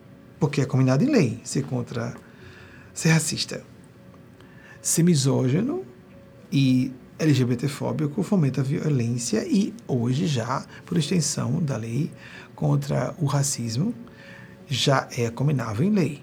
porque 0.41 0.63
é 0.63 0.65
combinado 0.65 1.05
em 1.05 1.13
lei 1.13 1.41
ser 1.45 1.63
contra 1.63 2.17
ser 2.93 3.11
racista, 3.11 3.63
ser 4.83 5.03
misógino 5.05 5.85
e 6.51 6.93
LGBTfóbico 7.19 8.23
fomenta 8.23 8.63
a 8.63 8.65
violência 8.65 9.47
e 9.47 9.75
hoje 9.87 10.27
já, 10.27 10.65
por 10.87 10.97
extensão 10.97 11.63
da 11.63 11.77
lei 11.77 12.11
contra 12.55 13.15
o 13.19 13.27
racismo, 13.27 13.95
já 14.67 15.07
é 15.17 15.31
combinável 15.31 15.87
em 15.87 15.91
lei. 15.91 16.23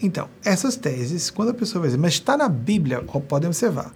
Então, 0.00 0.30
essas 0.42 0.76
teses, 0.76 1.30
quando 1.30 1.50
a 1.50 1.54
pessoa 1.54 1.82
vai 1.82 1.88
dizer, 1.90 2.00
mas 2.00 2.14
está 2.14 2.36
na 2.38 2.48
Bíblia, 2.48 3.02
podem 3.02 3.48
observar, 3.48 3.92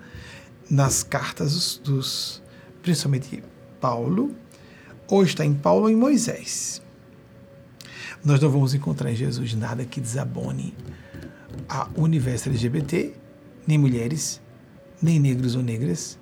nas 0.70 1.02
cartas 1.02 1.52
dos, 1.52 1.78
dos 1.78 2.42
principalmente 2.82 3.42
Paulo, 3.80 4.34
ou 5.08 5.22
está 5.22 5.44
em 5.46 5.54
Paulo 5.54 5.84
ou 5.84 5.90
em 5.90 5.96
Moisés. 5.96 6.82
Nós 8.24 8.40
não 8.40 8.48
vamos 8.48 8.72
encontrar 8.72 9.12
em 9.12 9.14
Jesus 9.14 9.52
nada 9.52 9.84
que 9.84 10.00
desabone 10.00 10.74
a 11.68 11.88
universo 11.94 12.48
LGBT, 12.48 13.12
nem 13.66 13.76
mulheres, 13.76 14.40
nem 15.00 15.20
negros 15.20 15.54
ou 15.54 15.62
negras, 15.62 16.18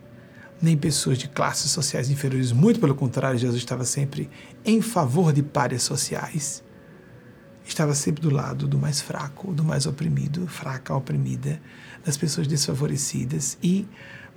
nem 0.60 0.76
pessoas 0.76 1.16
de 1.16 1.28
classes 1.28 1.70
sociais 1.70 2.10
inferiores. 2.10 2.50
Muito 2.50 2.80
pelo 2.80 2.96
contrário, 2.96 3.38
Jesus 3.38 3.58
estava 3.58 3.84
sempre 3.84 4.28
em 4.64 4.80
favor 4.80 5.32
de 5.32 5.44
párias 5.44 5.84
sociais. 5.84 6.64
Estava 7.64 7.94
sempre 7.94 8.20
do 8.20 8.30
lado 8.30 8.66
do 8.66 8.76
mais 8.76 9.00
fraco, 9.00 9.52
do 9.52 9.62
mais 9.62 9.86
oprimido, 9.86 10.48
fraca, 10.48 10.92
oprimida, 10.92 11.62
das 12.04 12.16
pessoas 12.16 12.48
desfavorecidas 12.48 13.56
e 13.62 13.86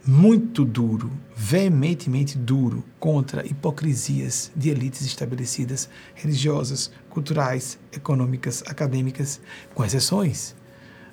muito 0.07 0.63
duro, 0.63 1.11
veementemente 1.35 2.37
duro 2.37 2.83
contra 2.99 3.45
hipocrisias 3.45 4.51
de 4.55 4.69
elites 4.69 5.01
estabelecidas, 5.01 5.89
religiosas, 6.13 6.91
culturais, 7.09 7.79
econômicas, 7.91 8.63
acadêmicas, 8.67 9.41
com 9.73 9.83
exceções, 9.83 10.55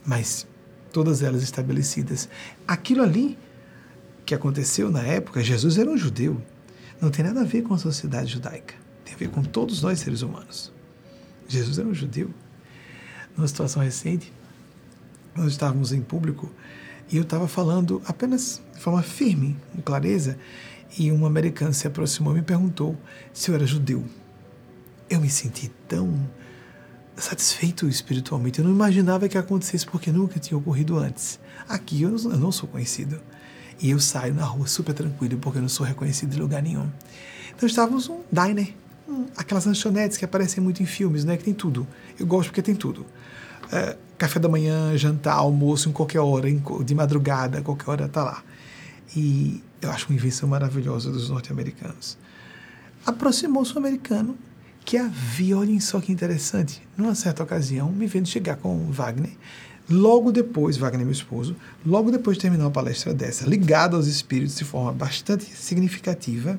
mas 0.04 0.46
todas 0.92 1.22
elas 1.22 1.42
estabelecidas. 1.42 2.28
Aquilo 2.66 3.02
ali 3.02 3.38
que 4.26 4.34
aconteceu 4.34 4.90
na 4.90 5.02
época, 5.02 5.42
Jesus 5.42 5.78
era 5.78 5.90
um 5.90 5.96
judeu. 5.96 6.40
Não 7.00 7.10
tem 7.10 7.24
nada 7.24 7.40
a 7.40 7.44
ver 7.44 7.62
com 7.62 7.74
a 7.74 7.78
sociedade 7.78 8.32
judaica. 8.32 8.74
Tem 9.04 9.14
a 9.14 9.16
ver 9.16 9.30
com 9.30 9.42
todos 9.42 9.82
nós 9.82 10.00
seres 10.00 10.22
humanos. 10.22 10.72
Jesus 11.48 11.78
era 11.78 11.88
um 11.88 11.94
judeu. 11.94 12.30
Numa 13.36 13.48
situação 13.48 13.82
recente, 13.82 14.32
nós 15.34 15.52
estávamos 15.52 15.92
em 15.92 16.02
público 16.02 16.50
e 17.10 17.16
eu 17.16 17.22
estava 17.22 17.48
falando 17.48 18.00
apenas 18.06 18.62
forma 18.82 19.02
firme, 19.02 19.56
com 19.72 19.80
clareza, 19.80 20.36
e 20.98 21.10
um 21.10 21.24
americano 21.24 21.72
se 21.72 21.86
aproximou 21.86 22.32
e 22.34 22.36
me 22.36 22.42
perguntou 22.42 22.96
se 23.32 23.50
eu 23.50 23.54
era 23.54 23.64
judeu. 23.64 24.04
Eu 25.08 25.20
me 25.20 25.30
senti 25.30 25.70
tão 25.88 26.12
satisfeito 27.16 27.88
espiritualmente. 27.88 28.58
Eu 28.58 28.64
não 28.64 28.72
imaginava 28.72 29.28
que 29.28 29.38
acontecesse 29.38 29.86
porque 29.86 30.10
nunca 30.10 30.40
tinha 30.40 30.58
ocorrido 30.58 30.98
antes. 30.98 31.38
Aqui 31.68 32.02
eu 32.02 32.10
não 32.10 32.50
sou 32.50 32.68
conhecido. 32.68 33.20
E 33.80 33.90
eu 33.90 34.00
saio 34.00 34.34
na 34.34 34.44
rua 34.44 34.66
super 34.66 34.94
tranquilo, 34.94 35.38
porque 35.38 35.58
eu 35.58 35.62
não 35.62 35.68
sou 35.68 35.86
reconhecido 35.86 36.34
em 36.34 36.40
lugar 36.40 36.62
nenhum. 36.62 36.88
Então 37.54 37.66
estávamos 37.66 38.08
um 38.08 38.20
diner, 38.30 38.74
um, 39.08 39.26
aquelas 39.36 39.64
lanchonetes 39.64 40.16
que 40.16 40.24
aparecem 40.24 40.62
muito 40.62 40.82
em 40.82 40.86
filmes, 40.86 41.24
né? 41.24 41.36
Que 41.36 41.44
tem 41.44 41.54
tudo. 41.54 41.86
Eu 42.18 42.26
gosto 42.26 42.48
porque 42.48 42.62
tem 42.62 42.74
tudo. 42.74 43.06
É, 43.70 43.96
café 44.18 44.38
da 44.38 44.48
manhã, 44.48 44.96
jantar, 44.96 45.34
almoço, 45.34 45.88
em 45.88 45.92
qualquer 45.92 46.20
hora, 46.20 46.48
em, 46.48 46.62
de 46.84 46.94
madrugada, 46.94 47.62
qualquer 47.62 47.90
hora 47.90 48.08
tá 48.08 48.22
lá. 48.22 48.42
E 49.16 49.62
eu 49.80 49.90
acho 49.90 50.08
uma 50.08 50.16
invenção 50.16 50.48
maravilhosa 50.48 51.10
dos 51.10 51.28
norte-americanos. 51.28 52.16
Aproximou-se 53.04 53.74
um 53.74 53.78
americano 53.78 54.36
que 54.84 54.96
havia, 54.96 55.56
olhem 55.56 55.78
só 55.78 56.00
que 56.00 56.12
interessante, 56.12 56.82
numa 56.96 57.14
certa 57.14 57.42
ocasião, 57.42 57.90
me 57.92 58.06
vendo 58.06 58.26
chegar 58.26 58.56
com 58.56 58.90
Wagner, 58.90 59.32
Logo 59.90 60.30
depois, 60.30 60.76
Wagner, 60.76 61.04
meu 61.04 61.12
esposo, 61.12 61.56
logo 61.84 62.10
depois 62.10 62.36
de 62.36 62.42
terminar 62.42 62.64
uma 62.64 62.70
palestra 62.70 63.12
dessa, 63.12 63.46
ligada 63.46 63.96
aos 63.96 64.06
espíritos 64.06 64.56
de 64.56 64.64
forma 64.64 64.92
bastante 64.92 65.44
significativa, 65.44 66.58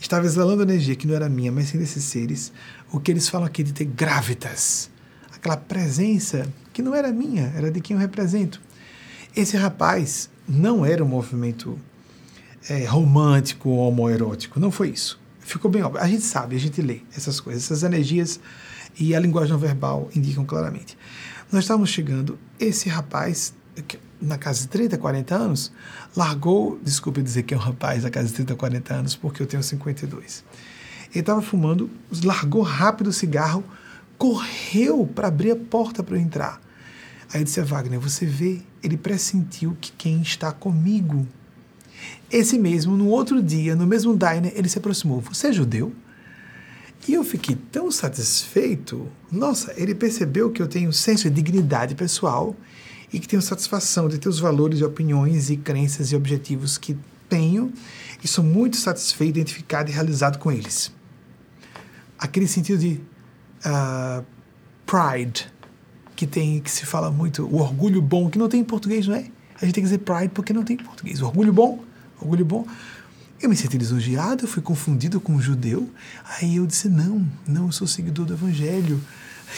estava 0.00 0.24
exalando 0.24 0.62
energia 0.62 0.96
que 0.96 1.06
não 1.06 1.14
era 1.14 1.28
minha, 1.28 1.52
mas 1.52 1.68
sim 1.68 1.78
desses 1.78 2.02
seres, 2.02 2.52
o 2.90 2.98
que 2.98 3.10
eles 3.10 3.28
falam 3.28 3.46
aqui 3.46 3.62
de 3.62 3.72
ter 3.72 3.84
gravitas, 3.84 4.90
aquela 5.32 5.56
presença 5.56 6.48
que 6.72 6.82
não 6.82 6.94
era 6.94 7.12
minha, 7.12 7.52
era 7.54 7.70
de 7.70 7.80
quem 7.80 7.94
eu 7.94 8.00
represento. 8.00 8.60
Esse 9.36 9.56
rapaz 9.56 10.30
não 10.50 10.84
era 10.84 11.04
um 11.04 11.08
movimento 11.08 11.78
é, 12.68 12.84
romântico 12.84 13.68
ou 13.70 13.88
homoerótico, 13.88 14.58
não 14.58 14.70
foi 14.70 14.88
isso. 14.88 15.20
Ficou 15.38 15.70
bem 15.70 15.82
óbvio. 15.82 16.02
A 16.02 16.08
gente 16.08 16.22
sabe, 16.22 16.56
a 16.56 16.58
gente 16.58 16.82
lê 16.82 17.00
essas 17.16 17.40
coisas, 17.40 17.64
essas 17.64 17.82
energias 17.82 18.40
e 18.98 19.14
a 19.14 19.20
linguagem 19.20 19.56
verbal 19.56 20.10
indicam 20.14 20.44
claramente. 20.44 20.98
Nós 21.50 21.64
estávamos 21.64 21.90
chegando, 21.90 22.38
esse 22.58 22.88
rapaz, 22.88 23.54
na 24.20 24.36
casa 24.36 24.62
de 24.62 24.68
30, 24.68 24.98
40 24.98 25.34
anos, 25.34 25.72
largou, 26.16 26.78
desculpe 26.82 27.22
dizer 27.22 27.44
que 27.44 27.54
é 27.54 27.56
um 27.56 27.60
rapaz 27.60 28.02
na 28.02 28.10
casa 28.10 28.28
de 28.28 28.34
30, 28.34 28.54
40 28.56 28.94
anos, 28.94 29.16
porque 29.16 29.42
eu 29.42 29.46
tenho 29.46 29.62
52. 29.62 30.44
Ele 31.10 31.20
estava 31.20 31.40
fumando, 31.40 31.90
largou 32.22 32.62
rápido 32.62 33.08
o 33.08 33.12
cigarro, 33.12 33.64
correu 34.18 35.06
para 35.06 35.28
abrir 35.28 35.52
a 35.52 35.56
porta 35.56 36.02
para 36.02 36.16
eu 36.16 36.20
entrar. 36.20 36.60
Aí 37.32 37.40
eu 37.40 37.44
disse 37.44 37.60
a 37.60 37.64
Wagner, 37.64 38.00
você 38.00 38.26
vê, 38.26 38.60
ele 38.82 38.96
pressentiu 38.96 39.76
que 39.80 39.92
quem 39.92 40.20
está 40.20 40.52
comigo. 40.52 41.26
Esse 42.30 42.58
mesmo, 42.58 42.96
no 42.96 43.06
outro 43.06 43.42
dia, 43.42 43.76
no 43.76 43.86
mesmo 43.86 44.16
diner, 44.16 44.52
ele 44.54 44.68
se 44.68 44.78
aproximou. 44.78 45.20
Você 45.20 45.48
é 45.48 45.52
judeu? 45.52 45.92
E 47.06 47.14
eu 47.14 47.24
fiquei 47.24 47.56
tão 47.70 47.90
satisfeito. 47.90 49.08
Nossa, 49.30 49.72
ele 49.76 49.94
percebeu 49.94 50.50
que 50.50 50.60
eu 50.60 50.66
tenho 50.66 50.92
senso 50.92 51.30
de 51.30 51.34
dignidade 51.34 51.94
pessoal 51.94 52.54
e 53.12 53.18
que 53.18 53.28
tenho 53.28 53.42
satisfação 53.42 54.08
de 54.08 54.18
ter 54.18 54.28
os 54.28 54.40
valores 54.40 54.80
e 54.80 54.84
opiniões 54.84 55.50
e 55.50 55.56
crenças 55.56 56.12
e 56.12 56.16
objetivos 56.16 56.76
que 56.76 56.96
tenho 57.28 57.72
e 58.22 58.28
sou 58.28 58.44
muito 58.44 58.76
satisfeito, 58.76 59.38
identificado 59.38 59.90
e 59.90 59.94
realizado 59.94 60.38
com 60.38 60.50
eles. 60.50 60.92
Aquele 62.18 62.46
sentido 62.46 62.78
de 62.78 63.00
uh, 63.64 64.24
pride 64.84 65.50
que 66.20 66.26
tem 66.26 66.60
que 66.60 66.70
se 66.70 66.84
fala 66.84 67.10
muito, 67.10 67.46
o 67.46 67.56
orgulho 67.60 68.02
bom, 68.02 68.28
que 68.28 68.38
não 68.38 68.46
tem 68.46 68.60
em 68.60 68.64
português, 68.64 69.08
não 69.08 69.14
é? 69.14 69.24
A 69.58 69.64
gente 69.64 69.74
tem 69.74 69.82
que 69.82 69.88
dizer 69.88 70.00
pride 70.00 70.28
porque 70.28 70.52
não 70.52 70.62
tem 70.62 70.76
em 70.76 70.84
português. 70.84 71.22
Orgulho 71.22 71.50
bom, 71.50 71.82
orgulho 72.20 72.44
bom. 72.44 72.66
Eu 73.40 73.48
me 73.48 73.56
senti 73.56 73.78
lisonjeado, 73.78 74.44
eu 74.44 74.48
fui 74.48 74.60
confundido 74.60 75.18
com 75.18 75.32
um 75.32 75.40
judeu. 75.40 75.88
Aí 76.36 76.56
eu 76.56 76.66
disse: 76.66 76.90
não, 76.90 77.26
não, 77.48 77.66
eu 77.66 77.72
sou 77.72 77.86
seguidor 77.86 78.26
do 78.26 78.34
evangelho. 78.34 79.00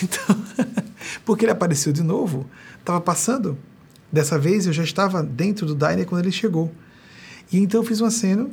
Então, 0.02 0.42
porque 1.22 1.44
ele 1.44 1.52
apareceu 1.52 1.92
de 1.92 2.02
novo, 2.02 2.48
estava 2.78 2.98
passando. 2.98 3.58
Dessa 4.10 4.38
vez 4.38 4.66
eu 4.66 4.72
já 4.72 4.82
estava 4.82 5.22
dentro 5.22 5.66
do 5.66 5.74
diner 5.74 6.06
quando 6.06 6.22
ele 6.22 6.32
chegou. 6.32 6.72
E 7.52 7.58
então 7.58 7.82
eu 7.82 7.84
fiz 7.84 8.00
uma 8.00 8.10
cena 8.10 8.48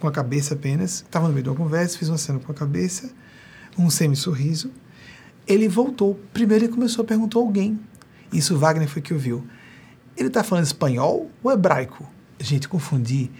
com 0.00 0.08
a 0.08 0.10
cabeça 0.10 0.54
apenas, 0.54 0.94
estava 0.94 1.28
no 1.28 1.32
meio 1.32 1.44
de 1.44 1.50
uma 1.50 1.54
conversa, 1.54 1.96
fiz 1.96 2.08
uma 2.08 2.18
cena 2.18 2.40
com 2.40 2.50
a 2.50 2.54
cabeça, 2.54 3.12
um 3.78 3.88
semi-sorriso. 3.88 4.72
Ele 5.46 5.68
voltou. 5.68 6.18
Primeiro 6.32 6.64
ele 6.64 6.72
começou 6.72 7.02
a 7.02 7.06
perguntar 7.06 7.38
a 7.38 7.42
alguém. 7.42 7.78
Isso 8.32 8.56
Wagner 8.56 8.88
foi 8.88 9.02
que 9.02 9.12
ouviu. 9.12 9.44
Ele 10.16 10.28
está 10.28 10.42
falando 10.42 10.64
espanhol 10.64 11.30
ou 11.42 11.52
hebraico? 11.52 12.08
Gente, 12.38 12.68
confundi 12.68 13.30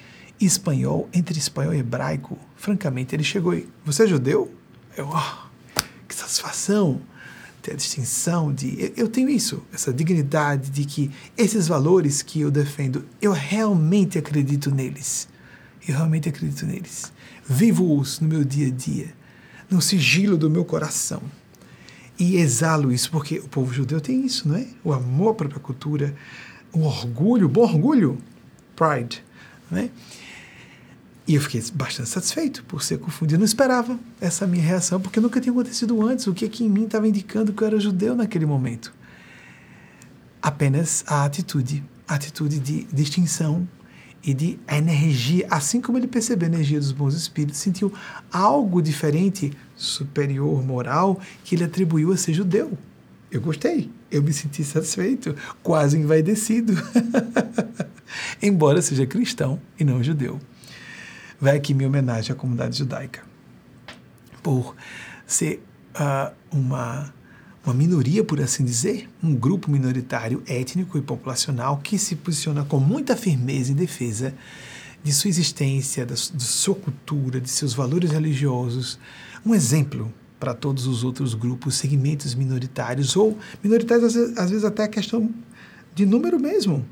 espanhol 0.41 1.09
entre 1.13 1.39
espanhol 1.39 1.75
e 1.75 1.79
hebraico. 1.79 2.39
Francamente, 2.57 3.15
ele 3.15 3.25
chegou 3.25 3.55
e. 3.55 3.69
Você 3.85 4.05
é 4.05 4.07
judeu? 4.07 4.53
Eu, 4.97 5.09
oh, 5.09 5.83
que 6.07 6.15
satisfação 6.15 7.01
ter 7.63 7.73
a 7.73 7.77
distinção 7.77 8.53
de. 8.53 8.93
Eu 8.97 9.09
tenho 9.09 9.29
isso, 9.29 9.63
essa 9.73 9.93
dignidade 9.93 10.71
de 10.71 10.85
que 10.85 11.11
esses 11.39 11.69
valores 11.69 12.21
que 12.21 12.41
eu 12.41 12.51
defendo, 12.51 13.05
eu 13.21 13.33
realmente 13.33 14.19
acredito 14.19 14.71
neles. 14.71 15.29
Eu 15.87 15.95
realmente 15.95 16.29
acredito 16.29 16.67
neles. 16.67 17.13
Vivo-os 17.49 18.21
no 18.21 18.29
meu 18.29 18.45
dia 18.45 18.67
a 18.67 18.71
dia, 18.71 19.15
no 19.71 19.81
sigilo 19.81 20.37
do 20.37 20.51
meu 20.51 20.65
coração. 20.65 21.23
E 22.19 22.37
exalo 22.37 22.93
isso, 22.93 23.11
porque 23.11 23.39
o 23.39 23.49
povo 23.49 23.73
judeu 23.73 24.01
tem 24.01 24.25
isso, 24.25 24.49
não 24.49 24.57
é? 24.57 24.67
O 24.85 24.93
amor 24.93 25.31
à 25.31 25.35
própria 25.35 25.61
cultura, 25.61 26.15
o 26.73 26.81
orgulho, 26.81 27.47
o 27.47 27.49
bom 27.49 27.63
orgulho, 27.63 28.19
pride, 28.77 29.25
não 29.71 29.79
é? 29.79 29.91
E 31.27 31.35
eu 31.35 31.41
fiquei 31.41 31.63
bastante 31.73 32.09
satisfeito 32.09 32.65
por 32.65 32.83
ser 32.83 32.99
confundido. 32.99 33.37
Eu 33.37 33.39
não 33.39 33.45
esperava 33.45 33.99
essa 34.21 34.47
minha 34.47 34.63
reação, 34.63 35.01
porque 35.01 35.21
nunca 35.21 35.41
tinha 35.41 35.53
acontecido 35.53 36.03
antes. 36.07 36.27
O 36.27 36.35
que 36.35 36.45
aqui 36.45 36.65
em 36.65 36.69
mim 36.69 36.85
estava 36.85 37.07
indicando 37.07 37.53
que 37.53 37.63
eu 37.63 37.67
era 37.67 37.79
judeu 37.79 38.17
naquele 38.17 38.45
momento? 38.45 38.93
Apenas 40.41 41.05
a 41.07 41.25
atitude, 41.25 41.85
a 42.09 42.17
atitude 42.17 42.59
de 42.59 42.85
distinção 42.93 43.69
e 44.25 44.35
de 44.35 44.59
energia. 44.69 45.47
Assim 45.49 45.81
como 45.81 45.97
ele 45.97 46.09
percebeu 46.09 46.49
a 46.49 46.53
energia 46.53 46.81
dos 46.81 46.91
bons 46.91 47.15
espíritos, 47.15 47.61
sentiu 47.61 47.93
algo 48.33 48.83
diferente, 48.83 49.53
superior, 49.83 50.65
moral, 50.65 51.21
que 51.45 51.55
ele 51.55 51.65
atribuiu 51.65 52.13
a 52.13 52.17
ser 52.17 52.33
judeu. 52.33 52.77
Eu 53.31 53.41
gostei, 53.41 53.91
eu 54.11 54.23
me 54.23 54.33
senti 54.33 54.63
satisfeito, 54.63 55.35
quase 55.63 55.99
envaidecido. 55.99 56.75
Embora 58.43 58.83
seja 58.83 59.07
cristão 59.07 59.61
e 59.79 59.85
não 59.85 60.03
judeu 60.03 60.39
vai 61.43 61.57
aqui 61.57 61.75
minha 61.75 61.89
homenagem 61.89 62.31
à 62.31 62.37
comunidade 62.37 62.79
judaica. 62.79 63.25
Por 64.41 64.77
ser 65.27 65.61
uh, 65.97 66.33
uma, 66.53 67.13
uma 67.65 67.75
minoria, 67.75 68.23
por 68.23 68.41
assim 68.41 68.65
dizer, 68.65 69.11
um 69.21 69.35
grupo 69.35 69.69
minoritário 69.69 70.41
étnico 70.47 70.97
e 70.97 71.03
populacional 71.03 71.79
que 71.79 71.99
se 71.99 72.15
posiciona 72.15 72.65
com 72.65 72.79
muita 72.79 73.17
firmeza 73.17 73.73
em 73.73 73.75
defesa 73.75 74.33
de 75.03 75.13
sua 75.13 75.31
existência, 75.31 76.07
da, 76.07 76.15
de 76.15 76.45
sua 76.45 76.77
cultura, 76.77 77.41
de 77.41 77.51
seus 77.51 77.75
valores 77.75 78.13
religiosos. 78.13 79.01
Um 79.45 79.55
exemplo 79.55 80.13
para 80.39 80.55
todos 80.55 80.87
os 80.87 81.05
outros 81.05 81.35
grupos, 81.35 81.77
segmentos 81.77 82.35
minoritários, 82.35 83.17
ou 83.17 83.39
minoritários, 83.63 84.07
às 84.07 84.15
vezes, 84.15 84.39
às 84.39 84.51
vezes 84.51 84.65
até 84.65 84.89
questão 84.89 85.31
de 85.95 86.05
número 86.05 86.39
mesmo. 86.39 86.85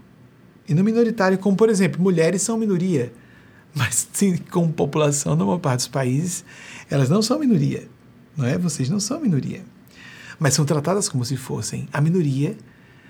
E 0.69 0.75
no 0.75 0.85
minoritário, 0.85 1.39
como 1.39 1.57
por 1.57 1.69
exemplo, 1.69 2.01
mulheres 2.01 2.43
são 2.43 2.57
minoria. 2.57 3.13
Mas 3.75 4.09
sim, 4.13 4.37
como 4.51 4.73
população, 4.73 5.37
maior 5.37 5.59
parte 5.59 5.79
dos 5.79 5.89
países, 5.89 6.45
elas 6.89 7.09
não 7.09 7.23
são 7.23 7.39
minoria, 7.39 7.89
não 8.37 8.45
é? 8.45 8.59
Vocês 8.59 8.89
não 8.89 9.01
são 9.01 9.21
minoria. 9.21 9.63
Mas 10.39 10.55
são 10.55 10.65
tratadas 10.65 11.09
como 11.09 11.25
se 11.25 11.37
fossem 11.37 11.89
a 11.93 12.01
minoria, 12.01 12.57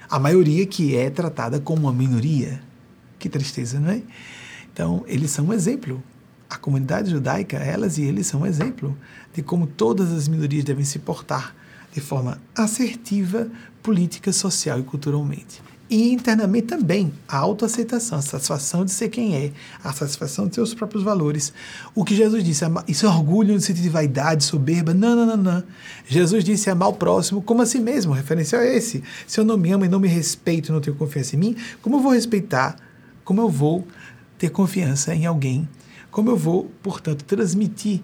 a 0.09 0.19
maioria 0.19 0.67
que 0.67 0.97
é 0.97 1.09
tratada 1.09 1.61
como 1.61 1.83
uma 1.83 1.93
minoria. 1.93 2.63
Que 3.19 3.29
tristeza, 3.29 3.79
não 3.79 3.91
é? 3.91 4.03
Então, 4.73 5.05
eles 5.07 5.31
são 5.31 5.47
um 5.47 5.53
exemplo. 5.53 6.03
A 6.51 6.59
comunidade 6.59 7.11
judaica, 7.11 7.57
elas 7.57 7.97
e 7.97 8.03
eles 8.03 8.27
são 8.27 8.41
um 8.41 8.47
exemplo 8.47 8.99
de 9.33 9.43
como 9.43 9.67
todas 9.67 10.13
as 10.13 10.27
minorias 10.27 10.65
devem 10.65 10.85
se 10.85 10.99
portar 10.99 11.55
de 11.93 12.01
forma 12.01 12.41
assertiva, 12.55 13.49
política, 13.83 14.33
social 14.33 14.79
e 14.79 14.83
culturalmente 14.83 15.63
e 15.91 16.13
internamente 16.13 16.69
também 16.69 17.13
a 17.27 17.37
autoaceitação, 17.37 18.17
a 18.17 18.23
satisfação 18.23 18.85
de 18.85 18.93
ser 18.93 19.09
quem 19.09 19.35
é, 19.35 19.51
a 19.83 19.93
satisfação 19.93 20.47
de 20.47 20.55
seus 20.55 20.73
próprios 20.73 21.03
valores. 21.03 21.53
O 21.97 22.05
que 22.05 22.15
Jesus 22.15 22.45
disse, 22.45 22.65
isso 22.87 23.07
é 23.07 23.09
orgulho 23.09 23.53
no 23.53 23.61
sentido 23.61 23.83
de 23.83 23.89
vaidade, 23.89 24.45
soberba. 24.45 24.95
Não, 24.95 25.17
não, 25.17 25.27
não, 25.27 25.37
não. 25.37 25.63
Jesus 26.07 26.45
disse 26.45 26.71
amar 26.71 26.91
o 26.91 26.93
próximo 26.93 27.43
como 27.43 27.61
a 27.61 27.67
si 27.67 27.81
mesmo, 27.81 28.13
referencial 28.13 28.63
é 28.63 28.77
esse. 28.77 29.03
Se 29.27 29.41
eu 29.41 29.45
não 29.45 29.57
me 29.59 29.73
amo 29.73 29.85
e 29.85 29.89
não 29.89 29.99
me 29.99 30.07
respeito, 30.07 30.73
não 30.73 30.81
tenho 30.81 30.95
confiança 30.95 31.35
em 31.35 31.41
mim, 31.41 31.57
como 31.83 31.97
eu 31.97 32.01
vou 32.01 32.13
respeitar? 32.13 32.77
Como 33.25 33.41
eu 33.41 33.49
vou 33.49 33.87
ter 34.39 34.51
confiança 34.51 35.13
em 35.13 35.27
alguém? 35.27 35.69
Como 36.11 36.31
eu 36.31 36.37
vou, 36.37 36.71
portanto, 36.83 37.25
transmitir 37.25 38.01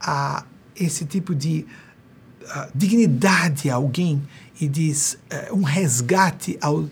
a 0.00 0.44
esse 0.76 1.04
tipo 1.04 1.34
de 1.34 1.66
uh, 2.42 2.70
dignidade 2.74 3.68
a 3.68 3.74
alguém 3.74 4.22
e 4.60 4.68
de 4.68 4.90
uh, 4.90 5.54
um 5.56 5.62
resgate 5.62 6.56
ao 6.60 6.88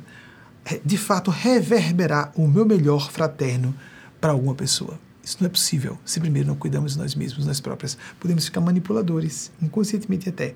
de 0.84 0.98
fato 0.98 1.30
reverberar 1.30 2.32
o 2.34 2.48
meu 2.48 2.64
melhor 2.64 3.12
fraterno 3.12 3.72
para 4.20 4.32
alguma 4.32 4.54
pessoa. 4.54 4.98
Isso 5.22 5.38
não 5.40 5.46
é 5.46 5.50
possível 5.50 5.98
se 6.04 6.20
primeiro 6.20 6.46
não 6.46 6.54
cuidamos 6.54 6.92
de 6.92 6.98
nós 6.98 7.14
mesmos, 7.14 7.44
nós 7.46 7.60
próprias. 7.60 7.98
Podemos 8.20 8.44
ficar 8.44 8.60
manipuladores, 8.60 9.50
inconscientemente 9.60 10.28
até, 10.28 10.54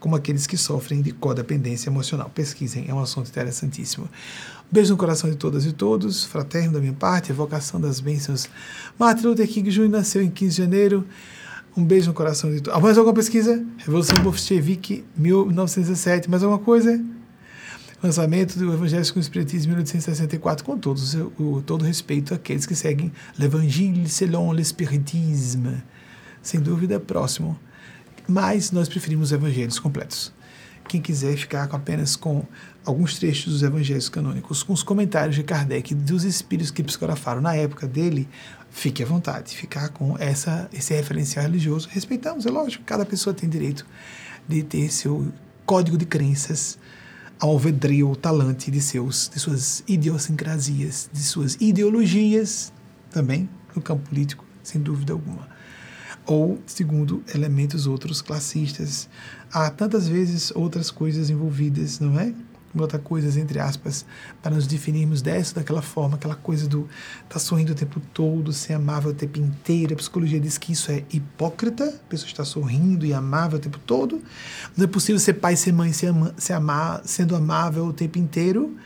como 0.00 0.16
aqueles 0.16 0.44
que 0.44 0.56
sofrem 0.56 1.00
de 1.00 1.12
codependência 1.12 1.88
emocional. 1.88 2.28
Pesquisem, 2.34 2.86
é 2.88 2.94
um 2.94 2.98
assunto 2.98 3.28
interessantíssimo. 3.28 4.08
Beijo 4.70 4.92
no 4.92 4.98
coração 4.98 5.30
de 5.30 5.36
todas 5.36 5.64
e 5.64 5.72
todos, 5.72 6.24
fraterno 6.24 6.74
da 6.74 6.80
minha 6.80 6.92
parte, 6.92 7.30
evocação 7.30 7.80
das 7.80 8.00
bênçãos. 8.00 8.48
Martin 8.98 9.26
Luther 9.26 9.48
King 9.48 9.70
Jr. 9.70 9.88
nasceu 9.88 10.22
em 10.22 10.30
15 10.30 10.50
de 10.50 10.62
janeiro. 10.62 11.06
Um 11.76 11.84
beijo 11.84 12.08
no 12.08 12.14
coração 12.14 12.50
de 12.50 12.60
todos. 12.60 12.78
Ah, 12.78 12.80
mais 12.80 12.98
alguma 12.98 13.14
pesquisa? 13.14 13.64
Revolução 13.78 14.18
Bolchevique, 14.22 15.04
1917. 15.16 16.28
Mais 16.28 16.42
alguma 16.42 16.62
coisa? 16.62 17.00
lançamento 18.02 18.58
do 18.58 18.72
Evangelho 18.72 19.12
com 19.12 19.18
o 19.18 19.22
Espiritismo 19.22 19.72
em 19.72 19.76
1864, 19.76 20.64
com 20.64 20.78
todos, 20.78 21.14
o, 21.14 21.62
todo 21.66 21.84
respeito 21.84 22.32
àqueles 22.32 22.64
que 22.64 22.74
seguem 22.74 23.12
l'Evangile 23.36 24.08
selon 24.08 24.52
l'Espiritisme. 24.52 25.82
Sem 26.42 26.60
dúvida, 26.60 27.00
próximo. 27.00 27.58
Mas 28.26 28.70
nós 28.70 28.88
preferimos 28.88 29.28
os 29.28 29.32
evangelhos 29.32 29.78
completos. 29.78 30.32
Quem 30.86 31.00
quiser 31.00 31.36
ficar 31.36 31.68
apenas 31.72 32.14
com 32.14 32.44
alguns 32.84 33.18
trechos 33.18 33.52
dos 33.52 33.62
evangelhos 33.62 34.08
canônicos, 34.08 34.62
com 34.62 34.72
os 34.72 34.82
comentários 34.82 35.36
de 35.36 35.42
Kardec 35.42 35.94
dos 35.94 36.24
espíritos 36.24 36.70
que 36.70 36.82
psicografaram 36.82 37.40
na 37.40 37.54
época 37.54 37.86
dele, 37.86 38.28
fique 38.70 39.02
à 39.02 39.06
vontade. 39.06 39.54
Ficar 39.54 39.90
com 39.90 40.16
essa, 40.18 40.68
esse 40.72 40.94
referencial 40.94 41.44
religioso. 41.44 41.88
Respeitamos, 41.90 42.46
é 42.46 42.50
lógico, 42.50 42.84
cada 42.84 43.04
pessoa 43.04 43.34
tem 43.34 43.48
direito 43.48 43.86
de 44.46 44.62
ter 44.62 44.90
seu 44.90 45.32
código 45.66 45.98
de 45.98 46.06
crenças 46.06 46.78
alvedrio, 47.40 48.16
talante 48.16 48.70
de, 48.70 48.80
seus, 48.80 49.30
de 49.32 49.38
suas 49.38 49.84
idiosincrasias, 49.86 51.08
de 51.12 51.22
suas 51.22 51.56
ideologias, 51.60 52.72
também 53.10 53.48
no 53.74 53.80
campo 53.80 54.08
político, 54.08 54.44
sem 54.62 54.80
dúvida 54.80 55.12
alguma. 55.12 55.48
Ou, 56.26 56.58
segundo 56.66 57.22
elementos 57.34 57.86
outros 57.86 58.20
classistas. 58.20 59.08
Há 59.50 59.70
tantas 59.70 60.08
vezes 60.08 60.50
outras 60.54 60.90
coisas 60.90 61.30
envolvidas, 61.30 62.00
não 62.00 62.18
é? 62.18 62.34
Botar 62.74 62.98
coisas 62.98 63.36
entre 63.36 63.58
aspas 63.58 64.04
para 64.42 64.54
nos 64.54 64.66
definirmos 64.66 65.22
dessa 65.22 65.54
daquela 65.54 65.82
forma, 65.82 66.16
aquela 66.16 66.34
coisa 66.34 66.68
do 66.68 66.88
tá 67.28 67.38
sorrindo 67.38 67.72
o 67.72 67.74
tempo 67.74 68.00
todo, 68.12 68.52
ser 68.52 68.74
amável 68.74 69.10
o 69.10 69.14
tempo 69.14 69.38
inteiro. 69.38 69.94
A 69.94 69.96
psicologia 69.96 70.38
diz 70.38 70.58
que 70.58 70.72
isso 70.72 70.90
é 70.90 71.04
hipócrita, 71.12 71.84
a 71.84 72.08
pessoa 72.08 72.28
está 72.28 72.44
sorrindo 72.44 73.06
e 73.06 73.12
amável 73.12 73.58
o 73.58 73.60
tempo 73.60 73.78
todo. 73.78 74.22
Não 74.76 74.84
é 74.84 74.88
possível 74.88 75.18
ser 75.18 75.34
pai, 75.34 75.56
ser 75.56 75.72
mãe, 75.72 75.92
ser, 75.92 76.06
ama, 76.06 76.34
ser 76.36 76.52
amar, 76.52 77.02
sendo 77.04 77.34
amável 77.34 77.86
o 77.86 77.92
tempo 77.92 78.18
inteiro. 78.18 78.76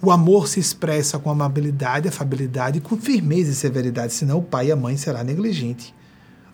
O 0.00 0.10
amor 0.10 0.46
se 0.46 0.60
expressa 0.60 1.18
com 1.18 1.30
amabilidade, 1.30 2.06
afabilidade, 2.06 2.80
com 2.80 2.96
firmeza 2.96 3.50
e 3.50 3.54
severidade, 3.54 4.12
senão 4.12 4.38
o 4.38 4.42
pai 4.42 4.66
e 4.66 4.72
a 4.72 4.76
mãe 4.76 4.96
serão 4.96 5.24
negligentes, 5.24 5.92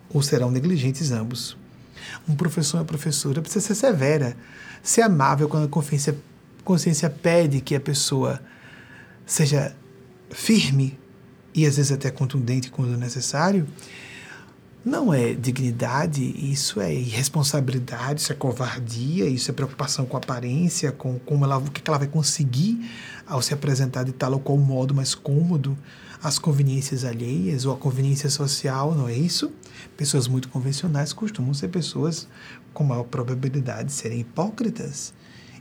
ou 0.09 0.21
serão 0.21 0.49
negligentes 0.49 1.11
ambos. 1.11 1.57
Um 2.27 2.35
professor 2.35 2.77
e 2.77 2.79
uma 2.79 2.85
professora 2.85 3.41
precisa 3.41 3.65
ser 3.65 3.75
severa, 3.75 4.37
ser 4.81 5.01
amável 5.01 5.49
quando 5.49 5.65
a 5.65 5.67
confiança 5.67 6.15
consciência 6.63 7.09
pede 7.09 7.61
que 7.61 7.75
a 7.75 7.79
pessoa 7.79 8.41
seja 9.25 9.75
firme 10.29 10.97
e 11.53 11.65
às 11.65 11.77
vezes 11.77 11.91
até 11.91 12.09
contundente 12.09 12.71
quando 12.71 12.97
necessário, 12.97 13.67
não 14.83 15.13
é 15.13 15.33
dignidade, 15.33 16.21
isso 16.21 16.81
é 16.81 16.93
irresponsabilidade, 16.93 18.19
isso 18.19 18.33
é 18.33 18.35
covardia, 18.35 19.25
isso 19.27 19.49
é 19.49 19.53
preocupação 19.53 20.05
com 20.05 20.17
a 20.17 20.19
aparência, 20.19 20.91
com 20.91 21.17
como 21.19 21.45
ela, 21.45 21.57
o 21.57 21.71
que 21.71 21.81
ela 21.89 21.97
vai 21.97 22.07
conseguir 22.07 22.89
ao 23.25 23.41
se 23.41 23.53
apresentar 23.53 24.03
de 24.03 24.11
tal 24.11 24.33
ou 24.33 24.39
qual 24.39 24.57
modo 24.57 24.93
mais 24.93 25.15
cômodo, 25.15 25.77
as 26.21 26.37
conveniências 26.37 27.05
alheias 27.05 27.65
ou 27.65 27.73
a 27.73 27.77
conveniência 27.77 28.29
social, 28.29 28.93
não 28.93 29.07
é 29.07 29.15
isso? 29.15 29.53
Pessoas 29.95 30.27
muito 30.27 30.49
convencionais 30.49 31.13
costumam 31.13 31.53
ser 31.53 31.69
pessoas 31.69 32.27
com 32.73 32.83
maior 32.83 33.03
probabilidade 33.03 33.85
de 33.85 33.93
serem 33.93 34.19
hipócritas. 34.19 35.13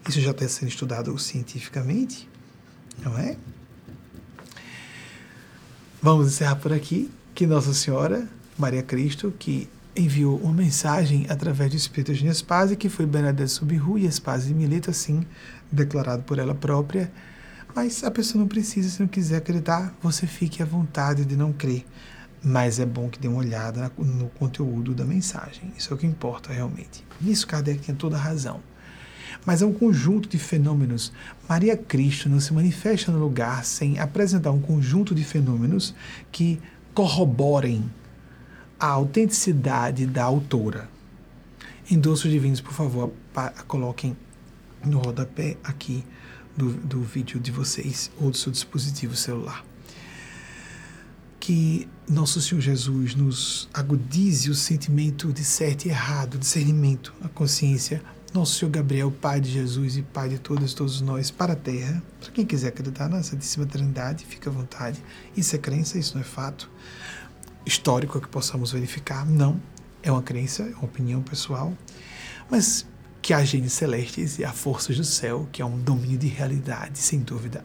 Isso 0.08 0.20
já 0.20 0.32
está 0.32 0.48
sendo 0.48 0.68
estudado 0.68 1.16
cientificamente, 1.18 2.28
não 3.02 3.16
é? 3.16 3.36
Vamos 6.02 6.26
encerrar 6.26 6.56
por 6.56 6.72
aqui. 6.72 7.10
Que 7.34 7.46
Nossa 7.46 7.72
Senhora 7.72 8.28
Maria 8.58 8.82
Cristo, 8.82 9.32
que 9.38 9.68
enviou 9.96 10.38
uma 10.38 10.52
mensagem 10.52 11.26
através 11.28 11.70
do 11.70 11.76
Espírito 11.76 12.14
de 12.14 12.24
Nespase, 12.24 12.76
que 12.76 12.88
foi 12.88 13.06
Bernadette 13.06 13.50
Subiru 13.50 13.98
e 13.98 14.06
Espase 14.06 14.52
Mileto, 14.52 14.90
assim 14.90 15.24
declarado 15.70 16.22
por 16.22 16.38
ela 16.38 16.54
própria. 16.54 17.10
Mas 17.74 18.04
a 18.04 18.10
pessoa 18.10 18.40
não 18.40 18.48
precisa, 18.48 18.88
se 18.90 19.00
não 19.00 19.08
quiser 19.08 19.36
acreditar, 19.36 19.94
você 20.02 20.26
fique 20.26 20.62
à 20.62 20.66
vontade 20.66 21.24
de 21.24 21.36
não 21.36 21.52
crer. 21.52 21.86
Mas 22.42 22.78
é 22.78 22.84
bom 22.84 23.08
que 23.08 23.18
dê 23.18 23.28
uma 23.28 23.38
olhada 23.38 23.90
no 23.96 24.28
conteúdo 24.30 24.94
da 24.94 25.04
mensagem. 25.04 25.72
Isso 25.78 25.92
é 25.92 25.96
o 25.96 25.98
que 25.98 26.06
importa 26.06 26.52
realmente. 26.52 27.04
Nisso 27.20 27.46
Kardec 27.46 27.80
tem 27.80 27.94
toda 27.94 28.16
a 28.16 28.20
razão. 28.20 28.60
Mas 29.44 29.62
é 29.62 29.66
um 29.66 29.72
conjunto 29.72 30.28
de 30.28 30.38
fenômenos. 30.38 31.12
Maria 31.48 31.76
Cristo 31.76 32.28
não 32.28 32.40
se 32.40 32.52
manifesta 32.52 33.10
no 33.10 33.18
lugar 33.18 33.64
sem 33.64 33.98
apresentar 33.98 34.50
um 34.50 34.60
conjunto 34.60 35.14
de 35.14 35.24
fenômenos 35.24 35.94
que 36.30 36.60
corroborem 36.94 37.90
a 38.78 38.86
autenticidade 38.86 40.06
da 40.06 40.24
autora. 40.24 40.88
Endossos 41.90 42.30
divinos, 42.30 42.60
por 42.60 42.72
favor, 42.72 43.12
coloquem 43.66 44.16
no 44.84 44.98
rodapé 44.98 45.56
aqui 45.62 46.04
do, 46.56 46.72
do 46.72 47.02
vídeo 47.02 47.40
de 47.40 47.50
vocês 47.50 48.10
ou 48.20 48.30
do 48.30 48.36
seu 48.36 48.52
dispositivo 48.52 49.16
celular. 49.16 49.64
Que 51.40 51.88
Nosso 52.08 52.40
Senhor 52.40 52.60
Jesus 52.60 53.14
nos 53.14 53.68
agudize 53.72 54.50
o 54.50 54.54
sentimento 54.54 55.32
de 55.32 55.44
certo 55.44 55.86
e 55.86 55.88
errado, 55.88 56.38
discernimento, 56.38 57.14
a 57.22 57.28
consciência. 57.28 58.02
Nosso 58.32 58.58
Senhor 58.58 58.70
Gabriel, 58.70 59.10
Pai 59.10 59.42
de 59.42 59.50
Jesus 59.50 59.98
e 59.98 60.02
Pai 60.02 60.30
de 60.30 60.38
todos, 60.38 60.72
todos 60.72 61.02
nós, 61.02 61.30
para 61.30 61.52
a 61.52 61.56
terra. 61.56 62.02
Para 62.18 62.30
quem 62.30 62.46
quiser 62.46 62.68
acreditar 62.68 63.06
na 63.06 63.22
Santíssima 63.22 63.66
Trindade, 63.66 64.24
fica 64.24 64.48
à 64.48 64.52
vontade. 64.52 65.04
Isso 65.36 65.54
é 65.54 65.58
crença, 65.58 65.98
isso 65.98 66.14
não 66.14 66.22
é 66.22 66.24
fato 66.24 66.70
histórico 67.66 68.18
que 68.18 68.28
possamos 68.28 68.72
verificar, 68.72 69.26
não. 69.26 69.60
É 70.02 70.10
uma 70.10 70.22
crença, 70.22 70.62
é 70.62 70.70
uma 70.70 70.84
opinião 70.84 71.20
pessoal, 71.20 71.76
mas 72.50 72.86
que 73.20 73.34
há 73.34 73.44
genes 73.44 73.74
celestes 73.74 74.38
e 74.38 74.44
há 74.46 74.52
forças 74.52 74.96
do 74.96 75.04
céu, 75.04 75.46
que 75.52 75.60
é 75.60 75.64
um 75.64 75.78
domínio 75.78 76.16
de 76.16 76.26
realidade, 76.26 76.98
sem 77.00 77.20
dúvida. 77.20 77.62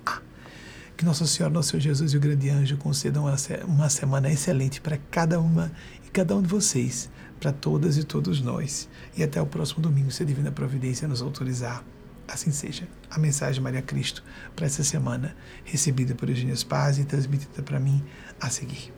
Que 0.97 1.05
Nossa 1.05 1.25
Senhora, 1.25 1.53
Nosso 1.53 1.69
Senhor 1.69 1.81
Jesus 1.81 2.11
e 2.11 2.17
o 2.17 2.19
grande 2.19 2.49
anjo 2.49 2.75
concedam 2.75 3.25
uma 3.65 3.89
semana 3.89 4.29
excelente 4.29 4.81
para 4.81 4.97
cada 5.09 5.39
uma 5.39 5.71
e 6.05 6.09
cada 6.09 6.35
um 6.35 6.41
de 6.41 6.49
vocês, 6.49 7.09
para 7.39 7.51
todas 7.51 7.97
e 7.97 8.03
todos 8.03 8.41
nós. 8.41 8.87
E 9.15 9.23
até 9.23 9.41
o 9.41 9.45
próximo 9.45 9.81
domingo, 9.81 10.11
se 10.11 10.23
a 10.23 10.25
Divina 10.25 10.51
Providência 10.51 11.07
nos 11.07 11.21
autorizar. 11.21 11.83
Assim 12.27 12.51
seja. 12.51 12.87
A 13.09 13.17
mensagem 13.17 13.55
de 13.55 13.61
Maria 13.61 13.81
Cristo 13.81 14.23
para 14.55 14.65
essa 14.65 14.83
semana, 14.83 15.35
recebida 15.63 16.13
por 16.13 16.29
Eugênio 16.29 16.57
Paz 16.65 16.99
e 16.99 17.05
transmitida 17.05 17.63
para 17.63 17.79
mim 17.79 18.03
a 18.39 18.49
seguir. 18.49 18.96